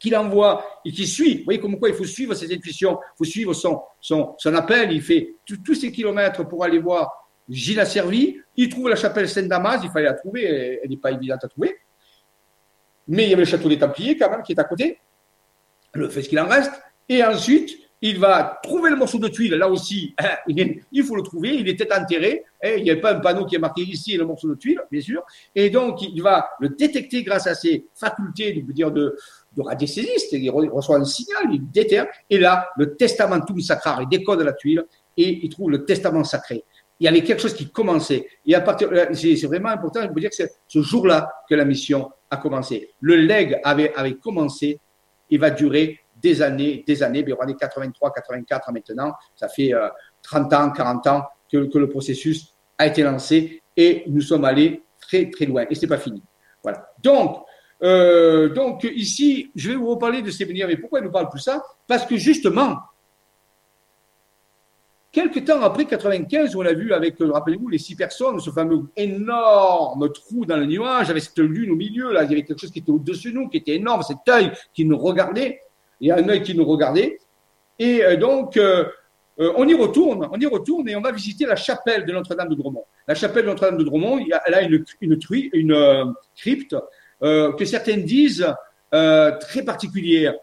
qu'il 0.00 0.16
envoie 0.16 0.64
et 0.84 0.90
qui 0.90 1.06
suit. 1.06 1.38
Vous 1.38 1.44
voyez 1.44 1.60
comme 1.60 1.78
quoi 1.78 1.88
il 1.88 1.94
faut 1.94 2.04
suivre 2.04 2.34
ses 2.34 2.52
intuitions, 2.52 2.98
il 3.00 3.18
faut 3.18 3.30
suivre 3.30 3.54
son, 3.54 3.80
son, 4.00 4.34
son 4.38 4.54
appel. 4.54 4.90
Il 4.90 5.02
fait 5.02 5.36
tous 5.64 5.76
ces 5.76 5.92
kilomètres 5.92 6.42
pour 6.48 6.64
aller 6.64 6.80
voir 6.80 7.21
Gilles 7.52 7.80
a 7.80 7.84
servi, 7.84 8.38
il 8.56 8.68
trouve 8.70 8.88
la 8.88 8.96
chapelle 8.96 9.28
Saint-Damas, 9.28 9.80
il 9.84 9.90
fallait 9.90 10.06
la 10.06 10.14
trouver, 10.14 10.80
elle 10.82 10.88
n'est 10.88 10.96
pas 10.96 11.12
évidente 11.12 11.44
à 11.44 11.48
trouver. 11.48 11.76
Mais 13.08 13.24
il 13.24 13.30
y 13.30 13.32
avait 13.34 13.42
le 13.42 13.48
château 13.48 13.68
des 13.68 13.78
Templiers 13.78 14.16
quand 14.16 14.30
même 14.30 14.42
qui 14.42 14.52
est 14.52 14.58
à 14.58 14.64
côté, 14.64 14.98
le 15.92 16.08
fait 16.08 16.22
ce 16.22 16.30
qu'il 16.30 16.40
en 16.40 16.46
reste. 16.46 16.72
Et 17.10 17.22
ensuite, 17.22 17.78
il 18.00 18.18
va 18.18 18.58
trouver 18.62 18.88
le 18.88 18.96
morceau 18.96 19.18
de 19.18 19.28
tuile, 19.28 19.54
là 19.54 19.68
aussi, 19.68 20.14
il 20.48 21.04
faut 21.04 21.14
le 21.14 21.22
trouver, 21.22 21.50
il 21.54 21.68
était 21.68 21.92
enterré, 21.92 22.42
hein, 22.64 22.70
il 22.78 22.84
n'y 22.84 22.90
avait 22.90 23.00
pas 23.00 23.14
un 23.14 23.20
panneau 23.20 23.44
qui 23.44 23.54
est 23.56 23.60
marqué 23.60 23.82
ici 23.82 24.16
le 24.16 24.24
morceau 24.24 24.48
de 24.48 24.54
tuile, 24.54 24.80
bien 24.90 25.00
sûr, 25.00 25.22
et 25.54 25.68
donc 25.68 26.02
il 26.02 26.20
va 26.22 26.48
le 26.58 26.70
détecter 26.70 27.22
grâce 27.22 27.46
à 27.46 27.54
ses 27.54 27.86
facultés, 27.94 28.54
de 28.54 28.72
dire, 28.72 28.90
de, 28.90 29.16
de 29.56 29.62
il 30.32 30.50
reçoit 30.70 30.96
un 30.96 31.04
signal, 31.04 31.44
il 31.52 31.70
déterre, 31.70 32.06
et 32.30 32.38
là, 32.38 32.70
le 32.76 32.96
testamentum 32.96 33.60
sacrare, 33.60 34.02
il 34.02 34.08
décode 34.08 34.40
la 34.40 34.52
tuile, 34.52 34.84
et 35.16 35.44
il 35.44 35.48
trouve 35.50 35.70
le 35.70 35.84
testament 35.84 36.24
sacré 36.24 36.64
il 37.02 37.06
y 37.06 37.08
avait 37.08 37.24
quelque 37.24 37.42
chose 37.42 37.54
qui 37.54 37.68
commençait. 37.68 38.28
Et 38.46 38.54
à 38.54 38.60
partir, 38.60 38.88
c'est 39.12 39.46
vraiment 39.46 39.70
important 39.70 40.04
de 40.04 40.12
vous 40.12 40.20
dire 40.20 40.30
que 40.30 40.36
c'est 40.36 40.52
ce 40.68 40.82
jour-là 40.82 41.28
que 41.50 41.56
la 41.56 41.64
mission 41.64 42.12
a 42.30 42.36
commencé. 42.36 42.90
Le 43.00 43.16
leg 43.16 43.58
avait, 43.64 43.92
avait 43.94 44.14
commencé 44.14 44.78
et 45.28 45.36
va 45.36 45.50
durer 45.50 45.98
des 46.22 46.42
années, 46.42 46.84
des 46.86 47.02
années. 47.02 47.24
Mais 47.26 47.32
on 47.36 47.48
est 47.48 47.58
83, 47.58 48.12
84 48.12 48.70
maintenant. 48.70 49.14
Ça 49.34 49.48
fait 49.48 49.72
30 50.22 50.52
euh, 50.52 50.56
ans, 50.56 50.70
40 50.70 51.06
ans 51.08 51.24
que, 51.50 51.56
le 51.76 51.88
processus 51.88 52.54
a 52.78 52.86
été 52.86 53.02
lancé 53.02 53.60
et 53.76 54.04
nous 54.06 54.20
sommes 54.20 54.44
allés 54.44 54.84
très, 55.00 55.28
très 55.28 55.46
loin. 55.46 55.64
Et 55.68 55.74
c'est 55.74 55.88
pas 55.88 55.98
fini. 55.98 56.22
Voilà. 56.62 56.88
Donc, 57.02 57.44
euh, 57.82 58.48
donc 58.50 58.84
ici, 58.84 59.50
je 59.56 59.70
vais 59.70 59.74
vous 59.74 59.88
reparler 59.88 60.22
de 60.22 60.30
ces 60.30 60.44
séminaire. 60.44 60.68
Mais 60.68 60.76
pourquoi 60.76 61.00
je 61.00 61.06
nous 61.06 61.10
parle 61.10 61.28
tout 61.32 61.38
ça? 61.38 61.64
Parce 61.88 62.06
que 62.06 62.16
justement, 62.16 62.76
Quelques 65.12 65.44
temps 65.44 65.60
après 65.60 65.84
95, 65.84 66.56
on 66.56 66.62
a 66.62 66.72
vu 66.72 66.94
avec, 66.94 67.20
euh, 67.20 67.30
rappelez-vous, 67.30 67.68
les 67.68 67.76
six 67.76 67.94
personnes, 67.94 68.40
ce 68.40 68.48
fameux 68.48 68.84
énorme 68.96 70.10
trou 70.10 70.46
dans 70.46 70.56
le 70.56 70.64
nuage, 70.64 71.10
avec 71.10 71.22
cette 71.22 71.38
lune 71.38 71.70
au 71.70 71.76
milieu, 71.76 72.14
là, 72.14 72.24
il 72.24 72.30
y 72.30 72.32
avait 72.32 72.44
quelque 72.44 72.58
chose 72.58 72.70
qui 72.70 72.78
était 72.78 72.90
au-dessus 72.90 73.30
de 73.30 73.36
nous, 73.36 73.50
qui 73.50 73.58
était 73.58 73.74
énorme, 73.74 74.02
cet 74.02 74.26
œil 74.30 74.52
qui 74.72 74.86
nous 74.86 74.96
regardait, 74.96 75.60
il 76.00 76.08
y 76.08 76.10
a 76.10 76.16
un 76.16 76.26
œil 76.30 76.42
qui 76.42 76.54
nous 76.54 76.64
regardait. 76.64 77.18
Et 77.78 78.02
euh, 78.02 78.16
donc, 78.16 78.56
euh, 78.56 78.86
on 79.36 79.68
y 79.68 79.74
retourne, 79.74 80.30
on 80.32 80.40
y 80.40 80.46
retourne 80.46 80.88
et 80.88 80.96
on 80.96 81.02
va 81.02 81.12
visiter 81.12 81.44
la 81.44 81.56
chapelle 81.56 82.06
de 82.06 82.12
Notre-Dame 82.12 82.48
de 82.48 82.54
Dromont. 82.54 82.84
La 83.06 83.14
chapelle 83.14 83.42
de 83.42 83.48
Notre-Dame 83.48 83.76
de 83.76 83.84
Dromont, 83.84 84.18
elle 84.46 84.54
a 84.54 84.62
une, 84.62 84.82
une, 85.02 85.18
une 85.52 86.14
crypte 86.36 86.76
que 87.20 87.64
certains 87.64 87.98
disent 87.98 88.46
très 88.90 89.62
particulière, 89.64 90.34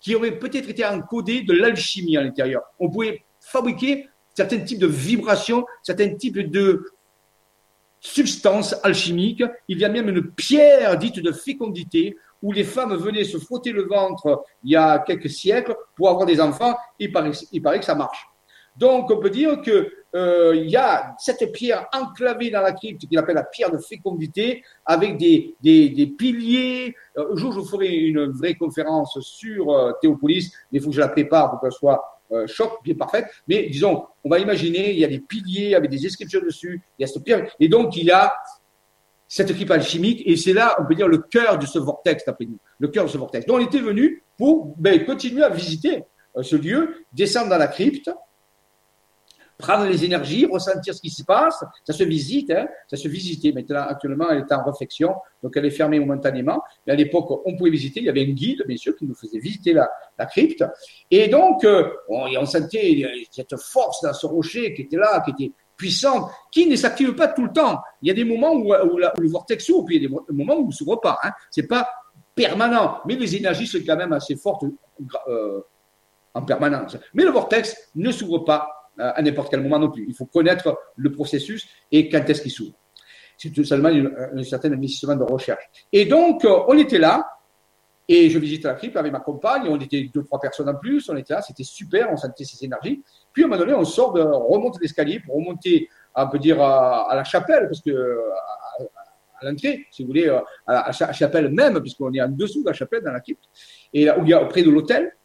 qui 0.00 0.14
aurait 0.14 0.32
peut-être 0.32 0.68
été 0.68 0.84
encodée 0.84 1.42
de 1.42 1.52
l'alchimie 1.52 2.16
à 2.16 2.22
l'intérieur. 2.22 2.62
On 2.78 2.90
pouvait 2.90 3.24
fabriquer 3.46 4.08
certains 4.34 4.58
types 4.58 4.80
de 4.80 4.86
vibrations, 4.86 5.64
certains 5.82 6.14
types 6.14 6.38
de 6.38 6.84
substances 8.00 8.74
alchimiques. 8.82 9.44
Il 9.68 9.78
y 9.78 9.84
a 9.84 9.88
même 9.88 10.08
une 10.08 10.30
pierre 10.30 10.98
dite 10.98 11.20
de 11.20 11.32
fécondité 11.32 12.16
où 12.42 12.52
les 12.52 12.64
femmes 12.64 12.94
venaient 12.96 13.24
se 13.24 13.38
frotter 13.38 13.72
le 13.72 13.84
ventre 13.84 14.44
il 14.62 14.72
y 14.72 14.76
a 14.76 14.98
quelques 14.98 15.30
siècles 15.30 15.74
pour 15.96 16.10
avoir 16.10 16.26
des 16.26 16.40
enfants. 16.40 16.76
Il 16.98 17.12
paraît, 17.12 17.30
il 17.52 17.62
paraît 17.62 17.78
que 17.78 17.84
ça 17.84 17.94
marche. 17.94 18.26
Donc, 18.76 19.10
on 19.10 19.18
peut 19.18 19.30
dire 19.30 19.62
que 19.62 19.90
euh, 20.14 20.54
il 20.54 20.68
y 20.68 20.76
a 20.76 21.14
cette 21.18 21.50
pierre 21.52 21.88
enclavée 21.94 22.50
dans 22.50 22.60
la 22.60 22.72
crypte 22.72 23.06
qu'il 23.06 23.18
appelle 23.18 23.36
la 23.36 23.44
pierre 23.44 23.70
de 23.70 23.78
fécondité, 23.78 24.62
avec 24.84 25.16
des, 25.16 25.56
des, 25.62 25.88
des 25.88 26.06
piliers. 26.06 26.94
Euh, 27.16 27.32
un 27.32 27.36
jour, 27.36 27.52
je 27.52 27.60
vous 27.60 27.64
ferai 27.66 27.88
une 27.88 28.26
vraie 28.32 28.54
conférence 28.54 29.18
sur 29.20 29.70
euh, 29.70 29.92
Théopolis, 30.02 30.52
mais 30.70 30.78
il 30.78 30.82
faut 30.82 30.90
que 30.90 30.96
je 30.96 31.00
la 31.00 31.08
prépare 31.08 31.50
pour 31.50 31.60
qu'elle 31.60 31.72
soit 31.72 32.15
euh, 32.32 32.46
choc 32.46 32.82
bien 32.84 32.94
parfaite, 32.94 33.26
mais 33.46 33.68
disons, 33.68 34.04
on 34.24 34.28
va 34.28 34.38
imaginer, 34.38 34.92
il 34.92 34.98
y 34.98 35.04
a 35.04 35.08
des 35.08 35.20
piliers 35.20 35.74
avec 35.74 35.90
des 35.90 36.04
inscriptions 36.04 36.40
dessus, 36.40 36.82
il 36.98 37.02
y 37.02 37.04
a 37.04 37.06
cette 37.06 37.24
pierre, 37.24 37.50
et 37.60 37.68
donc 37.68 37.96
il 37.96 38.04
y 38.04 38.10
a 38.10 38.34
cette 39.28 39.50
équipe 39.50 39.70
alchimique, 39.70 40.22
et 40.24 40.36
c'est 40.36 40.52
là, 40.52 40.76
on 40.78 40.86
peut 40.86 40.94
dire, 40.94 41.08
le 41.08 41.18
cœur 41.18 41.58
de 41.58 41.66
ce 41.66 41.78
vortex, 41.78 42.24
d'après 42.24 42.46
nous, 42.46 42.58
le 42.78 42.88
cœur 42.88 43.04
de 43.04 43.10
ce 43.10 43.18
vortex. 43.18 43.46
Donc 43.46 43.56
on 43.56 43.64
était 43.64 43.80
venu 43.80 44.22
pour 44.36 44.74
ben, 44.78 45.04
continuer 45.04 45.42
à 45.42 45.48
visiter 45.48 46.04
euh, 46.36 46.42
ce 46.42 46.56
lieu, 46.56 47.04
descendre 47.12 47.50
dans 47.50 47.58
la 47.58 47.68
crypte, 47.68 48.10
prendre 49.58 49.86
les 49.86 50.04
énergies, 50.04 50.46
ressentir 50.46 50.94
ce 50.94 51.00
qui 51.00 51.10
se 51.10 51.24
passe. 51.24 51.64
Ça 51.84 51.92
se 51.92 52.04
visite, 52.04 52.50
hein, 52.50 52.66
ça 52.88 52.96
se 52.96 53.08
visitait. 53.08 53.52
Maintenant, 53.52 53.82
actuellement, 53.88 54.30
elle 54.30 54.38
est 54.38 54.52
en 54.52 54.64
réflexion, 54.64 55.14
donc 55.42 55.56
elle 55.56 55.66
est 55.66 55.70
fermée 55.70 55.98
momentanément. 55.98 56.62
Mais 56.86 56.92
à 56.92 56.96
l'époque, 56.96 57.42
on 57.44 57.56
pouvait 57.56 57.70
visiter. 57.70 58.00
Il 58.00 58.06
y 58.06 58.08
avait 58.08 58.22
un 58.22 58.32
guide, 58.32 58.64
bien 58.66 58.76
sûr, 58.76 58.94
qui 58.96 59.06
nous 59.06 59.14
faisait 59.14 59.38
visiter 59.38 59.72
la, 59.72 59.88
crypte. 60.26 60.64
Et 61.10 61.28
donc, 61.28 61.64
euh, 61.64 61.90
on, 62.08 62.46
sentait 62.46 63.04
cette 63.30 63.56
force 63.56 64.02
dans 64.02 64.12
ce 64.12 64.26
rocher 64.26 64.74
qui 64.74 64.82
était 64.82 64.96
là, 64.96 65.22
qui 65.24 65.30
était 65.30 65.52
puissante, 65.76 66.30
qui 66.50 66.66
ne 66.66 66.76
s'active 66.76 67.14
pas 67.14 67.28
tout 67.28 67.44
le 67.44 67.52
temps. 67.52 67.80
Il 68.02 68.08
y 68.08 68.10
a 68.10 68.14
des 68.14 68.24
moments 68.24 68.52
où, 68.52 68.72
où, 68.72 68.98
le 68.98 69.28
vortex 69.28 69.64
s'ouvre, 69.64 69.84
puis 69.84 69.96
il 69.96 70.02
y 70.02 70.06
a 70.06 70.08
des 70.08 70.14
moments 70.32 70.56
où 70.56 70.62
il 70.62 70.68
ne 70.68 70.72
s'ouvre 70.72 70.96
pas. 70.96 71.18
Hein. 71.22 71.30
C'est 71.50 71.66
pas 71.66 71.88
permanent, 72.34 73.00
mais 73.06 73.16
les 73.16 73.36
énergies 73.36 73.66
sont 73.66 73.78
quand 73.86 73.96
même 73.96 74.12
assez 74.12 74.36
fortes 74.36 74.64
euh, 75.28 75.60
en 76.34 76.42
permanence. 76.42 76.96
Mais 77.14 77.24
le 77.24 77.30
vortex 77.30 77.74
ne 77.94 78.10
s'ouvre 78.10 78.40
pas 78.40 78.85
à 78.98 79.20
n'importe 79.22 79.50
quel 79.50 79.62
moment 79.62 79.78
non 79.78 79.90
plus. 79.90 80.06
Il 80.08 80.14
faut 80.14 80.26
connaître 80.26 80.78
le 80.96 81.12
processus 81.12 81.66
et 81.90 82.08
quand 82.08 82.28
est-ce 82.28 82.42
qu'il 82.42 82.50
s'ouvre. 82.50 82.74
C'est 83.36 83.50
tout 83.50 83.64
seulement 83.64 83.90
un 83.90 84.42
certain 84.42 84.72
investissement 84.72 85.16
de 85.16 85.22
recherche. 85.22 85.64
Et 85.92 86.06
donc, 86.06 86.44
euh, 86.44 86.60
on 86.68 86.78
était 86.78 86.98
là, 86.98 87.26
et 88.08 88.30
je 88.30 88.38
visitais 88.38 88.68
la 88.68 88.74
crypte 88.74 88.96
avec 88.96 89.12
ma 89.12 89.20
compagne, 89.20 89.64
on 89.68 89.78
était 89.78 90.08
deux, 90.14 90.22
trois 90.22 90.40
personnes 90.40 90.68
en 90.68 90.76
plus, 90.76 91.08
on 91.10 91.16
était 91.16 91.34
là, 91.34 91.42
c'était 91.42 91.64
super, 91.64 92.08
on 92.10 92.16
sentait 92.16 92.44
ces 92.44 92.64
énergies. 92.64 93.02
Puis 93.32 93.42
à 93.42 93.46
un 93.46 93.48
moment 93.48 93.60
donné, 93.60 93.74
on 93.74 93.84
sort 93.84 94.12
de, 94.12 94.22
on 94.22 94.46
remonte 94.46 94.80
l'escalier 94.80 95.20
pour 95.20 95.36
remonter, 95.36 95.88
on 96.14 96.28
peut 96.28 96.38
dire, 96.38 96.62
à, 96.62 97.14
la 97.14 97.24
chapelle, 97.24 97.66
parce 97.66 97.82
que 97.82 98.18
à, 99.40 99.44
l'entrée, 99.44 99.86
si 99.90 100.02
vous 100.02 100.08
voulez, 100.08 100.28
à 100.66 100.90
la 100.98 101.12
chapelle 101.12 101.50
même, 101.50 101.80
puisqu'on 101.80 102.12
est 102.14 102.22
en 102.22 102.28
dessous 102.28 102.62
de 102.62 102.68
la 102.68 102.74
chapelle 102.74 103.02
dans 103.02 103.12
la 103.12 103.20
crypte, 103.20 103.44
et 103.92 104.04
là 104.04 104.18
où 104.18 104.22
il 104.22 104.30
y 104.30 104.32
a 104.32 104.42
auprès 104.42 104.62
de 104.62 104.70
l'hôtel. 104.70 105.15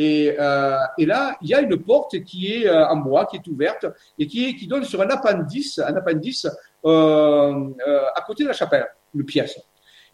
Et, 0.00 0.32
euh, 0.38 0.78
et, 0.96 1.06
là, 1.06 1.36
il 1.42 1.48
y 1.48 1.54
a 1.54 1.60
une 1.60 1.76
porte 1.76 2.22
qui 2.22 2.54
est 2.54 2.68
euh, 2.68 2.86
en 2.86 2.98
bois, 2.98 3.26
qui 3.26 3.34
est 3.34 3.46
ouverte 3.48 3.84
et 4.16 4.28
qui, 4.28 4.66
donne 4.68 4.84
sur 4.84 5.02
un 5.02 5.08
appendice, 5.08 5.80
un 5.80 5.96
appendice 5.96 6.46
euh, 6.84 7.70
à 8.14 8.20
côté 8.20 8.44
de 8.44 8.48
la 8.48 8.54
chapelle, 8.54 8.86
une 9.12 9.24
pièce. 9.24 9.58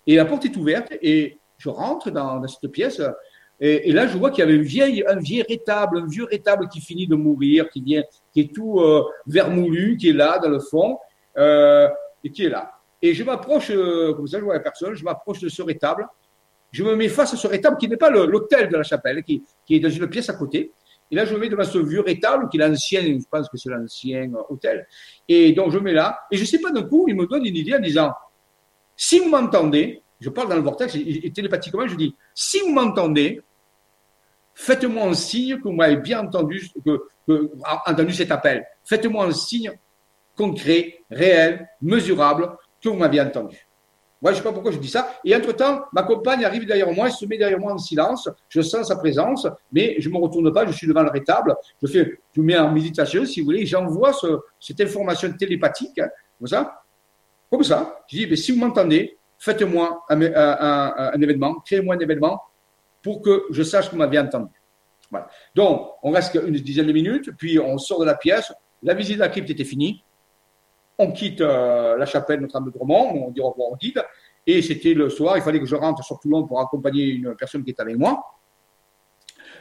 Et 0.06 0.16
la 0.16 0.24
porte 0.24 0.46
est 0.46 0.56
ouverte 0.56 0.94
et 1.02 1.38
je 1.58 1.68
rentre 1.68 2.10
dans, 2.10 2.46
cette 2.46 2.70
pièce 2.70 3.02
Et, 3.60 3.92
là, 3.92 4.06
je 4.06 4.16
vois 4.16 4.30
qu'il 4.30 4.42
y 4.42 4.48
avait 4.48 4.58
un 5.06 5.18
vieil 5.18 5.42
rétable, 5.42 5.98
un 5.98 6.06
vieux 6.06 6.24
rétable 6.24 6.66
qui 6.68 6.80
finit 6.80 7.06
de 7.06 7.14
mourir, 7.14 7.68
qui 7.68 7.94
est 8.36 8.54
tout 8.54 8.80
euh, 8.80 9.04
vermoulu, 9.26 9.98
qui 9.98 10.08
est 10.08 10.14
là 10.14 10.38
dans 10.38 10.48
le 10.48 10.60
fond, 10.60 10.98
et 11.36 12.30
qui 12.30 12.46
est 12.46 12.48
là. 12.48 12.72
Et 13.04 13.12
je 13.12 13.22
m'approche, 13.22 13.70
euh, 13.70 14.14
comme 14.14 14.26
ça, 14.26 14.38
je 14.38 14.44
vois 14.44 14.54
la 14.54 14.60
personne, 14.60 14.94
je 14.94 15.04
m'approche 15.04 15.38
de 15.40 15.50
ce 15.50 15.60
rétable. 15.60 16.08
Je 16.74 16.82
me 16.82 16.96
mets 16.96 17.08
face 17.08 17.32
à 17.32 17.36
ce 17.36 17.46
rétable 17.46 17.76
qui 17.76 17.86
n'est 17.86 17.96
pas 17.96 18.10
l'hôtel 18.10 18.68
de 18.68 18.76
la 18.76 18.82
chapelle, 18.82 19.22
qui, 19.22 19.44
est 19.70 19.78
dans 19.78 19.88
une 19.88 20.08
pièce 20.08 20.28
à 20.28 20.32
côté. 20.32 20.72
Et 21.08 21.14
là, 21.14 21.24
je 21.24 21.32
me 21.32 21.38
mets 21.38 21.48
devant 21.48 21.62
ce 21.62 21.78
vieux 21.78 22.00
rétable 22.00 22.48
qui 22.48 22.56
est 22.56 22.66
l'ancien, 22.66 23.00
je 23.00 23.24
pense 23.30 23.48
que 23.48 23.56
c'est 23.56 23.70
l'ancien 23.70 24.28
hôtel. 24.48 24.84
Et 25.28 25.52
donc, 25.52 25.70
je 25.70 25.78
me 25.78 25.84
mets 25.84 25.92
là. 25.92 26.18
Et 26.32 26.36
je 26.36 26.40
ne 26.40 26.46
sais 26.46 26.58
pas 26.58 26.72
d'un 26.72 26.82
coup, 26.82 27.04
il 27.06 27.14
me 27.14 27.26
donne 27.26 27.46
une 27.46 27.54
idée 27.54 27.76
en 27.76 27.78
disant, 27.78 28.12
si 28.96 29.20
vous 29.20 29.28
m'entendez, 29.28 30.02
je 30.18 30.28
parle 30.30 30.48
dans 30.48 30.56
le 30.56 30.62
vortex 30.62 30.96
et, 30.96 31.30
télépathiquement, 31.30 31.86
je 31.86 31.94
dis, 31.94 32.16
si 32.34 32.58
vous 32.58 32.72
m'entendez, 32.72 33.40
faites-moi 34.54 35.04
un 35.04 35.14
signe 35.14 35.58
que 35.58 35.68
vous 35.68 35.74
m'avez 35.74 35.98
bien 35.98 36.22
entendu, 36.22 36.72
que, 36.84 37.52
entendu 37.86 38.12
cet 38.12 38.32
appel. 38.32 38.66
Faites-moi 38.82 39.26
un 39.26 39.30
signe 39.30 39.78
concret, 40.36 41.04
réel, 41.08 41.68
mesurable, 41.80 42.56
que 42.82 42.88
vous 42.88 42.96
m'aviez 42.96 43.20
entendu. 43.20 43.64
Je 44.24 44.30
ne 44.30 44.34
sais 44.36 44.42
pas 44.42 44.52
pourquoi 44.52 44.72
je 44.72 44.78
dis 44.78 44.88
ça. 44.88 45.20
Et 45.24 45.36
entre-temps, 45.36 45.84
ma 45.92 46.02
compagne 46.02 46.44
arrive 46.44 46.64
derrière 46.66 46.90
moi, 46.92 47.06
elle 47.06 47.12
se 47.12 47.26
met 47.26 47.36
derrière 47.36 47.58
moi 47.58 47.74
en 47.74 47.78
silence. 47.78 48.28
Je 48.48 48.62
sens 48.62 48.88
sa 48.88 48.96
présence, 48.96 49.46
mais 49.70 49.96
je 49.98 50.08
ne 50.08 50.14
me 50.14 50.20
retourne 50.20 50.50
pas, 50.52 50.66
je 50.66 50.72
suis 50.72 50.86
devant 50.86 51.02
le 51.02 51.10
rétable. 51.10 51.54
Je 51.82 51.86
fais, 51.86 52.20
je 52.34 52.40
mets 52.40 52.56
en 52.56 52.72
méditation, 52.72 53.26
si 53.26 53.40
vous 53.40 53.46
voulez, 53.46 53.66
j'envoie 53.66 54.12
cette 54.58 54.80
information 54.80 55.30
télépathique, 55.32 55.98
hein, 55.98 56.08
comme 56.38 56.48
ça. 56.48 56.82
Comme 57.50 57.62
ça. 57.62 58.00
Je 58.08 58.16
dis, 58.16 58.26
mais 58.26 58.36
si 58.36 58.52
vous 58.52 58.58
m'entendez, 58.58 59.18
faites-moi 59.38 60.04
un, 60.08 61.20
événement, 61.20 61.56
créez-moi 61.60 61.94
un 61.94 61.98
événement 61.98 62.40
pour 63.02 63.20
que 63.20 63.44
je 63.50 63.62
sache 63.62 63.86
que 63.86 63.90
vous 63.92 63.98
m'avez 63.98 64.18
entendu. 64.18 64.52
Donc, 65.54 65.90
on 66.02 66.10
reste 66.10 66.34
une 66.34 66.54
dizaine 66.54 66.86
de 66.86 66.92
minutes, 66.92 67.30
puis 67.36 67.58
on 67.58 67.76
sort 67.76 68.00
de 68.00 68.06
la 68.06 68.14
pièce. 68.14 68.52
La 68.82 68.94
visite 68.94 69.16
de 69.16 69.20
la 69.20 69.28
crypte 69.28 69.50
était 69.50 69.64
finie. 69.64 70.02
On 70.98 71.10
quitte 71.10 71.40
euh, 71.40 71.96
la 71.96 72.06
chapelle 72.06 72.40
Notre-Dame 72.40 72.66
de 72.66 72.70
Dromont, 72.70 73.26
on 73.26 73.30
dit 73.30 73.40
au 73.40 73.50
revoir 73.50 73.70
au 73.70 73.76
guide. 73.76 74.02
Et 74.46 74.62
c'était 74.62 74.94
le 74.94 75.08
soir, 75.08 75.36
il 75.36 75.42
fallait 75.42 75.58
que 75.58 75.66
je 75.66 75.74
rentre 75.74 76.04
sur 76.04 76.20
Toulon 76.20 76.46
pour 76.46 76.60
accompagner 76.60 77.06
une 77.06 77.34
personne 77.34 77.64
qui 77.64 77.70
était 77.70 77.82
avec 77.82 77.96
moi. 77.96 78.22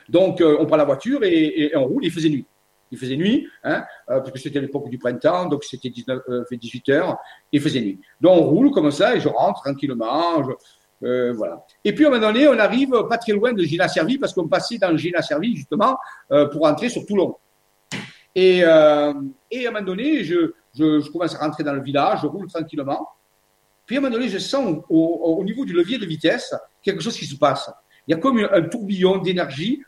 Donc, 0.09 0.41
euh, 0.41 0.57
on 0.59 0.65
prend 0.65 0.75
la 0.75 0.83
voiture 0.83 1.23
et, 1.23 1.71
on 1.75 1.85
roule. 1.85 2.05
Il 2.05 2.11
faisait 2.11 2.29
nuit. 2.29 2.45
Il 2.91 2.97
faisait 2.97 3.15
nuit, 3.15 3.47
hein, 3.63 3.83
euh, 4.09 4.19
parce 4.19 4.31
que 4.31 4.37
c'était 4.37 4.59
l'époque 4.59 4.87
du 4.89 4.99
printemps, 4.99 5.47
donc 5.47 5.63
c'était 5.63 5.89
19, 5.89 6.21
18 6.51 6.89
heures. 6.89 7.17
Il 7.51 7.59
faisait 7.59 7.81
nuit. 7.81 7.99
Donc, 8.21 8.43
on 8.43 8.49
roule 8.49 8.71
comme 8.71 8.91
ça 8.91 9.15
et 9.15 9.19
je 9.19 9.29
rentre 9.29 9.61
tranquillement. 9.63 10.43
voilà. 11.01 11.65
Et 11.83 11.95
puis, 11.95 12.05
à 12.05 12.09
un 12.09 12.11
moment 12.11 12.27
donné, 12.27 12.47
on 12.47 12.59
arrive 12.59 12.91
pas 13.09 13.17
très 13.17 13.31
loin 13.31 13.53
de 13.53 13.63
Gina 13.63 13.87
Servi 13.87 14.19
parce 14.19 14.33
qu'on 14.33 14.47
passait 14.47 14.77
dans 14.77 14.95
Gina 14.95 15.23
Servi, 15.23 15.55
justement, 15.55 15.97
pour 16.29 16.61
rentrer 16.61 16.89
sur 16.89 17.03
Toulon. 17.07 17.35
Et, 18.35 18.59
et 18.59 18.63
à 18.63 19.09
un 19.09 19.71
moment 19.71 19.81
donné, 19.81 20.23
je, 20.23 20.53
je, 20.77 21.09
commence 21.11 21.35
à 21.35 21.39
rentrer 21.39 21.63
dans 21.63 21.73
le 21.73 21.81
village, 21.81 22.19
je 22.21 22.27
roule 22.27 22.47
tranquillement. 22.47 23.07
Puis 23.85 23.97
à 23.97 23.99
un 23.99 24.01
moment 24.01 24.13
donné, 24.13 24.29
je 24.29 24.37
sens 24.37 24.81
au, 24.89 25.41
niveau 25.43 25.65
du 25.65 25.73
levier 25.73 25.97
de 25.97 26.05
vitesse 26.05 26.55
quelque 26.81 27.01
chose 27.01 27.17
qui 27.17 27.25
se 27.25 27.35
passe. 27.35 27.69
Il 28.07 28.11
y 28.11 28.13
a 28.13 28.17
comme 28.17 28.39
un, 28.39 28.61
tourbillon 28.63 29.17
d'énergie, 29.17 29.81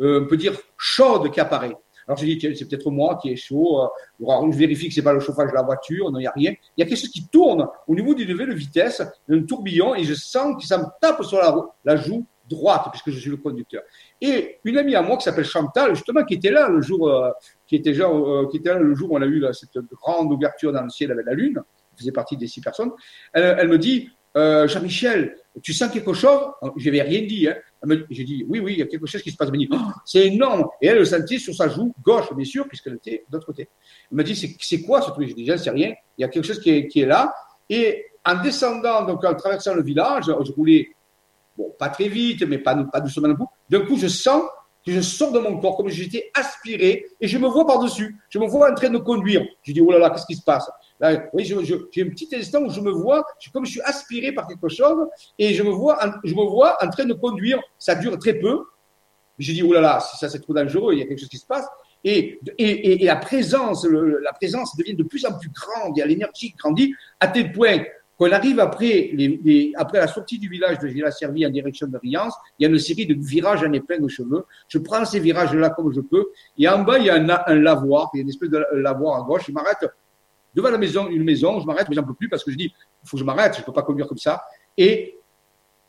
euh, 0.00 0.22
on 0.22 0.26
peut 0.26 0.36
dire 0.36 0.54
chaude, 0.76 1.30
qui 1.30 1.40
apparaît. 1.40 1.76
Alors 2.06 2.18
je 2.18 2.24
dis, 2.24 2.38
c'est 2.40 2.68
peut-être 2.68 2.90
moi 2.90 3.18
qui 3.20 3.30
est 3.30 3.36
chaud. 3.36 3.82
Euh, 3.82 4.52
je 4.52 4.56
vérifie 4.56 4.88
que 4.88 4.94
c'est 4.94 5.02
pas 5.02 5.12
le 5.12 5.20
chauffage 5.20 5.50
de 5.50 5.54
la 5.54 5.62
voiture, 5.62 6.10
non, 6.10 6.18
il 6.18 6.22
n'y 6.22 6.26
a 6.26 6.32
rien. 6.32 6.54
Il 6.76 6.80
y 6.80 6.82
a 6.82 6.86
quelque 6.86 6.98
chose 6.98 7.10
qui 7.10 7.26
tourne 7.28 7.66
au 7.86 7.94
niveau 7.94 8.14
du 8.14 8.24
levier 8.24 8.46
de 8.46 8.54
vitesse, 8.54 9.02
un 9.28 9.42
tourbillon, 9.42 9.94
et 9.94 10.04
je 10.04 10.14
sens 10.14 10.56
que 10.60 10.66
ça 10.66 10.78
me 10.78 10.84
tape 11.00 11.22
sur 11.24 11.40
la 11.84 11.96
joue 11.96 12.24
droite, 12.48 12.86
puisque 12.90 13.10
je 13.10 13.18
suis 13.18 13.30
le 13.30 13.36
conducteur. 13.36 13.82
Et 14.20 14.58
une 14.64 14.78
amie 14.78 14.94
à 14.94 15.02
moi 15.02 15.16
qui 15.16 15.24
s'appelle 15.24 15.44
Chantal, 15.44 15.94
justement, 15.94 16.24
qui 16.24 16.34
était 16.34 16.50
là 16.50 16.68
le 16.68 16.80
jour, 16.80 17.08
euh, 17.08 17.30
qui 17.66 17.76
était 17.76 17.94
genre, 17.94 18.28
euh, 18.28 18.48
qui 18.48 18.58
était 18.58 18.70
là 18.70 18.78
le 18.78 18.94
jour 18.94 19.12
où 19.12 19.16
on 19.16 19.22
a 19.22 19.26
eu 19.26 19.44
cette 19.52 19.78
grande 19.92 20.32
ouverture 20.32 20.72
dans 20.72 20.82
le 20.82 20.90
ciel 20.90 21.10
avec 21.12 21.26
la 21.26 21.34
lune, 21.34 21.62
qui 21.90 22.02
faisait 22.02 22.12
partie 22.12 22.36
des 22.36 22.46
six 22.46 22.60
personnes. 22.60 22.90
Elle, 23.32 23.68
me 23.68 23.78
dit, 23.78 24.10
euh, 24.36 24.68
Jean-Michel, 24.68 25.36
tu 25.62 25.72
sens 25.72 25.90
quelque 25.90 26.12
chose? 26.12 26.40
Je 26.76 26.86
n'avais 26.86 27.02
rien 27.02 27.22
dit. 27.22 27.48
Hein. 27.48 27.56
J'ai 28.10 28.24
dit, 28.24 28.44
oui, 28.48 28.60
oui, 28.60 28.74
il 28.74 28.78
y 28.78 28.82
a 28.82 28.86
quelque 28.86 29.06
chose 29.06 29.22
qui 29.22 29.30
se 29.30 29.36
passe. 29.36 29.48
Elle 29.48 29.54
me 29.54 29.58
dit, 29.58 29.68
oh, 29.72 29.76
c'est 30.04 30.26
énorme. 30.26 30.66
Et 30.82 30.88
elle 30.88 30.98
le 30.98 31.04
sentait 31.04 31.38
sur 31.38 31.54
sa 31.54 31.68
joue 31.68 31.94
gauche, 32.02 32.32
bien 32.34 32.44
sûr, 32.44 32.68
puisqu'elle 32.68 32.94
était 32.94 33.24
de 33.28 33.34
l'autre 33.34 33.46
côté. 33.46 33.68
Elle 34.10 34.18
me 34.18 34.24
dit, 34.24 34.36
c'est 34.60 34.82
quoi 34.82 35.00
ce 35.00 35.10
truc? 35.10 35.28
J'ai 35.28 35.34
dit, 35.34 35.46
j'en 35.46 35.56
sais 35.56 35.70
rien. 35.70 35.94
Il 36.18 36.22
y 36.22 36.24
a 36.24 36.28
quelque 36.28 36.44
chose 36.44 36.60
qui 36.60 36.70
est, 36.70 36.88
qui 36.88 37.00
est 37.00 37.06
là. 37.06 37.34
Et 37.70 38.06
en 38.24 38.42
descendant, 38.42 39.04
donc 39.04 39.24
en 39.24 39.34
traversant 39.34 39.74
le 39.74 39.82
village, 39.82 40.24
je 40.26 40.52
roulais 40.52 40.95
bon, 41.56 41.74
pas 41.78 41.88
très 41.88 42.08
vite, 42.08 42.42
mais 42.42 42.58
pas, 42.58 42.74
doucement 42.74 43.28
non 43.28 43.34
plus. 43.34 43.44
D'un 43.68 43.84
coup, 43.84 43.96
je 43.96 44.08
sens 44.08 44.42
que 44.84 44.92
je 44.92 45.00
sors 45.00 45.32
de 45.32 45.40
mon 45.40 45.58
corps 45.58 45.76
comme 45.76 45.90
si 45.90 45.96
j'étais 45.96 46.30
aspiré 46.34 47.06
et 47.20 47.26
je 47.26 47.38
me 47.38 47.48
vois 47.48 47.66
par-dessus. 47.66 48.16
Je 48.28 48.38
me 48.38 48.46
vois 48.46 48.70
en 48.70 48.74
train 48.74 48.90
de 48.90 48.98
conduire. 48.98 49.44
Je 49.62 49.72
dis, 49.72 49.80
oh 49.80 49.90
là 49.90 49.98
là, 49.98 50.10
qu'est-ce 50.10 50.26
qui 50.26 50.36
se 50.36 50.44
passe? 50.44 50.70
Là, 51.00 51.24
Oui, 51.32 51.44
j'ai 51.44 51.54
un 51.54 52.08
petit 52.08 52.28
instant 52.34 52.62
où 52.62 52.70
je 52.70 52.80
me 52.80 52.92
vois, 52.92 53.24
comme 53.52 53.66
je 53.66 53.72
suis 53.72 53.80
aspiré 53.82 54.32
par 54.32 54.46
quelque 54.46 54.68
chose 54.68 55.08
et 55.38 55.54
je 55.54 55.62
me 55.62 55.70
vois, 55.70 55.98
je 56.22 56.34
me 56.34 56.44
vois 56.44 56.76
en 56.82 56.88
train 56.88 57.04
de 57.04 57.14
conduire. 57.14 57.60
Ça 57.78 57.96
dure 57.96 58.16
très 58.18 58.34
peu. 58.34 58.60
Je 59.38 59.52
dis, 59.52 59.62
oh 59.62 59.72
là 59.72 59.80
là, 59.80 60.00
ça 60.00 60.28
c'est 60.28 60.40
trop 60.40 60.54
dangereux, 60.54 60.94
il 60.94 61.00
y 61.00 61.02
a 61.02 61.06
quelque 61.06 61.18
chose 61.18 61.28
qui 61.28 61.36
se 61.36 61.46
passe. 61.46 61.66
Et, 62.04 62.40
et, 62.58 63.02
et, 63.02 63.04
la 63.04 63.16
présence, 63.16 63.84
la 63.84 64.32
présence 64.32 64.76
devient 64.76 64.94
de 64.94 65.02
plus 65.02 65.26
en 65.26 65.36
plus 65.36 65.50
grande, 65.50 65.98
a 66.00 66.06
l'énergie 66.06 66.54
grandit 66.56 66.94
à 67.18 67.26
tel 67.26 67.50
point 67.50 67.80
quand 68.18 68.28
on 68.28 68.32
arrive 68.32 68.60
après, 68.60 69.10
après 69.76 69.98
la 69.98 70.06
sortie 70.06 70.38
du 70.38 70.48
village 70.48 70.78
de 70.78 70.88
Gila 70.88 71.10
Servi 71.10 71.46
en 71.46 71.50
direction 71.50 71.86
de 71.86 71.98
Riance, 71.98 72.34
il 72.58 72.62
y 72.62 72.66
a 72.66 72.70
une 72.70 72.78
série 72.78 73.06
de 73.06 73.14
virages 73.14 73.62
en 73.62 73.72
épingle 73.72 74.04
de 74.04 74.08
cheveux. 74.08 74.44
Je 74.68 74.78
prends 74.78 75.04
ces 75.04 75.20
virages-là 75.20 75.70
comme 75.70 75.92
je 75.92 76.00
peux. 76.00 76.28
Et 76.58 76.66
en 76.66 76.82
bas, 76.82 76.98
il 76.98 77.06
y 77.06 77.10
a 77.10 77.14
un, 77.16 77.54
lavoir, 77.54 78.10
il 78.14 78.18
y 78.18 78.20
a 78.20 78.22
une 78.22 78.30
espèce 78.30 78.48
de 78.48 78.64
lavoir 78.74 79.20
à 79.20 79.26
gauche. 79.26 79.44
Je 79.46 79.52
m'arrête 79.52 79.86
devant 80.54 80.70
la 80.70 80.78
maison, 80.78 81.08
une 81.08 81.24
maison, 81.24 81.60
je 81.60 81.66
m'arrête, 81.66 81.88
mais 81.90 81.94
j'en 81.94 82.04
peux 82.04 82.14
plus 82.14 82.30
parce 82.30 82.42
que 82.42 82.50
je 82.50 82.56
dis, 82.56 82.72
il 82.72 83.08
faut 83.08 83.18
que 83.18 83.20
je 83.20 83.24
m'arrête, 83.24 83.54
je 83.54 83.60
ne 83.60 83.66
peux 83.66 83.72
pas 83.72 83.82
conduire 83.82 84.08
comme 84.08 84.16
ça. 84.16 84.42
Et 84.78 85.18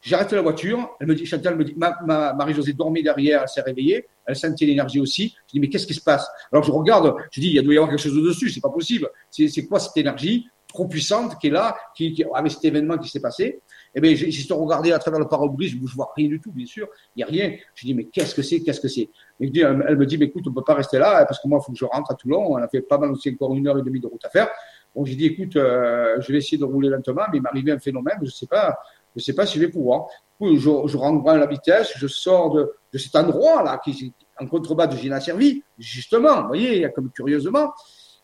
j'arrête 0.01 0.34
la 0.34 0.41
voiture. 0.41 0.97
Elle 0.99 1.07
me 1.07 1.15
dit, 1.15 1.25
Chantal 1.25 1.55
me 1.55 1.63
dit, 1.63 1.75
Marie-Josée 1.78 2.73
dormait 2.73 3.03
derrière, 3.03 3.43
elle 3.43 3.47
s'est 3.47 3.61
réveillée, 3.61 4.05
elle 4.25 4.36
sentait 4.36 4.65
l'énergie 4.65 4.99
aussi. 4.99 5.34
Je 5.47 5.53
dis, 5.53 5.59
mais 5.61 5.69
qu'est-ce 5.69 5.88
qui 5.88 5.93
se 5.93 6.03
passe? 6.03 6.28
Alors 6.51 6.65
je 6.65 6.71
regarde, 6.73 7.15
je 7.32 7.39
dis, 7.39 7.55
il 7.55 7.63
doit 7.63 7.73
y 7.73 7.78
avoir 7.78 7.89
quelque 7.89 8.01
chose 8.01 8.17
au-dessus, 8.17 8.49
c'est 8.49 8.59
pas 8.59 8.69
possible. 8.69 9.09
C'est 9.32 9.65
quoi 9.65 9.80
cette 9.80 9.95
énergie? 9.95 10.49
Trop 10.78 10.88
puissante 10.88 11.39
qui 11.39 11.47
est 11.47 11.49
là, 11.49 11.75
qui, 11.95 12.13
qui 12.13 12.23
avec 12.34 12.51
cet 12.51 12.63
événement 12.65 12.97
qui 12.99 13.09
s'est 13.09 13.19
passé. 13.19 13.61
Eh 13.95 13.99
bien, 13.99 14.13
j'ai 14.13 14.47
de 14.47 14.53
regarder 14.53 14.91
à 14.91 14.99
travers 14.99 15.19
le 15.19 15.28
pare-brise, 15.28 15.71
je 15.71 15.78
ne 15.78 15.88
vois 15.88 16.11
rien 16.15 16.28
du 16.28 16.39
tout, 16.39 16.51
bien 16.51 16.67
sûr. 16.67 16.88
Il 17.15 17.19
n'y 17.19 17.23
a 17.23 17.25
rien. 17.25 17.57
Je 17.73 17.88
dis, 17.88 17.95
mais 17.95 18.05
qu'est-ce 18.05 18.36
que 18.36 18.43
c'est, 18.43 18.61
qu'est-ce 18.61 18.80
que 18.80 18.88
c'est? 18.88 19.09
Elle 19.39 19.97
me 19.97 20.05
dit, 20.05 20.17
mais 20.19 20.25
écoute, 20.25 20.43
on 20.45 20.51
ne 20.51 20.55
peut 20.55 20.63
pas 20.63 20.75
rester 20.75 20.99
là, 20.99 21.25
parce 21.25 21.41
que 21.41 21.47
moi, 21.47 21.59
il 21.59 21.65
faut 21.65 21.71
que 21.71 21.78
je 21.80 21.86
rentre 21.86 22.11
à 22.11 22.13
Toulon. 22.13 22.45
On 22.51 22.57
a 22.57 22.67
fait 22.67 22.82
pas 22.82 22.99
mal 22.99 23.11
aussi, 23.11 23.32
encore 23.32 23.55
une 23.55 23.67
heure 23.67 23.80
et 23.80 23.82
demie 23.82 23.99
de 23.99 24.05
route 24.05 24.23
à 24.23 24.30
faire. 24.30 24.49
Bon, 24.93 25.03
j'ai 25.03 25.15
dit, 25.15 25.25
écoute, 25.25 25.55
euh, 25.55 26.21
je 26.21 26.32
vais 26.32 26.38
essayer 26.38 26.59
de 26.59 26.65
rouler 26.65 26.89
lentement, 26.89 27.23
mais 27.32 27.39
il 27.39 27.41
m'est 27.41 27.49
arrivé 27.49 27.71
un 27.71 27.80
phénomène, 27.80 28.17
je 28.21 28.25
ne 28.25 28.32
sais 28.32 28.45
pas, 28.45 28.78
je 29.15 29.23
sais 29.23 29.34
pas 29.34 29.47
si 29.47 29.57
je 29.57 29.65
vais 29.65 29.71
pouvoir. 29.71 30.05
je, 30.39 30.57
je 30.59 30.97
rentre 30.97 31.28
à 31.28 31.38
la 31.38 31.47
vitesse, 31.47 31.93
je 31.95 32.07
sors 32.07 32.53
de, 32.53 32.97
cet 32.99 33.15
endroit-là, 33.15 33.80
qui 33.84 34.13
en 34.39 34.45
contrebas 34.45 34.86
de 34.86 34.95
Gina 34.95 35.19
Servi, 35.19 35.63
justement, 35.80 36.41
vous 36.41 36.47
voyez, 36.49 36.88
comme 36.93 37.09
curieusement, 37.09 37.73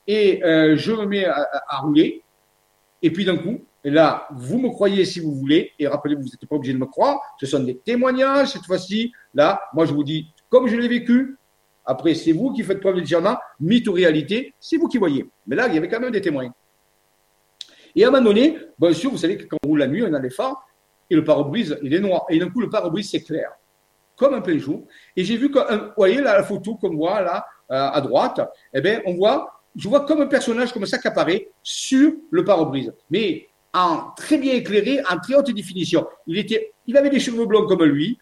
et 0.05 0.43
euh, 0.43 0.75
je 0.75 0.91
me 0.91 1.05
mets 1.05 1.25
à 1.25 1.77
rouler, 1.81 2.23
et 3.03 3.11
puis 3.11 3.25
d'un 3.25 3.37
coup, 3.37 3.59
là, 3.83 4.27
vous 4.31 4.57
me 4.57 4.69
croyez 4.69 5.03
si 5.05 5.19
vous 5.19 5.33
voulez, 5.35 5.73
et 5.77 5.87
rappelez-vous, 5.87 6.21
vous 6.21 6.29
n'êtes 6.29 6.45
pas 6.47 6.55
obligé 6.55 6.73
de 6.73 6.79
me 6.79 6.85
croire, 6.85 7.19
ce 7.39 7.45
sont 7.45 7.59
des 7.59 7.77
témoignages 7.77 8.53
cette 8.53 8.65
fois-ci. 8.65 9.11
Là, 9.33 9.61
moi 9.73 9.85
je 9.85 9.93
vous 9.93 10.05
dis, 10.05 10.33
comme 10.49 10.67
je 10.67 10.77
l'ai 10.77 10.87
vécu, 10.87 11.37
après 11.85 12.15
c'est 12.15 12.31
vous 12.31 12.53
qui 12.53 12.63
faites 12.63 12.79
preuve 12.79 12.95
de 12.95 13.01
discernement, 13.01 13.37
mythe 13.59 13.87
ou 13.87 13.91
réalité, 13.91 14.53
c'est 14.59 14.77
vous 14.77 14.87
qui 14.87 14.97
voyez. 14.97 15.29
Mais 15.45 15.55
là, 15.55 15.67
il 15.67 15.75
y 15.75 15.77
avait 15.77 15.89
quand 15.89 15.99
même 15.99 16.11
des 16.11 16.21
témoins. 16.21 16.49
Et 17.95 18.05
à 18.05 18.07
un 18.07 18.11
moment 18.11 18.23
donné, 18.23 18.57
bien 18.79 18.93
sûr, 18.93 19.11
vous 19.11 19.17
savez 19.17 19.37
que 19.37 19.43
quand 19.43 19.57
on 19.65 19.67
roule 19.67 19.79
la 19.79 19.87
nuit, 19.87 20.03
on 20.03 20.13
a 20.13 20.19
les 20.19 20.29
phares, 20.29 20.65
et 21.09 21.15
le 21.15 21.23
pare-brise, 21.23 21.77
il 21.83 21.93
est 21.93 21.99
noir. 21.99 22.25
Et 22.29 22.39
d'un 22.39 22.49
coup, 22.49 22.61
le 22.61 22.69
pare-brise, 22.69 23.11
c'est 23.11 23.21
clair, 23.21 23.51
comme 24.15 24.33
un 24.33 24.41
plein 24.41 24.57
jour. 24.57 24.87
Et 25.15 25.23
j'ai 25.23 25.37
vu 25.37 25.51
que, 25.51 25.59
vous 25.59 25.91
voyez 25.97 26.21
là, 26.21 26.37
la 26.37 26.43
photo 26.43 26.75
qu'on 26.75 26.95
voit 26.95 27.21
là, 27.21 27.45
euh, 27.69 27.89
à 27.91 28.01
droite, 28.01 28.41
eh 28.73 28.81
bien, 28.81 29.01
on 29.05 29.13
voit 29.13 29.62
je 29.75 29.89
vois 29.89 30.05
comme 30.05 30.21
un 30.21 30.27
personnage 30.27 30.73
comme 30.73 30.85
ça 30.85 30.97
qui 30.97 31.07
apparaît 31.07 31.49
sur 31.63 32.13
le 32.29 32.43
pare-brise, 32.43 32.93
mais 33.09 33.47
en 33.73 34.11
très 34.15 34.37
bien 34.37 34.53
éclairé, 34.53 35.01
en 35.09 35.17
très 35.19 35.35
haute 35.35 35.51
définition. 35.51 36.05
Il, 36.27 36.97
avait 36.97 37.09
des 37.09 37.19
cheveux 37.19 37.45
blonds 37.45 37.65
comme 37.65 37.83
lui, 37.83 38.19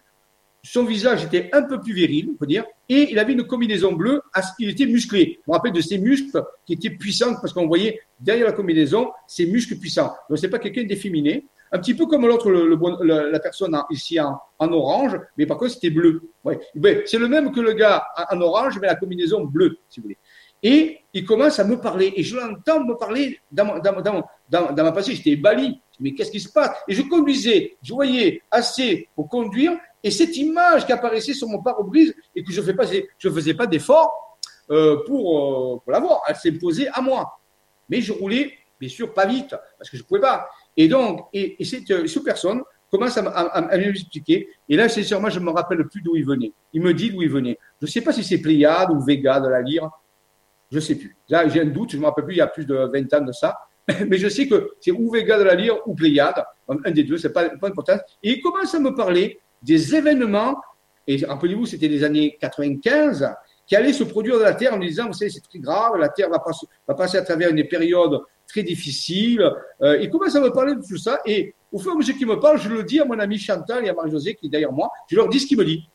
son 0.64 0.86
visage 0.86 1.26
était 1.26 1.50
un 1.54 1.64
peu 1.64 1.82
plus 1.82 1.94
viril, 1.94 2.30
on 2.32 2.36
peut 2.36 2.46
dire, 2.46 2.64
et 2.88 3.12
il 3.12 3.20
avait 3.20 3.34
une 3.34 3.46
combinaison 3.46 3.94
bleue, 3.94 4.22
il 4.60 4.70
était 4.70 4.86
musclé. 4.86 5.40
Je 5.46 5.52
me 5.52 5.56
rappelle 5.56 5.74
de 5.74 5.82
ses 5.82 5.98
muscles 5.98 6.44
qui 6.66 6.74
étaient 6.74 6.92
puissants 6.92 7.36
parce 7.42 7.52
qu'on 7.52 7.68
voyait 7.68 8.00
derrière 8.20 8.46
la 8.46 8.54
combinaison 8.54 9.12
ses 9.28 9.48
muscles 9.48 9.76
puissants. 9.78 10.14
Donc 10.30 10.38
c'est 10.38 10.50
pas 10.50 10.60
quelqu'un 10.60 10.84
d'efféminé, 10.84 11.46
un 11.72 11.80
petit 11.80 11.94
peu 11.94 12.06
comme 12.06 12.28
l'autre, 12.28 12.52
la 12.52 13.40
personne 13.40 13.78
ici 13.90 14.20
en, 14.20 14.40
orange, 14.60 15.18
mais 15.38 15.46
par 15.46 15.58
contre 15.58 15.72
c'était 15.72 15.90
bleu. 15.90 16.22
Ouais. 16.44 16.60
c'est 17.06 17.18
le 17.18 17.28
même 17.28 17.52
que 17.52 17.60
le 17.60 17.74
gars 17.74 18.06
en 18.30 18.40
orange, 18.42 18.78
mais 18.80 18.88
la 18.88 18.96
combinaison 18.96 19.46
bleue, 19.46 19.78
si 19.90 20.00
vous 20.00 20.04
voulez. 20.04 20.18
Et 20.64 21.00
il 21.14 21.26
commence 21.26 21.60
à 21.60 21.64
me 21.64 21.80
parler. 21.80 22.14
Et 22.16 22.24
je 22.24 22.36
l'entends 22.36 22.84
me 22.84 22.96
parler 22.96 23.40
dans, 23.52 23.80
dans, 23.80 24.02
dans, 24.02 24.72
dans, 24.72 24.94
ma. 24.94 25.02
J'étais 25.02 25.36
bali. 25.36 25.80
mais 26.00 26.14
qu'est-ce 26.14 26.32
qui 26.32 26.40
se 26.40 26.52
passe? 26.52 26.72
Et 26.88 26.94
je 26.94 27.02
conduisais, 27.04 27.78
je 27.82 27.94
voyais 27.94 28.42
assez 28.52 29.10
pour 29.16 29.28
conduire, 29.28 29.78
et 30.04 30.12
cette 30.12 30.36
image 30.38 30.86
qui 30.86 30.92
apparaissait 30.92 31.34
sur 31.34 31.48
mon 31.48 31.62
pare-brise 31.62 32.16
et 32.36 32.44
que 32.44 32.52
je 32.52 32.62
ne 32.62 32.76
je 33.18 33.30
faisais 33.30 33.54
pas 33.54 33.68
d'effort 33.68 34.38
euh, 34.72 35.04
pour, 35.06 35.76
euh, 35.76 35.82
pour 35.84 35.92
l'avoir, 35.92 36.22
elle 36.28 36.36
s'imposait 36.36 36.88
à 36.94 37.02
moi. 37.02 37.40
Mais 37.90 38.02
je 38.02 38.14
roulais, 38.14 38.54
bien 38.80 38.90
sûr, 38.90 39.14
pas 39.14 39.26
vite, 39.26 39.56
parce 39.78 39.90
que 39.90 39.98
je 39.98 40.04
ne 40.04 40.08
pouvais 40.08 40.22
pas. 40.22 40.48
Et 40.76 40.88
donc, 40.88 41.28
et, 41.34 41.64
cette, 41.66 41.92
euh, 41.92 42.08
personne 42.24 42.62
commence 42.90 43.18
à, 43.18 43.22
à, 43.22 43.78
m'expliquer. 43.78 44.50
Et 44.70 44.76
là, 44.76 44.90
sincèrement, 44.90 45.30
je 45.30 45.40
ne 45.40 45.46
me 45.46 45.52
rappelle 45.52 45.86
plus 45.88 46.02
d'où 46.02 46.16
il 46.16 46.26
venait. 46.26 46.52
Il 46.74 46.82
me 46.82 46.94
dit 46.94 47.12
d'où 47.12 47.22
il 47.22 47.30
venait. 47.30 47.58
Je 47.80 47.86
ne 47.86 47.92
sais 47.92 48.02
pas 48.02 48.14
si 48.14 48.24
c'est 48.24 48.40
Pléiade 48.40 48.92
ou 48.92 49.02
Vega 49.02 49.40
de 49.40 49.50
la 49.50 49.62
lire. 49.62 49.90
Je 50.72 50.78
ne 50.78 50.82
sais 50.82 50.96
plus. 50.96 51.18
Là, 51.30 51.48
j'ai 51.50 51.62
un 51.62 51.66
doute, 51.66 51.92
je 51.92 51.98
ne 51.98 52.02
me 52.02 52.08
rappelle 52.08 52.26
plus, 52.26 52.36
il 52.36 52.38
y 52.38 52.42
a 52.42 52.48
plus 52.48 52.66
de 52.66 52.76
20 52.76 53.14
ans 53.14 53.26
de 53.26 53.32
ça. 53.32 53.58
Mais 54.08 54.18
je 54.18 54.30
sais 54.30 54.48
que 54.48 54.72
c'est 54.80 54.92
ou 54.92 55.12
Vega 55.12 55.38
de 55.38 55.44
la 55.44 55.56
lire 55.56 55.76
ou 55.86 55.96
Pléiade, 55.96 56.44
un 56.68 56.92
des 56.92 57.04
deux, 57.04 57.18
c'est 57.18 57.34
pas, 57.34 57.50
pas 57.50 57.68
important. 57.68 57.98
Et 58.24 58.34
il 58.34 58.42
commence 58.42 58.74
à 58.74 58.80
me 58.80 58.96
parler 58.96 59.40
des 59.62 59.96
événements, 59.96 60.56
et 61.08 61.24
rappelez-vous, 61.26 61.66
c'était 61.66 61.88
les 61.88 62.04
années 62.04 62.38
95, 62.40 63.34
qui 63.68 63.76
allaient 63.76 63.94
se 63.94 64.04
produire 64.04 64.38
dans 64.38 64.44
la 64.44 64.54
Terre 64.54 64.74
en 64.74 64.78
me 64.78 64.86
disant, 64.86 65.08
vous 65.08 65.14
savez, 65.14 65.32
c'est 65.32 65.42
très 65.42 65.60
grave, 65.60 65.98
la 65.98 66.10
Terre 66.10 66.30
va, 66.30 66.40
passer, 66.40 66.68
va 66.88 66.94
passer 66.94 67.18
à 67.18 67.22
travers 67.22 67.50
une 67.50 67.68
période 67.68 68.22
très 68.48 68.64
difficile. 68.64 69.50
Euh, 69.82 69.98
il 70.02 70.10
commence 70.10 70.36
à 70.36 70.42
me 70.42 70.50
parler 70.52 70.76
de 70.76 70.82
tout 70.82 70.98
ça, 70.98 71.20
et 71.26 71.56
au 71.72 71.80
fur 71.80 71.92
et 71.92 71.96
à 71.96 71.98
mesure 71.98 72.16
qu'il 72.16 72.28
me 72.28 72.40
parle, 72.40 72.60
je 72.60 72.70
le 72.70 72.84
dis 72.84 73.00
à 73.00 73.06
mon 73.06 73.18
ami 73.20 73.38
Chantal 73.38 73.86
et 73.86 73.90
à 73.90 73.94
Marie-Josée, 73.94 74.36
qui 74.36 74.48
est 74.48 74.50
derrière 74.50 74.72
moi, 74.72 74.90
je 75.10 75.16
leur 75.16 75.30
dis 75.30 75.40
ce 75.40 75.48
qu'il 75.48 75.58
me 75.58 75.66
dit. 75.66 75.90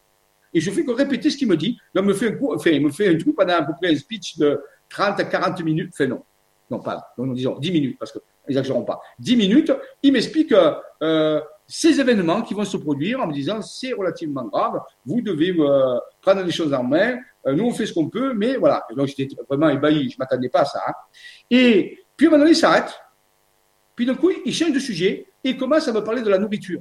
Et 0.57 0.61
je 0.61 0.71
fais 0.71 0.87
que 0.87 0.91
répéter 0.91 1.29
ce 1.29 1.37
qu'il 1.37 1.49
me 1.49 1.57
dit. 1.57 1.79
il 1.95 2.01
me 2.01 2.15
fait 2.15 2.29
un 2.29 2.33
coup, 2.33 2.55
enfin, 2.55 2.71
il 2.71 2.83
me 2.83 2.91
fait 2.91 3.09
un 3.09 3.19
truc 3.19 3.37
pendant 3.37 3.53
à 3.53 3.63
peu 3.63 3.75
près 3.79 3.93
un 3.93 3.97
speech 3.97 4.39
de 4.39 4.59
30 4.89 5.21
à 5.21 5.25
40 5.25 5.63
minutes. 5.63 5.91
Enfin, 5.93 6.07
non. 6.07 6.23
Non, 6.71 6.81
pas, 6.81 7.13
non, 7.19 7.27
disons 7.35 7.59
10 7.59 7.71
minutes, 7.71 7.99
parce 7.99 8.11
que, 8.11 8.21
n'exagérons 8.49 8.83
pas. 8.83 8.99
10 9.19 9.37
minutes, 9.37 9.73
il 10.03 10.15
m'explique, 10.15 10.55
euh, 11.03 11.41
ces 11.69 12.01
événements 12.01 12.41
qui 12.41 12.55
vont 12.55 12.65
se 12.65 12.79
produire 12.79 13.21
en 13.21 13.27
me 13.27 13.35
disant 13.35 13.61
c'est 13.61 13.93
relativement 13.93 14.45
grave, 14.45 14.81
vous 15.05 15.21
devez 15.21 15.55
euh, 15.59 15.99
prendre 16.23 16.43
les 16.43 16.51
choses 16.51 16.73
en 16.73 16.83
main, 16.83 17.19
euh, 17.47 17.53
nous 17.53 17.67
on 17.67 17.73
fait 17.73 17.85
ce 17.85 17.93
qu'on 17.93 18.09
peut, 18.09 18.33
mais 18.33 18.57
voilà. 18.57 18.85
Et 18.91 18.95
donc 18.95 19.09
j'étais 19.09 19.29
vraiment 19.49 19.69
ébahi, 19.69 20.09
je 20.09 20.17
m'attendais 20.19 20.49
pas 20.49 20.61
à 20.61 20.65
ça. 20.65 20.81
Hein. 20.89 20.93
Et 21.51 21.99
puis 22.17 22.27
à 22.27 22.31
un 22.31 22.33
moment 22.33 22.45
donné, 22.45 22.57
il 22.57 22.57
s'arrête, 22.57 22.99
puis 23.95 24.07
d'un 24.07 24.15
coup 24.15 24.31
il 24.45 24.55
change 24.55 24.73
de 24.73 24.81
sujet 24.81 25.27
et 25.45 25.55
commence 25.57 25.87
à 25.87 25.93
me 25.93 26.03
parler 26.03 26.23
de 26.23 26.31
la 26.31 26.39
nourriture. 26.39 26.81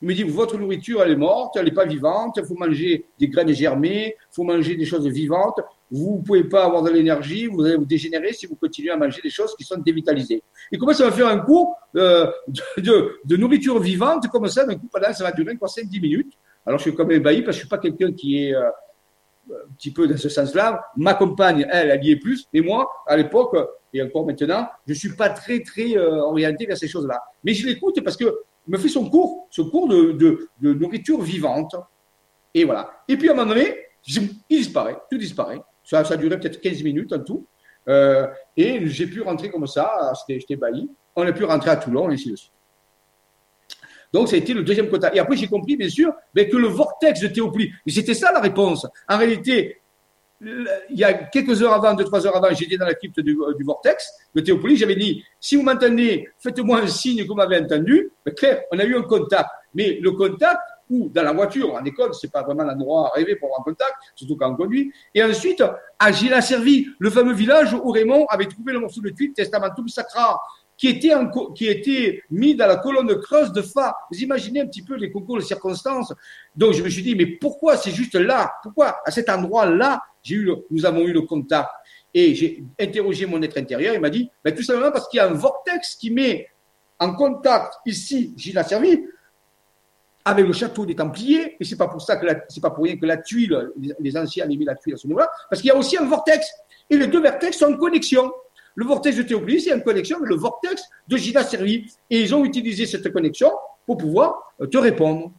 Il 0.00 0.08
me 0.08 0.14
dit, 0.14 0.22
votre 0.22 0.56
nourriture, 0.56 1.02
elle 1.02 1.12
est 1.12 1.16
morte, 1.16 1.56
elle 1.56 1.64
n'est 1.64 1.72
pas 1.72 1.84
vivante, 1.84 2.36
il 2.36 2.44
faut 2.44 2.54
manger 2.54 3.06
des 3.18 3.28
graines 3.28 3.52
germées, 3.52 4.14
il 4.16 4.34
faut 4.34 4.44
manger 4.44 4.76
des 4.76 4.84
choses 4.84 5.06
vivantes, 5.08 5.60
vous 5.90 6.18
ne 6.18 6.24
pouvez 6.24 6.44
pas 6.44 6.64
avoir 6.64 6.82
de 6.82 6.90
l'énergie, 6.90 7.46
vous 7.46 7.64
allez 7.64 7.76
vous 7.76 7.84
dégénérer 7.84 8.32
si 8.32 8.46
vous 8.46 8.54
continuez 8.54 8.90
à 8.90 8.96
manger 8.96 9.20
des 9.22 9.30
choses 9.30 9.56
qui 9.56 9.64
sont 9.64 9.78
dévitalisées. 9.78 10.42
Il 10.70 10.78
commence 10.78 11.00
à 11.00 11.10
faire 11.10 11.26
un 11.28 11.38
cours 11.38 11.76
euh, 11.96 12.30
de, 12.76 13.18
de, 13.24 13.36
nourriture 13.36 13.80
vivante 13.80 14.28
comme 14.28 14.46
ça, 14.46 14.64
d'un 14.64 14.76
coup, 14.76 14.88
pendant, 14.92 15.12
ça 15.12 15.24
va 15.24 15.32
durer 15.32 15.56
quoi, 15.56 15.68
5-10 15.68 16.00
minutes. 16.00 16.32
Alors, 16.64 16.78
je 16.78 16.82
suis 16.82 16.94
quand 16.94 17.06
même 17.06 17.18
ébahi 17.18 17.42
parce 17.42 17.56
que 17.56 17.62
je 17.62 17.66
suis 17.66 17.68
pas 17.68 17.78
quelqu'un 17.78 18.12
qui 18.12 18.44
est 18.44 18.54
euh, 18.54 18.68
un 19.50 19.72
petit 19.76 19.90
peu 19.90 20.06
dans 20.06 20.16
ce 20.16 20.28
sens-là. 20.28 20.84
Ma 20.96 21.14
compagne, 21.14 21.66
elle, 21.70 21.90
elle 21.90 22.04
y 22.04 22.10
est 22.12 22.16
plus. 22.16 22.46
Et 22.52 22.60
moi, 22.60 22.88
à 23.06 23.16
l'époque, 23.16 23.56
et 23.92 24.02
encore 24.02 24.26
maintenant, 24.26 24.68
je 24.86 24.94
suis 24.94 25.14
pas 25.14 25.30
très, 25.30 25.60
très 25.62 25.96
euh, 25.96 26.20
orienté 26.22 26.66
vers 26.66 26.76
ces 26.76 26.88
choses-là. 26.88 27.22
Mais 27.42 27.54
je 27.54 27.66
l'écoute 27.66 28.02
parce 28.04 28.16
que 28.16 28.38
me 28.68 28.78
fait 28.78 28.88
son 28.88 29.08
cours, 29.08 29.48
ce 29.50 29.62
cours 29.62 29.88
de, 29.88 30.48
nourriture 30.60 31.20
vivante. 31.22 31.74
Et 32.54 32.64
voilà. 32.64 33.02
Et 33.08 33.16
puis, 33.16 33.28
à 33.28 33.32
un 33.32 33.34
moment 33.34 33.48
donné, 33.48 33.76
il 34.06 34.28
disparaît, 34.48 34.96
tout 35.10 35.18
disparaît. 35.18 35.60
Ça, 35.84 36.04
ça 36.04 36.14
a 36.14 36.16
duré 36.16 36.38
peut-être 36.38 36.60
15 36.60 36.82
minutes 36.82 37.12
en 37.12 37.20
tout. 37.20 37.46
Euh, 37.88 38.26
et 38.56 38.86
j'ai 38.86 39.06
pu 39.06 39.22
rentrer 39.22 39.50
comme 39.50 39.66
ça, 39.66 40.12
j'étais 40.28 40.56
bailli. 40.56 40.90
On 41.16 41.26
a 41.26 41.32
pu 41.32 41.44
rentrer 41.44 41.70
à 41.70 41.76
Toulon, 41.76 42.10
et 42.10 42.14
ainsi 42.14 42.30
de 42.30 42.36
suite. 42.36 42.52
Donc, 44.12 44.28
ça 44.28 44.36
a 44.36 44.38
été 44.38 44.54
le 44.54 44.62
deuxième 44.62 44.88
quota. 44.88 45.14
Et 45.14 45.18
après, 45.18 45.36
j'ai 45.36 45.48
compris, 45.48 45.76
bien 45.76 45.88
sûr, 45.88 46.12
ben, 46.34 46.48
que 46.48 46.56
le 46.56 46.68
vortex 46.68 47.20
de 47.20 47.28
Théopolis, 47.28 47.72
c'était 47.86 48.14
ça 48.14 48.32
la 48.32 48.40
réponse. 48.40 48.86
En 49.08 49.18
réalité, 49.18 49.80
il 50.40 50.68
y 50.90 51.04
a 51.04 51.12
quelques 51.14 51.62
heures 51.62 51.72
avant, 51.72 51.94
deux, 51.94 52.04
trois 52.04 52.24
heures 52.26 52.36
avant, 52.36 52.54
j'étais 52.54 52.76
dans 52.76 52.86
la 52.86 52.94
crypte 52.94 53.20
du, 53.20 53.36
vortex 53.64 54.10
de 54.34 54.40
Théopolis. 54.40 54.76
J'avais 54.76 54.96
dit, 54.96 55.24
si 55.40 55.56
vous 55.56 55.62
m'entendez, 55.62 56.28
faites-moi 56.38 56.80
un 56.80 56.86
signe 56.86 57.22
que 57.22 57.28
vous 57.28 57.34
m'avez 57.34 57.58
entendu. 57.58 58.12
Ben, 58.24 58.34
clair, 58.34 58.62
on 58.70 58.78
a 58.78 58.84
eu 58.84 58.96
un 58.96 59.02
contact. 59.02 59.50
Mais 59.74 59.98
le 60.00 60.12
contact, 60.12 60.60
ou 60.90 61.10
dans 61.12 61.22
la 61.22 61.32
voiture, 61.32 61.74
en 61.74 61.84
école, 61.84 62.14
c'est 62.14 62.32
pas 62.32 62.42
vraiment 62.42 62.64
l'endroit 62.64 63.10
rêvé 63.14 63.36
pour 63.36 63.48
avoir 63.48 63.60
un 63.60 63.64
contact, 63.64 63.94
surtout 64.14 64.36
quand 64.36 64.50
on 64.50 64.56
conduit. 64.56 64.92
Et 65.14 65.22
ensuite, 65.22 65.62
à 65.98 66.12
Gila 66.12 66.40
Servi, 66.40 66.86
le 66.98 67.10
fameux 67.10 67.34
village 67.34 67.74
où 67.74 67.90
Raymond 67.90 68.26
avait 68.30 68.46
trouvé 68.46 68.72
le 68.72 68.80
morceau 68.80 69.00
de 69.00 69.10
tuile 69.10 69.32
Testamentum 69.32 69.88
Sacra, 69.88 70.40
qui 70.78 70.86
était, 70.86 71.12
qui 71.56 71.66
était 71.66 72.22
mis 72.30 72.54
dans 72.54 72.68
la 72.68 72.76
colonne 72.76 73.12
creuse 73.20 73.52
de 73.52 73.62
Fa. 73.62 73.96
Vous 74.10 74.18
imaginez 74.20 74.60
un 74.60 74.66
petit 74.66 74.84
peu 74.84 74.94
les 74.94 75.10
concours 75.10 75.36
de 75.36 75.42
circonstances. 75.42 76.14
Donc 76.54 76.72
je 76.72 76.82
me 76.82 76.88
suis 76.88 77.02
dit, 77.02 77.16
mais 77.16 77.26
pourquoi 77.26 77.76
c'est 77.76 77.90
juste 77.90 78.14
là? 78.14 78.52
Pourquoi 78.62 79.00
à 79.04 79.10
cet 79.10 79.28
endroit-là, 79.28 80.00
eu 80.34 80.50
nous 80.70 80.86
avons 80.86 81.00
eu 81.00 81.12
le 81.12 81.22
contact 81.22 81.70
Et 82.14 82.34
j'ai 82.34 82.64
interrogé 82.78 83.26
mon 83.26 83.40
être 83.42 83.58
intérieur, 83.58 83.94
il 83.94 84.00
m'a 84.00 84.10
dit, 84.10 84.30
ben, 84.44 84.54
tout 84.54 84.62
simplement 84.62 84.90
parce 84.90 85.08
qu'il 85.08 85.18
y 85.18 85.20
a 85.20 85.28
un 85.28 85.34
vortex 85.34 85.96
qui 85.96 86.10
met 86.10 86.48
en 86.98 87.14
contact 87.14 87.74
ici 87.86 88.32
Gilles 88.36 88.62
Servi 88.66 89.00
avec 90.24 90.46
le 90.46 90.52
château 90.52 90.84
des 90.84 90.94
Templiers, 90.94 91.56
et 91.58 91.64
c'est 91.64 91.76
pas 91.76 91.88
pour 91.88 92.02
ça 92.02 92.16
que 92.16 92.26
c'est 92.48 92.60
pas 92.60 92.70
pour 92.70 92.84
rien 92.84 92.96
que 92.96 93.06
la 93.06 93.16
tuile, 93.16 93.70
les, 93.98 94.16
anciens 94.16 94.44
avaient 94.44 94.56
mis 94.56 94.64
la 94.64 94.74
tuile 94.74 94.94
à 94.94 94.96
ce 94.98 95.06
niveau-là, 95.06 95.30
parce 95.48 95.62
qu'il 95.62 95.68
y 95.68 95.70
a 95.70 95.76
aussi 95.76 95.96
un 95.96 96.04
vortex. 96.04 96.46
Et 96.90 96.96
les 96.96 97.06
deux 97.06 97.22
vortex 97.22 97.56
sont 97.56 97.72
en 97.72 97.76
connexion. 97.76 98.30
Le 98.74 98.84
vortex 98.84 99.16
de 99.16 99.22
Théopolis 99.22 99.66
est 99.66 99.72
en 99.72 99.80
connexion 99.80 100.18
avec 100.18 100.28
le 100.28 100.36
vortex 100.36 100.82
de 101.08 101.16
Gina 101.16 101.42
Servi. 101.42 101.90
Et 102.10 102.20
ils 102.20 102.34
ont 102.34 102.44
utilisé 102.44 102.84
cette 102.84 103.10
connexion 103.10 103.50
pour 103.86 103.96
pouvoir 103.96 104.52
euh, 104.60 104.66
te 104.66 104.76
répondre. 104.76 105.32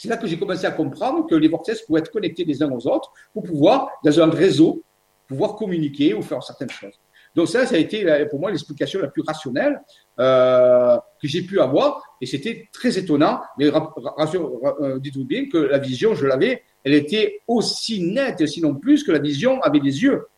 C'est 0.00 0.08
là 0.08 0.16
que 0.16 0.26
j'ai 0.26 0.38
commencé 0.38 0.64
à 0.64 0.70
comprendre 0.70 1.26
que 1.26 1.34
les 1.34 1.48
vortex 1.48 1.82
pouvaient 1.82 2.00
être 2.00 2.10
connectés 2.10 2.44
les 2.44 2.62
uns 2.62 2.70
aux 2.70 2.86
autres 2.86 3.12
pour 3.34 3.42
pouvoir, 3.42 3.90
dans 4.02 4.18
un 4.18 4.30
réseau, 4.30 4.82
pouvoir 5.28 5.56
communiquer 5.56 6.14
ou 6.14 6.22
faire 6.22 6.42
certaines 6.42 6.70
choses. 6.70 6.98
Donc 7.34 7.48
ça, 7.48 7.66
ça 7.66 7.74
a 7.74 7.78
été 7.78 8.06
pour 8.30 8.40
moi 8.40 8.50
l'explication 8.50 8.98
la 9.00 9.08
plus 9.08 9.20
rationnelle 9.20 9.78
euh, 10.18 10.96
que 11.20 11.28
j'ai 11.28 11.42
pu 11.42 11.60
avoir, 11.60 12.02
et 12.18 12.24
c'était 12.24 12.70
très 12.72 12.98
étonnant. 12.98 13.42
Mais 13.58 13.66
euh, 13.66 14.98
dites-vous 15.00 15.26
bien 15.26 15.50
que 15.50 15.58
la 15.58 15.76
vision, 15.76 16.14
je 16.14 16.26
l'avais, 16.26 16.62
elle 16.82 16.94
était 16.94 17.42
aussi 17.46 18.02
nette, 18.02 18.46
sinon 18.46 18.76
plus 18.76 19.04
que 19.04 19.12
la 19.12 19.18
vision 19.18 19.60
avec 19.60 19.82
des 19.82 20.02
yeux. 20.02 20.28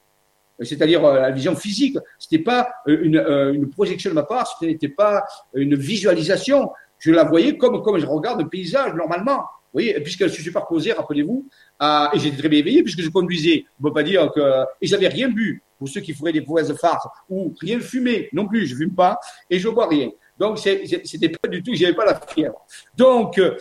C'est-à-dire 0.60 1.04
euh, 1.04 1.20
la 1.20 1.30
vision 1.30 1.54
physique. 1.54 1.98
C'était 2.18 2.42
pas 2.42 2.68
une, 2.88 3.24
une, 3.54 3.70
projection 3.70 4.10
de 4.10 4.16
ma 4.16 4.24
part, 4.24 4.56
ce 4.58 4.66
n'était 4.66 4.88
pas 4.88 5.22
une 5.54 5.76
visualisation. 5.76 6.72
Je 7.02 7.10
la 7.10 7.24
voyais 7.24 7.56
comme 7.56 7.82
comme 7.82 7.98
je 7.98 8.06
regarde 8.06 8.40
un 8.40 8.46
paysage 8.46 8.94
normalement. 8.94 9.38
Vous 9.38 9.80
voyez, 9.80 9.98
puisqu'elle 10.00 10.30
se 10.30 10.42
superposait, 10.42 10.92
rappelez-vous, 10.92 11.48
et 11.80 12.18
j'étais 12.18 12.36
très 12.36 12.48
bien 12.48 12.58
éveillé 12.58 12.82
puisque 12.82 13.00
je 13.00 13.08
conduisais. 13.08 13.64
On 13.80 13.84
ne 13.84 13.88
peut 13.88 13.94
pas 13.94 14.02
dire 14.02 14.30
que 14.32 14.64
et 14.80 14.86
j'avais 14.86 15.08
rien 15.08 15.28
bu 15.28 15.62
pour 15.78 15.88
ceux 15.88 16.00
qui 16.00 16.14
feraient 16.14 16.32
des 16.32 16.42
de 16.42 16.74
farces, 16.74 17.08
ou 17.28 17.52
rien 17.60 17.80
fumer 17.80 18.28
non 18.32 18.46
plus, 18.46 18.66
je 18.68 18.76
fume 18.76 18.94
pas, 18.94 19.18
et 19.50 19.58
je 19.58 19.68
bois 19.68 19.88
rien. 19.88 20.10
Donc, 20.38 20.58
c'était 20.58 21.28
pas 21.28 21.48
du 21.48 21.60
tout, 21.60 21.74
j'avais 21.74 21.94
pas 21.94 22.04
la 22.04 22.20
fièvre. 22.20 22.64
Donc, 22.96 23.36
euh, 23.38 23.56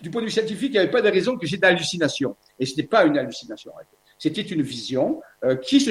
du 0.00 0.08
point 0.08 0.22
de 0.22 0.26
vue 0.26 0.32
scientifique, 0.32 0.70
il 0.70 0.72
n'y 0.72 0.78
avait 0.78 0.90
pas 0.90 1.02
de 1.02 1.10
raison 1.10 1.36
que 1.36 1.46
j'ai 1.46 1.58
d'hallucination. 1.58 2.34
Et 2.58 2.64
ce 2.64 2.70
n'était 2.70 2.88
pas 2.88 3.04
une 3.04 3.18
hallucination. 3.18 3.72
C'était 4.18 4.40
une 4.40 4.62
vision 4.62 5.20
euh, 5.44 5.56
qui 5.56 5.80
se. 5.80 5.90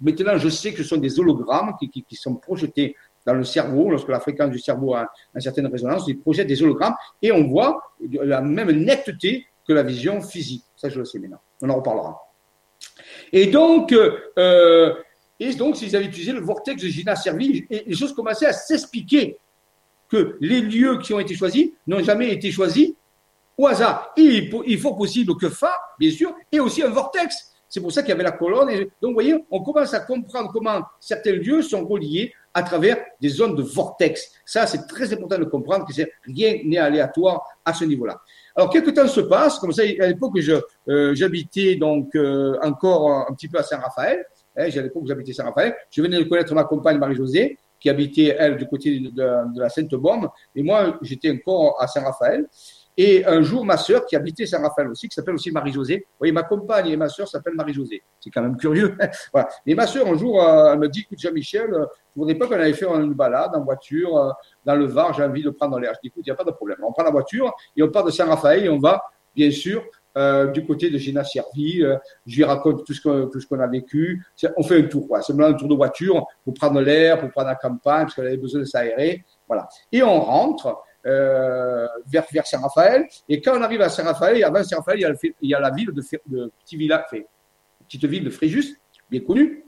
Maintenant, 0.00 0.36
je 0.36 0.50
sais 0.50 0.72
que 0.72 0.82
ce 0.82 0.88
sont 0.90 0.98
des 0.98 1.18
hologrammes 1.18 1.74
qui, 1.80 1.88
qui, 1.90 2.16
sont 2.16 2.34
projetés 2.34 2.96
dans 3.28 3.34
le 3.34 3.44
cerveau, 3.44 3.90
lorsque 3.90 4.08
la 4.08 4.20
fréquence 4.20 4.50
du 4.50 4.58
cerveau 4.58 4.94
a 4.94 5.06
une 5.34 5.40
certaine 5.42 5.66
résonance, 5.66 6.04
ils 6.08 6.18
projettent 6.18 6.46
des 6.46 6.62
hologrammes 6.62 6.94
et 7.20 7.30
on 7.30 7.46
voit 7.46 7.92
la 8.00 8.40
même 8.40 8.70
netteté 8.70 9.46
que 9.66 9.74
la 9.74 9.82
vision 9.82 10.22
physique. 10.22 10.64
Ça, 10.74 10.88
je 10.88 10.98
le 10.98 11.04
sais 11.04 11.18
maintenant. 11.18 11.40
On 11.60 11.68
en 11.68 11.76
reparlera. 11.76 12.18
Et 13.30 13.48
donc, 13.48 13.92
euh, 13.92 14.94
et 15.38 15.52
donc, 15.54 15.82
ils 15.82 15.94
avaient 15.94 16.06
utilisé 16.06 16.32
le 16.32 16.40
vortex 16.40 16.82
de 16.82 16.88
Gina 16.88 17.14
Servi, 17.16 17.66
et 17.68 17.84
les 17.86 17.94
choses 17.94 18.14
commençaient 18.14 18.46
à 18.46 18.54
s'expliquer 18.54 19.36
que 20.08 20.38
les 20.40 20.62
lieux 20.62 20.98
qui 21.00 21.12
ont 21.12 21.20
été 21.20 21.34
choisis 21.34 21.68
n'ont 21.86 22.02
jamais 22.02 22.32
été 22.32 22.50
choisis 22.50 22.94
au 23.58 23.66
hasard. 23.66 24.10
Il, 24.16 24.50
il 24.66 24.78
faut 24.78 24.94
possible 24.94 25.36
que 25.36 25.50
Fa, 25.50 25.74
bien 25.98 26.10
sûr, 26.10 26.34
et 26.50 26.60
aussi 26.60 26.82
un 26.82 26.88
vortex. 26.88 27.52
C'est 27.68 27.82
pour 27.82 27.92
ça 27.92 28.00
qu'il 28.00 28.08
y 28.08 28.12
avait 28.12 28.22
la 28.24 28.32
colonne. 28.32 28.70
Et 28.70 28.84
donc, 29.02 29.10
vous 29.10 29.12
voyez, 29.12 29.34
on 29.50 29.62
commence 29.62 29.92
à 29.92 30.00
comprendre 30.00 30.50
comment 30.50 30.80
certains 30.98 31.32
lieux 31.32 31.60
sont 31.60 31.86
reliés 31.86 32.32
à 32.54 32.62
travers 32.62 32.96
des 33.20 33.28
zones 33.28 33.54
de 33.54 33.62
vortex. 33.62 34.30
Ça, 34.44 34.66
c'est 34.66 34.86
très 34.86 35.12
important 35.12 35.38
de 35.38 35.44
comprendre 35.44 35.86
que 35.86 35.92
rien 36.24 36.58
n'est 36.64 36.78
aléatoire 36.78 37.42
à 37.64 37.72
ce 37.72 37.84
niveau-là. 37.84 38.20
Alors, 38.56 38.70
quelques 38.70 38.94
temps 38.94 39.06
se 39.06 39.20
passe, 39.20 39.58
comme 39.58 39.72
ça, 39.72 39.82
à 39.82 40.06
l'époque, 40.06 40.36
euh, 40.88 41.14
j'habitais 41.14 41.76
donc 41.76 42.14
euh, 42.16 42.58
encore 42.62 43.28
un 43.28 43.34
petit 43.34 43.48
peu 43.48 43.58
à 43.58 43.62
Saint-Raphaël. 43.62 44.24
Hein, 44.56 44.68
à 44.74 44.82
l'époque, 44.82 45.04
j'habitais 45.06 45.32
Saint-Raphaël. 45.32 45.76
Je 45.90 46.02
venais 46.02 46.18
de 46.18 46.24
connaître 46.24 46.52
ma 46.54 46.64
compagne 46.64 46.98
Marie-Josée, 46.98 47.56
qui 47.78 47.88
habitait, 47.88 48.34
elle, 48.38 48.56
du 48.56 48.66
côté 48.66 48.98
de, 48.98 49.60
la 49.60 49.68
Sainte-Baume. 49.68 50.28
Et 50.56 50.62
moi, 50.62 50.98
j'étais 51.02 51.30
encore 51.30 51.80
à 51.80 51.86
Saint-Raphaël. 51.86 52.48
Et 53.00 53.24
un 53.24 53.42
jour, 53.42 53.64
ma 53.64 53.76
sœur, 53.76 54.04
qui 54.06 54.16
habitait 54.16 54.44
Saint-Raphaël 54.44 54.88
aussi, 54.88 55.08
qui 55.08 55.14
s'appelle 55.14 55.36
aussi 55.36 55.52
Marie-Josée, 55.52 55.98
vous 55.98 56.16
voyez, 56.18 56.32
ma 56.32 56.42
compagne 56.42 56.88
et 56.88 56.96
ma 56.96 57.08
sœur 57.08 57.28
s'appellent 57.28 57.54
Marie-Josée. 57.54 58.02
C'est 58.18 58.30
quand 58.30 58.42
même 58.42 58.56
curieux. 58.56 58.96
voilà. 59.32 59.48
Mais 59.64 59.76
ma 59.76 59.86
sœur, 59.86 60.08
un 60.08 60.18
jour, 60.18 60.42
euh, 60.42 60.72
elle 60.72 60.80
me 60.80 60.88
dit, 60.88 61.02
écoute, 61.02 61.20
Jean-Michel, 61.20 61.72
euh, 61.72 61.86
je 62.16 62.20
voudrais 62.20 62.34
pas 62.34 62.48
qu'on 62.48 62.54
allait 62.54 62.72
faire 62.72 62.92
une 62.96 63.14
balade 63.14 63.52
en 63.54 63.62
voiture 63.62 64.16
euh, 64.16 64.30
dans 64.64 64.74
le 64.74 64.86
Var, 64.86 65.14
j'ai 65.14 65.22
envie 65.22 65.44
de 65.44 65.50
prendre 65.50 65.78
l'air. 65.78 65.92
Je 65.94 66.00
dis, 66.02 66.08
écoute, 66.08 66.24
il 66.26 66.30
n'y 66.30 66.32
a 66.32 66.34
pas 66.34 66.42
de 66.42 66.50
problème. 66.50 66.78
On 66.82 66.90
prend 66.90 67.04
la 67.04 67.12
voiture 67.12 67.54
et 67.76 67.84
on 67.84 67.88
part 67.88 68.02
de 68.02 68.10
Saint-Raphaël 68.10 68.64
et 68.64 68.68
on 68.68 68.80
va, 68.80 69.00
bien 69.34 69.52
sûr, 69.52 69.84
du 70.52 70.66
côté 70.66 70.90
de 70.90 70.98
Géna 70.98 71.22
Servi. 71.22 71.84
Je 72.26 72.36
lui 72.36 72.42
raconte 72.42 72.84
tout 72.84 72.92
ce 72.92 73.46
qu'on 73.46 73.60
a 73.60 73.66
vécu. 73.68 74.26
On 74.56 74.64
fait 74.64 74.80
un 74.80 74.88
tour, 74.88 75.06
quoi. 75.06 75.22
C'est 75.22 75.40
un 75.40 75.52
tour 75.52 75.68
de 75.68 75.76
voiture 75.76 76.26
pour 76.44 76.54
prendre 76.54 76.80
l'air, 76.80 77.20
pour 77.20 77.30
prendre 77.30 77.46
la 77.46 77.54
campagne, 77.54 78.02
parce 78.02 78.16
qu'elle 78.16 78.26
avait 78.26 78.36
besoin 78.36 78.58
de 78.58 78.64
s'aérer. 78.64 79.24
Voilà. 79.46 79.68
Et 79.92 80.02
on 80.02 80.18
rentre 80.18 80.76
euh, 81.08 81.86
vers, 82.06 82.26
vers 82.32 82.46
Saint-Raphaël. 82.46 83.06
Et 83.28 83.40
quand 83.40 83.58
on 83.58 83.62
arrive 83.62 83.80
à 83.80 83.88
Saint-Raphaël, 83.88 84.42
avant 84.44 84.62
Saint-Raphaël, 84.62 85.00
il 85.22 85.32
il 85.40 85.50
y 85.50 85.54
a 85.54 85.60
la 85.60 85.70
ville 85.70 85.90
de, 85.92 86.02
de 86.26 86.52
petit 86.64 86.76
village, 86.76 87.04
petite 87.86 88.04
ville 88.04 88.24
de 88.24 88.30
Fréjus, 88.30 88.78
bien 89.10 89.20
connue. 89.20 89.64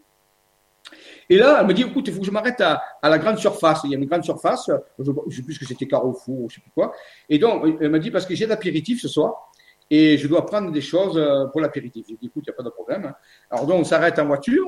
Et 1.28 1.38
là, 1.38 1.58
elle 1.60 1.66
me 1.66 1.72
dit, 1.72 1.82
écoute, 1.82 2.08
il 2.08 2.12
faut 2.12 2.20
que 2.20 2.26
je 2.26 2.32
m'arrête 2.32 2.60
à, 2.60 2.82
à, 3.00 3.08
la 3.08 3.18
grande 3.18 3.38
surface. 3.38 3.82
Il 3.84 3.90
y 3.90 3.94
a 3.94 3.98
une 3.98 4.06
grande 4.06 4.24
surface, 4.24 4.68
je 4.98 5.10
ne 5.10 5.30
sais 5.30 5.42
plus 5.42 5.54
ce 5.54 5.60
que 5.60 5.66
c'était 5.66 5.86
Carrefour, 5.86 6.38
je 6.38 6.42
ne 6.44 6.48
sais 6.48 6.60
plus 6.60 6.72
quoi. 6.74 6.92
Et 7.28 7.38
donc, 7.38 7.64
elle 7.80 7.90
me 7.90 8.00
dit, 8.00 8.10
parce 8.10 8.26
que 8.26 8.34
j'ai 8.34 8.46
l'apéritif 8.46 9.00
ce 9.00 9.08
soir, 9.08 9.50
et 9.90 10.18
je 10.18 10.28
dois 10.28 10.46
prendre 10.46 10.70
des 10.70 10.80
choses 10.80 11.16
euh, 11.16 11.46
pour 11.46 11.60
l'apéritif. 11.60 12.06
Je 12.08 12.14
dis, 12.14 12.26
écoute, 12.26 12.44
il 12.46 12.50
n'y 12.50 12.54
a 12.54 12.56
pas 12.56 12.62
de 12.62 12.70
problème. 12.70 13.12
Alors 13.50 13.66
donc, 13.66 13.80
on 13.80 13.84
s'arrête 13.84 14.18
en 14.18 14.26
voiture, 14.26 14.66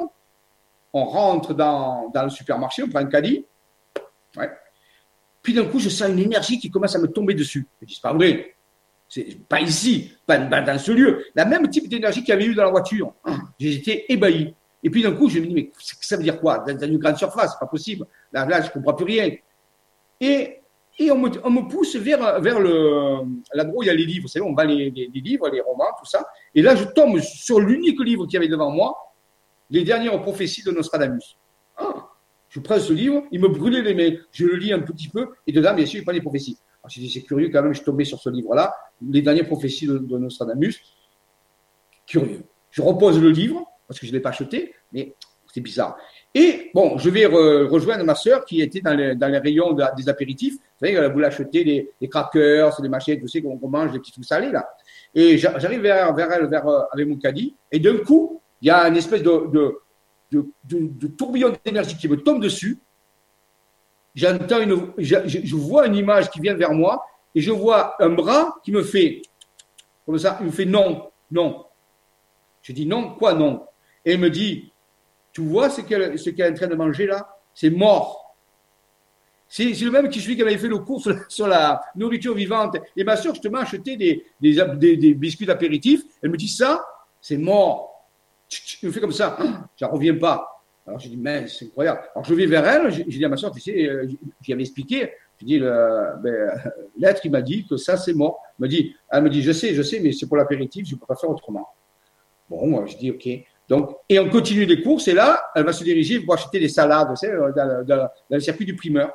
on 0.93 1.05
rentre 1.05 1.55
dans, 1.55 2.11
dans 2.11 2.25
le 2.25 2.31
supermarché, 2.31 2.83
on 2.83 2.89
prend 2.89 3.01
un 3.01 3.07
caddie. 3.07 3.45
Ouais. 4.37 4.51
Puis 5.43 5.53
d'un 5.53 5.65
coup, 5.65 5.79
je 5.79 5.89
sens 5.89 6.09
une 6.09 6.21
énergie 6.21 6.59
qui 6.59 6.71
commence 6.71 6.95
à 6.95 6.99
me 6.99 7.09
tomber 7.09 7.35
dessus. 7.35 7.67
Je 7.81 7.87
dis, 7.87 7.95
c'est 7.95 8.03
pas 8.03 8.13
vrai. 8.13 8.55
Pas 9.49 9.61
ici, 9.61 10.13
pas, 10.25 10.39
dans 10.39 10.79
ce 10.79 10.93
lieu. 10.93 11.27
La 11.35 11.45
même 11.45 11.69
type 11.69 11.89
d'énergie 11.89 12.21
qu'il 12.21 12.31
y 12.31 12.33
avait 12.33 12.47
eu 12.47 12.55
dans 12.55 12.65
la 12.65 12.71
voiture. 12.71 13.13
J'étais 13.59 14.07
ébahi. 14.09 14.55
Et 14.83 14.91
puis 14.91 15.03
d'un 15.03 15.13
coup, 15.13 15.29
je 15.29 15.39
me 15.39 15.47
dis, 15.47 15.55
mais 15.55 15.71
ça 16.01 16.17
veut 16.17 16.23
dire 16.23 16.41
quoi? 16.41 16.59
Dans 16.59 16.87
une 16.87 16.99
grande 16.99 17.17
surface, 17.17 17.53
c'est 17.53 17.59
pas 17.59 17.67
possible. 17.67 18.07
Là, 18.33 18.61
je 18.63 18.71
comprends 18.71 18.95
plus 18.95 19.05
rien. 19.05 19.31
Et, 20.21 20.61
et 20.99 21.11
on, 21.11 21.19
me, 21.19 21.31
on 21.45 21.51
me 21.51 21.69
pousse 21.69 21.97
vers, 21.97 22.41
vers 22.41 22.59
le, 22.59 23.19
l'endroit 23.55 23.79
où 23.79 23.83
il 23.83 23.87
y 23.87 23.91
a 23.91 23.95
les 23.95 24.07
livres. 24.07 24.23
Vous 24.23 24.29
savez, 24.29 24.45
on 24.45 24.55
vend 24.55 24.65
les, 24.65 24.91
les, 24.91 25.21
livres, 25.21 25.49
les 25.51 25.61
romans, 25.61 25.91
tout 25.99 26.07
ça. 26.07 26.25
Et 26.55 26.63
là, 26.63 26.75
je 26.75 26.85
tombe 26.85 27.19
sur 27.21 27.61
l'unique 27.61 28.01
livre 28.01 28.27
qu'il 28.27 28.35
y 28.35 28.37
avait 28.39 28.49
devant 28.49 28.71
moi, 28.71 28.97
les 29.71 29.85
dernières 29.85 30.21
prophéties 30.23 30.63
de 30.63 30.71
Nostradamus. 30.71 31.37
Je 32.53 32.61
prends 32.61 32.79
ce 32.79 32.93
livre, 32.93 33.25
il 33.33 33.41
me 33.41 33.49
brûlait 33.49 33.81
les 33.81 33.95
mains. 33.95 34.15
Je 34.31 34.45
le 34.45 34.57
lis 34.57 34.75
un 34.75 34.81
petit 34.81 35.09
peu, 35.09 35.29
et 35.47 35.53
dedans, 35.53 35.73
bien 35.73 35.87
sûr, 35.87 36.01
il 36.01 36.05
pas 36.05 36.13
les 36.13 36.21
prophéties. 36.21 36.59
Alors, 36.83 36.91
je 36.91 37.01
dit, 37.01 37.09
c'est 37.09 37.23
curieux 37.23 37.49
quand 37.49 37.63
même, 37.63 37.73
je 37.73 37.79
suis 37.79 37.87
tombé 37.87 38.05
sur 38.05 38.21
ce 38.21 38.29
livre-là, 38.29 38.75
les 39.09 39.23
dernières 39.23 39.47
prophéties 39.47 39.87
de, 39.87 40.19
Nostradamus. 40.19 40.79
Curieux. 42.07 42.43
Je 42.71 42.83
repose 42.83 43.19
le 43.19 43.31
livre, 43.31 43.65
parce 43.89 43.99
que 43.99 44.05
je 44.05 44.13
ne 44.13 44.19
l'ai 44.19 44.21
pas 44.21 44.29
acheté, 44.29 44.75
mais 44.93 45.15
c'est 45.51 45.63
bizarre. 45.63 45.97
Et 46.35 46.71
bon, 46.75 46.99
je 46.99 47.09
vais 47.09 47.25
re, 47.25 47.71
rejoindre 47.71 48.05
ma 48.05 48.15
sœur 48.15 48.45
qui 48.45 48.61
était 48.61 48.83
dans 48.83 48.95
les, 48.95 49.39
rayons 49.39 49.73
de, 49.73 49.83
des 49.97 50.11
apéritifs. 50.11 50.57
Vous 50.57 50.87
savez, 50.87 50.93
elle 50.93 51.11
voulait 51.11 51.29
acheter 51.29 51.65
des, 51.65 52.09
crackers, 52.09 52.83
des 52.83 52.89
machines, 52.91 53.19
tu 53.19 53.29
sais, 53.29 53.41
qu'on 53.41 53.59
mange, 53.67 53.93
des 53.93 53.99
petits 53.99 54.13
trucs 54.13 54.27
salés, 54.27 54.53
là. 54.53 54.69
Et 55.15 55.39
j'arrive 55.39 55.81
vers, 55.81 56.15
elle, 56.19 56.49
vers, 56.49 56.67
avec 56.93 57.09
mon 57.09 57.17
caddie, 57.17 57.57
et 57.71 57.79
d'un 57.79 57.97
coup, 57.97 58.43
il 58.61 58.69
y 58.69 58.71
a 58.71 58.87
une 58.89 58.97
espèce 58.99 59.23
de 59.23 59.79
de, 60.33 60.51
de, 60.65 61.07
tourbillon 61.09 61.53
d'énergie 61.65 61.97
qui 61.97 62.09
me 62.09 62.17
tombe 62.17 62.43
dessus. 62.43 62.81
J'entends 64.15 64.61
une, 64.61 64.93
je, 64.99 65.57
vois 65.57 65.87
une 65.87 65.97
image 65.97 66.31
qui 66.31 66.41
vient 66.41 66.55
vers 66.55 66.73
moi 66.73 67.05
et 67.35 67.41
je 67.41 67.51
vois 67.51 68.03
un 68.03 68.11
bras 68.11 68.57
qui 68.65 68.73
me 68.73 68.83
fait 68.83 69.23
comme 70.05 70.19
ça, 70.19 70.39
il 70.41 70.47
me 70.47 70.51
fait 70.51 70.65
non, 70.65 71.11
non. 71.31 71.65
Je 72.63 72.73
dis 72.73 72.87
non, 72.87 73.15
quoi 73.15 73.35
non? 73.35 73.65
Et 74.05 74.15
il 74.15 74.19
me 74.19 74.31
dit, 74.31 74.73
tu 75.33 75.43
vois 75.43 75.71
ce 75.71 75.81
qu'elle 75.81 76.03
est 76.03 76.51
en 76.51 76.55
train 76.55 76.67
de 76.67 76.75
manger 76.75 77.07
là? 77.07 77.39
C'est 77.55 77.71
mort. 77.71 78.37
C'est 79.47 79.71
le 79.73 79.91
même 79.91 80.09
qui 80.09 80.21
suis 80.21 80.35
qui 80.35 80.43
avait 80.43 80.57
fait 80.57 80.69
le 80.69 80.79
cours 80.79 81.07
sur 81.29 81.47
la, 81.47 81.81
nourriture 81.95 82.35
vivante. 82.35 82.79
Et 82.97 83.05
ma 83.05 83.17
soeur, 83.17 83.35
justement, 83.35 83.59
acheté 83.59 83.97
des, 83.97 84.25
des, 84.41 84.57
des, 84.77 84.97
des 84.97 85.15
biscuits 85.15 85.47
d'apéritif. 85.47 86.03
Elle 86.23 86.31
me 86.31 86.37
dit 86.37 86.49
ça, 86.49 86.85
c'est 87.21 87.37
mort. 87.37 87.92
Je 88.83 88.91
fais 88.91 89.01
comme 89.01 89.13
ça, 89.13 89.37
j'en 89.77 89.91
reviens 89.91 90.15
pas. 90.15 90.49
Alors 90.87 90.99
j'ai 90.99 91.09
dit, 91.09 91.17
mais 91.17 91.47
c'est 91.47 91.67
incroyable. 91.67 92.01
Alors 92.15 92.25
je 92.25 92.35
vais 92.35 92.47
vers 92.47 92.67
elle, 92.67 92.91
j'ai 92.91 93.05
dit 93.05 93.25
à 93.25 93.29
ma 93.29 93.37
soeur, 93.37 93.53
tu 93.53 93.61
sais, 93.61 93.89
euh, 93.89 94.07
j'y 94.41 94.53
avais 94.53 94.63
expliqué, 94.63 95.13
je 95.41 95.47
dis, 95.47 95.59
ben, 95.59 96.51
l'être, 96.99 97.25
il 97.25 97.31
m'a 97.31 97.43
dit 97.43 97.67
que 97.67 97.77
ça, 97.77 97.97
c'est 97.97 98.15
mort. 98.15 98.41
Elle 98.59 98.65
me 98.65 98.69
dit, 98.69 98.97
elle 99.11 99.23
me 99.23 99.31
dit, 99.31 99.43
je 99.43 99.53
sais, 99.53 99.75
je 99.75 99.83
sais, 99.83 100.01
mais 100.01 100.13
c'est 100.13 100.27
pour 100.27 100.37
l'apéritif, 100.37 100.87
je 100.87 100.95
ne 100.95 101.01
peux 101.01 101.07
pas 101.07 101.17
faire 101.17 101.31
autrement. 101.31 101.69
Bon, 102.49 102.87
je 102.87 102.97
dis, 102.97 103.11
OK. 103.11 103.29
Donc, 103.69 103.97
et 104.09 104.19
on 104.19 104.29
continue 104.29 104.65
les 104.65 104.83
courses, 104.83 105.09
et 105.09 105.15
là, 105.15 105.51
elle 105.55 105.65
va 105.65 105.73
se 105.73 105.85
diriger 105.85 106.21
pour 106.21 106.35
acheter 106.35 106.59
des 106.59 106.69
salades, 106.69 107.09
dans, 107.55 108.09
le 108.31 108.41
circuit 108.41 108.67
du 108.67 108.77
primeur. 108.77 109.13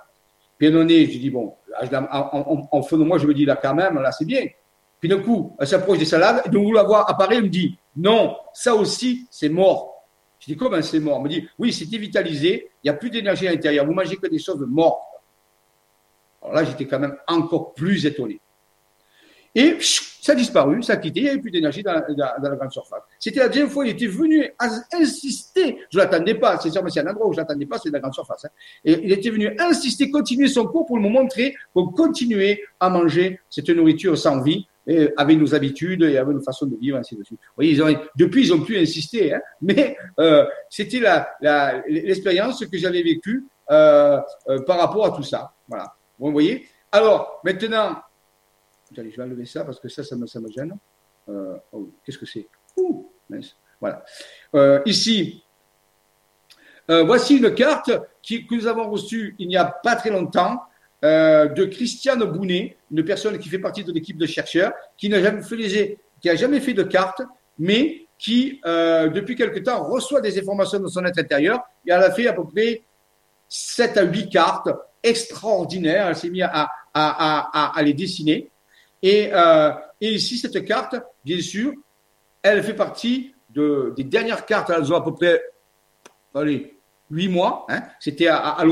Puis 0.57 0.67
à 0.67 0.71
un 0.71 0.87
je 0.87 1.17
dis, 1.19 1.29
bon, 1.29 1.53
en, 1.79 1.95
en, 2.31 2.67
en 2.71 2.79
de 2.79 3.03
moi, 3.03 3.17
je 3.19 3.27
me 3.27 3.33
dis, 3.33 3.45
là, 3.45 3.57
quand 3.61 3.75
même, 3.75 4.01
là, 4.01 4.11
c'est 4.11 4.25
bien. 4.25 4.45
Puis 4.99 5.07
d'un 5.07 5.19
coup, 5.19 5.55
elle 5.59 5.67
s'approche 5.67 5.99
des 5.99 6.05
salades, 6.05 6.41
et 6.45 6.49
de 6.49 6.57
vous 6.57 6.73
la 6.73 6.83
voir 6.83 7.09
apparaître, 7.09 7.39
elle 7.39 7.43
me 7.43 7.49
dit, 7.49 7.77
non, 7.97 8.37
ça 8.53 8.75
aussi, 8.75 9.27
c'est 9.31 9.49
mort. 9.49 10.05
Je 10.39 10.45
dis, 10.45 10.55
comment 10.55 10.81
c'est 10.83 10.99
mort? 10.99 11.17
Elle 11.17 11.23
me 11.23 11.29
dit, 11.29 11.49
oui, 11.57 11.73
c'est 11.73 11.89
dévitalisé, 11.89 12.69
il 12.83 12.87
n'y 12.87 12.89
a 12.91 12.93
plus 12.93 13.09
d'énergie 13.09 13.47
à 13.47 13.51
l'intérieur, 13.51 13.85
vous 13.85 13.93
mangez 13.93 14.17
que 14.17 14.27
des 14.27 14.37
choses 14.39 14.63
mortes. 14.67 15.01
Alors 16.41 16.55
là, 16.55 16.63
j'étais 16.63 16.85
quand 16.85 16.99
même 16.99 17.17
encore 17.27 17.73
plus 17.73 18.05
étonné. 18.05 18.39
Et 19.55 19.77
ça 19.81 20.33
a 20.33 20.35
disparu, 20.35 20.83
ça 20.83 20.93
a 20.93 20.97
quitté, 20.97 21.21
il 21.21 21.23
n'y 21.23 21.29
avait 21.29 21.39
plus 21.39 21.49
d'énergie 21.49 21.81
dans, 21.81 21.93
la 21.93 22.55
grande 22.55 22.71
surface. 22.71 23.01
C'était 23.17 23.39
la 23.39 23.47
deuxième 23.47 23.69
fois, 23.69 23.87
il 23.87 23.89
était 23.89 24.05
venu 24.05 24.47
insister, 24.93 25.79
je 25.89 25.97
ne 25.97 26.03
l'attendais 26.03 26.35
pas, 26.35 26.59
c'est 26.59 26.69
sûr, 26.69 26.83
mais 26.83 26.91
c'est 26.91 26.99
un 26.99 27.07
endroit 27.07 27.27
où 27.27 27.33
je 27.33 27.37
ne 27.37 27.41
l'attendais 27.41 27.65
pas, 27.65 27.79
c'est 27.79 27.89
la 27.89 27.99
grande 27.99 28.13
surface. 28.13 28.45
Hein. 28.45 28.49
Et 28.85 28.99
il 29.03 29.11
était 29.11 29.31
venu 29.31 29.55
insister, 29.57 30.11
continuer 30.11 30.47
son 30.47 30.67
cours 30.67 30.85
pour 30.85 30.99
me 30.99 31.09
montrer 31.09 31.55
qu'on 31.73 31.87
continuait 31.87 32.61
à 32.79 32.91
manger 32.91 33.39
cette 33.49 33.69
nourriture 33.69 34.15
sans 34.15 34.41
vie, 34.41 34.67
avec 35.17 35.37
nos 35.37 35.53
habitudes 35.53 36.03
et 36.03 36.17
avec 36.17 36.35
nos 36.35 36.41
façons 36.41 36.65
de 36.65 36.75
vivre, 36.77 36.97
ainsi 36.97 37.15
de 37.15 37.23
suite. 37.23 37.39
Ils 37.59 37.81
ont, 37.83 37.93
depuis, 38.15 38.45
ils 38.45 38.53
ont 38.53 38.61
pu 38.61 38.77
insister, 38.77 39.33
hein, 39.33 39.41
mais 39.61 39.97
euh, 40.19 40.45
c'était 40.69 41.01
l'expérience 41.89 42.61
la, 42.61 42.67
que 42.67 42.77
j'avais 42.77 43.03
vécue 43.03 43.45
euh, 43.69 44.21
euh, 44.47 44.61
par 44.63 44.79
rapport 44.79 45.05
à 45.05 45.11
tout 45.11 45.23
ça. 45.23 45.53
Voilà. 45.67 45.93
Vous 46.17 46.31
voyez? 46.31 46.67
Alors, 46.91 47.41
maintenant, 47.43 48.01
je 48.95 49.01
vais 49.01 49.23
enlever 49.23 49.45
ça 49.45 49.65
parce 49.65 49.79
que 49.79 49.89
ça, 49.89 50.03
ça 50.03 50.15
me, 50.15 50.25
ça 50.25 50.39
me 50.39 50.49
gêne. 50.49 50.73
Oh, 51.27 51.91
Qu'est-ce 52.05 52.17
que 52.17 52.25
c'est? 52.25 52.47
Ouh. 52.77 53.11
Voilà. 53.81 54.03
Ici, 54.85 55.43
voici 56.87 57.37
une 57.37 57.53
carte 57.53 57.91
qui, 58.21 58.47
que 58.47 58.55
nous 58.55 58.67
avons 58.67 58.89
reçue 58.89 59.35
il 59.37 59.49
n'y 59.49 59.57
a 59.57 59.65
pas 59.65 59.97
très 59.97 60.09
longtemps 60.09 60.61
euh, 61.03 61.47
de 61.47 61.65
Christiane 61.65 62.23
Bounet, 62.23 62.77
une 62.91 63.03
personne 63.03 63.37
qui 63.37 63.49
fait 63.49 63.59
partie 63.59 63.83
de 63.83 63.91
l'équipe 63.91 64.17
de 64.17 64.25
chercheurs, 64.25 64.73
qui 64.97 65.09
n'a 65.09 65.21
jamais 65.21 65.43
fait 65.43 65.97
a 66.25 66.35
jamais 66.35 66.59
fait 66.59 66.73
de 66.73 66.83
carte, 66.83 67.21
mais 67.59 68.07
qui 68.17 68.59
euh, 68.65 69.07
depuis 69.09 69.35
quelque 69.35 69.59
temps 69.59 69.83
reçoit 69.83 70.21
des 70.21 70.39
informations 70.39 70.79
de 70.79 70.87
son 70.87 71.05
être 71.05 71.19
intérieur. 71.19 71.59
Et 71.85 71.91
elle 71.91 72.01
a 72.01 72.11
fait 72.11 72.27
à 72.27 72.33
peu 72.33 72.45
près 72.45 72.81
7 73.47 73.97
à 73.97 74.03
8 74.03 74.29
cartes 74.29 74.69
extraordinaires. 75.03 76.07
Elle 76.07 76.15
s'est 76.15 76.29
mise 76.29 76.47
à, 76.51 77.81
les 77.83 77.93
dessiner. 77.93 78.49
Et, 79.03 79.29
euh, 79.31 79.71
et 80.01 80.13
ici, 80.13 80.39
cette 80.39 80.65
carte, 80.65 80.95
bien 81.23 81.39
sûr, 81.41 81.73
elle 82.41 82.63
fait 82.63 82.73
partie 82.73 83.35
de, 83.51 83.93
des 83.95 84.03
dernières 84.03 84.45
cartes. 84.45 84.71
Elles 84.71 84.91
ont 84.91 84.95
à 84.95 85.03
peu 85.03 85.13
près 85.13 85.41
allez, 86.33 86.75
8 87.11 87.29
mois. 87.29 87.65
Hein. 87.69 87.83
C'était 87.99 88.27
à, 88.27 88.37
à 88.37 88.65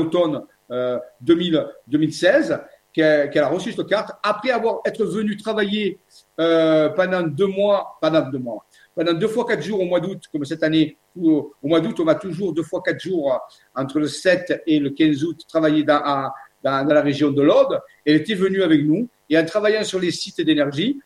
l'automne 0.68 1.00
2000, 1.20 1.56
euh, 1.56 1.64
2016 1.88 2.60
qu'elle 2.96 3.38
a 3.38 3.48
reçu 3.48 3.72
cette 3.72 3.86
carte 3.86 4.12
après 4.22 4.50
avoir 4.50 4.80
été 4.86 5.04
venu 5.04 5.36
travailler 5.36 5.98
euh, 6.40 6.88
pendant 6.90 7.22
deux 7.22 7.46
mois, 7.46 7.98
pendant 8.00 8.22
deux 8.22 8.38
mois, 8.38 8.64
pendant 8.94 9.12
deux 9.12 9.28
fois 9.28 9.44
quatre 9.44 9.62
jours 9.62 9.80
au 9.80 9.84
mois 9.84 10.00
d'août, 10.00 10.22
comme 10.32 10.46
cette 10.46 10.62
année. 10.62 10.96
Au, 11.20 11.52
mois 11.62 11.80
d'août, 11.80 12.00
on 12.00 12.04
va 12.04 12.14
toujours 12.14 12.54
deux 12.54 12.62
fois 12.62 12.82
quatre 12.82 13.00
jours 13.00 13.34
euh, 13.34 13.36
entre 13.80 14.00
le 14.00 14.08
7 14.08 14.62
et 14.66 14.78
le 14.78 14.90
15 14.90 15.24
août 15.24 15.40
travailler 15.46 15.82
dans, 15.82 16.00
à, 16.02 16.32
la 16.64 17.02
région 17.02 17.30
de 17.30 17.42
l'Aude. 17.42 17.78
Elle 18.06 18.16
était 18.16 18.34
venue 18.34 18.62
avec 18.62 18.82
nous 18.82 19.08
et 19.28 19.38
en 19.38 19.44
travaillant 19.44 19.84
sur 19.84 20.00
les 20.00 20.10
sites 20.10 20.40
d'énergie, 20.40 20.98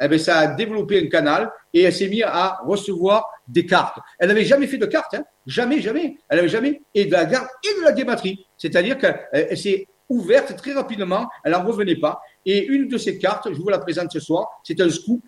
eh 0.00 0.08
bien, 0.08 0.18
ça 0.18 0.38
a 0.38 0.46
développé 0.48 1.02
un 1.02 1.08
canal 1.08 1.50
et 1.72 1.82
elle 1.82 1.92
s'est 1.92 2.08
mise 2.08 2.24
à 2.26 2.58
recevoir 2.64 3.30
des 3.46 3.64
cartes. 3.64 3.98
Elle 4.18 4.28
n'avait 4.28 4.44
jamais 4.44 4.66
fait 4.66 4.78
de 4.78 4.86
cartes, 4.86 5.14
hein. 5.14 5.24
jamais, 5.46 5.80
jamais. 5.80 6.16
Elle 6.28 6.36
n'avait 6.36 6.48
jamais 6.48 6.82
et 6.94 7.06
de 7.06 7.12
la 7.12 7.24
garde 7.24 7.46
et 7.64 7.78
de 7.78 7.84
la 7.84 7.92
débatterie. 7.92 8.46
C'est-à-dire 8.62 8.96
qu'elle 8.96 9.58
s'est 9.58 9.88
ouverte 10.08 10.54
très 10.56 10.72
rapidement, 10.72 11.28
elle 11.42 11.50
n'en 11.50 11.64
revenait 11.64 11.96
pas. 11.96 12.22
Et 12.46 12.64
une 12.64 12.86
de 12.86 12.96
ces 12.96 13.18
cartes, 13.18 13.52
je 13.52 13.60
vous 13.60 13.68
la 13.68 13.80
présente 13.80 14.12
ce 14.12 14.20
soir, 14.20 14.60
c'est 14.62 14.80
un 14.80 14.88
scoop. 14.88 15.20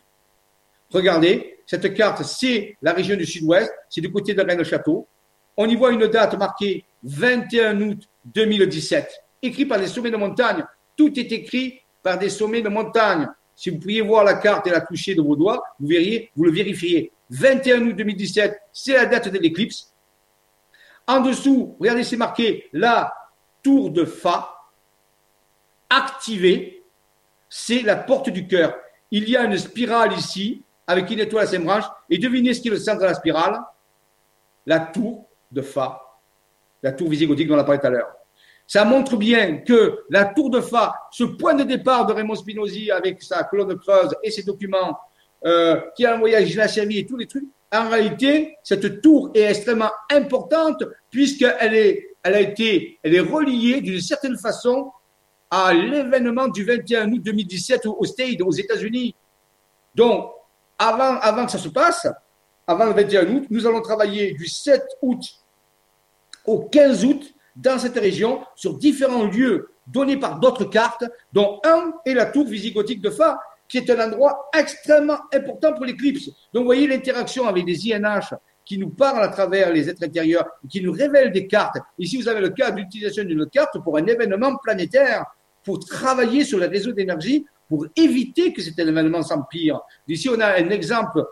Regardez, 0.90 1.59
cette 1.66 1.93
carte, 1.94 2.23
c'est 2.23 2.77
la 2.81 2.93
région 2.93 3.16
du 3.16 3.27
sud-ouest, 3.27 3.73
c'est 3.89 4.01
du 4.01 4.12
côté 4.12 4.35
de 4.35 4.40
Rennes-Château. 4.40 5.09
On 5.56 5.69
y 5.69 5.74
voit 5.74 5.90
une 5.90 6.06
date 6.06 6.39
marquée 6.39 6.85
21 7.02 7.81
août 7.81 8.09
2017, 8.27 9.11
écrit 9.43 9.66
par 9.66 9.78
les 9.78 9.89
sommets 9.89 10.12
de 10.12 10.16
montagne. 10.16 10.65
Tout 10.97 11.19
est 11.19 11.32
écrit 11.32 11.81
par 12.05 12.20
des 12.20 12.28
sommets 12.28 12.62
de 12.62 12.69
montagne. 12.69 13.27
si 13.56 13.70
vous 13.70 13.81
pouviez 13.81 14.01
voir 14.01 14.23
la 14.23 14.35
carte 14.35 14.69
et 14.69 14.70
la 14.70 14.81
toucher 14.81 15.16
de 15.16 15.23
vos 15.23 15.35
doigts, 15.35 15.61
vous 15.81 15.89
verriez, 15.89 16.31
vous 16.36 16.44
le 16.44 16.52
vérifiez. 16.52 17.11
21 17.31 17.82
août 17.89 17.97
2017, 17.97 18.61
c'est 18.73 18.93
la 18.93 19.06
date 19.06 19.28
de 19.28 19.39
l'éclipse. 19.39 19.93
En 21.09 21.20
dessous, 21.20 21.77
regardez, 21.81 22.05
c'est 22.05 22.16
marqué 22.16 22.69
la 22.73 23.12
tour 23.65 23.91
de 23.91 24.05
Fa 24.05 24.55
activée. 25.91 26.85
C'est 27.49 27.82
la 27.82 27.97
porte 27.97 28.31
du 28.31 28.47
cœur. 28.47 28.77
Il 29.11 29.28
y 29.28 29.36
a 29.36 29.45
une 29.45 29.59
spirale 29.59 30.12
ici 30.12 30.62
avec 30.86 31.11
une 31.11 31.20
étoile 31.20 31.45
à 31.45 31.47
cinq 31.49 31.65
branches. 31.65 31.85
Et 32.09 32.19
devinez 32.19 32.55
ce 32.55 32.61
qui 32.61 32.69
est 32.69 32.73
le 32.73 32.78
centre 32.78 33.01
de 33.01 33.07
la 33.07 33.15
spirale? 33.15 33.61
La 34.66 34.78
tour 34.78 35.27
de 35.51 35.62
Fa. 35.62 36.01
La 36.82 36.93
tour 36.93 37.09
visigothique 37.09 37.49
dont 37.49 37.57
on 37.57 37.59
a 37.59 37.65
parlé 37.65 37.81
tout 37.81 37.86
à 37.86 37.91
l'heure. 37.91 38.12
Ça 38.66 38.85
montre 38.85 39.16
bien 39.16 39.59
que 39.59 40.05
la 40.11 40.27
tour 40.27 40.51
de 40.51 40.61
Fa, 40.61 40.95
ce 41.11 41.24
point 41.24 41.55
de 41.55 41.65
départ 41.65 42.07
de 42.07 42.12
Raymond 42.12 42.35
Spinozzi 42.35 42.91
avec 42.91 43.23
sa 43.23 43.45
colonne 43.45 43.77
creuse 43.78 44.15
et 44.23 44.31
ses 44.31 44.43
documents, 44.43 44.99
euh, 45.45 45.81
qui 45.95 46.07
a 46.07 46.15
envoyé 46.15 46.36
à 46.36 46.69
Servi 46.69 46.99
et 46.99 47.07
tous 47.07 47.19
les 47.19 47.27
trucs, 47.27 47.45
en 47.70 47.91
réalité, 47.91 48.57
cette 48.62 49.03
tour 49.03 49.31
est 49.35 49.43
extrêmement 49.43 49.91
importante 50.11 50.82
puisqu'elle 51.11 51.74
est, 51.74 52.14
elle 52.24 53.14
est 53.14 53.20
reliée 53.20 53.80
d'une 53.80 54.01
certaine 54.01 54.36
façon 54.38 54.90
à 55.51 55.72
l'événement 55.72 56.48
du 56.48 56.64
21 56.64 57.12
août 57.12 57.22
2017 57.22 57.86
au 57.86 58.05
Stade, 58.05 58.42
aux 58.42 58.51
États-Unis. 58.51 59.14
Donc, 59.94 60.32
avant, 60.78 61.18
avant 61.20 61.46
que 61.46 61.52
ça 61.52 61.59
se 61.59 61.68
passe, 61.68 62.09
avant 62.66 62.86
le 62.86 62.92
21 62.92 63.26
août, 63.34 63.44
nous 63.51 63.66
allons 63.66 63.82
travailler 63.82 64.32
du 64.32 64.46
7 64.46 64.82
août 65.02 65.22
au 66.46 66.60
15 66.60 67.05
août 67.05 67.34
dans 67.55 67.78
cette 67.78 67.94
région 67.94 68.42
sur 68.56 68.76
différents 68.78 69.26
lieux 69.26 69.70
donnés 69.86 70.16
par 70.16 70.40
d'autres 70.40 70.64
cartes, 70.64 71.05
dont 71.32 71.60
un 71.64 71.92
est 72.05 72.14
la 72.14 72.26
tour 72.26 72.46
visigothique 72.46 73.02
de 73.02 73.10
Fa, 73.10 73.38
qui 73.68 73.78
est 73.78 73.90
un 73.90 74.06
endroit 74.06 74.48
extrêmement 74.59 75.18
important 75.32 75.72
pour 75.74 75.84
l'éclipse. 75.84 76.26
Donc, 76.52 76.62
vous 76.62 76.64
voyez 76.64 76.86
l'interaction 76.86 77.46
avec 77.46 77.64
des 77.64 77.92
INH 77.92 78.34
qui 78.65 78.78
nous 78.78 78.91
parlent 78.91 79.23
à 79.23 79.28
travers 79.28 79.73
les 79.73 79.89
êtres 79.89 80.05
intérieurs, 80.05 80.47
qui 80.69 80.82
nous 80.82 80.93
révèlent 80.93 81.32
des 81.32 81.47
cartes. 81.47 81.77
Ici, 81.99 82.16
vous 82.16 82.28
avez 82.28 82.41
le 82.41 82.51
cas 82.51 82.70
d'utilisation 82.70 83.24
d'une 83.24 83.47
carte 83.47 83.82
pour 83.82 83.97
un 83.99 84.07
événement 84.07 84.57
planétaire, 84.57 85.24
pour 85.62 85.78
travailler 85.78 86.45
sur 86.45 86.59
les 86.59 86.66
réseaux 86.66 86.93
d'énergie, 86.93 87.45
pour 87.69 87.86
éviter 87.97 88.53
que 88.53 88.62
cet 88.62 88.78
événement 88.78 89.23
s'empire. 89.23 89.81
Ici, 90.09 90.28
on 90.28 90.41
a 90.41 90.59
un 90.59 90.70
exemple 90.70 91.24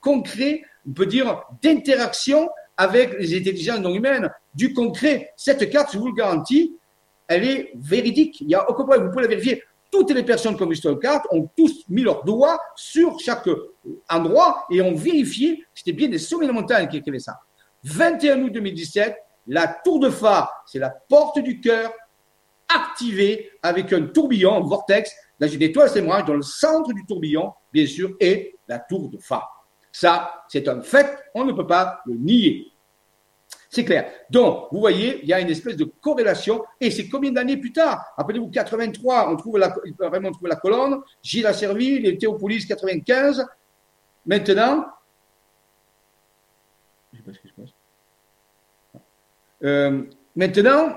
concret, 0.00 0.62
on 0.88 0.92
peut 0.92 1.06
dire, 1.06 1.42
d'interaction 1.62 2.48
avec 2.76 3.18
les 3.18 3.38
intelligences 3.38 3.80
non 3.80 3.94
humaines, 3.94 4.30
du 4.54 4.72
concret. 4.72 5.32
Cette 5.36 5.68
carte, 5.70 5.92
je 5.92 5.98
vous 5.98 6.08
le 6.08 6.14
garantis, 6.14 6.76
elle 7.28 7.44
est 7.44 7.72
véridique. 7.76 8.40
Il 8.40 8.48
y 8.48 8.54
a 8.54 8.68
aucun 8.68 8.84
problème, 8.84 9.06
vous 9.06 9.10
pouvez 9.10 9.22
la 9.22 9.28
vérifier. 9.28 9.62
Toutes 9.90 10.12
les 10.12 10.22
personnes 10.22 10.56
cette 10.74 11.00
carte 11.00 11.26
ont 11.30 11.48
tous 11.56 11.84
mis 11.88 12.02
leurs 12.02 12.24
doigts 12.24 12.60
sur 12.76 13.18
chaque 13.18 13.48
endroit 14.08 14.66
et 14.70 14.80
ont 14.80 14.94
vérifié 14.94 15.58
que 15.58 15.64
c'était 15.74 15.92
bien 15.92 16.08
des 16.08 16.18
sommets 16.18 16.46
de 16.46 16.52
montagne 16.52 16.88
qui 16.88 16.98
écrivaient 16.98 17.18
ça. 17.18 17.40
21 17.82 18.42
août 18.42 18.52
2017, 18.52 19.16
la 19.48 19.66
tour 19.66 19.98
de 19.98 20.10
phare, 20.10 20.62
c'est 20.66 20.78
la 20.78 20.90
porte 20.90 21.38
du 21.40 21.60
cœur 21.60 21.92
activée 22.68 23.50
avec 23.62 23.92
un 23.92 24.02
tourbillon, 24.02 24.56
un 24.56 24.60
vortex, 24.60 25.10
dans 25.40 25.48
une 25.48 25.62
étoile 25.62 25.88
sémoirage 25.88 26.26
dans 26.26 26.34
le 26.34 26.42
centre 26.42 26.92
du 26.92 27.04
tourbillon, 27.06 27.52
bien 27.72 27.86
sûr, 27.86 28.14
est 28.20 28.54
la 28.68 28.78
tour 28.78 29.08
de 29.08 29.18
phare. 29.18 29.66
Ça, 29.90 30.44
c'est 30.48 30.68
un 30.68 30.82
fait, 30.82 31.18
on 31.34 31.44
ne 31.44 31.52
peut 31.52 31.66
pas 31.66 32.00
le 32.06 32.14
nier. 32.14 32.69
C'est 33.72 33.84
clair. 33.84 34.10
Donc, 34.28 34.66
vous 34.72 34.80
voyez, 34.80 35.20
il 35.22 35.28
y 35.28 35.32
a 35.32 35.38
une 35.38 35.48
espèce 35.48 35.76
de 35.76 35.84
corrélation. 35.84 36.64
Et 36.80 36.90
c'est 36.90 37.08
combien 37.08 37.30
d'années 37.30 37.56
plus 37.56 37.72
tard? 37.72 38.04
Rappelez-vous, 38.16 38.50
83, 38.50 39.30
on 39.30 39.36
trouve 39.36 39.58
la, 39.58 39.72
vraiment 39.96 40.32
la 40.42 40.56
colonne. 40.56 41.00
Gilles 41.22 41.46
a 41.46 41.52
servi, 41.52 42.00
les 42.00 42.18
Théopolis 42.18 42.66
95. 42.66 43.46
Maintenant, 44.26 44.86
je. 47.12 47.20
Euh, 49.62 50.02
maintenant, 50.34 50.96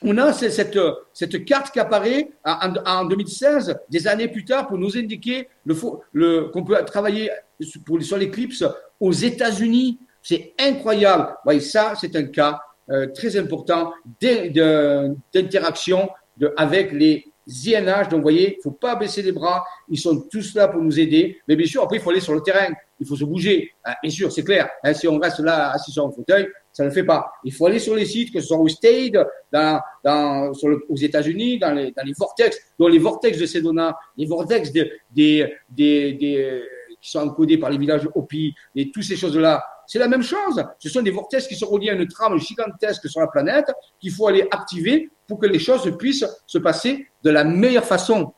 on 0.00 0.16
a 0.16 0.32
cette, 0.32 1.44
carte 1.44 1.70
qui 1.70 1.80
apparaît 1.80 2.30
en, 2.44 2.74
en, 2.86 3.04
2016, 3.04 3.78
des 3.90 4.06
années 4.06 4.28
plus 4.28 4.44
tard, 4.46 4.68
pour 4.68 4.78
nous 4.78 4.96
indiquer 4.96 5.48
qu'on 5.68 6.64
peut 6.64 6.82
travailler 6.86 7.30
sur 7.60 8.16
l'éclipse 8.16 8.64
aux 9.00 9.12
États-Unis. 9.12 9.98
C'est 10.24 10.54
incroyable. 10.58 11.36
Voyez, 11.44 11.60
ça, 11.60 11.92
c'est 12.00 12.16
un 12.16 12.24
cas 12.24 12.58
euh, 12.90 13.06
très 13.14 13.36
important 13.36 13.92
d'interaction 14.20 16.08
avec 16.56 16.92
les 16.92 17.26
INH. 17.46 18.08
Donc, 18.08 18.20
vous 18.20 18.22
voyez, 18.22 18.56
il 18.58 18.62
faut 18.62 18.70
pas 18.70 18.96
baisser 18.96 19.20
les 19.20 19.32
bras. 19.32 19.62
Ils 19.90 19.98
sont 19.98 20.22
tous 20.30 20.54
là 20.54 20.68
pour 20.68 20.80
nous 20.80 20.98
aider. 20.98 21.38
Mais 21.46 21.56
bien 21.56 21.66
sûr, 21.66 21.82
après, 21.82 21.98
il 21.98 22.00
faut 22.02 22.08
aller 22.08 22.20
sur 22.20 22.32
le 22.32 22.40
terrain. 22.40 22.72
Il 22.98 23.06
faut 23.06 23.16
se 23.16 23.24
bouger. 23.24 23.70
Ah, 23.84 23.96
bien 24.02 24.10
sûr, 24.10 24.32
c'est 24.32 24.44
clair. 24.44 24.70
Hein, 24.82 24.94
si 24.94 25.06
on 25.06 25.18
reste 25.18 25.40
là 25.40 25.72
assis 25.72 25.92
sur 25.92 26.06
un 26.06 26.10
fauteuil, 26.10 26.48
ça 26.72 26.86
ne 26.86 26.90
fait 26.90 27.04
pas. 27.04 27.30
Il 27.44 27.52
faut 27.52 27.66
aller 27.66 27.78
sur 27.78 27.94
les 27.94 28.06
sites, 28.06 28.32
que 28.32 28.40
ce 28.40 28.46
soit 28.46 28.56
au 28.56 28.68
Stade, 28.68 29.26
dans, 29.52 29.80
dans, 30.02 30.52
le, 30.62 30.86
aux 30.88 30.96
États-Unis, 30.96 31.58
dans 31.58 31.72
les, 31.72 31.92
dans 31.92 32.02
les 32.02 32.14
vortex, 32.16 32.58
dans 32.78 32.88
les 32.88 32.98
vortex 32.98 33.38
de 33.38 33.44
Sedona, 33.44 33.94
les 34.16 34.24
vortex 34.24 34.72
des, 34.72 35.52
qui 35.76 37.10
sont 37.10 37.20
encodés 37.20 37.58
par 37.58 37.68
les 37.68 37.76
villages 37.76 38.08
Hopi, 38.14 38.54
et 38.74 38.90
toutes 38.90 39.04
ces 39.04 39.16
choses-là. 39.16 39.62
C'est 39.86 39.98
la 39.98 40.08
même 40.08 40.22
chose. 40.22 40.64
Ce 40.78 40.88
sont 40.88 41.02
des 41.02 41.10
vortex 41.10 41.46
qui 41.46 41.56
sont 41.56 41.66
reliés 41.66 41.90
à 41.90 41.94
une 41.94 42.06
trame 42.08 42.38
gigantesque 42.38 43.08
sur 43.08 43.20
la 43.20 43.26
planète 43.26 43.70
qu'il 44.00 44.12
faut 44.12 44.26
aller 44.26 44.46
activer 44.50 45.10
pour 45.26 45.38
que 45.38 45.46
les 45.46 45.58
choses 45.58 45.96
puissent 45.98 46.26
se 46.46 46.58
passer 46.58 47.08
de 47.22 47.30
la 47.30 47.44
meilleure 47.44 47.84
façon. 47.84 48.32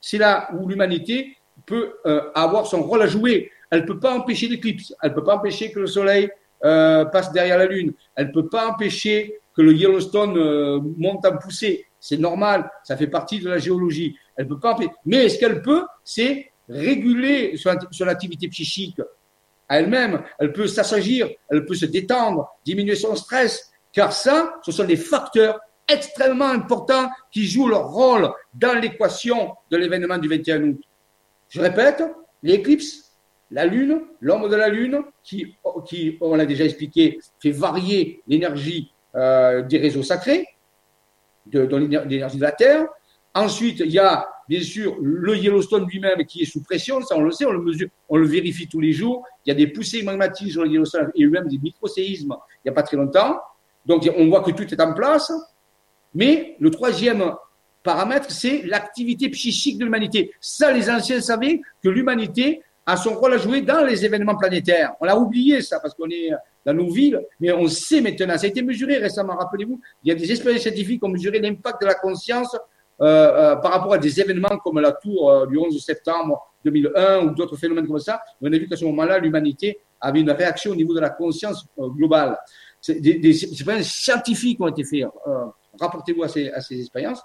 C'est 0.00 0.18
là 0.18 0.48
où 0.54 0.68
l'humanité 0.68 1.36
peut 1.64 1.94
euh, 2.06 2.30
avoir 2.34 2.66
son 2.66 2.82
rôle 2.82 3.02
à 3.02 3.06
jouer. 3.06 3.50
Elle 3.70 3.82
ne 3.82 3.86
peut 3.86 3.98
pas 3.98 4.14
empêcher 4.14 4.48
l'éclipse. 4.48 4.94
Elle 5.02 5.10
ne 5.10 5.14
peut 5.14 5.24
pas 5.24 5.36
empêcher 5.36 5.72
que 5.72 5.80
le 5.80 5.86
soleil 5.86 6.30
euh, 6.64 7.04
passe 7.06 7.32
derrière 7.32 7.58
la 7.58 7.66
Lune. 7.66 7.92
Elle 8.14 8.28
ne 8.28 8.32
peut 8.32 8.48
pas 8.48 8.68
empêcher 8.68 9.40
que 9.54 9.62
le 9.62 9.72
Yellowstone 9.72 10.36
euh, 10.36 10.80
monte 10.96 11.24
en 11.26 11.36
poussée. 11.36 11.86
C'est 11.98 12.18
normal, 12.18 12.70
ça 12.84 12.96
fait 12.96 13.06
partie 13.06 13.40
de 13.40 13.48
la 13.48 13.58
géologie. 13.58 14.16
Elle 14.36 14.46
peut 14.46 14.60
pas 14.60 14.74
empêcher. 14.74 14.90
Mais 15.04 15.28
ce 15.28 15.38
qu'elle 15.38 15.62
peut, 15.62 15.84
c'est 16.04 16.52
réguler 16.68 17.56
sur 17.56 18.06
l'activité 18.06 18.48
psychique 18.48 19.00
elle-même. 19.68 20.22
Elle 20.38 20.52
peut 20.52 20.66
s'assagir, 20.66 21.28
elle 21.50 21.64
peut 21.64 21.74
se 21.74 21.86
détendre, 21.86 22.56
diminuer 22.64 22.94
son 22.94 23.14
stress. 23.16 23.70
Car 23.92 24.12
ça, 24.12 24.54
ce 24.64 24.72
sont 24.72 24.84
des 24.84 24.96
facteurs 24.96 25.60
extrêmement 25.88 26.48
importants 26.50 27.08
qui 27.30 27.46
jouent 27.46 27.68
leur 27.68 27.90
rôle 27.90 28.30
dans 28.54 28.78
l'équation 28.78 29.54
de 29.70 29.76
l'événement 29.76 30.18
du 30.18 30.28
21 30.28 30.62
août. 30.64 30.80
Je 31.48 31.60
répète, 31.60 32.02
l'éclipse 32.42 33.06
la 33.50 33.66
Lune, 33.66 34.02
l'ombre 34.20 34.48
de 34.48 34.56
la 34.56 34.68
Lune, 34.68 35.02
qui, 35.22 35.56
qui 35.86 36.18
on 36.20 36.34
l'a 36.34 36.46
déjà 36.46 36.64
expliqué, 36.64 37.20
fait 37.40 37.52
varier 37.52 38.22
l'énergie 38.26 38.92
euh, 39.14 39.62
des 39.62 39.78
réseaux 39.78 40.02
sacrés, 40.02 40.48
de, 41.46 41.64
de 41.64 41.76
l'énergie 41.76 42.38
de 42.38 42.42
la 42.42 42.52
Terre. 42.52 42.86
Ensuite, 43.36 43.80
il 43.80 43.90
y 43.90 43.98
a 43.98 44.26
bien 44.48 44.62
sûr 44.62 44.96
le 44.98 45.36
Yellowstone 45.36 45.86
lui-même 45.86 46.24
qui 46.24 46.40
est 46.40 46.46
sous 46.46 46.62
pression, 46.62 47.02
ça 47.02 47.16
on 47.18 47.20
le 47.20 47.30
sait, 47.30 47.44
on 47.44 47.52
le 47.52 47.60
mesure, 47.60 47.88
on 48.08 48.16
le 48.16 48.26
vérifie 48.26 48.66
tous 48.66 48.80
les 48.80 48.92
jours. 48.94 49.26
Il 49.44 49.50
y 49.50 49.52
a 49.52 49.54
des 49.54 49.66
poussées 49.66 50.02
magmatiques 50.02 50.52
sur 50.52 50.64
le 50.64 50.70
Yellowstone 50.70 51.12
et 51.14 51.26
même 51.26 51.46
des 51.46 51.58
microséismes 51.58 52.34
il 52.64 52.68
n'y 52.68 52.70
a 52.70 52.72
pas 52.72 52.82
très 52.82 52.96
longtemps. 52.96 53.38
Donc 53.84 54.08
on 54.16 54.28
voit 54.28 54.42
que 54.42 54.52
tout 54.52 54.72
est 54.72 54.80
en 54.80 54.94
place. 54.94 55.30
Mais 56.14 56.56
le 56.60 56.70
troisième 56.70 57.34
paramètre, 57.82 58.30
c'est 58.30 58.62
l'activité 58.62 59.28
psychique 59.28 59.76
de 59.76 59.84
l'humanité. 59.84 60.32
Ça, 60.40 60.72
les 60.72 60.88
anciens 60.88 61.20
savaient 61.20 61.60
que 61.84 61.90
l'humanité 61.90 62.62
a 62.86 62.96
son 62.96 63.16
rôle 63.16 63.34
à 63.34 63.36
jouer 63.36 63.60
dans 63.60 63.84
les 63.84 64.02
événements 64.02 64.36
planétaires. 64.36 64.94
On 64.98 65.04
l'a 65.04 65.18
oublié 65.18 65.60
ça 65.60 65.78
parce 65.78 65.92
qu'on 65.92 66.08
est 66.08 66.30
dans 66.64 66.72
nos 66.72 66.90
villes, 66.90 67.20
mais 67.38 67.52
on 67.52 67.68
sait 67.68 68.00
maintenant. 68.00 68.38
Ça 68.38 68.46
a 68.46 68.48
été 68.48 68.62
mesuré 68.62 68.96
récemment, 68.96 69.36
rappelez-vous. 69.36 69.78
Il 70.04 70.08
y 70.08 70.12
a 70.12 70.14
des 70.14 70.30
expériences 70.30 70.62
scientifiques 70.62 71.00
qui 71.00 71.06
ont 71.06 71.12
mesuré 71.12 71.38
l'impact 71.38 71.82
de 71.82 71.86
la 71.86 71.94
conscience 71.94 72.56
par 72.98 73.72
rapport 73.72 73.92
à 73.92 73.98
des 73.98 74.20
événements 74.20 74.58
comme 74.62 74.80
la 74.80 74.92
tour 74.92 75.30
euh, 75.30 75.46
du 75.46 75.58
11 75.58 75.84
septembre 75.84 76.52
2001 76.64 77.26
ou 77.26 77.34
d'autres 77.34 77.56
phénomènes 77.56 77.86
comme 77.86 77.98
ça. 77.98 78.20
On 78.40 78.52
a 78.52 78.58
vu 78.58 78.66
qu'à 78.68 78.76
ce 78.76 78.84
moment-là, 78.86 79.18
l'humanité 79.18 79.78
avait 80.00 80.20
une 80.20 80.30
réaction 80.30 80.72
au 80.72 80.74
niveau 80.74 80.94
de 80.94 81.00
la 81.00 81.10
conscience 81.10 81.66
euh, 81.78 81.88
globale. 81.88 82.38
Des, 82.88 83.18
des, 83.18 83.44
expériences 83.44 83.88
scientifiques 83.88 84.60
ont 84.60 84.68
été 84.68 84.84
faites. 84.84 85.08
Rapportez-vous 85.78 86.22
à 86.22 86.28
ces, 86.28 86.52
expériences. 86.70 87.20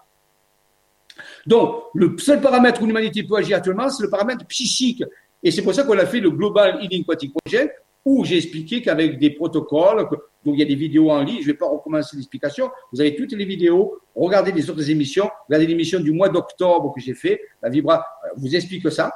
Donc, 1.46 1.84
le 1.94 2.18
seul 2.18 2.42
paramètre 2.42 2.82
où 2.82 2.86
l'humanité 2.86 3.24
peut 3.24 3.36
agir 3.36 3.58
actuellement, 3.58 3.90
c'est 3.90 4.04
le 4.04 4.10
paramètre 4.10 4.46
psychique. 4.48 5.04
Et 5.44 5.52
c'est 5.52 5.62
pour 5.62 5.74
ça 5.74 5.84
qu'on 5.84 5.98
a 5.98 6.06
fait 6.06 6.20
le 6.20 6.32
Global 6.32 6.84
Healing 6.84 7.06
Project, 7.06 7.76
où 8.06 8.26
j'ai 8.26 8.38
expliqué 8.38 8.82
qu'avec 8.82 9.20
des 9.20 9.32
protocoles, 9.32 10.08
donc 10.44 10.56
il 10.56 10.60
y 10.60 10.64
a 10.64 10.66
des 10.66 10.76
vidéos 10.76 11.12
en 11.12 11.22
ligne, 11.22 11.38
je 11.38 11.48
ne 11.48 11.52
vais 11.52 11.58
pas 11.58 11.68
recommencer 11.68 12.16
l'explication, 12.16 12.70
vous 12.92 13.00
avez 13.00 13.16
toutes 13.16 13.34
les 13.34 13.46
vidéos, 13.46 14.00
regardez 14.16 14.52
les 14.52 14.70
autres 14.70 14.90
émissions, 14.90 15.30
regardez 15.48 15.68
l'émission 15.68 16.00
du 16.00 16.12
mois 16.12 16.30
d'octobre 16.30 16.94
que 16.94 17.00
j'ai 17.02 17.14
fait, 17.14 17.42
la 17.62 17.70
Vibra 17.70 18.06
vous 18.38 18.56
explique 18.56 18.90
ça. 18.92 19.12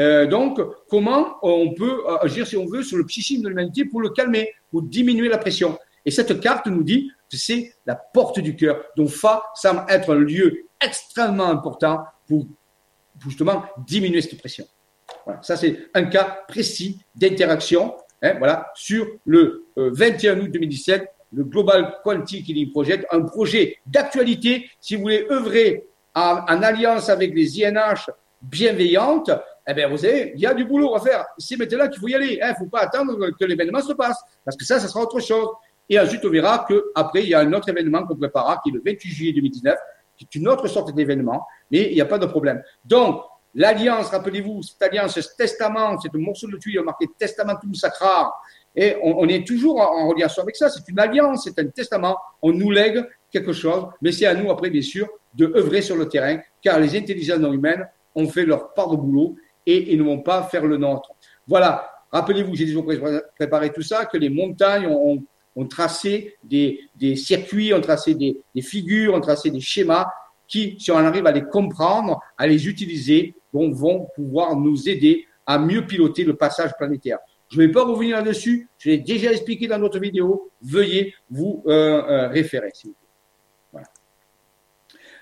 Euh, 0.00 0.26
donc, 0.26 0.60
comment 0.88 1.36
on 1.42 1.74
peut 1.74 2.02
agir, 2.20 2.46
si 2.46 2.56
on 2.56 2.66
veut, 2.66 2.82
sur 2.82 2.96
le 2.96 3.04
psychisme 3.04 3.42
de 3.42 3.48
l'humanité 3.48 3.84
pour 3.84 4.00
le 4.00 4.10
calmer, 4.10 4.50
pour 4.70 4.82
diminuer 4.82 5.28
la 5.28 5.38
pression. 5.38 5.78
Et 6.04 6.10
cette 6.10 6.40
carte 6.40 6.66
nous 6.66 6.82
dit 6.82 7.10
que 7.30 7.36
c'est 7.36 7.74
la 7.84 7.94
porte 7.94 8.40
du 8.40 8.56
cœur. 8.56 8.82
Donc, 8.96 9.08
Fa 9.08 9.42
semble 9.54 9.84
être 9.88 10.14
un 10.14 10.18
lieu 10.18 10.64
extrêmement 10.80 11.46
important 11.46 12.04
pour 12.26 12.46
justement 13.20 13.64
diminuer 13.86 14.22
cette 14.22 14.38
pression. 14.38 14.64
Voilà, 15.24 15.42
ça 15.42 15.56
c'est 15.56 15.90
un 15.94 16.04
cas 16.04 16.44
précis 16.48 17.00
d'interaction 17.14 17.94
hein, 18.22 18.34
voilà, 18.38 18.70
sur 18.74 19.06
le 19.24 19.66
21 19.76 20.40
août 20.40 20.50
2017 20.50 21.08
le 21.32 21.44
Global 21.44 21.98
Quantic 22.04 22.48
Healing 22.48 22.70
Project, 22.70 23.06
un 23.10 23.22
projet 23.22 23.78
d'actualité, 23.86 24.68
si 24.80 24.96
vous 24.96 25.02
voulez 25.02 25.26
œuvrer 25.30 25.86
en, 26.14 26.62
alliance 26.62 27.08
avec 27.08 27.34
les 27.34 27.62
INH 27.62 28.10
bienveillantes, 28.42 29.30
eh 29.66 29.74
bien, 29.74 29.88
vous 29.88 29.96
savez, 29.96 30.32
il 30.34 30.40
y 30.40 30.46
a 30.46 30.54
du 30.54 30.64
boulot 30.64 30.94
à 30.94 31.00
faire. 31.00 31.24
C'est 31.38 31.56
maintenant 31.56 31.88
qu'il 31.88 32.00
faut 32.00 32.08
y 32.08 32.14
aller. 32.14 32.34
Il 32.34 32.42
hein. 32.42 32.50
ne 32.50 32.54
faut 32.54 32.70
pas 32.70 32.80
attendre 32.80 33.30
que 33.30 33.44
l'événement 33.44 33.80
se 33.80 33.92
passe, 33.92 34.20
parce 34.44 34.56
que 34.56 34.64
ça, 34.64 34.80
ça 34.80 34.88
sera 34.88 35.00
autre 35.00 35.20
chose. 35.20 35.48
Et 35.88 35.98
ensuite, 35.98 36.24
on 36.24 36.30
verra 36.30 36.66
qu'après, 36.68 37.22
il 37.22 37.30
y 37.30 37.34
a 37.34 37.40
un 37.40 37.52
autre 37.52 37.68
événement 37.68 38.04
qu'on 38.04 38.16
préparera, 38.16 38.60
qui 38.62 38.70
est 38.70 38.72
le 38.72 38.82
28 38.84 39.10
juillet 39.10 39.32
2019, 39.32 39.76
qui 40.16 40.24
est 40.24 40.34
une 40.38 40.48
autre 40.48 40.66
sorte 40.66 40.94
d'événement, 40.94 41.46
mais 41.70 41.88
il 41.90 41.94
n'y 41.94 42.00
a 42.00 42.06
pas 42.06 42.18
de 42.18 42.26
problème. 42.26 42.62
Donc, 42.84 43.22
l'alliance, 43.54 44.08
rappelez-vous, 44.08 44.62
cette 44.62 44.82
alliance, 44.82 45.18
ce 45.20 45.36
testament, 45.36 45.98
c'est 46.00 46.14
un 46.14 46.18
morceau 46.18 46.48
de 46.48 46.56
tuile 46.56 46.80
marqué 46.82 47.06
Testamentum 47.18 47.74
Sacra, 47.74 48.32
et 48.74 48.96
on, 49.02 49.28
est 49.28 49.46
toujours 49.46 49.80
en, 49.80 50.08
relation 50.08 50.42
avec 50.42 50.56
ça. 50.56 50.70
C'est 50.70 50.88
une 50.88 50.98
alliance, 50.98 51.44
c'est 51.44 51.58
un 51.58 51.66
testament. 51.66 52.16
On 52.40 52.52
nous 52.52 52.70
lègue 52.70 53.04
quelque 53.30 53.52
chose, 53.52 53.86
mais 54.00 54.12
c'est 54.12 54.26
à 54.26 54.34
nous 54.34 54.50
après, 54.50 54.70
bien 54.70 54.82
sûr, 54.82 55.08
de 55.34 55.46
œuvrer 55.56 55.82
sur 55.82 55.96
le 55.96 56.08
terrain, 56.08 56.38
car 56.62 56.80
les 56.80 56.96
intelligences 56.96 57.38
non 57.38 57.52
humaines 57.52 57.86
ont 58.14 58.28
fait 58.28 58.44
leur 58.44 58.72
part 58.72 58.88
de 58.88 58.96
boulot 58.96 59.36
et 59.66 59.92
ils 59.92 59.98
ne 59.98 60.04
vont 60.04 60.20
pas 60.20 60.42
faire 60.44 60.66
le 60.66 60.76
nôtre. 60.76 61.10
Voilà. 61.46 61.88
Rappelez-vous, 62.10 62.54
j'ai 62.54 62.66
déjà 62.66 62.80
préparé 63.36 63.72
tout 63.72 63.82
ça, 63.82 64.04
que 64.06 64.18
les 64.18 64.28
montagnes 64.28 64.86
ont, 64.86 65.66
tracé 65.66 66.36
des, 66.44 66.78
circuits, 67.16 67.72
ont 67.72 67.80
tracé 67.80 68.14
des, 68.14 68.38
des, 68.54 68.62
figures, 68.62 69.14
ont 69.14 69.20
tracé 69.20 69.50
des 69.50 69.60
schémas 69.60 70.06
qui, 70.46 70.76
si 70.78 70.90
on 70.90 70.96
arrive 70.98 71.26
à 71.26 71.32
les 71.32 71.42
comprendre, 71.42 72.20
à 72.36 72.46
les 72.46 72.68
utiliser, 72.68 73.34
vont 73.52 74.08
pouvoir 74.14 74.56
nous 74.56 74.88
aider 74.88 75.26
à 75.46 75.58
mieux 75.58 75.86
piloter 75.86 76.24
le 76.24 76.36
passage 76.36 76.72
planétaire. 76.78 77.18
Je 77.48 77.60
ne 77.60 77.66
vais 77.66 77.72
pas 77.72 77.84
revenir 77.84 78.16
là-dessus. 78.16 78.68
Je 78.78 78.90
l'ai 78.90 78.98
déjà 78.98 79.30
expliqué 79.30 79.66
dans 79.66 79.78
notre 79.78 79.98
vidéo. 79.98 80.50
Veuillez 80.62 81.14
vous 81.30 81.62
euh, 81.66 82.02
euh, 82.02 82.28
référer, 82.28 82.70
s'il 82.72 82.90
vous 82.90 82.96
plaît. 82.96 83.08
Voilà. 83.72 83.88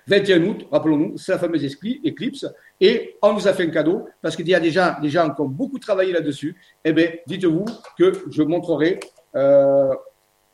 21 0.07 0.45
août, 0.45 0.67
rappelons-nous, 0.71 1.19
c'est 1.19 1.33
la 1.33 1.39
fameuse 1.39 1.65
éclipse. 2.05 2.47
Et 2.81 3.17
on 3.21 3.33
nous 3.33 3.49
a 3.49 3.53
fait 3.53 3.65
un 3.65 3.71
cadeau 3.71 4.09
parce 4.23 4.37
qu'il 4.37 4.49
y 4.49 4.55
a 4.55 4.61
déjà 4.61 4.99
des 5.03 5.09
gens 5.09 5.29
qui 5.35 5.41
ont 5.41 5.49
beaucoup 5.49 5.79
travaillé 5.79 6.13
là-dessus. 6.13 6.57
Eh 6.85 6.93
bien, 6.93 7.11
dites-vous 7.27 7.65
que 7.99 8.13
je 8.31 8.43
montrerai 8.43 9.01
euh, 9.35 9.93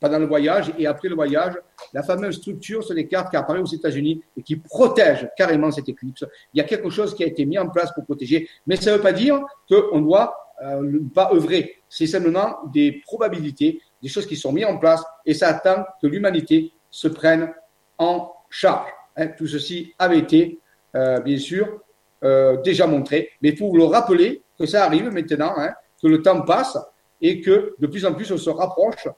pendant 0.01 0.19
le 0.19 0.27
voyage 0.27 0.73
et 0.79 0.87
après 0.87 1.09
le 1.09 1.15
voyage 1.15 1.55
la 1.93 2.03
fameuse 2.03 2.37
structure 2.37 2.85
sur 2.85 2.95
les 2.95 3.07
cartes 3.07 3.31
qui 3.31 3.37
apparaît 3.37 3.61
aux 3.61 3.67
États-Unis 3.67 4.23
et 4.37 4.43
qui 4.43 4.57
protège 4.57 5.29
carrément 5.37 5.71
cette 5.71 5.89
éclipse. 5.89 6.25
Il 6.53 6.59
y 6.59 6.61
a 6.61 6.65
quelque 6.65 6.91
chose 6.91 7.15
qui 7.15 7.25
a 7.25 7.27
été 7.27 7.47
mis 7.47 7.59
en 7.59 7.69
place 7.69 7.93
pour 7.93 8.05
protéger, 8.05 8.49
mais 8.67 8.77
ça 8.77 8.93
ne 8.93 8.97
veut 8.97 9.03
pas 9.03 9.13
dire 9.13 9.41
qu'on 9.69 10.01
doit 10.01 10.37
euh, 10.63 11.01
pas 11.15 11.31
œuvrer. 11.33 11.77
C'est 11.89 12.07
simplement 12.07 12.57
des 12.73 13.03
probabilités, 13.07 13.81
des 14.03 14.09
choses 14.09 14.27
qui 14.27 14.37
sont 14.37 14.53
mises 14.53 14.67
en 14.67 14.79
place 14.79 15.03
et 15.25 15.35
ça 15.35 15.49
attend 15.49 15.85
que 16.01 16.07
l'humanité 16.07 16.73
se 16.91 17.09
prenne 17.09 17.53
en 17.99 18.33
charge. 18.51 18.91
Hein, 19.17 19.29
tout 19.29 19.47
ceci 19.47 19.95
avait 19.99 20.19
été, 20.19 20.59
euh, 20.95 21.21
bien 21.21 21.39
sûr, 21.39 21.81
euh, 22.25 22.57
déjà 22.63 22.87
montré, 22.87 23.31
mais 23.43 23.53
pour 23.53 23.71
vous 23.71 23.77
le 23.77 23.85
rappeler 23.85 24.43
que 24.59 24.67
ça 24.67 24.85
arrive 24.85 25.11
maintenant, 25.11 25.55
hein, 25.57 25.75
que 26.01 26.07
le 26.07 26.23
temps 26.23 26.43
passe 26.43 26.79
et 27.21 27.41
que 27.41 27.75
de 27.79 27.87
plus 27.87 28.05
en 28.05 28.15
plus 28.15 28.31
on 28.33 28.39
se 28.39 28.51
rapproche 28.51 29.09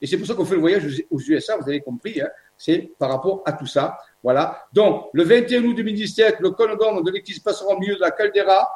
Et 0.00 0.06
c'est 0.06 0.16
pour 0.16 0.26
ça 0.26 0.34
qu'on 0.34 0.44
fait 0.44 0.54
le 0.54 0.60
voyage 0.60 0.84
aux 1.10 1.20
USA, 1.20 1.56
vous 1.56 1.68
avez 1.68 1.80
compris, 1.80 2.20
hein, 2.20 2.28
c'est 2.56 2.92
par 2.98 3.10
rapport 3.10 3.42
à 3.44 3.52
tout 3.52 3.66
ça. 3.66 3.98
Voilà. 4.22 4.64
Donc, 4.72 5.08
le 5.12 5.22
21 5.22 5.64
août 5.64 5.74
2017, 5.74 6.36
le 6.40 6.50
conogone 6.50 7.02
de 7.02 7.10
l'église 7.10 7.40
passera 7.40 7.74
au 7.74 7.78
milieu 7.78 7.96
de 7.96 8.00
la 8.00 8.10
caldeira 8.10 8.68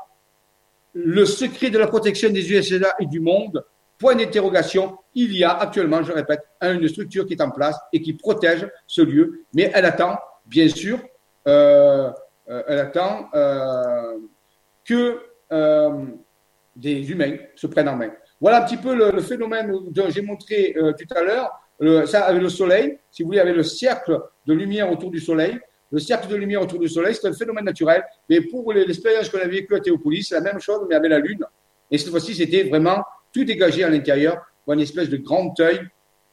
le 0.95 1.25
secret 1.25 1.71
de 1.71 1.79
la 1.79 1.87
protection 1.87 2.31
des 2.31 2.51
USA 2.51 2.95
et 2.99 3.07
du 3.07 3.21
monde, 3.21 3.65
point 3.99 4.15
d'interrogation, 4.15 4.99
il 5.15 5.37
y 5.37 5.45
a 5.45 5.51
actuellement, 5.51 6.03
je 6.03 6.13
répète, 6.13 6.41
une 6.63 6.89
structure 6.89 7.27
qui 7.27 7.35
est 7.35 7.43
en 7.43 7.51
place 7.51 7.79
et 7.93 8.01
qui 8.01 8.15
protège 8.15 8.69
ce 8.87 9.03
lieu, 9.03 9.45
mais 9.55 9.71
elle 9.75 9.85
attend, 9.85 10.19
bien 10.47 10.69
sûr, 10.69 10.99
euh, 11.47 12.11
euh, 12.49 12.63
elle 12.67 12.79
attend 12.79 13.29
euh, 13.35 14.19
que 14.85 15.21
des 16.77 17.11
humains 17.11 17.37
se 17.57 17.67
prennent 17.67 17.89
en 17.89 17.97
main. 17.97 18.11
Voilà 18.41 18.63
un 18.63 18.67
petit 18.67 18.77
peu 18.77 18.95
le, 18.95 19.21
phénomène 19.21 19.93
que 19.95 20.11
j'ai 20.11 20.23
montré 20.23 20.75
tout 20.77 21.15
à 21.15 21.23
l'heure, 21.23 22.07
ça 22.07 22.25
avec 22.25 22.41
le 22.41 22.49
soleil, 22.49 22.99
si 23.11 23.23
vous 23.23 23.29
voulez, 23.29 23.41
avec 23.41 23.57
le 23.57 23.63
cercle 23.63 24.21
de 24.47 24.55
lumière 24.55 24.91
autour 24.91 25.11
du 25.11 25.19
soleil, 25.21 25.59
le 25.91 25.99
cercle 25.99 26.29
de 26.29 26.37
lumière 26.37 26.63
autour 26.63 26.79
du 26.79 26.89
Soleil, 26.89 27.15
c'est 27.15 27.27
un 27.27 27.33
phénomène 27.33 27.65
naturel. 27.65 28.05
Mais 28.29 28.41
pour 28.43 28.73
l'expérience 28.73 29.29
qu'on 29.31 29.39
a 29.39 29.47
vécue 29.47 29.75
à 29.75 29.81
Théopolis, 29.81 30.25
c'est 30.29 30.35
la 30.35 30.43
même 30.43 30.61
chose, 30.61 30.87
mais 30.89 30.95
avec 30.95 31.11
la 31.11 31.19
Lune. 31.19 31.45
Et 31.91 31.97
cette 31.97 32.11
fois-ci, 32.11 32.35
c'était 32.35 32.65
vraiment 32.65 33.03
tout 33.33 33.45
dégagé 33.45 33.85
à 33.85 33.91
l'intérieur, 33.91 34.45
une 34.67 34.81
espèce 34.81 35.09
de 35.09 35.17
grand 35.17 35.59
œil, 35.61 35.81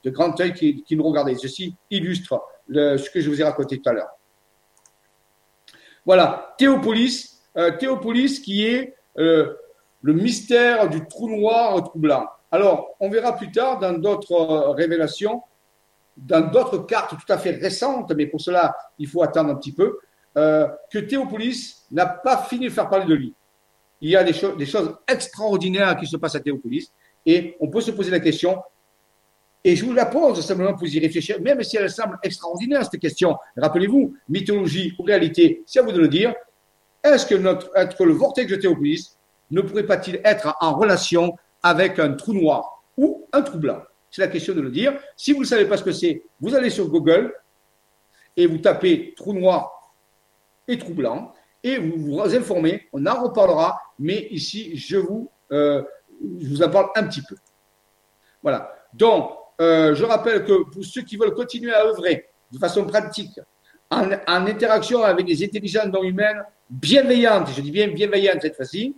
de 0.04 0.10
grand 0.10 0.40
œil 0.42 0.54
qui, 0.54 0.84
nous 0.92 1.04
regardait. 1.04 1.36
Ceci 1.36 1.74
illustre 1.90 2.42
ce 2.70 3.10
que 3.10 3.22
je 3.22 3.30
vous 3.30 3.40
ai 3.40 3.44
raconté 3.46 3.80
tout 3.80 3.90
à 3.90 3.94
l'heure. 3.94 4.10
Voilà, 6.06 6.54
Théopolis, 6.58 7.42
euh, 7.58 7.72
Théopolis 7.72 8.42
qui 8.42 8.66
est 8.66 8.96
euh, 9.18 9.56
le 10.06 10.14
mystère 10.14 10.88
du 10.88 11.04
trou 11.08 11.28
noir 11.28 11.84
troublant. 11.84 12.28
Alors, 12.52 12.96
on 13.00 13.10
verra 13.10 13.36
plus 13.36 13.52
tard 13.52 13.80
dans 13.80 13.94
d'autres 13.94 14.34
euh, 14.34 14.70
révélations 14.70 15.42
dans 16.16 16.50
d'autres 16.50 16.86
cartes 16.86 17.12
tout 17.12 17.34
à 17.34 17.38
fait 17.38 17.52
récentes, 17.52 18.14
mais 18.16 18.28
pour 18.28 18.40
cela, 18.40 18.76
il 19.00 19.08
faut 19.08 19.22
attendre 19.24 19.50
un 19.50 19.56
petit 19.56 19.74
peu, 19.74 19.98
euh, 20.38 20.68
que 20.92 21.00
Théopolis 21.00 21.86
n'a 21.92 22.06
pas 22.06 22.38
fini 22.38 22.66
de 22.66 22.70
faire 22.70 22.88
parler 22.88 23.06
de 23.06 23.16
lui. 23.16 23.34
Il 24.00 24.10
y 24.10 24.16
a 24.16 24.24
des, 24.24 24.32
choses 24.32 24.96
extraordinaires 25.08 25.98
qui 25.98 26.06
se 26.06 26.18
passent 26.18 26.36
à 26.36 26.40
Théopolis, 26.40 26.92
et 27.26 27.58
on 27.60 27.68
peut 27.68 27.82
se 27.82 27.92
poser 27.92 28.12
la 28.12 28.20
question, 28.20 28.62
et 29.64 29.76
je 29.76 29.84
vous 29.84 29.94
la 29.94 30.06
pose 30.06 30.40
simplement 30.46 30.76
pour 30.76 30.88
y 30.88 31.00
réfléchir, 31.00 31.42
même 31.42 31.64
si 31.64 31.78
elle 31.78 31.90
semble 31.90 32.18
extraordinaire, 32.22 32.86
cette 32.86 33.02
question. 33.02 33.36
Rappelez-vous, 33.58 34.16
mythologie 34.30 34.94
ou 35.00 35.04
réalité, 35.04 35.64
c'est 35.66 35.80
à 35.80 35.82
vous 35.82 35.92
de 35.92 36.00
le 36.00 36.08
dire. 36.08 36.34
Est-ce 37.04 37.26
que, 37.26 37.36
notre, 37.36 37.72
être 37.76 38.06
le 38.06 38.14
vortex 38.14 38.50
de 38.50 38.56
Théopolis 38.56 39.18
ne 39.52 39.62
pourrait 39.62 39.86
pas-il 39.86 40.22
être 40.24 40.56
en 40.62 40.76
relation 40.76 41.36
avec 41.64 42.00
un 42.00 42.14
trou 42.14 42.34
noir 42.34 42.84
ou 42.98 43.28
un 43.32 43.42
trou 43.42 43.58
blanc? 43.58 43.82
C'est 44.10 44.22
la 44.22 44.28
question 44.28 44.54
de 44.54 44.62
le 44.62 44.72
dire. 44.72 44.94
Si 45.18 45.34
vous 45.34 45.42
ne 45.42 45.46
savez 45.46 45.66
pas 45.66 45.78
ce 45.78 45.84
que 45.84 45.92
c'est, 45.92 46.24
vous 46.40 46.56
allez 46.56 46.70
sur 46.70 46.88
Google 46.88 47.34
et 48.38 48.48
vous 48.48 48.60
tapez 48.60 49.14
trou 49.16 49.34
noir 49.34 49.94
et 50.68 50.78
trou 50.78 50.94
blanc 50.94 51.34
et 51.64 51.78
vous 51.78 51.98
vous 51.98 52.36
informez. 52.36 52.88
On 52.94 53.06
en 53.06 53.22
reparlera, 53.24 53.80
mais 54.00 54.28
ici, 54.32 54.78
je 54.78 54.98
vous, 54.98 55.30
euh, 55.52 55.84
en 56.62 56.70
parle 56.70 56.90
un 56.96 57.04
petit 57.04 57.22
peu. 57.22 57.36
Voilà. 58.42 58.74
Donc, 58.94 59.32
euh, 59.60 59.96
je 59.96 60.06
rappelle 60.06 60.46
que 60.46 60.64
pour 60.70 60.84
ceux 60.86 61.02
qui 61.02 61.18
veulent 61.18 61.34
continuer 61.34 61.74
à 61.74 61.86
œuvrer 61.86 62.30
de 62.52 62.58
façon 62.58 62.86
pratique, 62.86 63.40
en, 63.90 64.12
en 64.12 64.48
interaction 64.48 65.04
avec 65.04 65.26
des 65.26 65.44
intelligences 65.44 65.88
non 65.88 66.04
humaines 66.04 66.44
bienveillantes, 66.70 67.50
je 67.56 67.62
dis 67.62 67.72
bien 67.72 67.88
bienveillantes 67.90 68.42
cette 68.42 68.56
fois-ci, 68.56 68.96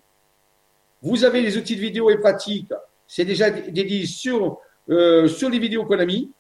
vous 1.02 1.24
avez 1.24 1.42
les 1.42 1.58
outils 1.58 1.76
de 1.76 1.82
vidéo 1.82 2.10
et 2.10 2.18
pratiques. 2.20 2.74
C'est 3.08 3.26
déjà 3.26 3.50
dédié 3.50 4.06
sur 4.06 4.60
euh, 4.90 5.28
sur 5.28 5.50
les 5.50 5.60
vidéos 5.60 5.86
qu'on 5.86 6.00
a 6.00 6.06
mis. 6.06 6.32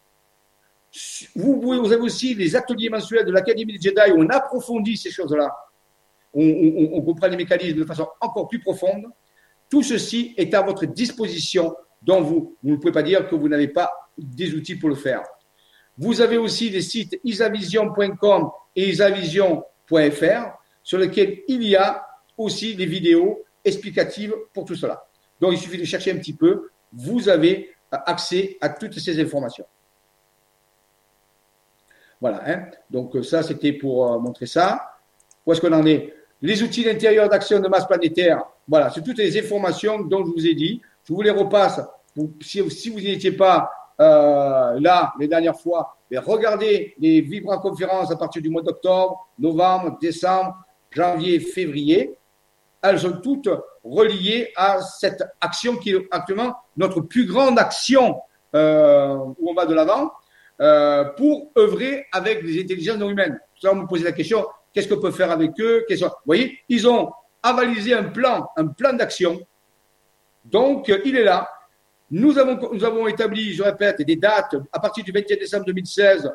Vous, 1.35 1.91
avez 1.91 2.01
aussi 2.01 2.33
les 2.33 2.55
ateliers 2.55 2.89
mensuels 2.89 3.25
de 3.25 3.31
l'Académie 3.31 3.77
des 3.77 3.89
Jedi 3.89 4.11
où 4.11 4.21
on 4.21 4.29
approfondit 4.29 4.95
ces 4.95 5.11
choses-là. 5.11 5.53
On, 6.33 7.01
comprend 7.01 7.27
les 7.27 7.35
mécanismes 7.35 7.79
de 7.79 7.85
façon 7.85 8.07
encore 8.21 8.47
plus 8.47 8.59
profonde. 8.59 9.05
Tout 9.69 9.83
ceci 9.83 10.33
est 10.37 10.53
à 10.53 10.61
votre 10.61 10.85
disposition, 10.85 11.75
dont 12.01 12.21
vous, 12.21 12.55
vous 12.63 12.71
ne 12.71 12.75
pouvez 12.77 12.93
pas 12.93 13.03
dire 13.03 13.27
que 13.27 13.35
vous 13.35 13.49
n'avez 13.49 13.67
pas 13.67 13.91
des 14.17 14.53
outils 14.53 14.75
pour 14.75 14.89
le 14.89 14.95
faire. 14.95 15.23
Vous 15.97 16.21
avez 16.21 16.37
aussi 16.37 16.69
les 16.69 16.81
sites 16.81 17.19
isavision.com 17.23 18.49
et 18.75 18.89
isavision.fr 18.89 20.57
sur 20.83 20.99
lesquels 20.99 21.39
il 21.47 21.63
y 21.63 21.75
a 21.75 22.05
aussi 22.37 22.75
des 22.75 22.85
vidéos 22.85 23.43
explicatives 23.67 24.33
pour 24.53 24.65
tout 24.65 24.75
cela. 24.75 25.07
Donc 25.39 25.53
il 25.53 25.59
suffit 25.59 25.77
de 25.77 25.85
chercher 25.85 26.11
un 26.11 26.17
petit 26.17 26.33
peu. 26.33 26.69
Vous 26.91 27.29
avez 27.29 27.69
accès 27.91 28.57
à 28.61 28.69
toutes 28.69 28.97
ces 28.99 29.19
informations. 29.21 29.65
Voilà, 32.19 32.41
hein. 32.47 32.65
donc 32.89 33.15
ça 33.23 33.43
c'était 33.43 33.73
pour 33.73 34.11
euh, 34.11 34.17
montrer 34.17 34.47
ça. 34.47 34.97
Où 35.45 35.53
est-ce 35.53 35.61
qu'on 35.61 35.73
en 35.73 35.85
est? 35.85 36.13
Les 36.41 36.63
outils 36.63 36.83
d'intérieur 36.83 37.29
d'action 37.29 37.59
de 37.59 37.67
masse 37.67 37.85
planétaire, 37.85 38.43
voilà, 38.67 38.89
c'est 38.89 39.01
toutes 39.01 39.17
les 39.17 39.37
informations 39.39 39.99
dont 40.01 40.25
je 40.25 40.31
vous 40.31 40.47
ai 40.47 40.53
dit. 40.53 40.81
Je 41.03 41.13
vous 41.13 41.21
les 41.21 41.31
repasse. 41.31 41.79
si, 42.41 42.59
vous 42.61 42.99
n'étiez 42.99 43.31
pas 43.31 43.71
euh, 43.99 44.79
là 44.79 45.13
les 45.19 45.27
dernières 45.27 45.59
fois, 45.59 45.97
mais 46.11 46.17
regardez 46.17 46.95
les 46.99 47.21
Vibra 47.21 47.59
conférences 47.59 48.11
à 48.11 48.15
partir 48.15 48.41
du 48.41 48.49
mois 48.49 48.61
d'octobre, 48.61 49.29
novembre, 49.39 49.97
décembre, 49.99 50.55
janvier, 50.91 51.39
février. 51.39 52.17
Elles 52.89 52.99
sont 52.99 53.19
toutes 53.21 53.49
reliées 53.83 54.51
à 54.55 54.81
cette 54.81 55.23
action 55.41 55.77
qui 55.77 55.91
est 55.91 56.07
actuellement 56.11 56.55
notre 56.75 57.01
plus 57.01 57.25
grande 57.25 57.59
action 57.59 58.19
euh, 58.55 59.15
où 59.39 59.49
on 59.49 59.53
va 59.53 59.65
de 59.65 59.73
l'avant 59.73 60.11
euh, 60.61 61.03
pour 61.03 61.51
œuvrer 61.57 62.05
avec 62.11 62.41
les 62.43 62.61
intelligences 62.61 62.97
non 62.97 63.09
humaines. 63.09 63.39
Ça, 63.61 63.71
on 63.71 63.75
me 63.75 63.87
posait 63.87 64.05
la 64.05 64.11
question 64.11 64.45
qu'est-ce 64.73 64.87
qu'on 64.87 64.99
peut 64.99 65.11
faire 65.11 65.31
avec 65.31 65.51
eux. 65.59 65.85
Vous 65.89 66.07
voyez, 66.25 66.59
ils 66.69 66.87
ont 66.87 67.11
avalisé 67.41 67.93
un 67.93 68.05
plan, 68.05 68.49
un 68.55 68.67
plan 68.67 68.93
d'action. 68.93 69.39
Donc, 70.45 70.91
il 71.05 71.15
est 71.15 71.23
là. 71.23 71.49
Nous 72.09 72.37
avons, 72.37 72.73
nous 72.73 72.83
avons 72.85 73.07
établi, 73.07 73.53
je 73.53 73.63
répète, 73.63 74.01
des 74.01 74.15
dates 74.15 74.55
à 74.71 74.79
partir 74.79 75.03
du 75.03 75.11
21 75.11 75.37
décembre 75.37 75.65
2016. 75.65 76.31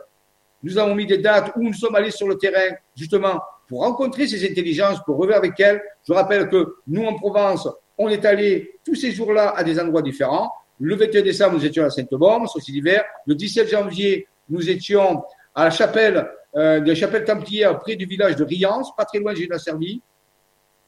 Nous 0.63 0.79
avons 0.79 0.95
mis 0.95 1.07
des 1.07 1.19
dates 1.19 1.53
où 1.57 1.63
nous 1.63 1.73
sommes 1.73 1.95
allés 1.95 2.11
sur 2.11 2.29
le 2.29 2.37
terrain, 2.37 2.77
justement, 2.95 3.41
pour 3.73 3.81
rencontrer 3.81 4.29
ces 4.29 4.45
intelligences, 4.45 5.03
pour 5.07 5.17
revoir 5.17 5.39
avec 5.39 5.59
elles. 5.59 5.81
Je 6.07 6.13
rappelle 6.13 6.47
que 6.51 6.75
nous, 6.87 7.07
en 7.07 7.15
Provence, 7.15 7.67
on 7.97 8.11
est 8.11 8.23
allé 8.27 8.79
tous 8.85 8.95
ces 8.95 9.13
jours-là 9.13 9.55
à 9.57 9.65
des 9.65 9.81
endroits 9.81 10.03
différents. 10.03 10.53
Le 10.79 10.95
21 10.95 11.23
décembre, 11.23 11.55
nous 11.55 11.65
étions 11.65 11.83
à 11.83 11.89
Sainte-Borne, 11.89 12.47
aussi 12.55 12.71
d'hiver. 12.71 13.03
Le 13.27 13.35
17 13.35 13.71
janvier, 13.71 14.29
nous 14.51 14.69
étions 14.69 15.23
à 15.55 15.65
la 15.65 15.71
chapelle, 15.71 16.29
euh, 16.55 16.81
de 16.81 16.89
la 16.89 16.95
chapelle 16.95 17.25
templière 17.25 17.79
près 17.79 17.97
du 17.97 18.05
village 18.05 18.37
de 18.37 18.45
Riance, 18.45 18.95
pas 18.95 19.07
très 19.07 19.21
loin 19.21 19.33
de 19.33 19.47
la 19.49 19.59
Servie. 19.59 20.03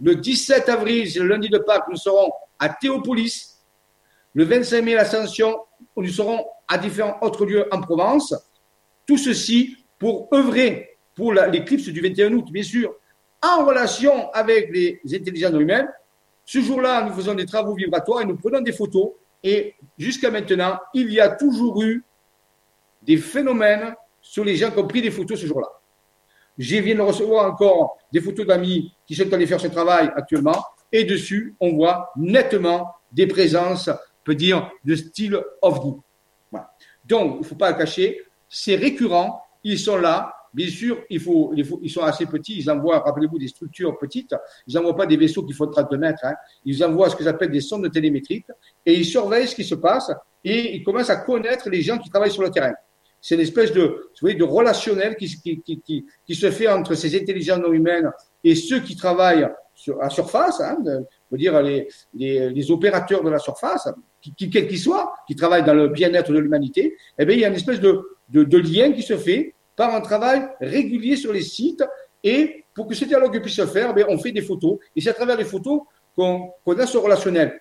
Le 0.02 0.16
17 0.16 0.69
avril, 0.69 1.11
c'est 1.11 1.20
le 1.20 1.28
lundi 1.28 1.48
de 1.48 1.56
Pâques, 1.56 1.86
nous 1.89 1.97
serons 1.97 2.32
à 2.59 2.69
Théopolis. 2.69 3.62
Le 4.35 4.44
25 4.44 4.82
mai, 4.82 4.93
l'Ascension, 4.93 5.56
nous 5.97 6.09
serons 6.09 6.44
à 6.69 6.77
différents 6.77 7.16
autres 7.23 7.47
lieux 7.47 7.66
en 7.73 7.81
Provence. 7.81 8.35
Tout 9.06 9.16
ceci 9.16 9.74
pour 9.98 10.28
œuvrer 10.35 10.94
pour 11.15 11.32
l'éclipse 11.32 11.89
du 11.89 12.01
21 12.01 12.32
août, 12.32 12.47
bien 12.51 12.62
sûr, 12.62 12.95
en 13.43 13.65
relation 13.65 14.31
avec 14.32 14.70
les 14.73 15.01
intelligences 15.12 15.55
humaines. 15.55 15.89
Ce 16.45 16.61
jour-là, 16.61 17.05
nous 17.05 17.12
faisons 17.15 17.35
des 17.35 17.47
travaux 17.47 17.74
vibratoires 17.74 18.23
et 18.23 18.24
nous 18.24 18.36
prenons 18.36 18.61
des 18.61 18.73
photos. 18.73 19.12
Et 19.43 19.74
jusqu'à 19.99 20.31
maintenant, 20.31 20.78
il 20.95 21.12
y 21.12 21.20
a 21.20 21.28
toujours 21.28 21.82
eu 21.82 22.03
des 23.03 23.19
phénomènes 23.19 23.95
sur 24.20 24.45
les 24.45 24.57
gens 24.57 24.70
qui 24.70 24.78
ont 24.78 24.86
pris 24.86 25.03
des 25.03 25.11
photos 25.11 25.39
ce 25.41 25.47
jour-là. 25.47 25.69
Je 26.57 26.77
viens 26.77 26.95
de 26.95 27.01
recevoir 27.01 27.51
encore 27.53 27.99
des 28.12 28.20
photos 28.20 28.47
d'amis 28.47 28.93
qui 29.07 29.15
sont 29.15 29.31
allés 29.32 29.47
faire 29.47 29.61
ce 29.61 29.66
travail 29.66 30.11
actuellement. 30.16 30.65
Et 30.93 31.05
dessus, 31.05 31.55
on 31.61 31.74
voit 31.74 32.12
nettement 32.16 32.95
des 33.12 33.27
présences, 33.27 33.91
peut 34.23 34.35
dire, 34.35 34.70
de 34.85 34.95
style 34.95 35.41
ovni. 35.61 35.97
Voilà. 36.51 36.70
Donc, 37.05 37.36
il 37.36 37.41
ne 37.41 37.45
faut 37.45 37.57
pas 37.57 37.70
le 37.73 37.77
cacher. 37.77 38.23
C'est 38.49 38.77
récurrent. 38.77 39.43
Ils 39.65 39.78
sont 39.78 39.97
là. 39.97 40.34
Bien 40.55 40.69
sûr, 40.69 41.03
il 41.11 41.19
faut, 41.19 41.53
ils 41.55 41.91
sont 41.91 42.03
assez 42.03 42.27
petits. 42.27 42.61
Ils 42.61 42.71
envoient, 42.71 43.01
rappelez-vous, 43.01 43.39
des 43.39 43.49
structures 43.49 43.99
petites. 43.99 44.35
Ils 44.69 44.75
n'envoient 44.77 44.95
pas 44.95 45.07
des 45.07 45.17
vaisseaux 45.17 45.43
qui 45.43 45.53
font 45.53 45.67
30 45.67 45.93
mètres. 45.95 46.21
Hein. 46.23 46.35
Ils 46.65 46.83
envoient 46.85 47.11
ce 47.11 47.17
que 47.17 47.25
j'appelle 47.25 47.51
des 47.51 47.61
sondes 47.61 47.91
télémétriques 47.91 48.47
et 48.87 48.95
ils 48.95 49.05
surveillent 49.05 49.49
ce 49.49 49.57
qui 49.57 49.65
se 49.65 49.75
passe 49.75 50.13
et 50.45 50.77
ils 50.77 50.85
commencent 50.85 51.11
à 51.11 51.17
connaître 51.17 51.69
les 51.69 51.83
gens 51.83 51.99
qui 51.99 52.09
travaillent 52.09 52.31
sur 52.31 52.43
le 52.43 52.51
terrain. 52.51 52.73
C'est 53.21 53.35
une 53.35 53.41
espèce 53.41 53.73
de, 53.73 53.81
vous 53.83 54.21
voyez, 54.21 54.37
de 54.37 54.45
relationnel 54.45 55.17
qui, 55.17 55.27
qui, 55.41 55.61
qui, 55.63 56.07
qui, 56.27 56.35
se 56.35 56.51
fait 56.51 56.69
entre 56.69 56.95
ces 56.95 57.19
intelligences 57.19 57.59
non 57.59 57.73
humaines 57.73 58.13
et 58.45 58.55
ceux 58.55 58.81
qui 58.81 58.95
travaillent 58.97 59.49
sur, 59.75 60.01
à 60.01 60.11
surface, 60.11 60.61
hein, 60.61 60.77
de, 60.85 61.37
dire 61.37 61.61
les, 61.63 61.89
les, 62.13 62.51
les, 62.51 62.71
opérateurs 62.71 63.25
de 63.25 63.31
la 63.31 63.39
surface, 63.39 63.89
qui, 64.21 64.51
quels 64.51 64.69
qu'ils 64.69 64.79
soient, 64.79 65.15
qui 65.27 65.35
travaillent 65.35 65.65
dans 65.65 65.75
le 65.75 65.89
bien-être 65.89 66.33
de 66.33 66.39
l'humanité. 66.39 66.97
Eh 67.19 67.25
bien, 67.25 67.35
il 67.35 67.41
y 67.41 67.45
a 67.45 67.49
une 67.49 67.55
espèce 67.55 67.81
de, 67.81 68.19
de, 68.29 68.45
de 68.45 68.59
lien 68.59 68.93
qui 68.93 69.03
se 69.03 69.17
fait 69.17 69.55
par 69.77 69.95
un 69.95 70.01
travail 70.01 70.49
régulier 70.61 71.17
sur 71.17 71.33
les 71.33 71.43
sites. 71.43 71.85
Et 72.23 72.65
pour 72.75 72.87
que 72.87 72.95
ce 72.95 73.05
dialogue 73.05 73.41
puisse 73.41 73.57
se 73.57 73.67
faire, 73.67 73.95
ben, 73.95 74.07
on 74.09 74.19
fait 74.19 74.33
des 74.33 74.43
photos. 74.43 74.79
Et 74.97 75.01
c'est 75.01 75.11
à 75.11 75.15
travers 75.15 75.37
les 75.37 75.45
photos 75.45 75.83
qu'on 76.17 76.53
a 76.79 76.87
ce 76.87 76.99
relationnel. 76.99 77.61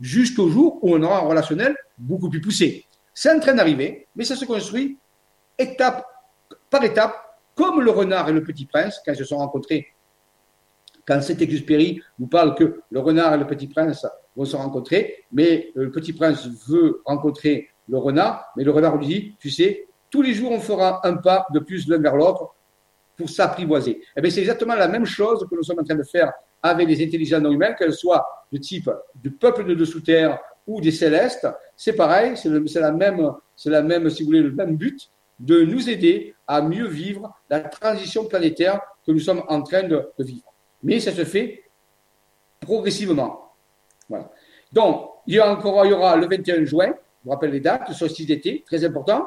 Jusqu'au 0.00 0.48
jour 0.48 0.78
où 0.82 0.94
on 0.94 1.02
aura 1.02 1.18
un 1.18 1.28
relationnel 1.28 1.76
beaucoup 1.96 2.28
plus 2.28 2.40
poussé. 2.40 2.86
C'est 3.14 3.30
en 3.30 3.38
train 3.38 3.54
d'arriver, 3.54 4.08
mais 4.16 4.24
ça 4.24 4.36
se 4.36 4.44
construit 4.44 4.98
étape 5.58 6.04
par 6.70 6.82
étape, 6.82 7.14
comme 7.54 7.82
le 7.82 7.90
renard 7.90 8.28
et 8.30 8.32
le 8.32 8.42
petit 8.42 8.64
prince, 8.64 9.00
quand 9.04 9.12
ils 9.12 9.18
se 9.18 9.24
sont 9.24 9.36
rencontrés. 9.36 9.88
Quand 11.06 11.20
Saint-Exupéry 11.20 12.00
nous 12.18 12.26
parle 12.26 12.54
que 12.54 12.80
le 12.90 13.00
renard 13.00 13.34
et 13.34 13.38
le 13.38 13.46
petit 13.46 13.66
prince 13.66 14.06
vont 14.34 14.44
se 14.44 14.56
rencontrer, 14.56 15.24
mais 15.32 15.70
le 15.74 15.90
petit 15.90 16.12
prince 16.12 16.48
veut 16.68 17.02
rencontrer 17.04 17.68
le 17.88 17.98
renard, 17.98 18.46
mais 18.56 18.64
le 18.64 18.70
renard 18.70 18.96
lui 18.96 19.06
dit, 19.06 19.36
tu 19.38 19.50
sais, 19.50 19.86
tous 20.12 20.22
les 20.22 20.34
jours, 20.34 20.52
on 20.52 20.60
fera 20.60 21.00
un 21.04 21.16
pas 21.16 21.46
de 21.52 21.58
plus 21.58 21.88
l'un 21.88 21.98
vers 21.98 22.14
l'autre 22.14 22.54
pour 23.16 23.30
s'apprivoiser. 23.30 24.00
Eh 24.14 24.20
bien, 24.20 24.30
c'est 24.30 24.40
exactement 24.40 24.74
la 24.74 24.86
même 24.86 25.06
chose 25.06 25.44
que 25.50 25.56
nous 25.56 25.62
sommes 25.62 25.80
en 25.80 25.84
train 25.84 25.96
de 25.96 26.02
faire 26.04 26.30
avec 26.62 26.86
les 26.86 27.02
intelligences 27.02 27.40
non 27.40 27.50
humaines, 27.50 27.74
qu'elles 27.76 27.94
soient 27.94 28.24
de 28.52 28.58
type 28.58 28.90
du 29.16 29.30
peuple 29.30 29.64
de 29.64 29.74
dessous 29.74 30.00
terre 30.00 30.38
ou 30.66 30.80
des 30.80 30.92
célestes. 30.92 31.48
C'est 31.76 31.94
pareil, 31.94 32.36
c'est 32.36 32.50
la 32.78 32.92
même, 32.92 33.32
c'est 33.56 33.70
la 33.70 33.82
même, 33.82 34.08
si 34.10 34.22
vous 34.22 34.26
voulez, 34.26 34.42
le 34.42 34.52
même 34.52 34.76
but 34.76 35.10
de 35.40 35.62
nous 35.62 35.88
aider 35.88 36.34
à 36.46 36.60
mieux 36.60 36.86
vivre 36.86 37.34
la 37.48 37.60
transition 37.60 38.26
planétaire 38.26 38.80
que 39.04 39.12
nous 39.12 39.18
sommes 39.18 39.42
en 39.48 39.62
train 39.62 39.82
de, 39.82 40.12
vivre. 40.18 40.52
Mais 40.82 41.00
ça 41.00 41.10
se 41.10 41.24
fait 41.24 41.64
progressivement. 42.60 43.52
Voilà. 44.08 44.30
Donc, 44.72 45.08
il 45.26 45.36
y, 45.36 45.40
a 45.40 45.50
encore, 45.50 45.84
il 45.86 45.90
y 45.90 45.92
aura 45.92 46.16
le 46.16 46.28
21 46.28 46.64
juin, 46.64 46.88
je 46.88 47.24
vous 47.24 47.30
rappelle 47.30 47.50
les 47.50 47.60
dates, 47.60 47.88
le 47.88 47.94
solstice 47.94 48.26
d'été, 48.26 48.62
très 48.66 48.84
important. 48.84 49.26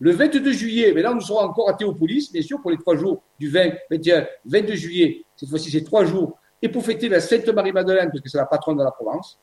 Le 0.00 0.10
22 0.10 0.52
juillet, 0.52 0.92
mais 0.94 1.02
là, 1.02 1.14
nous 1.14 1.20
serons 1.20 1.40
encore 1.40 1.68
à 1.68 1.74
Théopolis, 1.74 2.30
bien 2.32 2.42
sûr, 2.42 2.60
pour 2.60 2.70
les 2.70 2.78
trois 2.78 2.96
jours 2.96 3.22
du 3.38 3.48
20, 3.48 3.70
21, 3.90 4.26
22 4.44 4.74
juillet. 4.74 5.24
Cette 5.36 5.48
fois-ci, 5.48 5.70
c'est 5.70 5.84
trois 5.84 6.04
jours. 6.04 6.38
Et 6.60 6.68
pour 6.68 6.84
fêter 6.84 7.08
la 7.08 7.20
Sainte 7.20 7.48
Marie-Madeleine, 7.48 8.08
parce 8.08 8.20
que 8.20 8.28
c'est 8.28 8.38
la 8.38 8.46
patronne 8.46 8.76
de 8.76 8.82
la 8.82 8.90
Provence. 8.90 9.38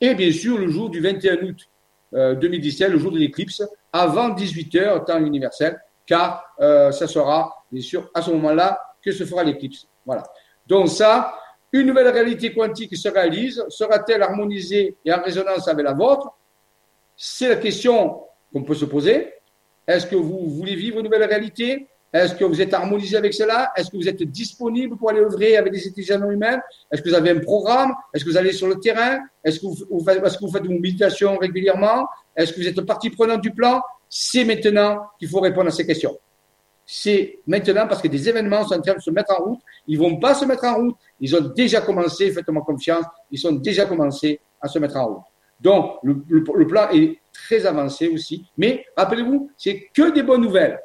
Et 0.00 0.14
bien 0.14 0.32
sûr, 0.32 0.58
le 0.58 0.68
jour 0.68 0.90
du 0.90 1.00
21 1.00 1.42
août 1.42 1.68
2017, 2.12 2.88
euh, 2.88 2.92
le 2.92 2.98
jour 2.98 3.12
de 3.12 3.18
l'éclipse, 3.18 3.62
avant 3.92 4.30
18h, 4.30 5.04
temps 5.04 5.18
universel, 5.18 5.78
car 6.06 6.54
euh, 6.60 6.92
ça 6.92 7.06
sera, 7.06 7.64
bien 7.70 7.82
sûr, 7.82 8.10
à 8.14 8.22
ce 8.22 8.30
moment-là 8.30 8.80
que 9.02 9.12
se 9.12 9.24
fera 9.24 9.42
l'éclipse. 9.42 9.86
Voilà. 10.04 10.22
Donc 10.66 10.88
ça, 10.88 11.34
une 11.72 11.86
nouvelle 11.88 12.08
réalité 12.08 12.54
quantique 12.54 12.96
se 12.96 13.08
réalise. 13.08 13.64
Sera-t-elle 13.68 14.22
harmonisée 14.22 14.96
et 15.04 15.12
en 15.12 15.22
résonance 15.22 15.68
avec 15.68 15.84
la 15.84 15.92
vôtre? 15.92 16.30
C'est 17.16 17.48
la 17.48 17.56
question 17.56 18.22
qu'on 18.52 18.62
peut 18.62 18.74
se 18.74 18.84
poser. 18.84 19.32
Est-ce 19.86 20.06
que 20.06 20.16
vous 20.16 20.50
voulez 20.50 20.74
vivre 20.74 20.98
une 20.98 21.04
nouvelle 21.04 21.24
réalité? 21.24 21.86
Est-ce 22.12 22.34
que 22.34 22.44
vous 22.44 22.60
êtes 22.60 22.72
harmonisé 22.72 23.16
avec 23.16 23.34
cela? 23.34 23.72
Est-ce 23.76 23.90
que 23.90 23.96
vous 23.96 24.08
êtes 24.08 24.22
disponible 24.22 24.96
pour 24.96 25.10
aller 25.10 25.20
œuvrer 25.20 25.56
avec 25.56 25.72
des 25.72 25.86
intelligences 25.86 26.32
humaines? 26.32 26.60
Est-ce 26.90 27.02
que 27.02 27.08
vous 27.08 27.14
avez 27.14 27.30
un 27.30 27.40
programme? 27.40 27.92
Est-ce 28.12 28.24
que 28.24 28.30
vous 28.30 28.36
allez 28.36 28.52
sur 28.52 28.68
le 28.68 28.76
terrain? 28.76 29.20
Est-ce 29.44 29.60
que, 29.60 29.66
vous, 29.66 30.50
faites 30.50 30.64
une 30.64 30.80
méditation 30.80 31.36
régulièrement? 31.36 32.06
Est-ce 32.34 32.52
que 32.52 32.60
vous 32.60 32.68
êtes 32.68 32.80
partie 32.82 33.10
prenante 33.10 33.42
du 33.42 33.50
plan? 33.50 33.82
C'est 34.08 34.44
maintenant 34.44 35.02
qu'il 35.18 35.28
faut 35.28 35.40
répondre 35.40 35.68
à 35.68 35.70
ces 35.70 35.86
questions. 35.86 36.16
C'est 36.86 37.40
maintenant 37.46 37.86
parce 37.88 38.00
que 38.00 38.08
des 38.08 38.28
événements 38.28 38.64
sont 38.66 38.76
en 38.76 38.80
train 38.80 38.94
de 38.94 39.00
se 39.00 39.10
mettre 39.10 39.32
en 39.38 39.44
route. 39.44 39.60
Ils 39.86 39.98
vont 39.98 40.16
pas 40.16 40.34
se 40.34 40.44
mettre 40.44 40.64
en 40.64 40.76
route. 40.76 40.96
Ils 41.20 41.34
ont 41.36 41.52
déjà 41.54 41.80
commencé, 41.80 42.30
faites-moi 42.30 42.62
confiance, 42.62 43.04
ils 43.30 43.38
sont 43.38 43.52
déjà 43.52 43.84
commencé 43.86 44.40
à 44.60 44.68
se 44.68 44.78
mettre 44.78 44.96
en 44.96 45.06
route. 45.06 45.24
Donc, 45.60 45.98
le 46.02 46.66
plan 46.66 46.88
est 46.92 47.18
très 47.46 47.64
avancé 47.64 48.08
aussi. 48.08 48.44
Mais 48.58 48.84
rappelez-vous, 48.96 49.50
c'est 49.56 49.88
que 49.94 50.10
des 50.10 50.22
bonnes 50.22 50.42
nouvelles. 50.42 50.78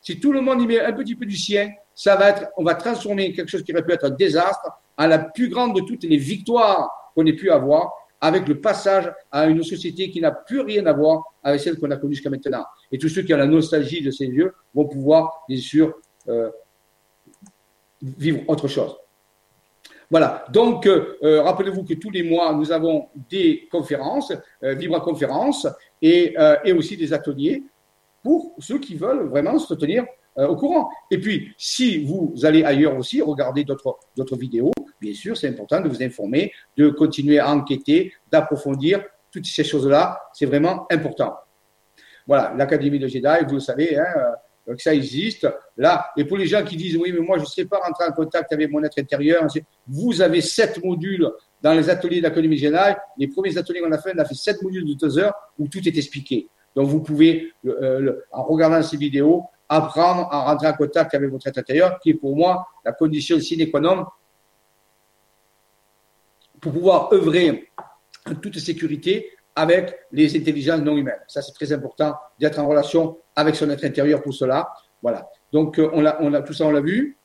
Si 0.00 0.20
tout 0.20 0.32
le 0.32 0.40
monde 0.40 0.62
y 0.62 0.66
met 0.66 0.80
un 0.80 0.92
petit 0.92 1.16
peu 1.16 1.26
du 1.26 1.36
sien, 1.36 1.70
ça 1.94 2.14
va 2.16 2.30
être, 2.30 2.46
on 2.56 2.64
va 2.64 2.74
transformer 2.74 3.32
quelque 3.32 3.48
chose 3.48 3.64
qui 3.64 3.72
aurait 3.72 3.84
pu 3.84 3.92
être 3.92 4.04
un 4.04 4.10
désastre 4.10 4.68
en 4.96 5.06
la 5.06 5.18
plus 5.18 5.48
grande 5.48 5.74
de 5.74 5.80
toutes 5.80 6.04
les 6.04 6.16
victoires 6.16 7.12
qu'on 7.14 7.26
ait 7.26 7.32
pu 7.32 7.50
avoir 7.50 7.92
avec 8.20 8.46
le 8.48 8.60
passage 8.60 9.12
à 9.30 9.46
une 9.46 9.62
société 9.62 10.10
qui 10.10 10.20
n'a 10.20 10.32
plus 10.32 10.60
rien 10.60 10.84
à 10.86 10.92
voir 10.92 11.22
avec 11.42 11.60
celle 11.60 11.78
qu'on 11.78 11.90
a 11.90 11.96
connue 11.96 12.14
jusqu'à 12.14 12.30
maintenant. 12.30 12.64
Et 12.90 12.98
tous 12.98 13.08
ceux 13.08 13.22
qui 13.22 13.32
ont 13.32 13.38
la 13.38 13.46
nostalgie 13.46 14.02
de 14.02 14.10
ces 14.10 14.26
lieux 14.26 14.52
vont 14.74 14.86
pouvoir, 14.86 15.44
bien 15.48 15.58
sûr, 15.58 15.94
euh, 16.28 16.50
vivre 18.02 18.40
autre 18.48 18.68
chose. 18.68 18.96
Voilà. 20.10 20.44
Donc, 20.50 20.86
euh, 20.86 21.18
euh, 21.22 21.42
rappelez-vous 21.42 21.84
que 21.84 21.94
tous 21.94 22.10
les 22.10 22.22
mois, 22.22 22.54
nous 22.54 22.72
avons 22.72 23.08
des 23.28 23.68
conférences, 23.70 24.32
euh, 24.62 24.74
Vibra-conférences, 24.74 25.66
et, 26.00 26.34
euh, 26.38 26.56
et 26.64 26.72
aussi 26.72 26.96
des 26.96 27.12
ateliers 27.12 27.62
pour 28.22 28.54
ceux 28.58 28.78
qui 28.78 28.94
veulent 28.94 29.28
vraiment 29.28 29.58
se 29.58 29.74
tenir 29.74 30.04
au 30.36 30.54
courant. 30.54 30.88
Et 31.10 31.18
puis, 31.18 31.52
si 31.58 32.04
vous 32.04 32.32
allez 32.44 32.62
ailleurs 32.62 32.96
aussi, 32.96 33.20
regardez 33.20 33.64
d'autres 33.64 34.36
vidéos, 34.36 34.70
bien 35.00 35.12
sûr, 35.12 35.36
c'est 35.36 35.48
important 35.48 35.80
de 35.80 35.88
vous 35.88 36.00
informer, 36.00 36.52
de 36.76 36.90
continuer 36.90 37.40
à 37.40 37.50
enquêter, 37.50 38.12
d'approfondir 38.30 39.02
toutes 39.32 39.46
ces 39.46 39.64
choses-là. 39.64 40.20
C'est 40.32 40.46
vraiment 40.46 40.86
important. 40.92 41.34
Voilà, 42.24 42.54
l'Académie 42.56 43.00
de 43.00 43.08
Jedi, 43.08 43.26
vous 43.48 43.54
le 43.54 43.60
savez, 43.60 43.98
hein, 43.98 44.04
que 44.76 44.82
ça 44.82 44.94
existe. 44.94 45.48
Là, 45.76 46.10
et 46.16 46.24
pour 46.24 46.36
les 46.36 46.46
gens 46.46 46.62
qui 46.64 46.76
disent 46.76 46.96
oui, 46.96 47.12
mais 47.12 47.20
moi 47.20 47.38
je 47.38 47.42
ne 47.42 47.46
sais 47.46 47.64
pas 47.64 47.78
rentrer 47.78 48.04
en 48.04 48.12
contact 48.12 48.52
avec 48.52 48.70
mon 48.70 48.82
être 48.82 48.98
intérieur, 48.98 49.46
vous 49.86 50.20
avez 50.20 50.40
sept 50.40 50.82
modules 50.84 51.28
dans 51.62 51.72
les 51.74 51.88
ateliers 51.90 52.20
d'Académie 52.20 52.58
Jedi. 52.58 52.94
Les 53.16 53.28
premiers 53.28 53.56
ateliers 53.56 53.80
qu'on 53.80 53.92
a 53.92 53.98
fait, 53.98 54.12
on 54.14 54.18
a 54.18 54.24
fait 54.24 54.34
sept 54.34 54.62
modules 54.62 54.86
de 54.86 54.94
deux 54.94 55.18
heures 55.18 55.34
où 55.58 55.68
tout 55.68 55.86
est 55.86 55.96
expliqué. 55.96 56.48
Donc 56.74 56.88
vous 56.88 57.00
pouvez, 57.00 57.52
euh, 57.66 58.20
en 58.30 58.44
regardant 58.44 58.82
ces 58.82 58.96
vidéos, 58.96 59.44
apprendre 59.68 60.28
à 60.30 60.44
rentrer 60.44 60.68
en 60.68 60.74
contact 60.74 61.14
avec 61.14 61.30
votre 61.30 61.46
être 61.46 61.58
intérieur, 61.58 61.98
qui 62.00 62.10
est 62.10 62.14
pour 62.14 62.36
moi 62.36 62.66
la 62.84 62.92
condition 62.92 63.38
sine 63.40 63.70
qua 63.70 63.80
non 63.80 64.06
pour 66.60 66.72
pouvoir 66.72 67.12
œuvrer 67.12 67.70
en 68.26 68.34
toute 68.34 68.58
sécurité 68.58 69.30
avec 69.54 69.94
les 70.12 70.36
intelligences 70.36 70.80
non 70.80 70.96
humaines. 70.96 71.20
Ça, 71.26 71.42
c'est 71.42 71.52
très 71.52 71.72
important 71.72 72.14
d'être 72.38 72.58
en 72.58 72.68
relation 72.68 73.18
avec 73.38 73.54
son 73.54 73.70
être 73.70 73.84
intérieur 73.84 74.20
pour 74.20 74.34
cela. 74.34 74.68
Voilà. 75.00 75.28
Donc, 75.52 75.78
euh, 75.78 75.88
on 75.92 76.04
on 76.20 76.34
a, 76.34 76.42
tout 76.42 76.52
ça, 76.52 76.64
on 76.64 76.72
l'a 76.72 76.80
vu. 76.80 77.16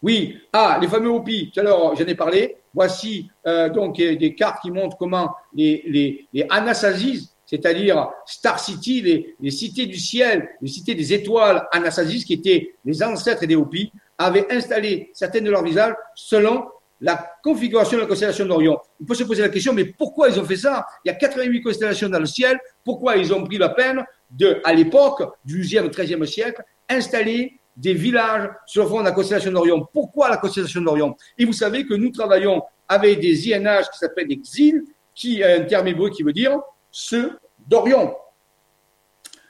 Oui, 0.00 0.38
ah, 0.52 0.78
les 0.80 0.86
fameux 0.86 1.08
OPI, 1.08 1.50
tout 1.50 1.60
à 1.60 1.62
l'heure 1.62 1.96
j'en 1.96 2.04
ai 2.04 2.14
parlé. 2.14 2.56
Voici 2.72 3.30
euh, 3.46 3.68
donc 3.68 3.96
des 3.96 4.34
cartes 4.34 4.62
qui 4.62 4.70
montrent 4.70 4.96
comment 4.96 5.34
les, 5.54 6.28
les, 6.32 6.46
Anasasis, 6.50 7.34
c'est-à-dire 7.46 8.10
Star 8.26 8.60
City, 8.60 9.00
les, 9.00 9.34
les, 9.40 9.50
cités 9.50 9.86
du 9.86 9.98
ciel, 9.98 10.50
les 10.60 10.68
cités 10.68 10.94
des 10.94 11.12
étoiles 11.12 11.66
Anasasis, 11.72 12.24
qui 12.24 12.34
étaient 12.34 12.74
les 12.84 13.02
ancêtres 13.02 13.46
des 13.46 13.56
Hopis, 13.56 13.92
avaient 14.18 14.46
installé 14.52 15.10
certaines 15.14 15.44
de 15.44 15.50
leurs 15.50 15.64
visages 15.64 15.94
selon 16.14 16.64
la 17.00 17.32
configuration 17.42 17.96
de 17.96 18.02
la 18.02 18.08
constellation 18.08 18.46
d'Orion. 18.46 18.78
On 19.00 19.04
peut 19.04 19.14
se 19.14 19.24
poser 19.24 19.42
la 19.42 19.48
question, 19.48 19.72
mais 19.72 19.84
pourquoi 19.84 20.28
ils 20.28 20.38
ont 20.38 20.44
fait 20.44 20.56
ça? 20.56 20.86
Il 21.04 21.08
y 21.08 21.10
a 21.10 21.14
88 21.14 21.62
constellations 21.62 22.08
dans 22.08 22.18
le 22.18 22.26
ciel, 22.26 22.58
pourquoi 22.84 23.16
ils 23.16 23.32
ont 23.34 23.44
pris 23.44 23.58
la 23.58 23.68
peine 23.68 24.04
de, 24.34 24.60
à 24.64 24.72
l'époque 24.74 25.22
du 25.44 25.62
12e, 25.62 25.88
13e 25.88 26.26
siècle, 26.26 26.62
installer 26.88 27.58
des 27.76 27.94
villages 27.94 28.50
sur 28.66 28.84
le 28.84 28.88
fond 28.88 29.00
de 29.00 29.04
la 29.04 29.12
constellation 29.12 29.50
d'Orion. 29.50 29.86
Pourquoi 29.92 30.28
la 30.28 30.36
constellation 30.36 30.80
d'Orion 30.80 31.16
Et 31.38 31.44
vous 31.44 31.52
savez 31.52 31.86
que 31.86 31.94
nous 31.94 32.10
travaillons 32.10 32.62
avec 32.88 33.20
des 33.20 33.52
INH 33.52 33.90
qui 33.92 33.98
s'appellent 33.98 34.28
des 34.28 34.36
XIL, 34.36 34.84
qui 35.14 35.40
est 35.40 35.60
un 35.60 35.64
terme 35.64 35.88
hébreu 35.88 36.10
qui 36.10 36.22
veut 36.22 36.32
dire 36.32 36.58
ceux 36.90 37.38
d'Orion. 37.66 38.14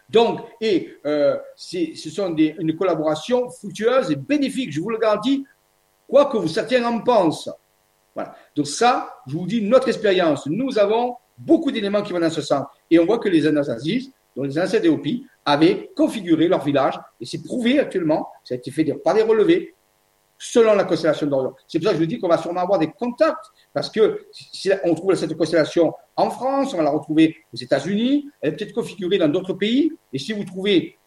Donc, 0.08 0.40
et 0.60 0.96
euh, 1.06 1.36
ce 1.56 2.10
sont 2.10 2.30
des, 2.30 2.54
une 2.58 2.76
collaboration 2.76 3.50
fructueuse 3.50 4.10
et 4.10 4.16
bénéfique, 4.16 4.72
je 4.72 4.80
vous 4.80 4.90
le 4.90 4.98
garantis, 4.98 5.44
quoi 6.08 6.26
que 6.26 6.36
vous 6.36 6.48
certains 6.48 6.84
en 6.84 7.00
pensent. 7.00 7.50
Voilà. 8.14 8.36
Donc 8.54 8.66
ça, 8.66 9.16
je 9.26 9.36
vous 9.36 9.46
dis 9.46 9.62
notre 9.62 9.88
expérience. 9.88 10.46
Nous 10.46 10.78
avons 10.78 11.16
beaucoup 11.36 11.72
d'éléments 11.72 12.02
qui 12.02 12.12
vont 12.12 12.20
dans 12.20 12.30
ce 12.30 12.42
sens. 12.42 12.64
Et 12.90 12.98
on 12.98 13.06
voit 13.06 13.18
que 13.18 13.28
les 13.28 13.46
Anastasies, 13.46 14.12
dont 14.36 14.42
les 14.42 14.58
anciens 14.58 14.80
DOP, 14.80 15.06
avaient 15.44 15.90
configuré 15.94 16.48
leur 16.48 16.64
village, 16.64 16.98
et 17.20 17.26
c'est 17.26 17.42
prouvé 17.42 17.78
actuellement, 17.78 18.28
ça 18.44 18.54
a 18.54 18.56
été 18.56 18.70
fait 18.70 18.84
par 18.94 19.14
des 19.14 19.22
relevés, 19.22 19.74
selon 20.38 20.74
la 20.74 20.84
constellation 20.84 21.26
d'Orion. 21.26 21.54
C'est 21.68 21.78
pour 21.78 21.86
ça 21.86 21.92
que 21.92 21.98
je 21.98 22.02
vous 22.02 22.08
dis 22.08 22.18
qu'on 22.18 22.28
va 22.28 22.38
sûrement 22.38 22.60
avoir 22.60 22.78
des 22.78 22.90
contacts, 22.90 23.44
parce 23.72 23.90
que 23.90 24.26
si 24.32 24.70
on 24.84 24.94
trouve 24.94 25.14
cette 25.14 25.36
constellation 25.36 25.92
en 26.16 26.30
France, 26.30 26.74
on 26.74 26.78
va 26.78 26.82
la 26.82 26.90
retrouver 26.90 27.36
aux 27.52 27.56
États-Unis, 27.56 28.28
elle 28.40 28.52
est 28.52 28.56
peut-être 28.56 28.74
configurée 28.74 29.18
dans 29.18 29.28
d'autres 29.28 29.54
pays, 29.54 29.92
et 30.12 30.18
si 30.18 30.32
vous 30.32 30.44
trouvez 30.44 30.98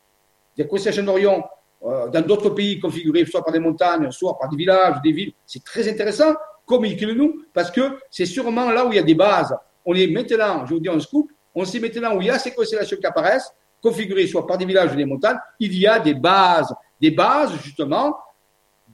des 0.55 0.65
constellations 0.67 1.03
d'Orion 1.03 1.43
euh, 1.83 2.07
dans 2.09 2.21
d'autres 2.25 2.49
pays 2.49 2.79
configurées 2.79 3.25
soit 3.25 3.43
par 3.43 3.53
des 3.53 3.59
montagnes, 3.59 4.09
soit 4.11 4.37
par 4.37 4.49
des 4.49 4.57
villages, 4.57 5.01
des 5.03 5.11
villes, 5.11 5.33
c'est 5.45 5.63
très 5.63 5.87
intéressant, 5.87 6.33
communiquez-le-nous, 6.65 7.43
parce 7.53 7.69
que 7.69 7.99
c'est 8.09 8.25
sûrement 8.25 8.71
là 8.71 8.85
où 8.85 8.91
il 8.91 8.95
y 8.95 8.99
a 8.99 9.03
des 9.03 9.15
bases. 9.15 9.55
On 9.85 9.93
est 9.93 10.07
maintenant, 10.07 10.65
je 10.65 10.73
vous 10.73 10.79
dis 10.79 10.89
un 10.89 10.99
scoop, 10.99 11.31
on 11.57 11.65
sait 11.65 11.79
maintenant 11.79 12.15
où 12.15 12.21
il 12.21 12.27
y 12.27 12.29
a 12.29 12.39
ces 12.39 12.53
constellations 12.53 12.97
qui 12.97 13.05
apparaissent, 13.05 13.51
configurées 13.81 14.27
soit 14.27 14.45
par 14.45 14.57
des 14.57 14.65
villages 14.65 14.93
ou 14.93 14.95
des 14.95 15.05
montagnes, 15.05 15.37
il 15.59 15.77
y 15.77 15.87
a 15.87 15.99
des 15.99 16.13
bases, 16.13 16.73
des 16.99 17.11
bases 17.11 17.53
justement 17.63 18.17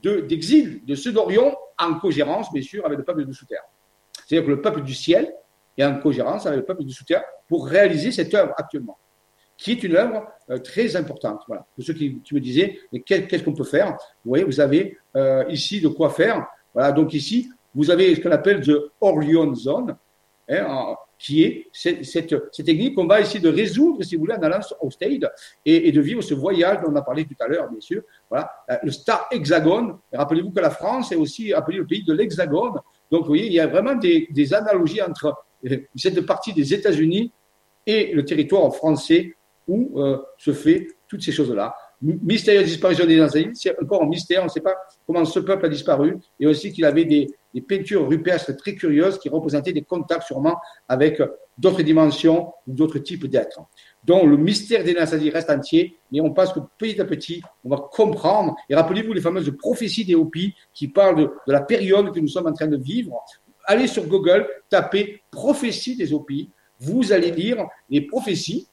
d'exil 0.02 0.84
de, 0.84 0.94
ceux 0.94 1.12
d'Orion 1.12 1.56
en 1.78 1.94
cogérance, 1.94 2.52
bien 2.52 2.62
sûr, 2.62 2.84
avec 2.84 2.98
le 2.98 3.04
peuple 3.04 3.24
de 3.24 3.32
sous-terre. 3.32 3.62
C'est-à-dire 4.26 4.46
que 4.46 4.50
le 4.50 4.60
peuple 4.60 4.82
du 4.82 4.94
ciel 4.94 5.32
est 5.76 5.84
en 5.84 5.98
cogérance 5.98 6.46
avec 6.46 6.60
le 6.60 6.64
peuple 6.64 6.84
de 6.84 6.90
sous-terre 6.90 7.22
pour 7.48 7.66
réaliser 7.66 8.12
cette 8.12 8.32
œuvre 8.34 8.52
actuellement, 8.56 8.98
qui 9.56 9.72
est 9.72 9.82
une 9.82 9.96
œuvre 9.96 10.26
euh, 10.50 10.58
très 10.58 10.94
importante. 10.96 11.42
Voilà. 11.46 11.66
Pour 11.74 11.84
ceux 11.84 11.94
qui, 11.94 12.20
me 12.32 12.40
disaient, 12.40 12.78
mais 12.92 13.00
qu'est-ce 13.00 13.42
qu'on 13.42 13.54
peut 13.54 13.64
faire? 13.64 13.92
Vous 14.24 14.30
voyez, 14.30 14.44
vous 14.44 14.60
avez 14.60 14.98
euh, 15.16 15.44
ici 15.48 15.80
de 15.80 15.88
quoi 15.88 16.10
faire. 16.10 16.46
Voilà, 16.72 16.92
donc 16.92 17.14
ici, 17.14 17.50
vous 17.74 17.90
avez 17.90 18.14
ce 18.14 18.20
qu'on 18.20 18.30
appelle 18.30 18.60
the 18.60 18.90
Orion 19.00 19.54
Zone. 19.54 19.96
Hein, 20.46 20.96
qui 21.18 21.42
est 21.42 21.68
cette, 21.72 22.04
cette, 22.04 22.34
technique 22.66 22.94
qu'on 22.96 23.06
va 23.06 23.18
essayer 23.18 23.40
de 23.40 23.48
résoudre, 23.48 24.02
si 24.02 24.14
vous 24.14 24.22
voulez, 24.22 24.34
en 24.34 24.42
allant 24.42 24.60
au 24.80 24.90
Stade 24.90 25.30
et, 25.64 25.88
et, 25.88 25.92
de 25.92 26.00
vivre 26.02 26.20
ce 26.20 26.34
voyage 26.34 26.82
dont 26.82 26.92
on 26.92 26.96
a 26.96 27.00
parlé 27.02 27.24
tout 27.24 27.36
à 27.40 27.48
l'heure, 27.48 27.70
bien 27.70 27.80
sûr. 27.80 28.02
Voilà, 28.28 28.50
euh, 28.70 28.76
le 28.82 28.90
Star 28.90 29.26
Hexagone. 29.30 29.96
Rappelez-vous 30.12 30.50
que 30.50 30.60
la 30.60 30.68
France 30.68 31.12
est 31.12 31.16
aussi 31.16 31.54
appelée 31.54 31.78
le 31.78 31.86
pays 31.86 32.04
de 32.04 32.12
l'Hexagone. 32.12 32.74
Donc, 33.10 33.22
vous 33.22 33.28
voyez, 33.28 33.46
il 33.46 33.54
y 33.54 33.60
a 33.60 33.66
vraiment 33.66 33.94
des, 33.94 34.28
des 34.30 34.52
analogies 34.52 35.00
entre 35.00 35.34
euh, 35.64 35.78
cette 35.96 36.20
partie 36.26 36.52
des 36.52 36.74
États-Unis 36.74 37.32
et 37.86 38.12
le 38.12 38.22
territoire 38.26 38.74
français 38.74 39.34
où 39.66 39.98
euh, 39.98 40.18
se 40.36 40.52
fait 40.52 40.88
toutes 41.08 41.22
ces 41.22 41.32
choses-là 41.32 41.74
mystérieuse 42.04 42.66
disparition 42.66 43.06
des 43.06 43.20
anciens, 43.22 43.50
c'est 43.54 43.80
encore 43.80 44.02
un 44.02 44.06
mystère, 44.06 44.42
on 44.42 44.44
ne 44.44 44.50
sait 44.50 44.60
pas 44.60 44.74
comment 45.06 45.24
ce 45.24 45.40
peuple 45.40 45.66
a 45.66 45.68
disparu, 45.68 46.18
et 46.38 46.46
aussi 46.46 46.72
qu'il 46.72 46.84
avait 46.84 47.04
des, 47.04 47.28
peintures 47.68 48.08
rupestres 48.08 48.56
très 48.56 48.74
curieuses 48.74 49.16
qui 49.16 49.28
représentaient 49.28 49.72
des 49.72 49.82
contacts 49.82 50.24
sûrement 50.24 50.56
avec 50.88 51.22
d'autres 51.56 51.82
dimensions 51.82 52.52
ou 52.66 52.72
d'autres 52.72 52.98
types 52.98 53.26
d'êtres. 53.28 53.60
Donc 54.02 54.24
le 54.24 54.36
mystère 54.36 54.82
des 54.82 54.92
Nassadi 54.92 55.30
reste 55.30 55.50
entier, 55.50 55.96
mais 56.10 56.20
on 56.20 56.32
pense 56.32 56.52
que 56.52 56.58
petit 56.78 57.00
à 57.00 57.04
petit, 57.04 57.42
on 57.64 57.68
va 57.68 57.76
comprendre, 57.76 58.56
et 58.68 58.74
rappelez-vous 58.74 59.12
les 59.12 59.20
fameuses 59.20 59.52
prophéties 59.56 60.04
des 60.04 60.16
Hopis 60.16 60.52
qui 60.72 60.88
parlent 60.88 61.16
de, 61.16 61.30
de, 61.46 61.52
la 61.52 61.60
période 61.60 62.12
que 62.12 62.18
nous 62.18 62.26
sommes 62.26 62.48
en 62.48 62.52
train 62.52 62.66
de 62.66 62.76
vivre. 62.76 63.24
Allez 63.66 63.86
sur 63.86 64.04
Google, 64.06 64.48
tapez 64.68 65.22
prophéties 65.30 65.96
des 65.96 66.12
Hopis, 66.12 66.50
vous 66.80 67.12
allez 67.12 67.30
lire 67.30 67.64
les 67.88 68.00
prophéties 68.00 68.68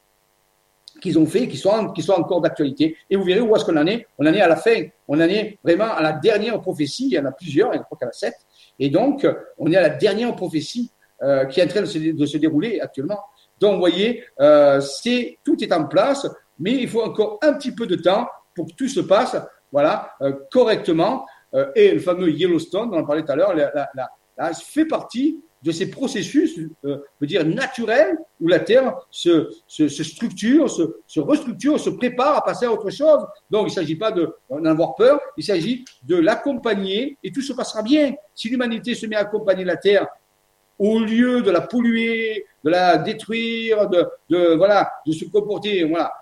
qu'ils 1.02 1.18
ont 1.18 1.26
fait, 1.26 1.48
qui 1.48 1.58
sont, 1.58 1.88
qui 1.88 2.00
sont 2.00 2.12
encore 2.12 2.40
d'actualité. 2.40 2.96
Et 3.10 3.16
vous 3.16 3.24
verrez 3.24 3.40
où 3.40 3.54
est-ce 3.54 3.64
qu'on 3.64 3.76
en 3.76 3.86
est. 3.86 4.06
On 4.18 4.26
en 4.26 4.32
est 4.32 4.40
à 4.40 4.48
la 4.48 4.56
fin. 4.56 4.84
On 5.08 5.16
en 5.16 5.28
est 5.28 5.58
vraiment 5.62 5.92
à 5.92 6.00
la 6.00 6.12
dernière 6.12 6.60
prophétie. 6.60 7.08
Il 7.10 7.14
y 7.14 7.18
en 7.18 7.26
a 7.26 7.32
plusieurs, 7.32 7.72
qu'il 7.72 7.80
y 7.80 8.04
en 8.04 8.08
a 8.08 8.12
sept. 8.12 8.34
Et 8.78 8.88
donc, 8.88 9.26
on 9.58 9.70
est 9.70 9.76
à 9.76 9.82
la 9.82 9.90
dernière 9.90 10.34
prophétie 10.36 10.92
euh, 11.22 11.44
qui 11.46 11.60
est 11.60 11.64
en 11.64 11.68
train 11.68 11.82
de 11.82 11.86
se, 11.86 11.98
de 11.98 12.26
se 12.26 12.38
dérouler 12.38 12.80
actuellement. 12.80 13.18
Donc, 13.58 13.74
vous 13.74 13.80
voyez, 13.80 14.24
euh, 14.40 14.80
c'est 14.80 15.38
tout 15.44 15.62
est 15.62 15.72
en 15.72 15.84
place, 15.84 16.26
mais 16.58 16.72
il 16.72 16.88
faut 16.88 17.02
encore 17.02 17.38
un 17.42 17.52
petit 17.54 17.72
peu 17.72 17.86
de 17.86 17.96
temps 17.96 18.26
pour 18.54 18.66
que 18.66 18.72
tout 18.72 18.88
se 18.88 19.00
passe, 19.00 19.36
voilà, 19.70 20.12
euh, 20.22 20.32
correctement. 20.50 21.26
Et 21.74 21.92
le 21.92 22.00
fameux 22.00 22.30
Yellowstone, 22.30 22.90
dont 22.90 22.96
on 22.96 23.00
en 23.00 23.04
parlait 23.04 23.24
tout 23.24 23.32
à 23.32 23.36
l'heure, 23.36 23.54
la, 23.54 23.70
la, 23.74 24.10
la, 24.38 24.52
fait 24.54 24.86
partie 24.86 25.38
de 25.62 25.70
ces 25.70 25.90
processus, 25.90 26.58
euh, 26.84 26.98
dire, 27.20 27.46
naturels, 27.46 28.16
où 28.40 28.48
la 28.48 28.58
Terre 28.58 28.94
se, 29.10 29.50
se, 29.66 29.88
structure, 29.88 30.68
se, 30.68 31.20
restructure, 31.20 31.78
se 31.78 31.90
prépare 31.90 32.36
à 32.36 32.44
passer 32.44 32.66
à 32.66 32.72
autre 32.72 32.90
chose. 32.90 33.24
Donc, 33.48 33.62
il 33.62 33.70
ne 33.70 33.74
s'agit 33.74 33.96
pas 33.96 34.10
d'en 34.10 34.64
avoir 34.64 34.96
peur, 34.96 35.20
il 35.36 35.44
s'agit 35.44 35.84
de 36.02 36.16
l'accompagner 36.16 37.16
et 37.22 37.30
tout 37.30 37.42
se 37.42 37.52
passera 37.52 37.82
bien. 37.82 38.14
Si 38.34 38.48
l'humanité 38.48 38.94
se 38.94 39.06
met 39.06 39.16
à 39.16 39.20
accompagner 39.20 39.64
la 39.64 39.76
Terre, 39.76 40.08
au 40.78 40.98
lieu 40.98 41.42
de 41.42 41.50
la 41.50 41.60
polluer, 41.60 42.44
de 42.64 42.70
la 42.70 42.98
détruire, 42.98 43.88
de, 43.88 44.04
de 44.30 44.54
voilà, 44.56 44.90
de 45.06 45.12
se 45.12 45.26
comporter, 45.26 45.84
voilà, 45.84 46.12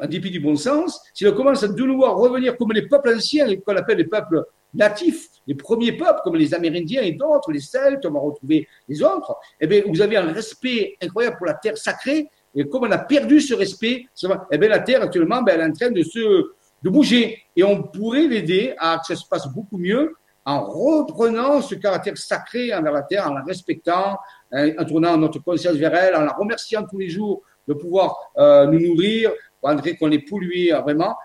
en 0.00 0.06
dépit 0.06 0.30
du 0.30 0.40
bon 0.40 0.56
sens, 0.56 1.02
si 1.12 1.24
elle 1.24 1.34
commence 1.34 1.62
à 1.62 1.68
de 1.68 1.82
nouveau 1.82 2.10
revenir 2.14 2.56
comme 2.56 2.72
les 2.72 2.88
peuples 2.88 3.14
anciens, 3.14 3.46
qu'on 3.56 3.76
appelle 3.76 3.98
les 3.98 4.04
peuples 4.04 4.44
natifs, 4.72 5.28
les 5.46 5.54
premiers 5.54 5.92
peuples 5.92 6.20
comme 6.24 6.36
les 6.36 6.54
Amérindiens 6.54 7.02
et 7.02 7.12
d'autres, 7.12 7.52
les 7.52 7.60
Celtes, 7.60 8.04
on 8.06 8.10
va 8.10 8.20
retrouver 8.20 8.66
les 8.88 9.02
autres, 9.02 9.36
eh 9.60 9.66
bien, 9.66 9.82
vous 9.86 10.00
avez 10.00 10.16
un 10.16 10.32
respect 10.32 10.96
incroyable 11.02 11.36
pour 11.36 11.46
la 11.46 11.54
terre 11.54 11.76
sacrée. 11.76 12.28
Et 12.54 12.68
comme 12.68 12.84
on 12.84 12.90
a 12.90 12.98
perdu 12.98 13.40
ce 13.40 13.54
respect, 13.54 14.06
eh 14.50 14.58
bien, 14.58 14.68
la 14.68 14.78
terre 14.78 15.02
actuellement, 15.02 15.42
ben, 15.42 15.54
elle 15.54 15.60
est 15.60 15.70
en 15.70 15.72
train 15.72 15.90
de 15.90 16.02
se 16.02 16.52
de 16.84 16.90
bouger. 16.90 17.38
Et 17.56 17.64
on 17.64 17.82
pourrait 17.82 18.28
l'aider 18.28 18.74
à 18.78 18.98
que 18.98 19.06
ça 19.14 19.20
se 19.20 19.26
passe 19.26 19.48
beaucoup 19.48 19.78
mieux 19.78 20.14
en 20.44 20.62
reprenant 20.62 21.62
ce 21.62 21.74
caractère 21.74 22.18
sacré 22.18 22.74
envers 22.74 22.92
la 22.92 23.02
terre, 23.02 23.30
en 23.30 23.34
la 23.34 23.42
respectant, 23.42 24.18
hein, 24.52 24.70
en 24.78 24.84
tournant 24.84 25.16
notre 25.16 25.38
conscience 25.38 25.76
vers 25.76 25.94
elle, 25.94 26.14
en 26.14 26.20
la 26.20 26.32
remerciant 26.32 26.84
tous 26.84 26.98
les 26.98 27.08
jours 27.08 27.42
de 27.66 27.72
pouvoir 27.72 28.14
euh, 28.36 28.66
nous 28.66 28.78
nourrir, 28.78 29.32
malgré 29.62 29.96
qu'on 29.96 30.10
est 30.10 30.28
pollué 30.28 30.70
vraiment, 30.82 31.16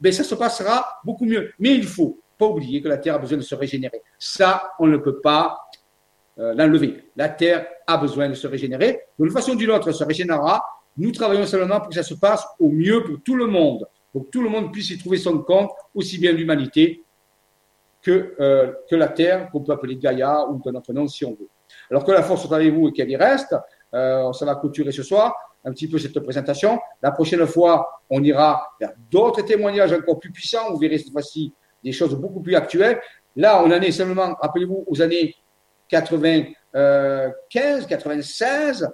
ben 0.00 0.10
ça 0.10 0.24
se 0.24 0.34
passera 0.34 0.86
beaucoup 1.04 1.26
mieux. 1.26 1.52
Mais 1.58 1.74
il 1.74 1.84
faut 1.84 2.18
oublier 2.50 2.82
que 2.82 2.88
la 2.88 2.98
Terre 2.98 3.14
a 3.14 3.18
besoin 3.18 3.38
de 3.38 3.42
se 3.42 3.54
régénérer. 3.54 4.02
Ça, 4.18 4.72
on 4.78 4.86
ne 4.86 4.96
peut 4.96 5.20
pas 5.20 5.58
euh, 6.38 6.54
l'enlever. 6.54 7.10
La 7.16 7.28
Terre 7.28 7.66
a 7.86 7.96
besoin 7.96 8.28
de 8.28 8.34
se 8.34 8.46
régénérer. 8.46 9.00
De 9.18 9.24
une 9.24 9.30
façon 9.30 9.52
ou 9.52 9.56
d'une 9.56 9.70
autre, 9.70 9.88
elle 9.88 9.94
se 9.94 10.04
régénérera. 10.04 10.64
Nous 10.96 11.12
travaillons 11.12 11.46
seulement 11.46 11.78
pour 11.80 11.88
que 11.88 11.94
ça 11.94 12.02
se 12.02 12.14
passe 12.14 12.46
au 12.58 12.68
mieux 12.68 13.02
pour 13.04 13.16
tout 13.24 13.36
le 13.36 13.46
monde, 13.46 13.86
pour 14.12 14.24
que 14.24 14.30
tout 14.30 14.42
le 14.42 14.48
monde 14.48 14.72
puisse 14.72 14.90
y 14.90 14.98
trouver 14.98 15.18
son 15.18 15.38
compte, 15.38 15.70
aussi 15.94 16.18
bien 16.18 16.32
l'humanité 16.32 17.04
que, 18.02 18.34
euh, 18.40 18.72
que 18.90 18.96
la 18.96 19.08
Terre, 19.08 19.50
qu'on 19.50 19.60
peut 19.60 19.72
appeler 19.72 19.96
Gaïa 19.96 20.46
ou 20.48 20.58
que 20.58 20.70
notre 20.70 20.92
nom 20.92 21.06
si 21.06 21.24
on 21.24 21.30
veut. 21.30 21.48
Alors 21.90 22.04
que 22.04 22.12
la 22.12 22.22
force 22.22 22.46
soit 22.46 22.56
avec 22.56 22.74
vous 22.74 22.88
et 22.88 22.92
qu'elle 22.92 23.10
y 23.10 23.16
reste, 23.16 23.54
euh, 23.94 24.32
ça 24.32 24.44
va 24.44 24.56
clôturer 24.56 24.92
ce 24.92 25.02
soir 25.02 25.34
un 25.64 25.72
petit 25.72 25.88
peu 25.88 25.98
cette 25.98 26.18
présentation. 26.20 26.80
La 27.02 27.12
prochaine 27.12 27.46
fois, 27.46 28.02
on 28.10 28.22
ira 28.22 28.66
vers 28.80 28.92
d'autres 29.10 29.42
témoignages 29.42 29.92
encore 29.92 30.18
plus 30.18 30.32
puissants. 30.32 30.72
Vous 30.72 30.78
verrez 30.78 30.98
cette 30.98 31.12
fois-ci 31.12 31.52
des 31.82 31.92
choses 31.92 32.14
beaucoup 32.14 32.40
plus 32.40 32.54
actuelles. 32.54 33.00
Là, 33.36 33.62
on 33.62 33.66
en 33.66 33.80
est 33.80 33.92
seulement, 33.92 34.34
rappelez-vous, 34.40 34.84
aux 34.86 35.02
années 35.02 35.34
95, 35.88 37.86
96. 37.86 38.88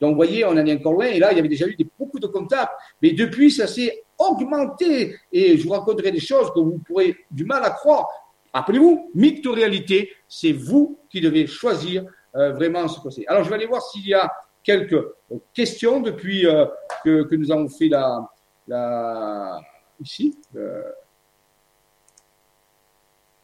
Donc, 0.00 0.10
vous 0.10 0.16
voyez, 0.16 0.44
on 0.44 0.50
en 0.50 0.66
est 0.66 0.74
encore 0.74 0.92
loin. 0.92 1.06
Et 1.06 1.18
là, 1.18 1.32
il 1.32 1.36
y 1.36 1.38
avait 1.38 1.48
déjà 1.48 1.66
eu 1.66 1.74
des, 1.74 1.86
beaucoup 1.98 2.18
de 2.18 2.26
contacts. 2.26 2.72
Mais 3.02 3.12
depuis, 3.12 3.50
ça 3.50 3.66
s'est 3.66 4.04
augmenté. 4.16 5.16
Et 5.32 5.56
je 5.56 5.64
vous 5.64 5.72
raconterai 5.72 6.12
des 6.12 6.20
choses 6.20 6.52
que 6.52 6.60
vous 6.60 6.80
pourrez 6.86 7.16
du 7.30 7.44
mal 7.44 7.64
à 7.64 7.70
croire. 7.70 8.06
Rappelez-vous, 8.52 9.10
mythe 9.14 9.46
réalité, 9.46 10.10
c'est 10.28 10.52
vous 10.52 10.98
qui 11.10 11.20
devez 11.20 11.46
choisir 11.46 12.04
euh, 12.36 12.52
vraiment 12.52 12.86
ce 12.88 13.00
que 13.00 13.10
c'est. 13.10 13.26
Alors, 13.26 13.44
je 13.44 13.48
vais 13.48 13.56
aller 13.56 13.66
voir 13.66 13.82
s'il 13.82 14.06
y 14.06 14.14
a 14.14 14.30
quelques 14.62 15.02
questions 15.52 16.00
depuis 16.00 16.46
euh, 16.46 16.66
que, 17.04 17.34
nous 17.34 17.50
avons 17.50 17.68
fait 17.68 17.88
la, 17.88 18.28
la 18.66 19.60
ici. 20.00 20.36
Euh, 20.56 20.82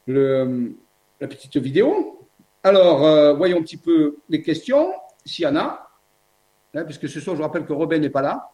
le, 0.06 0.76
la 1.20 1.28
petite 1.28 1.56
vidéo. 1.56 2.28
Alors, 2.62 3.06
euh, 3.06 3.34
voyons 3.34 3.58
un 3.58 3.62
petit 3.62 3.76
peu 3.76 4.16
les 4.28 4.42
questions, 4.42 4.92
s'il 5.24 5.44
y 5.44 5.48
en 5.48 5.56
a, 5.56 5.88
hein, 6.74 6.84
puisque 6.84 7.08
ce 7.08 7.20
soir, 7.20 7.36
je 7.36 7.42
rappelle 7.42 7.66
que 7.66 7.72
Robin 7.72 7.98
n'est 7.98 8.10
pas 8.10 8.22
là. 8.22 8.50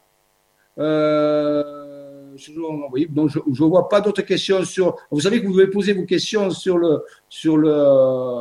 Euh, 0.78 2.32
je 2.36 2.52
ne 2.52 3.68
vois 3.68 3.88
pas 3.88 4.00
d'autres 4.00 4.22
questions 4.22 4.64
sur. 4.64 4.96
Vous 5.10 5.20
savez 5.20 5.40
que 5.40 5.46
vous 5.46 5.52
pouvez 5.52 5.68
poser 5.68 5.92
vos 5.92 6.04
questions 6.04 6.50
sur 6.50 6.78
le 6.78 7.04
sur 7.28 7.56
le 7.56 8.40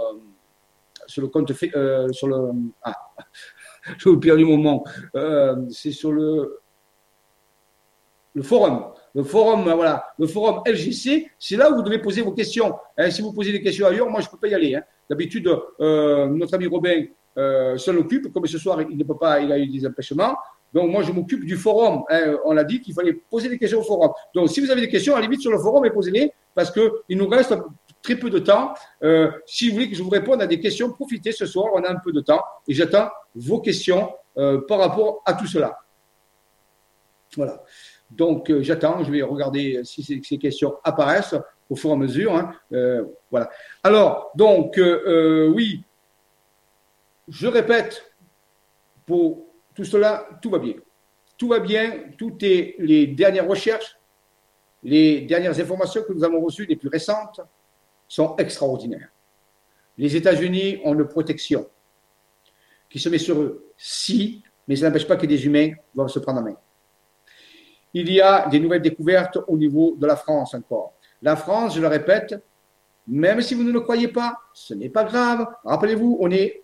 sur 1.08 1.22
le 1.24 1.28
compte 1.28 1.52
euh, 1.76 2.12
sur 2.12 2.28
le 2.28 2.52
ah, 2.84 2.96
je 3.98 4.10
vous 4.10 4.20
perdu 4.20 4.46
mon 4.46 4.58
moment. 4.58 4.84
C'est 5.70 5.92
sur 5.92 6.12
le 6.12 6.62
le 8.34 8.44
forum. 8.44 8.94
Le 9.16 9.24
forum, 9.24 9.64
voilà, 9.64 10.06
le 10.18 10.28
forum 10.28 10.62
LGC, 10.66 11.30
c'est 11.40 11.56
là 11.56 11.72
où 11.72 11.76
vous 11.76 11.82
devez 11.82 12.00
poser 12.00 12.22
vos 12.22 12.32
questions. 12.32 12.76
Hein, 12.98 13.10
si 13.10 13.22
vous 13.22 13.34
posez 13.34 13.52
des 13.52 13.62
questions 13.62 13.88
ailleurs, 13.88 14.10
moi 14.10 14.22
je 14.22 14.28
ne 14.28 14.32
peux 14.32 14.38
pas 14.38 14.48
y 14.48 14.54
aller. 14.54 14.76
Hein. 14.76 14.84
D'habitude, 15.10 15.50
euh, 15.80 16.28
notre 16.28 16.54
ami 16.54 16.68
Robin 16.68 17.06
euh, 17.38 17.78
s'en 17.78 17.96
occupe, 17.96 18.32
comme 18.32 18.46
ce 18.46 18.58
soir 18.58 18.82
il 18.82 18.98
ne 18.98 19.04
peut 19.04 19.18
pas, 19.18 19.40
il 19.40 19.52
a 19.52 19.58
eu 19.58 19.68
des 19.68 19.86
empêchements. 19.86 20.36
Donc 20.74 20.92
moi 20.92 21.02
je 21.02 21.12
m'occupe 21.12 21.46
du 21.46 21.56
forum. 21.56 22.04
Hein. 22.10 22.38
On 22.46 22.56
a 22.56 22.64
dit 22.64 22.82
qu'il 22.82 22.94
fallait 22.94 23.14
poser 23.14 23.50
des 23.50 23.58
questions 23.58 23.80
au 23.80 23.84
forum. 23.84 24.12
Donc 24.36 24.50
si 24.50 24.62
vous 24.62 24.70
avez 24.70 24.82
des 24.82 24.90
questions, 24.90 25.14
à 25.14 25.18
la 25.18 25.24
limite 25.24 25.42
sur 25.42 25.52
le 25.52 25.58
forum, 25.58 25.86
et 25.86 25.90
posez-les 25.90 26.32
parce 26.54 26.72
qu'il 26.72 27.18
nous 27.18 27.28
reste 27.28 27.54
très 28.02 28.16
peu 28.16 28.30
de 28.30 28.40
temps. 28.40 28.74
Euh, 29.04 29.32
si 29.46 29.68
vous 29.68 29.76
voulez 29.76 29.90
que 29.90 29.96
je 29.96 30.04
vous 30.04 30.10
réponde 30.10 30.42
à 30.42 30.48
des 30.48 30.60
questions, 30.60 30.92
profitez 30.92 31.32
ce 31.32 31.46
soir, 31.46 31.68
on 31.74 31.84
a 31.84 31.92
un 31.92 31.98
peu 32.04 32.12
de 32.12 32.22
temps 32.22 32.44
et 32.68 32.74
j'attends 32.74 33.10
vos 33.36 33.60
questions 33.60 34.12
euh, 34.38 34.62
par 34.68 34.80
rapport 34.80 35.22
à 35.26 35.34
tout 35.34 35.48
cela. 35.48 35.80
Voilà. 37.36 37.64
Donc, 38.10 38.50
euh, 38.50 38.62
j'attends, 38.62 39.04
je 39.04 39.12
vais 39.12 39.22
regarder 39.22 39.82
si 39.84 40.04
ces, 40.04 40.38
questions 40.38 40.78
apparaissent 40.84 41.36
au 41.70 41.76
fur 41.76 41.92
et 41.92 41.94
à 41.94 41.96
mesure. 41.96 42.36
Hein. 42.36 42.54
Euh, 42.74 43.04
voilà. 43.30 43.50
Alors, 43.84 44.32
donc, 44.36 44.78
euh, 44.78 45.48
oui, 45.48 45.84
je 47.28 47.48
répète, 47.48 48.14
pour 49.06 49.46
tout 49.76 49.86
cela, 49.86 50.28
tout 50.42 50.50
va 50.50 50.60
bien. 50.60 50.74
Tout 51.38 51.48
va 51.48 51.60
bien, 51.60 52.04
tout 52.18 52.36
est 52.42 52.76
les 52.80 53.08
dernières 53.08 53.48
recherches, 53.48 53.98
les 54.84 55.22
dernières 55.22 55.60
informations 55.60 56.04
que 56.04 56.12
nous 56.12 56.24
avons 56.24 56.42
reçues, 56.42 56.66
les 56.66 56.76
plus 56.76 56.90
récentes, 56.90 57.42
sont 58.08 58.36
extraordinaires. 58.38 59.10
Les 59.98 60.16
États-Unis 60.16 60.82
ont 60.84 60.94
une 60.96 61.08
protection 61.08 61.68
qui 62.90 63.00
se 63.00 63.08
met 63.08 63.20
sur 63.20 63.40
eux. 63.40 63.72
Si, 63.78 64.44
mais 64.68 64.76
ça 64.76 64.88
n'empêche 64.88 65.08
pas 65.08 65.16
que 65.16 65.28
des 65.28 65.46
humains 65.46 65.72
doivent 65.94 66.10
se 66.10 66.20
prendre 66.20 66.40
en 66.40 66.44
main. 66.44 66.58
Il 67.94 68.12
y 68.12 68.22
a 68.22 68.48
des 68.48 68.60
nouvelles 68.60 68.82
découvertes 68.82 69.40
au 69.48 69.58
niveau 69.58 69.96
de 69.98 70.06
la 70.06 70.16
France 70.16 70.54
encore. 70.54 70.94
La 71.22 71.36
France, 71.36 71.76
je 71.76 71.82
le 71.82 71.88
répète, 71.88 72.36
même 73.08 73.42
si 73.42 73.56
vous 73.56 73.64
ne 73.64 73.72
le 73.72 73.82
croyez 73.82 74.08
pas, 74.08 74.38
ce 74.54 74.74
n'est 74.74 74.90
pas 74.90 75.04
grave. 75.04 75.48
Rappelez-vous, 75.66 76.18
on 76.20 76.30
est 76.30 76.64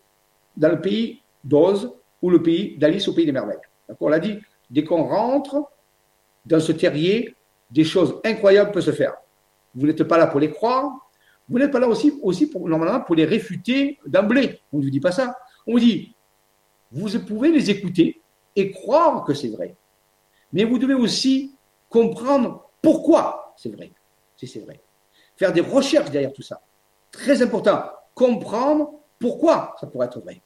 dans 0.56 0.70
le 0.70 0.80
pays 0.80 1.22
d'Oz 1.44 1.92
ou 2.22 2.30
le 2.30 2.42
pays 2.42 2.78
d'Alice 2.78 3.08
au 3.08 3.14
pays 3.14 3.26
des 3.26 3.32
merveilles. 3.32 3.58
D'accord 3.88 4.08
On 4.08 4.12
l'a 4.12 4.20
dit, 4.20 4.40
dès 4.70 4.84
qu'on 4.84 5.04
rentre 5.04 5.70
dans 6.46 6.60
ce 6.60 6.72
terrier, 6.72 7.36
des 7.72 7.84
choses 7.84 8.22
incroyables 8.24 8.72
peuvent 8.72 8.84
se 8.84 8.92
faire. 8.92 9.16
Vous 9.74 9.88
n'êtes 9.88 10.04
pas 10.04 10.18
là 10.18 10.28
pour 10.28 10.40
les 10.40 10.52
croire, 10.52 10.92
vous 11.50 11.60
n'êtes 11.60 11.72
pas 11.72 11.80
là 11.80 11.88
aussi, 11.88 12.12
pour, 12.48 12.68
normalement 12.68 13.02
pour 13.02 13.16
les 13.16 13.26
réfuter 13.26 14.00
d'emblée. 14.06 14.62
On 14.72 14.78
ne 14.78 14.84
vous 14.84 14.90
dit 14.90 15.00
pas 15.00 15.12
ça. 15.12 15.36
On 15.68 15.74
vous 15.74 15.80
dit, 15.80 16.16
vous 16.92 17.20
pouvez 17.20 17.52
les 17.52 17.70
écouter 17.70 18.22
et 18.56 18.72
croire 18.72 19.24
que 19.24 19.34
c'est 19.34 19.50
vrai 19.50 19.76
mais 20.56 20.64
vous 20.64 20.80
devez 20.80 20.94
aussi 20.94 21.54
comprendre 21.90 22.70
pourquoi 22.82 23.54
c'est 23.58 23.70
vrai, 23.70 23.92
si 24.38 24.48
c'est 24.48 24.62
vrai. 24.62 24.80
Faire 25.36 25.52
des 25.52 25.60
recherches 25.60 26.10
derrière 26.10 26.32
tout 26.32 26.42
ça. 26.42 26.62
Très 27.12 27.42
important. 27.42 27.84
Comprendre 28.14 28.94
pourquoi 29.20 29.76
ça 29.80 29.88
pourrait 29.88 30.08
être 30.08 30.22
vrai. 30.22 30.42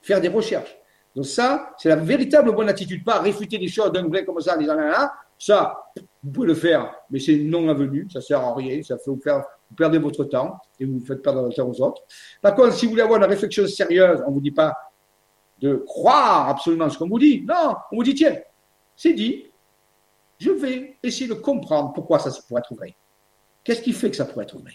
Faire 0.00 0.20
des 0.20 0.28
recherches. 0.28 0.74
Donc 1.14 1.26
ça, 1.26 1.74
c'est 1.76 1.90
la 1.90 1.96
véritable 1.96 2.54
bonne 2.54 2.70
attitude. 2.70 3.04
Pas 3.04 3.20
réfuter 3.20 3.58
des 3.58 3.68
choses 3.68 3.92
d'un 3.92 4.08
vrai 4.08 4.24
comme 4.24 4.40
ça, 4.40 4.56
des 4.56 4.64
là, 4.64 5.12
ça, 5.38 5.90
vous 6.22 6.30
pouvez 6.30 6.46
le 6.46 6.54
faire, 6.54 6.94
mais 7.10 7.18
c'est 7.18 7.36
non 7.36 7.68
avenu, 7.68 8.08
ça 8.10 8.22
sert 8.22 8.40
à 8.40 8.54
rien, 8.54 8.82
ça 8.82 8.96
fait 8.96 9.10
vous, 9.10 9.20
faire, 9.20 9.44
vous 9.68 9.76
perdez 9.76 9.98
votre 9.98 10.24
temps 10.24 10.56
et 10.80 10.86
vous 10.86 11.00
faites 11.04 11.22
perdre 11.22 11.42
votre 11.42 11.56
temps 11.56 11.68
aux 11.68 11.80
autres. 11.82 12.02
Par 12.40 12.54
contre, 12.54 12.72
si 12.72 12.86
vous 12.86 12.92
voulez 12.92 13.02
avoir 13.02 13.18
une 13.18 13.28
réflexion 13.28 13.66
sérieuse, 13.66 14.22
on 14.26 14.30
ne 14.30 14.34
vous 14.34 14.40
dit 14.40 14.52
pas 14.52 14.74
de 15.60 15.76
croire 15.86 16.48
absolument 16.48 16.88
ce 16.88 16.98
qu'on 16.98 17.08
vous 17.08 17.18
dit. 17.18 17.44
Non, 17.46 17.74
on 17.92 17.96
vous 17.96 18.04
dit, 18.04 18.14
tiens, 18.14 18.36
c'est 18.96 19.12
dit, 19.12 19.46
je 20.38 20.50
vais 20.50 20.96
essayer 21.02 21.28
de 21.28 21.34
comprendre 21.34 21.92
pourquoi 21.92 22.18
ça, 22.18 22.30
pourrait 22.48 22.60
être 22.60 22.74
vrai. 22.74 22.94
Qu'est-ce 23.62 23.82
qui 23.82 23.92
fait 23.92 24.10
que 24.10 24.16
ça 24.16 24.24
pourrait 24.24 24.44
être 24.44 24.58
vrai 24.58 24.72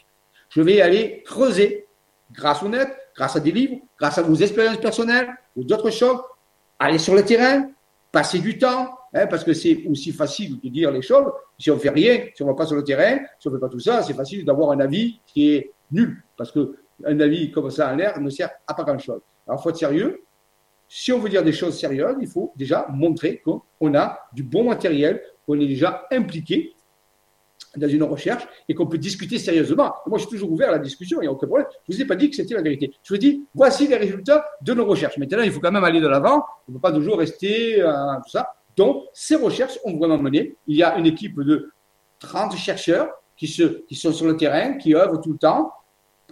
Je 0.49 0.61
vais 0.61 0.81
aller 0.81 1.23
creuser 1.23 1.87
grâce 2.31 2.63
au 2.63 2.69
net, 2.69 2.89
grâce 3.15 3.35
à 3.35 3.39
des 3.39 3.51
livres, 3.51 3.77
grâce 3.99 4.17
à 4.17 4.21
vos 4.21 4.35
expériences 4.35 4.77
personnelles 4.77 5.29
ou 5.55 5.63
d'autres 5.63 5.89
choses, 5.89 6.19
aller 6.79 6.97
sur 6.97 7.15
le 7.15 7.23
terrain, 7.23 7.69
passer 8.11 8.39
du 8.39 8.57
temps, 8.57 8.97
hein, 9.13 9.27
parce 9.27 9.43
que 9.43 9.53
c'est 9.53 9.85
aussi 9.87 10.11
facile 10.11 10.59
de 10.59 10.69
dire 10.69 10.91
les 10.91 11.01
choses. 11.01 11.31
Si 11.57 11.69
on 11.69 11.77
fait 11.77 11.89
rien, 11.89 12.25
si 12.33 12.41
on 12.41 12.45
ne 12.45 12.51
va 12.51 12.57
pas 12.57 12.65
sur 12.65 12.75
le 12.75 12.83
terrain, 12.83 13.19
si 13.39 13.47
on 13.47 13.51
ne 13.51 13.57
fait 13.57 13.61
pas 13.61 13.69
tout 13.69 13.79
ça, 13.79 14.01
c'est 14.01 14.13
facile 14.13 14.45
d'avoir 14.45 14.71
un 14.71 14.79
avis 14.79 15.19
qui 15.25 15.53
est 15.53 15.71
nul, 15.91 16.23
parce 16.37 16.51
qu'un 16.51 17.19
avis 17.19 17.51
comme 17.51 17.69
ça 17.69 17.91
en 17.91 17.95
l'air 17.95 18.19
ne 18.19 18.29
sert 18.29 18.49
à 18.65 18.73
pas 18.73 18.83
grand-chose. 18.83 19.21
Alors, 19.47 19.61
faut 19.61 19.69
être 19.69 19.77
sérieux, 19.77 20.23
si 20.89 21.11
on 21.11 21.19
veut 21.19 21.29
dire 21.29 21.43
des 21.43 21.53
choses 21.53 21.79
sérieuses, 21.79 22.15
il 22.19 22.27
faut 22.27 22.51
déjà 22.55 22.87
montrer 22.91 23.41
qu'on 23.45 23.93
a 23.93 24.19
du 24.33 24.41
bon 24.43 24.67
matériel, 24.67 25.21
qu'on 25.45 25.59
est 25.59 25.67
déjà 25.67 26.07
impliqué 26.11 26.73
dans 27.77 27.87
une 27.87 28.01
recherche 28.01 28.47
et 28.67 28.73
qu'on 28.73 28.87
peut 28.87 28.97
discuter 28.97 29.37
sérieusement. 29.37 29.93
Moi, 30.07 30.17
je 30.17 30.23
suis 30.23 30.31
toujours 30.31 30.51
ouvert 30.51 30.69
à 30.69 30.73
la 30.73 30.79
discussion, 30.79 31.19
il 31.21 31.25
n'y 31.25 31.27
a 31.27 31.31
aucun 31.31 31.45
problème. 31.45 31.67
Je 31.87 31.93
ne 31.93 31.95
vous 31.95 32.01
ai 32.01 32.05
pas 32.05 32.15
dit 32.15 32.31
que 32.31 32.35
c'était 32.35 32.55
la 32.55 32.63
vérité. 32.63 32.91
Je 33.03 33.13
vous 33.13 33.15
ai 33.15 33.19
dit, 33.19 33.45
voici 33.53 33.87
les 33.87 33.97
résultats 33.97 34.43
de 34.63 34.73
nos 34.73 34.85
recherches. 34.85 35.17
Maintenant, 35.19 35.43
il 35.43 35.51
faut 35.51 35.59
quand 35.59 35.71
même 35.71 35.83
aller 35.83 36.01
de 36.01 36.07
l'avant. 36.07 36.43
On 36.67 36.71
ne 36.71 36.77
peut 36.77 36.81
pas 36.81 36.91
toujours 36.91 37.19
rester 37.19 37.79
euh, 37.81 38.15
tout 38.25 38.31
ça. 38.31 38.55
Donc, 38.75 39.03
ces 39.13 39.35
recherches 39.35 39.77
ont 39.83 39.95
vraiment 39.95 40.17
mené. 40.17 40.55
Il 40.65 40.75
y 40.75 40.81
a 40.81 40.97
une 40.97 41.05
équipe 41.05 41.39
de 41.39 41.71
30 42.19 42.55
chercheurs 42.57 43.09
qui, 43.37 43.47
se, 43.47 43.85
qui 43.85 43.95
sont 43.95 44.11
sur 44.11 44.25
le 44.25 44.35
terrain, 44.35 44.73
qui 44.73 44.95
œuvrent 44.95 45.21
tout 45.21 45.33
le 45.33 45.37
temps, 45.37 45.71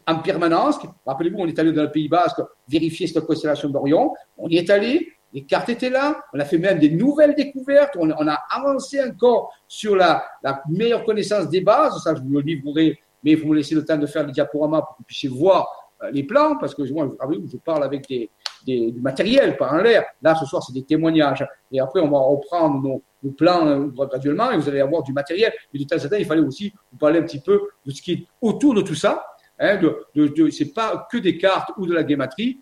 en 0.08 0.20
permanence. 0.20 0.80
Rappelez-vous, 1.06 1.38
on 1.38 1.48
est 1.48 1.60
allé 1.60 1.74
dans 1.74 1.84
le 1.84 1.92
Pays 1.92 2.08
Basque 2.08 2.42
vérifier 2.68 3.08
cette 3.08 3.26
constellation 3.26 3.70
d'Orion. 3.70 4.14
On 4.38 4.48
y 4.48 4.58
est 4.58 4.70
allé, 4.70 5.12
les 5.34 5.44
cartes 5.44 5.70
étaient 5.70 5.90
là, 5.90 6.22
on 6.34 6.40
a 6.40 6.46
fait 6.46 6.58
même 6.58 6.80
des 6.80 6.90
nouvelles 6.90 7.36
découvertes, 7.36 7.96
on, 8.00 8.10
a 8.10 8.40
avancé 8.50 9.02
encore 9.04 9.54
sur 9.68 9.96
la, 9.96 10.24
meilleure 10.70 11.04
connaissance 11.04 11.50
des 11.50 11.62
bases. 11.62 12.02
Ça, 12.04 12.16
je 12.16 12.22
vous 12.22 12.32
le 12.32 12.40
livrerai, 12.40 12.98
mais 13.24 13.32
il 13.32 13.38
faut 13.38 13.48
me 13.48 13.56
laisser 13.56 13.76
le 13.76 13.84
temps 13.84 13.98
de 13.98 14.08
faire 14.08 14.26
les 14.26 14.32
diaporamas 14.32 14.82
pour 14.82 14.96
que 14.96 15.00
vous 15.00 15.06
puissiez 15.06 15.30
voir 15.30 15.70
euh, 16.04 16.12
les 16.12 16.24
plans, 16.24 16.58
parce 16.58 16.74
que 16.74 16.82
moi, 16.94 17.10
je 17.52 17.58
parle 17.58 17.84
avec 17.84 18.08
des, 18.08 18.32
du 18.66 19.02
matériel, 19.02 19.58
pas 19.58 19.72
en 19.72 19.78
l'air. 19.78 20.06
Là, 20.22 20.36
ce 20.36 20.46
soir, 20.46 20.64
c'est 20.64 20.74
des 20.74 20.84
témoignages. 20.84 21.46
Et 21.72 21.80
après, 21.80 22.00
on 22.00 22.10
va 22.10 22.20
reprendre 22.20 22.82
nos, 22.82 23.04
plans 23.38 23.68
euh, 23.68 23.88
graduellement 23.88 24.52
et 24.52 24.58
vous 24.58 24.70
allez 24.70 24.80
avoir 24.80 25.04
du 25.04 25.12
matériel. 25.12 25.52
Mais 25.74 25.80
de 25.82 25.86
temps 25.86 25.98
en 25.98 26.08
temps, 26.08 26.16
il 26.18 26.26
fallait 26.26 26.42
aussi 26.42 26.72
vous 26.92 26.98
parler 26.98 27.20
un 27.20 27.24
petit 27.24 27.42
peu 27.42 27.60
de 27.86 27.92
ce 27.92 28.02
qui 28.02 28.12
est 28.14 28.28
autour 28.40 28.74
de 28.74 28.82
tout 28.82 28.96
ça. 28.96 29.26
Hein, 29.60 29.80
de, 30.16 30.50
c'est 30.50 30.74
pas 30.74 31.08
que 31.12 31.18
des 31.18 31.38
cartes 31.38 31.72
ou 31.78 31.86
de 31.88 31.94
la 31.94 32.04
guématrie. 32.04 32.60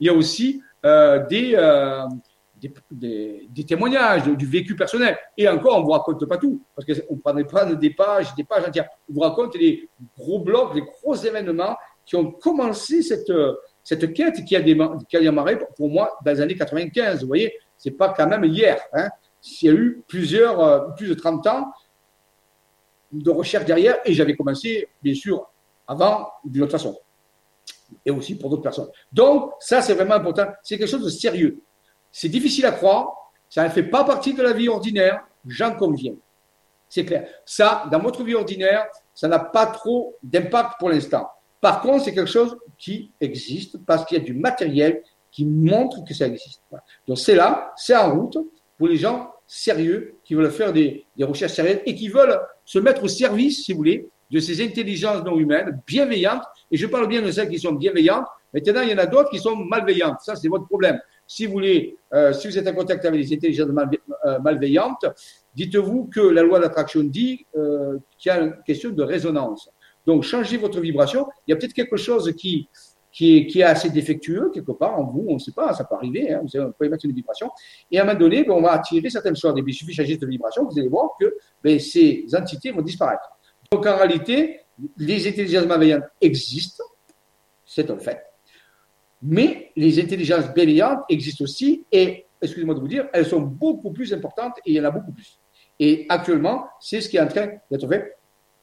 Il 0.00 0.06
y 0.06 0.10
a 0.10 0.14
aussi 0.14 0.62
euh, 0.84 1.26
des, 1.26 1.54
euh, 1.54 2.06
des, 2.90 3.64
témoignages, 3.66 4.24
du 4.24 4.46
vécu 4.46 4.74
personnel. 4.76 5.18
Et 5.36 5.48
encore, 5.48 5.76
on 5.76 5.80
ne 5.80 5.84
vous 5.84 5.90
raconte 5.90 6.24
pas 6.26 6.38
tout, 6.38 6.62
parce 6.74 6.86
qu'on 6.86 7.14
ne 7.14 7.20
prendrait 7.20 7.44
pas 7.44 7.64
des 7.66 7.90
pages, 7.90 8.34
des 8.34 8.44
pages 8.44 8.64
entières. 8.66 8.88
On 9.10 9.14
vous 9.14 9.20
raconte 9.20 9.56
les 9.56 9.88
gros 10.16 10.40
blocs, 10.40 10.74
les 10.74 10.82
gros 10.82 11.14
événements 11.14 11.76
qui 12.06 12.16
ont 12.16 12.30
commencé 12.30 13.02
cette, 13.02 13.32
cette 13.84 14.12
quête 14.12 14.44
qui 14.44 14.56
a, 14.56 14.62
qui 14.62 15.16
a 15.16 15.20
démarré 15.20 15.58
pour 15.76 15.88
moi 15.88 16.16
dans 16.24 16.30
les 16.30 16.40
années 16.40 16.54
95. 16.54 17.20
Vous 17.20 17.26
voyez, 17.26 17.52
c'est 17.76 17.92
pas 17.92 18.10
quand 18.10 18.26
même 18.26 18.44
hier. 18.44 18.80
Hein. 18.92 19.08
Il 19.62 19.66
y 19.66 19.70
a 19.70 19.74
eu 19.74 20.02
plusieurs, 20.06 20.60
euh, 20.60 20.80
plus 20.96 21.08
de 21.08 21.14
30 21.14 21.46
ans 21.46 21.72
de 23.12 23.30
recherche 23.30 23.64
derrière, 23.64 23.96
et 24.04 24.12
j'avais 24.12 24.36
commencé, 24.36 24.88
bien 25.02 25.14
sûr, 25.14 25.48
avant 25.88 26.28
d'une 26.44 26.62
autre 26.62 26.72
façon. 26.72 26.96
Et 28.04 28.10
aussi 28.10 28.36
pour 28.36 28.50
d'autres 28.50 28.62
personnes. 28.62 28.88
Donc, 29.10 29.52
ça, 29.58 29.80
c'est 29.80 29.94
vraiment 29.94 30.14
important. 30.14 30.46
C'est 30.62 30.76
quelque 30.76 30.90
chose 30.90 31.04
de 31.04 31.10
sérieux. 31.10 31.60
C'est 32.12 32.28
difficile 32.28 32.66
à 32.66 32.72
croire. 32.72 33.32
Ça 33.48 33.64
ne 33.64 33.70
fait 33.70 33.82
pas 33.82 34.04
partie 34.04 34.34
de 34.34 34.42
la 34.42 34.52
vie 34.52 34.68
ordinaire. 34.68 35.24
J'en 35.46 35.74
conviens. 35.74 36.14
C'est 36.88 37.04
clair. 37.04 37.26
Ça, 37.46 37.84
dans 37.90 37.98
votre 37.98 38.22
vie 38.22 38.34
ordinaire, 38.34 38.86
ça 39.14 39.26
n'a 39.26 39.38
pas 39.38 39.66
trop 39.66 40.16
d'impact 40.22 40.74
pour 40.78 40.90
l'instant. 40.90 41.28
Par 41.60 41.80
contre, 41.80 42.04
c'est 42.04 42.14
quelque 42.14 42.30
chose 42.30 42.56
qui 42.76 43.10
existe 43.20 43.78
parce 43.84 44.04
qu'il 44.04 44.18
y 44.18 44.20
a 44.20 44.24
du 44.24 44.34
matériel 44.34 45.02
qui 45.30 45.44
montre 45.44 46.04
que 46.04 46.14
ça 46.14 46.26
existe. 46.26 46.62
Donc, 47.06 47.18
c'est 47.18 47.34
là, 47.34 47.72
c'est 47.76 47.96
en 47.96 48.14
route 48.14 48.38
pour 48.76 48.88
les 48.88 48.96
gens 48.96 49.30
sérieux 49.46 50.16
qui 50.24 50.34
veulent 50.34 50.50
faire 50.50 50.72
des, 50.72 51.04
des 51.16 51.24
recherches 51.24 51.52
sérieuses 51.52 51.80
et 51.86 51.94
qui 51.94 52.08
veulent 52.08 52.38
se 52.64 52.78
mettre 52.78 53.02
au 53.02 53.08
service, 53.08 53.64
si 53.64 53.72
vous 53.72 53.78
voulez, 53.78 54.08
de 54.30 54.40
ces 54.40 54.62
intelligences 54.62 55.24
non 55.24 55.38
humaines 55.38 55.80
bienveillantes, 55.86 56.42
et 56.70 56.76
je 56.76 56.86
parle 56.86 57.08
bien 57.08 57.22
de 57.22 57.30
celles 57.30 57.48
qui 57.48 57.58
sont 57.58 57.72
bienveillantes, 57.72 58.26
maintenant 58.52 58.82
il 58.82 58.90
y 58.90 58.94
en 58.94 58.98
a 58.98 59.06
d'autres 59.06 59.30
qui 59.30 59.38
sont 59.38 59.56
malveillantes, 59.56 60.20
ça 60.20 60.36
c'est 60.36 60.48
votre 60.48 60.66
problème. 60.66 61.00
Si 61.26 61.44
vous 61.44 61.52
voulez, 61.52 61.96
euh, 62.14 62.32
si 62.32 62.48
vous 62.48 62.56
êtes 62.56 62.66
en 62.66 62.74
contact 62.74 63.04
avec 63.04 63.20
les 63.20 63.34
intelligences 63.34 63.68
euh, 64.26 64.38
malveillantes, 64.38 65.04
dites-vous 65.54 66.06
que 66.06 66.20
la 66.20 66.42
loi 66.42 66.58
d'attraction 66.58 67.02
dit 67.02 67.46
euh, 67.54 67.98
qu'il 68.18 68.30
y 68.30 68.34
a 68.34 68.40
une 68.40 68.56
question 68.66 68.90
de 68.90 69.02
résonance. 69.02 69.68
Donc, 70.06 70.22
changez 70.22 70.56
votre 70.56 70.80
vibration. 70.80 71.26
Il 71.46 71.50
y 71.50 71.52
a 71.52 71.56
peut-être 71.56 71.74
quelque 71.74 71.98
chose 71.98 72.32
qui, 72.34 72.70
qui 73.12 73.36
est, 73.36 73.46
qui 73.46 73.60
est 73.60 73.64
assez 73.64 73.90
défectueux 73.90 74.50
quelque 74.54 74.72
part 74.72 74.98
en 74.98 75.04
vous, 75.04 75.26
on 75.28 75.34
ne 75.34 75.38
sait 75.38 75.52
pas, 75.52 75.72
ça 75.74 75.84
peut 75.84 75.96
arriver, 75.96 76.32
hein, 76.32 76.42
vous 76.44 76.72
pouvez 76.72 76.88
mettre 76.88 77.04
une 77.04 77.12
vibration, 77.12 77.50
et 77.90 77.98
à 77.98 78.02
un 78.02 78.06
moment 78.06 78.18
donné, 78.18 78.44
ben, 78.44 78.52
on 78.52 78.62
va 78.62 78.72
attirer 78.72 79.10
certaines 79.10 79.36
choses, 79.36 79.54
et 79.56 79.62
puis 79.62 79.72
il 79.72 79.76
suffit 79.76 79.90
de 79.90 79.96
changer 79.96 80.16
de 80.16 80.26
vibration, 80.26 80.64
vous 80.64 80.78
allez 80.78 80.88
voir 80.88 81.10
que 81.20 81.36
ben, 81.62 81.78
ces 81.78 82.26
entités 82.34 82.70
vont 82.70 82.82
disparaître. 82.82 83.28
Donc 83.70 83.86
en 83.86 83.96
réalité, 83.96 84.60
les 84.96 85.28
intelligences 85.28 85.66
malveillantes 85.66 86.04
existent, 86.20 86.84
c'est 87.66 87.90
un 87.90 87.98
fait, 87.98 88.24
mais 89.20 89.72
les 89.76 90.00
intelligences 90.00 90.52
bienveillantes 90.54 91.00
existent 91.10 91.44
aussi, 91.44 91.84
et 91.92 92.24
excusez-moi 92.40 92.74
de 92.74 92.80
vous 92.80 92.88
dire, 92.88 93.08
elles 93.12 93.26
sont 93.26 93.42
beaucoup 93.42 93.92
plus 93.92 94.14
importantes, 94.14 94.54
et 94.64 94.70
il 94.70 94.74
y 94.76 94.80
en 94.80 94.84
a 94.84 94.90
beaucoup 94.90 95.12
plus. 95.12 95.38
Et 95.78 96.06
actuellement, 96.08 96.66
c'est 96.80 97.02
ce 97.02 97.10
qui 97.10 97.18
est 97.18 97.20
en 97.20 97.28
train 97.28 97.48
d'être 97.70 97.86
fait 97.86 98.16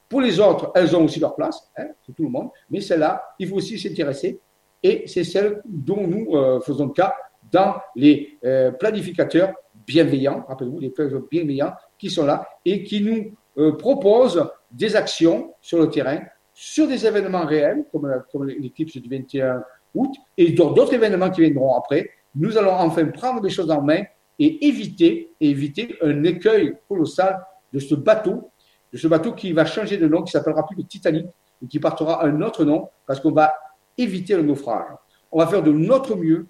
pour 0.10 0.22
les 0.22 0.40
autres, 0.40 0.72
elles 0.73 0.95
ont 0.95 1.03
aussi 1.03 1.19
leur 1.19 1.36
place, 1.36 1.69
hein, 1.77 1.88
pour 2.03 2.15
tout 2.15 2.23
le 2.23 2.30
monde, 2.30 2.49
mais 2.72 2.82
celle-là, 2.82 3.23
il 3.38 3.48
faut 3.48 3.57
aussi 3.57 3.77
s'intéresser, 3.77 4.40
et 4.82 5.03
c'est 5.07 5.23
celle 5.23 5.61
dont 5.65 6.07
nous 6.07 6.36
euh, 6.36 6.60
faisons 6.61 6.90
cas 6.90 7.15
dans 7.52 7.76
les 7.95 8.40
euh, 8.44 8.72
planificateurs 8.72 9.53
bienveillants, 9.86 10.45
rappelez-vous, 10.48 10.80
les 10.80 10.90
planificateurs 10.90 11.27
bienveillants 11.30 11.73
qui 11.98 12.10
sont 12.10 12.26
là 12.26 12.48
et 12.65 12.84
qui 12.84 13.02
nous 13.02 13.36
euh, 13.57 13.72
proposent 13.77 14.44
des 14.76 14.95
actions 14.95 15.53
sur 15.61 15.80
le 15.80 15.89
terrain, 15.89 16.19
sur 16.53 16.88
des 16.88 17.06
événements 17.06 17.45
réels, 17.45 17.85
comme, 17.91 18.45
l'éclipse 18.45 18.97
du 18.97 19.10
21 19.10 19.64
août, 19.93 20.14
et 20.38 20.52
d'autres 20.52 20.93
événements 20.93 21.30
qui 21.30 21.41
viendront 21.41 21.76
après. 21.76 22.10
Nous 22.35 22.57
allons 22.57 22.73
enfin 22.73 23.06
prendre 23.06 23.41
des 23.41 23.49
choses 23.49 23.72
en 23.72 23.81
main 23.81 24.03
et 24.38 24.68
éviter, 24.68 25.31
éviter 25.39 25.95
un 26.02 26.23
écueil 26.23 26.76
colossal 26.88 27.41
de 27.72 27.80
ce 27.80 27.95
bateau 27.95 28.52
de 28.95 28.97
ce 28.97 29.10
bateau 29.10 29.34
qui 29.34 29.52
va 29.52 29.65
changer 29.65 29.97
de 29.97 30.07
nom, 30.07 30.23
qui 30.23 30.31
s'appellera 30.31 30.65
plus 30.65 30.77
le 30.77 30.85
Titanic, 30.85 31.26
et 31.61 31.68
qui 31.68 31.80
partira 31.80 32.26
un 32.26 32.41
autre 32.41 32.64
nom, 32.64 32.88
parce 33.06 33.19
qu'on 33.19 33.34
va 33.34 33.53
éviter 33.97 34.38
le 34.38 34.43
naufrage. 34.43 34.88
On 35.34 35.39
va 35.39 35.47
faire 35.47 35.61
de 35.61 35.73
notre 35.73 36.15
mieux 36.15 36.47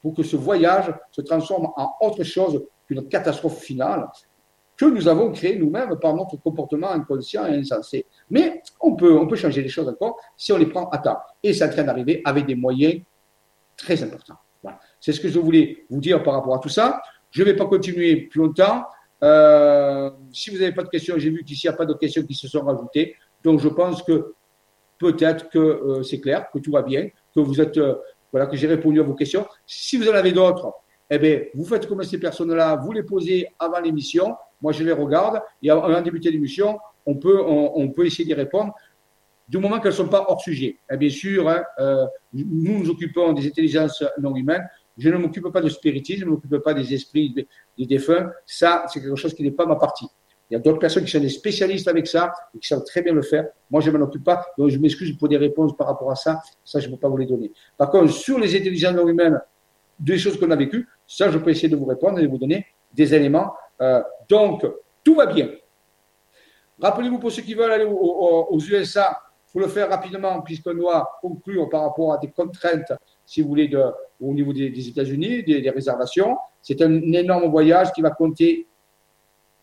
pour 0.00 0.14
que 0.14 0.22
ce 0.22 0.36
voyage 0.36 0.94
se 1.10 1.20
transforme 1.22 1.72
en 1.76 1.92
autre 2.00 2.22
chose 2.22 2.64
qu'une 2.86 3.08
catastrophe 3.08 3.58
finale 3.58 4.06
que 4.90 4.94
nous 4.94 5.08
avons 5.08 5.30
créée 5.32 5.56
nous-mêmes 5.56 5.96
par 6.00 6.14
notre 6.14 6.36
comportement 6.36 6.90
inconscient 6.90 7.46
et 7.46 7.56
insensé. 7.56 8.06
Mais 8.30 8.62
on 8.80 8.94
peut, 8.94 9.16
on 9.16 9.26
peut 9.26 9.36
changer 9.36 9.62
les 9.62 9.68
choses 9.68 9.88
encore 9.88 10.18
si 10.36 10.52
on 10.52 10.58
les 10.58 10.66
prend 10.66 10.88
à 10.90 10.98
temps. 10.98 11.18
Et 11.42 11.52
c'est 11.52 11.64
en 11.64 11.70
train 11.70 11.84
d'arriver 11.84 12.22
avec 12.24 12.46
des 12.46 12.54
moyens 12.54 13.00
très 13.76 14.02
importants. 14.02 14.36
Voilà. 14.62 14.78
C'est 15.00 15.12
ce 15.12 15.20
que 15.20 15.28
je 15.28 15.38
voulais 15.38 15.84
vous 15.90 16.00
dire 16.00 16.22
par 16.22 16.34
rapport 16.34 16.54
à 16.54 16.58
tout 16.58 16.68
ça. 16.68 17.02
Je 17.30 17.42
ne 17.42 17.46
vais 17.46 17.56
pas 17.56 17.66
continuer 17.66 18.16
plus 18.16 18.40
longtemps. 18.40 18.84
Euh, 19.22 20.10
si 20.32 20.50
vous 20.50 20.58
n'avez 20.58 20.72
pas 20.72 20.82
de 20.82 20.88
questions, 20.88 21.14
j'ai 21.16 21.30
vu 21.30 21.44
qu'ici, 21.44 21.66
il 21.66 21.70
n'y 21.70 21.74
a 21.74 21.76
pas 21.76 21.86
de 21.86 21.94
questions 21.94 22.22
qui 22.22 22.34
se 22.34 22.48
sont 22.48 22.64
rajoutées. 22.64 23.16
Donc, 23.42 23.60
je 23.60 23.68
pense 23.68 24.02
que 24.02 24.34
peut-être 24.98 25.48
que 25.48 25.58
euh, 25.58 26.02
c'est 26.02 26.20
clair, 26.20 26.50
que 26.52 26.58
tout 26.58 26.72
va 26.72 26.82
bien, 26.82 27.08
que 27.34 27.40
vous 27.40 27.60
êtes, 27.60 27.76
euh, 27.78 27.96
voilà, 28.30 28.46
que 28.46 28.56
j'ai 28.56 28.66
répondu 28.66 29.00
à 29.00 29.02
vos 29.02 29.14
questions. 29.14 29.46
Si 29.66 29.96
vous 29.96 30.08
en 30.08 30.14
avez 30.14 30.32
d'autres, 30.32 30.72
eh 31.10 31.18
bien, 31.18 31.42
vous 31.54 31.64
faites 31.64 31.86
comme 31.86 32.02
ces 32.02 32.18
personnes-là, 32.18 32.76
vous 32.76 32.92
les 32.92 33.02
posez 33.02 33.48
avant 33.58 33.80
l'émission. 33.80 34.34
Moi, 34.62 34.72
je 34.72 34.84
les 34.84 34.92
regarde 34.92 35.42
et 35.62 35.70
avant 35.70 35.98
de 35.98 36.04
débuter 36.04 36.30
l'émission, 36.30 36.78
on 37.04 37.16
peut, 37.16 37.42
on, 37.44 37.88
peut 37.90 38.06
essayer 38.06 38.24
d'y 38.24 38.34
répondre 38.34 38.72
du 39.48 39.58
moment 39.58 39.80
qu'elles 39.80 39.90
ne 39.92 39.96
sont 39.96 40.08
pas 40.08 40.24
hors 40.28 40.40
sujet. 40.40 40.78
Et 40.90 40.96
bien 40.96 41.10
sûr, 41.10 41.48
hein, 41.48 41.64
nous 42.32 42.78
nous 42.78 42.90
occupons 42.90 43.32
des 43.32 43.46
intelligences 43.46 44.04
non 44.20 44.34
humaines. 44.36 44.66
Je 44.96 45.08
ne 45.08 45.16
m'occupe 45.16 45.48
pas 45.52 45.60
de 45.60 45.68
spiritisme, 45.68 46.20
je 46.20 46.24
ne 46.26 46.30
m'occupe 46.30 46.58
pas 46.58 46.74
des 46.74 46.94
esprits 46.94 47.34
des, 47.76 47.86
défunts. 47.86 48.30
Ça, 48.46 48.84
c'est 48.88 49.00
quelque 49.00 49.16
chose 49.16 49.34
qui 49.34 49.42
n'est 49.42 49.50
pas 49.50 49.66
ma 49.66 49.76
partie. 49.76 50.06
Il 50.50 50.54
y 50.54 50.56
a 50.56 50.58
d'autres 50.58 50.78
personnes 50.78 51.04
qui 51.04 51.10
sont 51.10 51.20
des 51.20 51.30
spécialistes 51.30 51.88
avec 51.88 52.06
ça 52.06 52.32
et 52.54 52.58
qui 52.58 52.68
savent 52.68 52.84
très 52.84 53.00
bien 53.00 53.14
le 53.14 53.22
faire. 53.22 53.46
Moi, 53.70 53.80
je 53.80 53.90
ne 53.90 53.96
m'en 53.96 54.04
occupe 54.04 54.22
pas, 54.22 54.44
donc 54.58 54.68
je 54.68 54.78
m'excuse 54.78 55.16
pour 55.16 55.28
des 55.28 55.38
réponses 55.38 55.74
par 55.76 55.86
rapport 55.86 56.10
à 56.10 56.14
ça. 56.14 56.42
Ça, 56.62 56.78
je 56.78 56.88
ne 56.88 56.92
peux 56.92 56.98
pas 56.98 57.08
vous 57.08 57.16
les 57.16 57.26
donner. 57.26 57.50
Par 57.78 57.90
contre, 57.90 58.12
sur 58.12 58.38
les 58.38 58.54
intelligences 58.54 58.94
non 58.94 59.08
humaines, 59.08 59.40
des 59.98 60.18
choses 60.18 60.38
qu'on 60.38 60.50
a 60.50 60.56
vécues, 60.56 60.86
ça, 61.06 61.30
je 61.30 61.38
peux 61.38 61.50
essayer 61.50 61.68
de 61.68 61.76
vous 61.76 61.86
répondre 61.86 62.18
et 62.18 62.22
de 62.22 62.28
vous 62.28 62.38
donner 62.38 62.66
des 62.92 63.14
éléments. 63.14 63.54
Euh, 63.82 64.02
donc, 64.28 64.64
tout 65.02 65.14
va 65.16 65.26
bien. 65.26 65.50
Rappelez-vous, 66.80 67.18
pour 67.18 67.32
ceux 67.32 67.42
qui 67.42 67.54
veulent 67.54 67.72
aller 67.72 67.84
aux, 67.84 68.58
USA, 68.60 69.20
il 69.48 69.52
faut 69.52 69.60
le 69.60 69.68
faire 69.68 69.90
rapidement 69.90 70.40
puisqu'on 70.40 70.74
doit 70.74 71.18
conclure 71.20 71.68
par 71.68 71.82
rapport 71.82 72.12
à 72.12 72.18
des 72.18 72.30
contraintes 72.30 72.92
si 73.26 73.42
vous 73.42 73.48
voulez, 73.48 73.70
au 74.20 74.32
niveau 74.32 74.52
des, 74.52 74.88
États-Unis, 74.88 75.42
des, 75.42 75.70
réservations. 75.70 76.36
C'est 76.60 76.80
un 76.82 77.12
énorme 77.12 77.50
voyage 77.50 77.92
qui 77.92 78.02
va 78.02 78.10
compter 78.10 78.66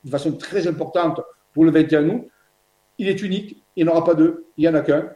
de 0.04 0.10
façon 0.10 0.34
très 0.34 0.68
importante 0.68 1.22
pour 1.54 1.66
le 1.66 1.72
21 1.72 2.10
août. 2.10 2.28
Il 2.98 3.08
est 3.08 3.22
unique, 3.22 3.64
il 3.76 3.86
n'y 3.86 3.90
en 3.90 3.94
aura 3.94 4.04
pas 4.04 4.14
deux, 4.14 4.48
il 4.58 4.62
n'y 4.62 4.68
en 4.68 4.76
a 4.76 4.82
qu'un. 4.82 5.10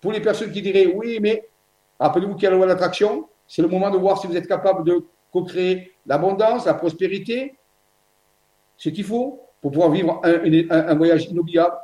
Pour 0.00 0.12
les 0.12 0.20
personnes 0.20 0.52
qui 0.52 0.62
diraient 0.62 0.86
oui, 0.86 1.18
mais 1.20 1.48
rappelez-vous 1.98 2.34
qu'il 2.34 2.44
y 2.44 2.46
a 2.46 2.50
la 2.50 2.56
loi 2.56 2.66
d'attraction, 2.66 3.28
c'est 3.46 3.62
le 3.62 3.68
moment 3.68 3.90
de 3.90 3.96
voir 3.96 4.20
si 4.20 4.26
vous 4.26 4.36
êtes 4.36 4.46
capable 4.46 4.84
de 4.84 5.04
co-créer 5.32 5.92
l'abondance, 6.06 6.66
la 6.66 6.74
prospérité, 6.74 7.57
ce 8.78 8.88
qu'il 8.88 9.04
faut 9.04 9.42
pour 9.60 9.72
pouvoir 9.72 9.90
vivre 9.90 10.20
un, 10.24 10.94
voyage 10.94 11.26
inoubliable. 11.26 11.74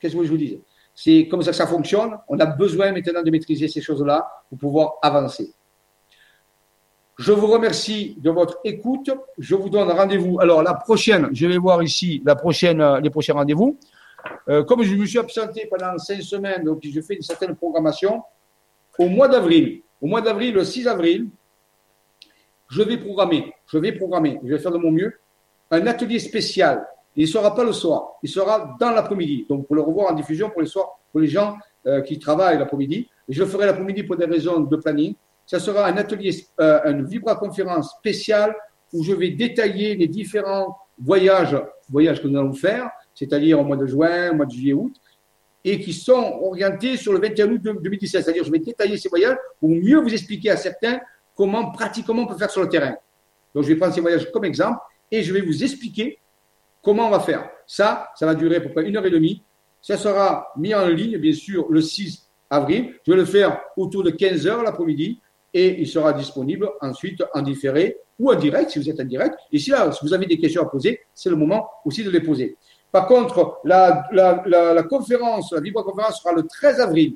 Qu'est-ce 0.00 0.16
que 0.16 0.24
je 0.24 0.30
vous 0.30 0.36
dis 0.36 0.60
c'est 0.94 1.26
comme 1.28 1.40
ça 1.40 1.52
que 1.52 1.56
ça 1.56 1.66
fonctionne. 1.66 2.18
On 2.28 2.38
a 2.38 2.44
besoin 2.44 2.92
maintenant 2.92 3.22
de 3.22 3.30
maîtriser 3.30 3.66
ces 3.66 3.80
choses-là 3.80 4.28
pour 4.50 4.58
pouvoir 4.58 4.94
avancer. 5.00 5.54
Je 7.18 7.32
vous 7.32 7.46
remercie 7.46 8.16
de 8.18 8.30
votre 8.30 8.58
écoute. 8.62 9.10
Je 9.38 9.54
vous 9.54 9.70
donne 9.70 9.90
rendez-vous. 9.90 10.38
Alors, 10.40 10.62
la 10.62 10.74
prochaine, 10.74 11.30
je 11.32 11.46
vais 11.46 11.56
voir 11.56 11.82
ici 11.82 12.22
la 12.26 12.34
prochaine, 12.34 12.82
euh, 12.82 13.00
les 13.00 13.08
prochains 13.08 13.32
rendez-vous. 13.32 13.78
Euh, 14.48 14.64
comme 14.64 14.82
je 14.82 14.94
me 14.94 15.06
suis 15.06 15.18
absenté 15.18 15.66
pendant 15.70 15.96
cinq 15.98 16.20
semaines, 16.22 16.64
donc 16.64 16.80
je 16.82 17.00
fais 17.00 17.14
une 17.14 17.22
certaine 17.22 17.54
programmation, 17.54 18.22
au 18.98 19.08
mois 19.08 19.28
d'avril, 19.28 19.82
au 20.00 20.06
mois 20.06 20.20
d'avril, 20.20 20.54
le 20.54 20.64
6 20.64 20.88
avril, 20.88 21.28
je 22.68 22.82
vais 22.82 22.98
programmer, 22.98 23.54
je 23.66 23.78
vais 23.78 23.92
programmer, 23.92 24.40
je 24.42 24.48
vais 24.48 24.58
faire 24.58 24.72
de 24.72 24.78
mon 24.78 24.90
mieux, 24.90 25.18
un 25.72 25.86
atelier 25.86 26.20
spécial 26.20 26.86
il 27.16 27.22
ne 27.22 27.28
sera 27.28 27.54
pas 27.54 27.64
le 27.64 27.72
soir, 27.72 28.14
il 28.22 28.28
sera 28.28 28.76
dans 28.80 28.90
l'après-midi. 28.90 29.46
Donc, 29.48 29.66
pour 29.66 29.76
le 29.76 29.82
revoir 29.82 30.12
en 30.12 30.14
diffusion 30.14 30.48
pour 30.50 30.62
les, 30.62 30.68
soirs, 30.68 30.98
pour 31.10 31.20
les 31.20 31.26
gens 31.26 31.56
euh, 31.86 32.00
qui 32.00 32.18
travaillent 32.18 32.58
l'après-midi. 32.58 33.08
Je 33.28 33.44
ferai 33.44 33.66
l'après-midi 33.66 34.04
pour 34.04 34.16
des 34.16 34.24
raisons 34.24 34.60
de 34.60 34.76
planning. 34.76 35.14
Ça 35.44 35.58
sera 35.58 35.86
un 35.86 35.96
atelier, 35.96 36.34
euh, 36.60 36.80
une 36.84 37.04
vibra-conférence 37.04 37.90
spéciale 37.98 38.54
où 38.92 39.02
je 39.02 39.12
vais 39.12 39.30
détailler 39.30 39.94
les 39.94 40.08
différents 40.08 40.76
voyages, 40.98 41.56
voyages 41.90 42.22
que 42.22 42.28
nous 42.28 42.38
allons 42.38 42.52
faire, 42.52 42.90
c'est-à-dire 43.14 43.60
au 43.60 43.64
mois 43.64 43.76
de 43.76 43.86
juin, 43.86 44.32
mois 44.32 44.46
de 44.46 44.52
juillet, 44.52 44.72
août, 44.72 44.94
et 45.64 45.80
qui 45.80 45.92
sont 45.92 46.38
orientés 46.42 46.96
sur 46.96 47.12
le 47.12 47.20
21 47.20 47.52
août 47.52 47.60
2017. 47.62 48.24
C'est-à-dire, 48.24 48.44
je 48.44 48.50
vais 48.50 48.58
détailler 48.58 48.96
ces 48.96 49.08
voyages 49.08 49.36
pour 49.60 49.68
mieux 49.68 50.00
vous 50.00 50.12
expliquer 50.12 50.50
à 50.50 50.56
certains 50.56 50.98
comment 51.36 51.70
pratiquement 51.72 52.22
on 52.22 52.26
peut 52.26 52.38
faire 52.38 52.50
sur 52.50 52.62
le 52.62 52.68
terrain. 52.68 52.94
Donc, 53.54 53.64
je 53.64 53.68
vais 53.68 53.76
prendre 53.76 53.94
ces 53.94 54.00
voyages 54.00 54.30
comme 54.30 54.44
exemple 54.44 54.78
et 55.12 55.22
je 55.22 55.32
vais 55.32 55.42
vous 55.42 55.62
expliquer 55.62 56.18
Comment 56.82 57.06
on 57.06 57.10
va 57.10 57.20
faire 57.20 57.48
Ça, 57.66 58.10
ça 58.16 58.26
va 58.26 58.34
durer 58.34 58.56
à 58.56 58.60
peu 58.60 58.70
près 58.70 58.84
une 58.84 58.96
heure 58.96 59.06
et 59.06 59.10
demie. 59.10 59.42
Ça 59.80 59.96
sera 59.96 60.52
mis 60.56 60.74
en 60.74 60.88
ligne, 60.88 61.16
bien 61.16 61.32
sûr, 61.32 61.66
le 61.70 61.80
6 61.80 62.28
avril. 62.50 62.94
Je 63.06 63.12
vais 63.12 63.18
le 63.18 63.24
faire 63.24 63.60
autour 63.76 64.02
de 64.02 64.10
15 64.10 64.46
heures 64.48 64.62
l'après-midi 64.62 65.20
et 65.54 65.80
il 65.80 65.86
sera 65.86 66.12
disponible 66.12 66.68
ensuite 66.80 67.22
en 67.34 67.42
différé 67.42 67.98
ou 68.18 68.32
en 68.32 68.34
direct 68.34 68.70
si 68.70 68.80
vous 68.80 68.90
êtes 68.90 68.98
en 68.98 69.04
direct. 69.04 69.34
Et 69.52 69.58
si 69.58 69.70
là, 69.70 69.92
si 69.92 70.04
vous 70.04 70.12
avez 70.12 70.26
des 70.26 70.38
questions 70.38 70.62
à 70.62 70.66
poser, 70.66 71.00
c'est 71.14 71.30
le 71.30 71.36
moment 71.36 71.68
aussi 71.84 72.02
de 72.02 72.10
les 72.10 72.20
poser. 72.20 72.56
Par 72.90 73.06
contre, 73.06 73.60
la, 73.64 74.04
la, 74.12 74.42
la, 74.44 74.82
conférence, 74.82 75.52
la 75.52 75.60
vibra-conférence 75.60 76.20
sera 76.20 76.34
le 76.34 76.42
13 76.42 76.80
avril. 76.80 77.14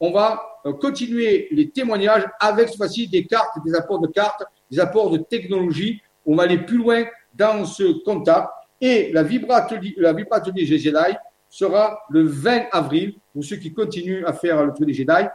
On 0.00 0.12
va 0.12 0.60
euh, 0.66 0.72
continuer 0.72 1.48
les 1.50 1.70
témoignages 1.70 2.26
avec 2.40 2.68
cette 2.68 2.76
fois-ci 2.76 3.08
des 3.08 3.26
cartes, 3.26 3.58
des 3.64 3.74
apports 3.74 4.00
de 4.00 4.08
cartes, 4.08 4.42
des 4.70 4.80
apports 4.80 5.10
de 5.10 5.18
technologie. 5.18 6.00
On 6.28 6.36
va 6.36 6.42
aller 6.42 6.58
plus 6.58 6.76
loin 6.76 7.04
dans 7.34 7.64
ce 7.64 8.04
contact 8.04 8.50
et 8.82 9.10
la 9.12 9.22
vibratelier, 9.22 9.94
la 9.96 10.12
vibratelier 10.12 10.66
Jedi 10.66 11.16
sera 11.48 12.00
le 12.10 12.22
20 12.22 12.66
avril 12.70 13.14
pour 13.32 13.42
ceux 13.42 13.56
qui 13.56 13.72
continuent 13.72 14.26
à 14.26 14.34
faire 14.34 14.62
le 14.62 14.74
tour 14.74 14.84
des 14.84 14.92
Jedi, 14.92 15.26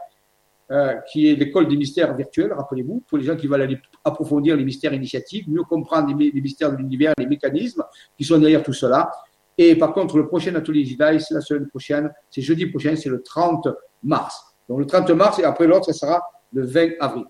euh, 0.70 0.94
qui 1.12 1.30
est 1.30 1.36
l'école 1.36 1.68
des 1.68 1.78
mystères 1.78 2.16
virtuels, 2.16 2.54
rappelez-vous, 2.54 3.04
pour 3.08 3.18
les 3.18 3.24
gens 3.24 3.36
qui 3.36 3.48
veulent 3.48 3.64
aller 3.64 3.80
approfondir 4.06 4.56
les 4.56 4.64
mystères 4.64 4.94
initiatiques, 4.94 5.48
mieux 5.48 5.64
comprendre 5.64 6.16
les, 6.16 6.32
mystères 6.32 6.72
de 6.72 6.78
l'univers, 6.78 7.14
les 7.18 7.26
mécanismes 7.26 7.84
qui 8.16 8.24
sont 8.24 8.38
derrière 8.38 8.62
tout 8.62 8.74
cela. 8.74 9.10
Et 9.58 9.76
par 9.76 9.94
contre, 9.94 10.18
le 10.18 10.28
prochain 10.28 10.54
atelier 10.54 10.86
Jedi, 10.86 11.20
c'est 11.20 11.34
la 11.34 11.42
semaine 11.42 11.68
prochaine, 11.70 12.12
c'est 12.30 12.44
jeudi 12.44 12.68
prochain, 12.68 12.96
c'est 12.96 13.10
le 13.10 13.24
30 13.24 13.68
mars. 14.04 14.44
Donc 14.70 14.78
le 14.78 14.86
30 14.86 15.10
mars 15.10 15.40
et 15.40 15.44
après 15.44 15.66
l'autre, 15.66 15.88
ce 15.88 15.94
sera 15.94 16.22
le 16.52 16.64
20 16.68 16.90
avril. 17.00 17.26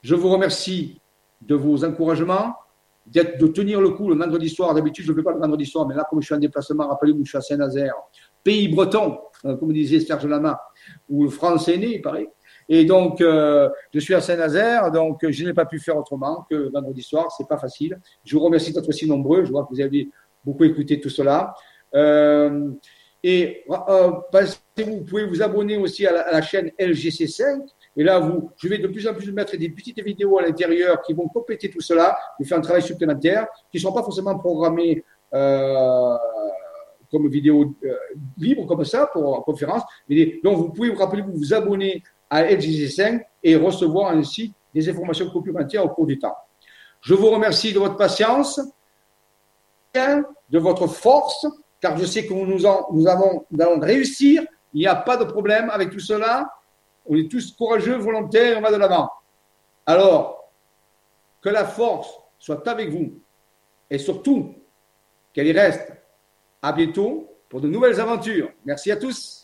Je 0.00 0.14
vous 0.14 0.30
remercie 0.30 1.02
de 1.40 1.54
vos 1.54 1.84
encouragements 1.84 2.54
de 3.06 3.46
tenir 3.46 3.80
le 3.80 3.90
coup 3.90 4.08
le 4.08 4.16
vendredi 4.16 4.48
soir. 4.48 4.74
D'habitude, 4.74 5.04
je 5.04 5.12
ne 5.12 5.16
fais 5.16 5.22
pas 5.22 5.32
le 5.32 5.38
vendredi 5.38 5.64
soir, 5.64 5.86
mais 5.86 5.94
là, 5.94 6.06
comme 6.08 6.20
je 6.20 6.26
suis 6.26 6.34
en 6.34 6.38
déplacement, 6.38 6.88
rappelez-vous, 6.88 7.24
je 7.24 7.30
suis 7.30 7.38
à 7.38 7.40
Saint-Nazaire, 7.40 7.94
pays 8.42 8.68
breton, 8.68 9.18
euh, 9.44 9.56
comme 9.56 9.72
disait 9.72 10.00
Serge 10.00 10.26
Lama, 10.26 10.60
où 11.08 11.24
le 11.24 11.30
français 11.30 11.74
est 11.74 11.78
né, 11.78 11.94
il 11.94 12.02
paraît. 12.02 12.28
Et 12.68 12.84
donc, 12.84 13.20
euh, 13.20 13.68
je 13.94 14.00
suis 14.00 14.14
à 14.14 14.20
Saint-Nazaire, 14.20 14.90
donc 14.90 15.24
je 15.28 15.44
n'ai 15.44 15.54
pas 15.54 15.66
pu 15.66 15.78
faire 15.78 15.96
autrement 15.96 16.44
que 16.50 16.70
vendredi 16.72 17.02
soir. 17.02 17.30
C'est 17.36 17.46
pas 17.46 17.58
facile. 17.58 18.00
Je 18.24 18.36
vous 18.36 18.42
remercie 18.42 18.72
d'être 18.72 18.88
aussi 18.88 19.08
nombreux. 19.08 19.44
Je 19.44 19.52
vois 19.52 19.64
que 19.64 19.68
vous 19.70 19.80
avez 19.80 20.10
beaucoup 20.44 20.64
écouté 20.64 21.00
tout 21.00 21.10
cela. 21.10 21.54
Euh, 21.94 22.70
Et 23.22 23.64
euh, 23.70 24.10
vous 24.78 25.04
pouvez 25.04 25.26
vous 25.26 25.42
abonner 25.42 25.76
aussi 25.76 26.06
à 26.06 26.12
la, 26.12 26.42
chaîne 26.42 26.70
LGC5. 26.78 27.66
Et 27.96 28.04
là, 28.04 28.18
vous, 28.18 28.50
je 28.56 28.68
vais 28.68 28.78
de 28.78 28.88
plus 28.88 29.06
en 29.08 29.14
plus 29.14 29.32
mettre 29.32 29.56
des 29.56 29.70
petites 29.70 30.02
vidéos 30.02 30.38
à 30.38 30.42
l'intérieur 30.42 31.00
qui 31.02 31.14
vont 31.14 31.28
compléter 31.28 31.70
tout 31.70 31.80
cela, 31.80 32.18
vous 32.38 32.44
faire 32.44 32.58
un 32.58 32.60
travail 32.62 32.82
supplémentaire, 32.82 33.46
qui 33.70 33.78
ne 33.78 33.82
sont 33.82 33.92
pas 33.92 34.02
forcément 34.02 34.38
programmés 34.38 35.02
euh, 35.32 36.16
comme 37.10 37.28
vidéo 37.28 37.74
euh, 37.84 37.94
libre 38.36 38.66
comme 38.66 38.84
ça 38.84 39.06
pour 39.06 39.44
conférence. 39.44 39.82
Mais 40.08 40.40
donc, 40.44 40.58
vous 40.58 40.68
pouvez, 40.70 40.90
vous 40.90 40.98
rappeler, 40.98 41.22
vous 41.22 41.32
vous 41.32 41.54
abonner 41.54 42.02
à 42.28 42.42
LGC5 42.44 43.22
et 43.42 43.56
recevoir 43.56 44.12
ainsi 44.12 44.52
des 44.74 44.88
informations 44.90 45.30
complémentaires 45.30 45.84
au 45.84 45.88
cours 45.88 46.06
du 46.06 46.18
temps. 46.18 46.36
Je 47.00 47.14
vous 47.14 47.30
remercie 47.30 47.72
de 47.72 47.78
votre 47.78 47.96
patience, 47.96 48.60
de 49.94 50.58
votre 50.58 50.86
force, 50.86 51.46
car 51.80 51.96
je 51.96 52.04
sais 52.04 52.26
que 52.26 52.34
nous, 52.34 52.66
en, 52.66 52.88
nous, 52.92 53.06
avons, 53.06 53.46
nous 53.50 53.60
allons 53.62 53.80
réussir. 53.80 54.42
Il 54.74 54.80
n'y 54.80 54.86
a 54.86 54.96
pas 54.96 55.16
de 55.16 55.24
problème 55.24 55.70
avec 55.70 55.90
tout 55.90 56.00
cela. 56.00 56.50
On 57.08 57.16
est 57.16 57.30
tous 57.30 57.52
courageux, 57.52 57.96
volontaires, 57.96 58.58
on 58.58 58.62
va 58.62 58.70
de 58.70 58.76
l'avant. 58.76 59.10
Alors, 59.84 60.50
que 61.40 61.48
la 61.48 61.64
force 61.64 62.10
soit 62.38 62.66
avec 62.66 62.90
vous 62.90 63.20
et 63.90 63.98
surtout 63.98 64.54
qu'elle 65.32 65.46
y 65.46 65.52
reste. 65.52 65.92
À 66.62 66.72
bientôt 66.72 67.30
pour 67.48 67.60
de 67.60 67.68
nouvelles 67.68 68.00
aventures. 68.00 68.50
Merci 68.64 68.90
à 68.90 68.96
tous. 68.96 69.34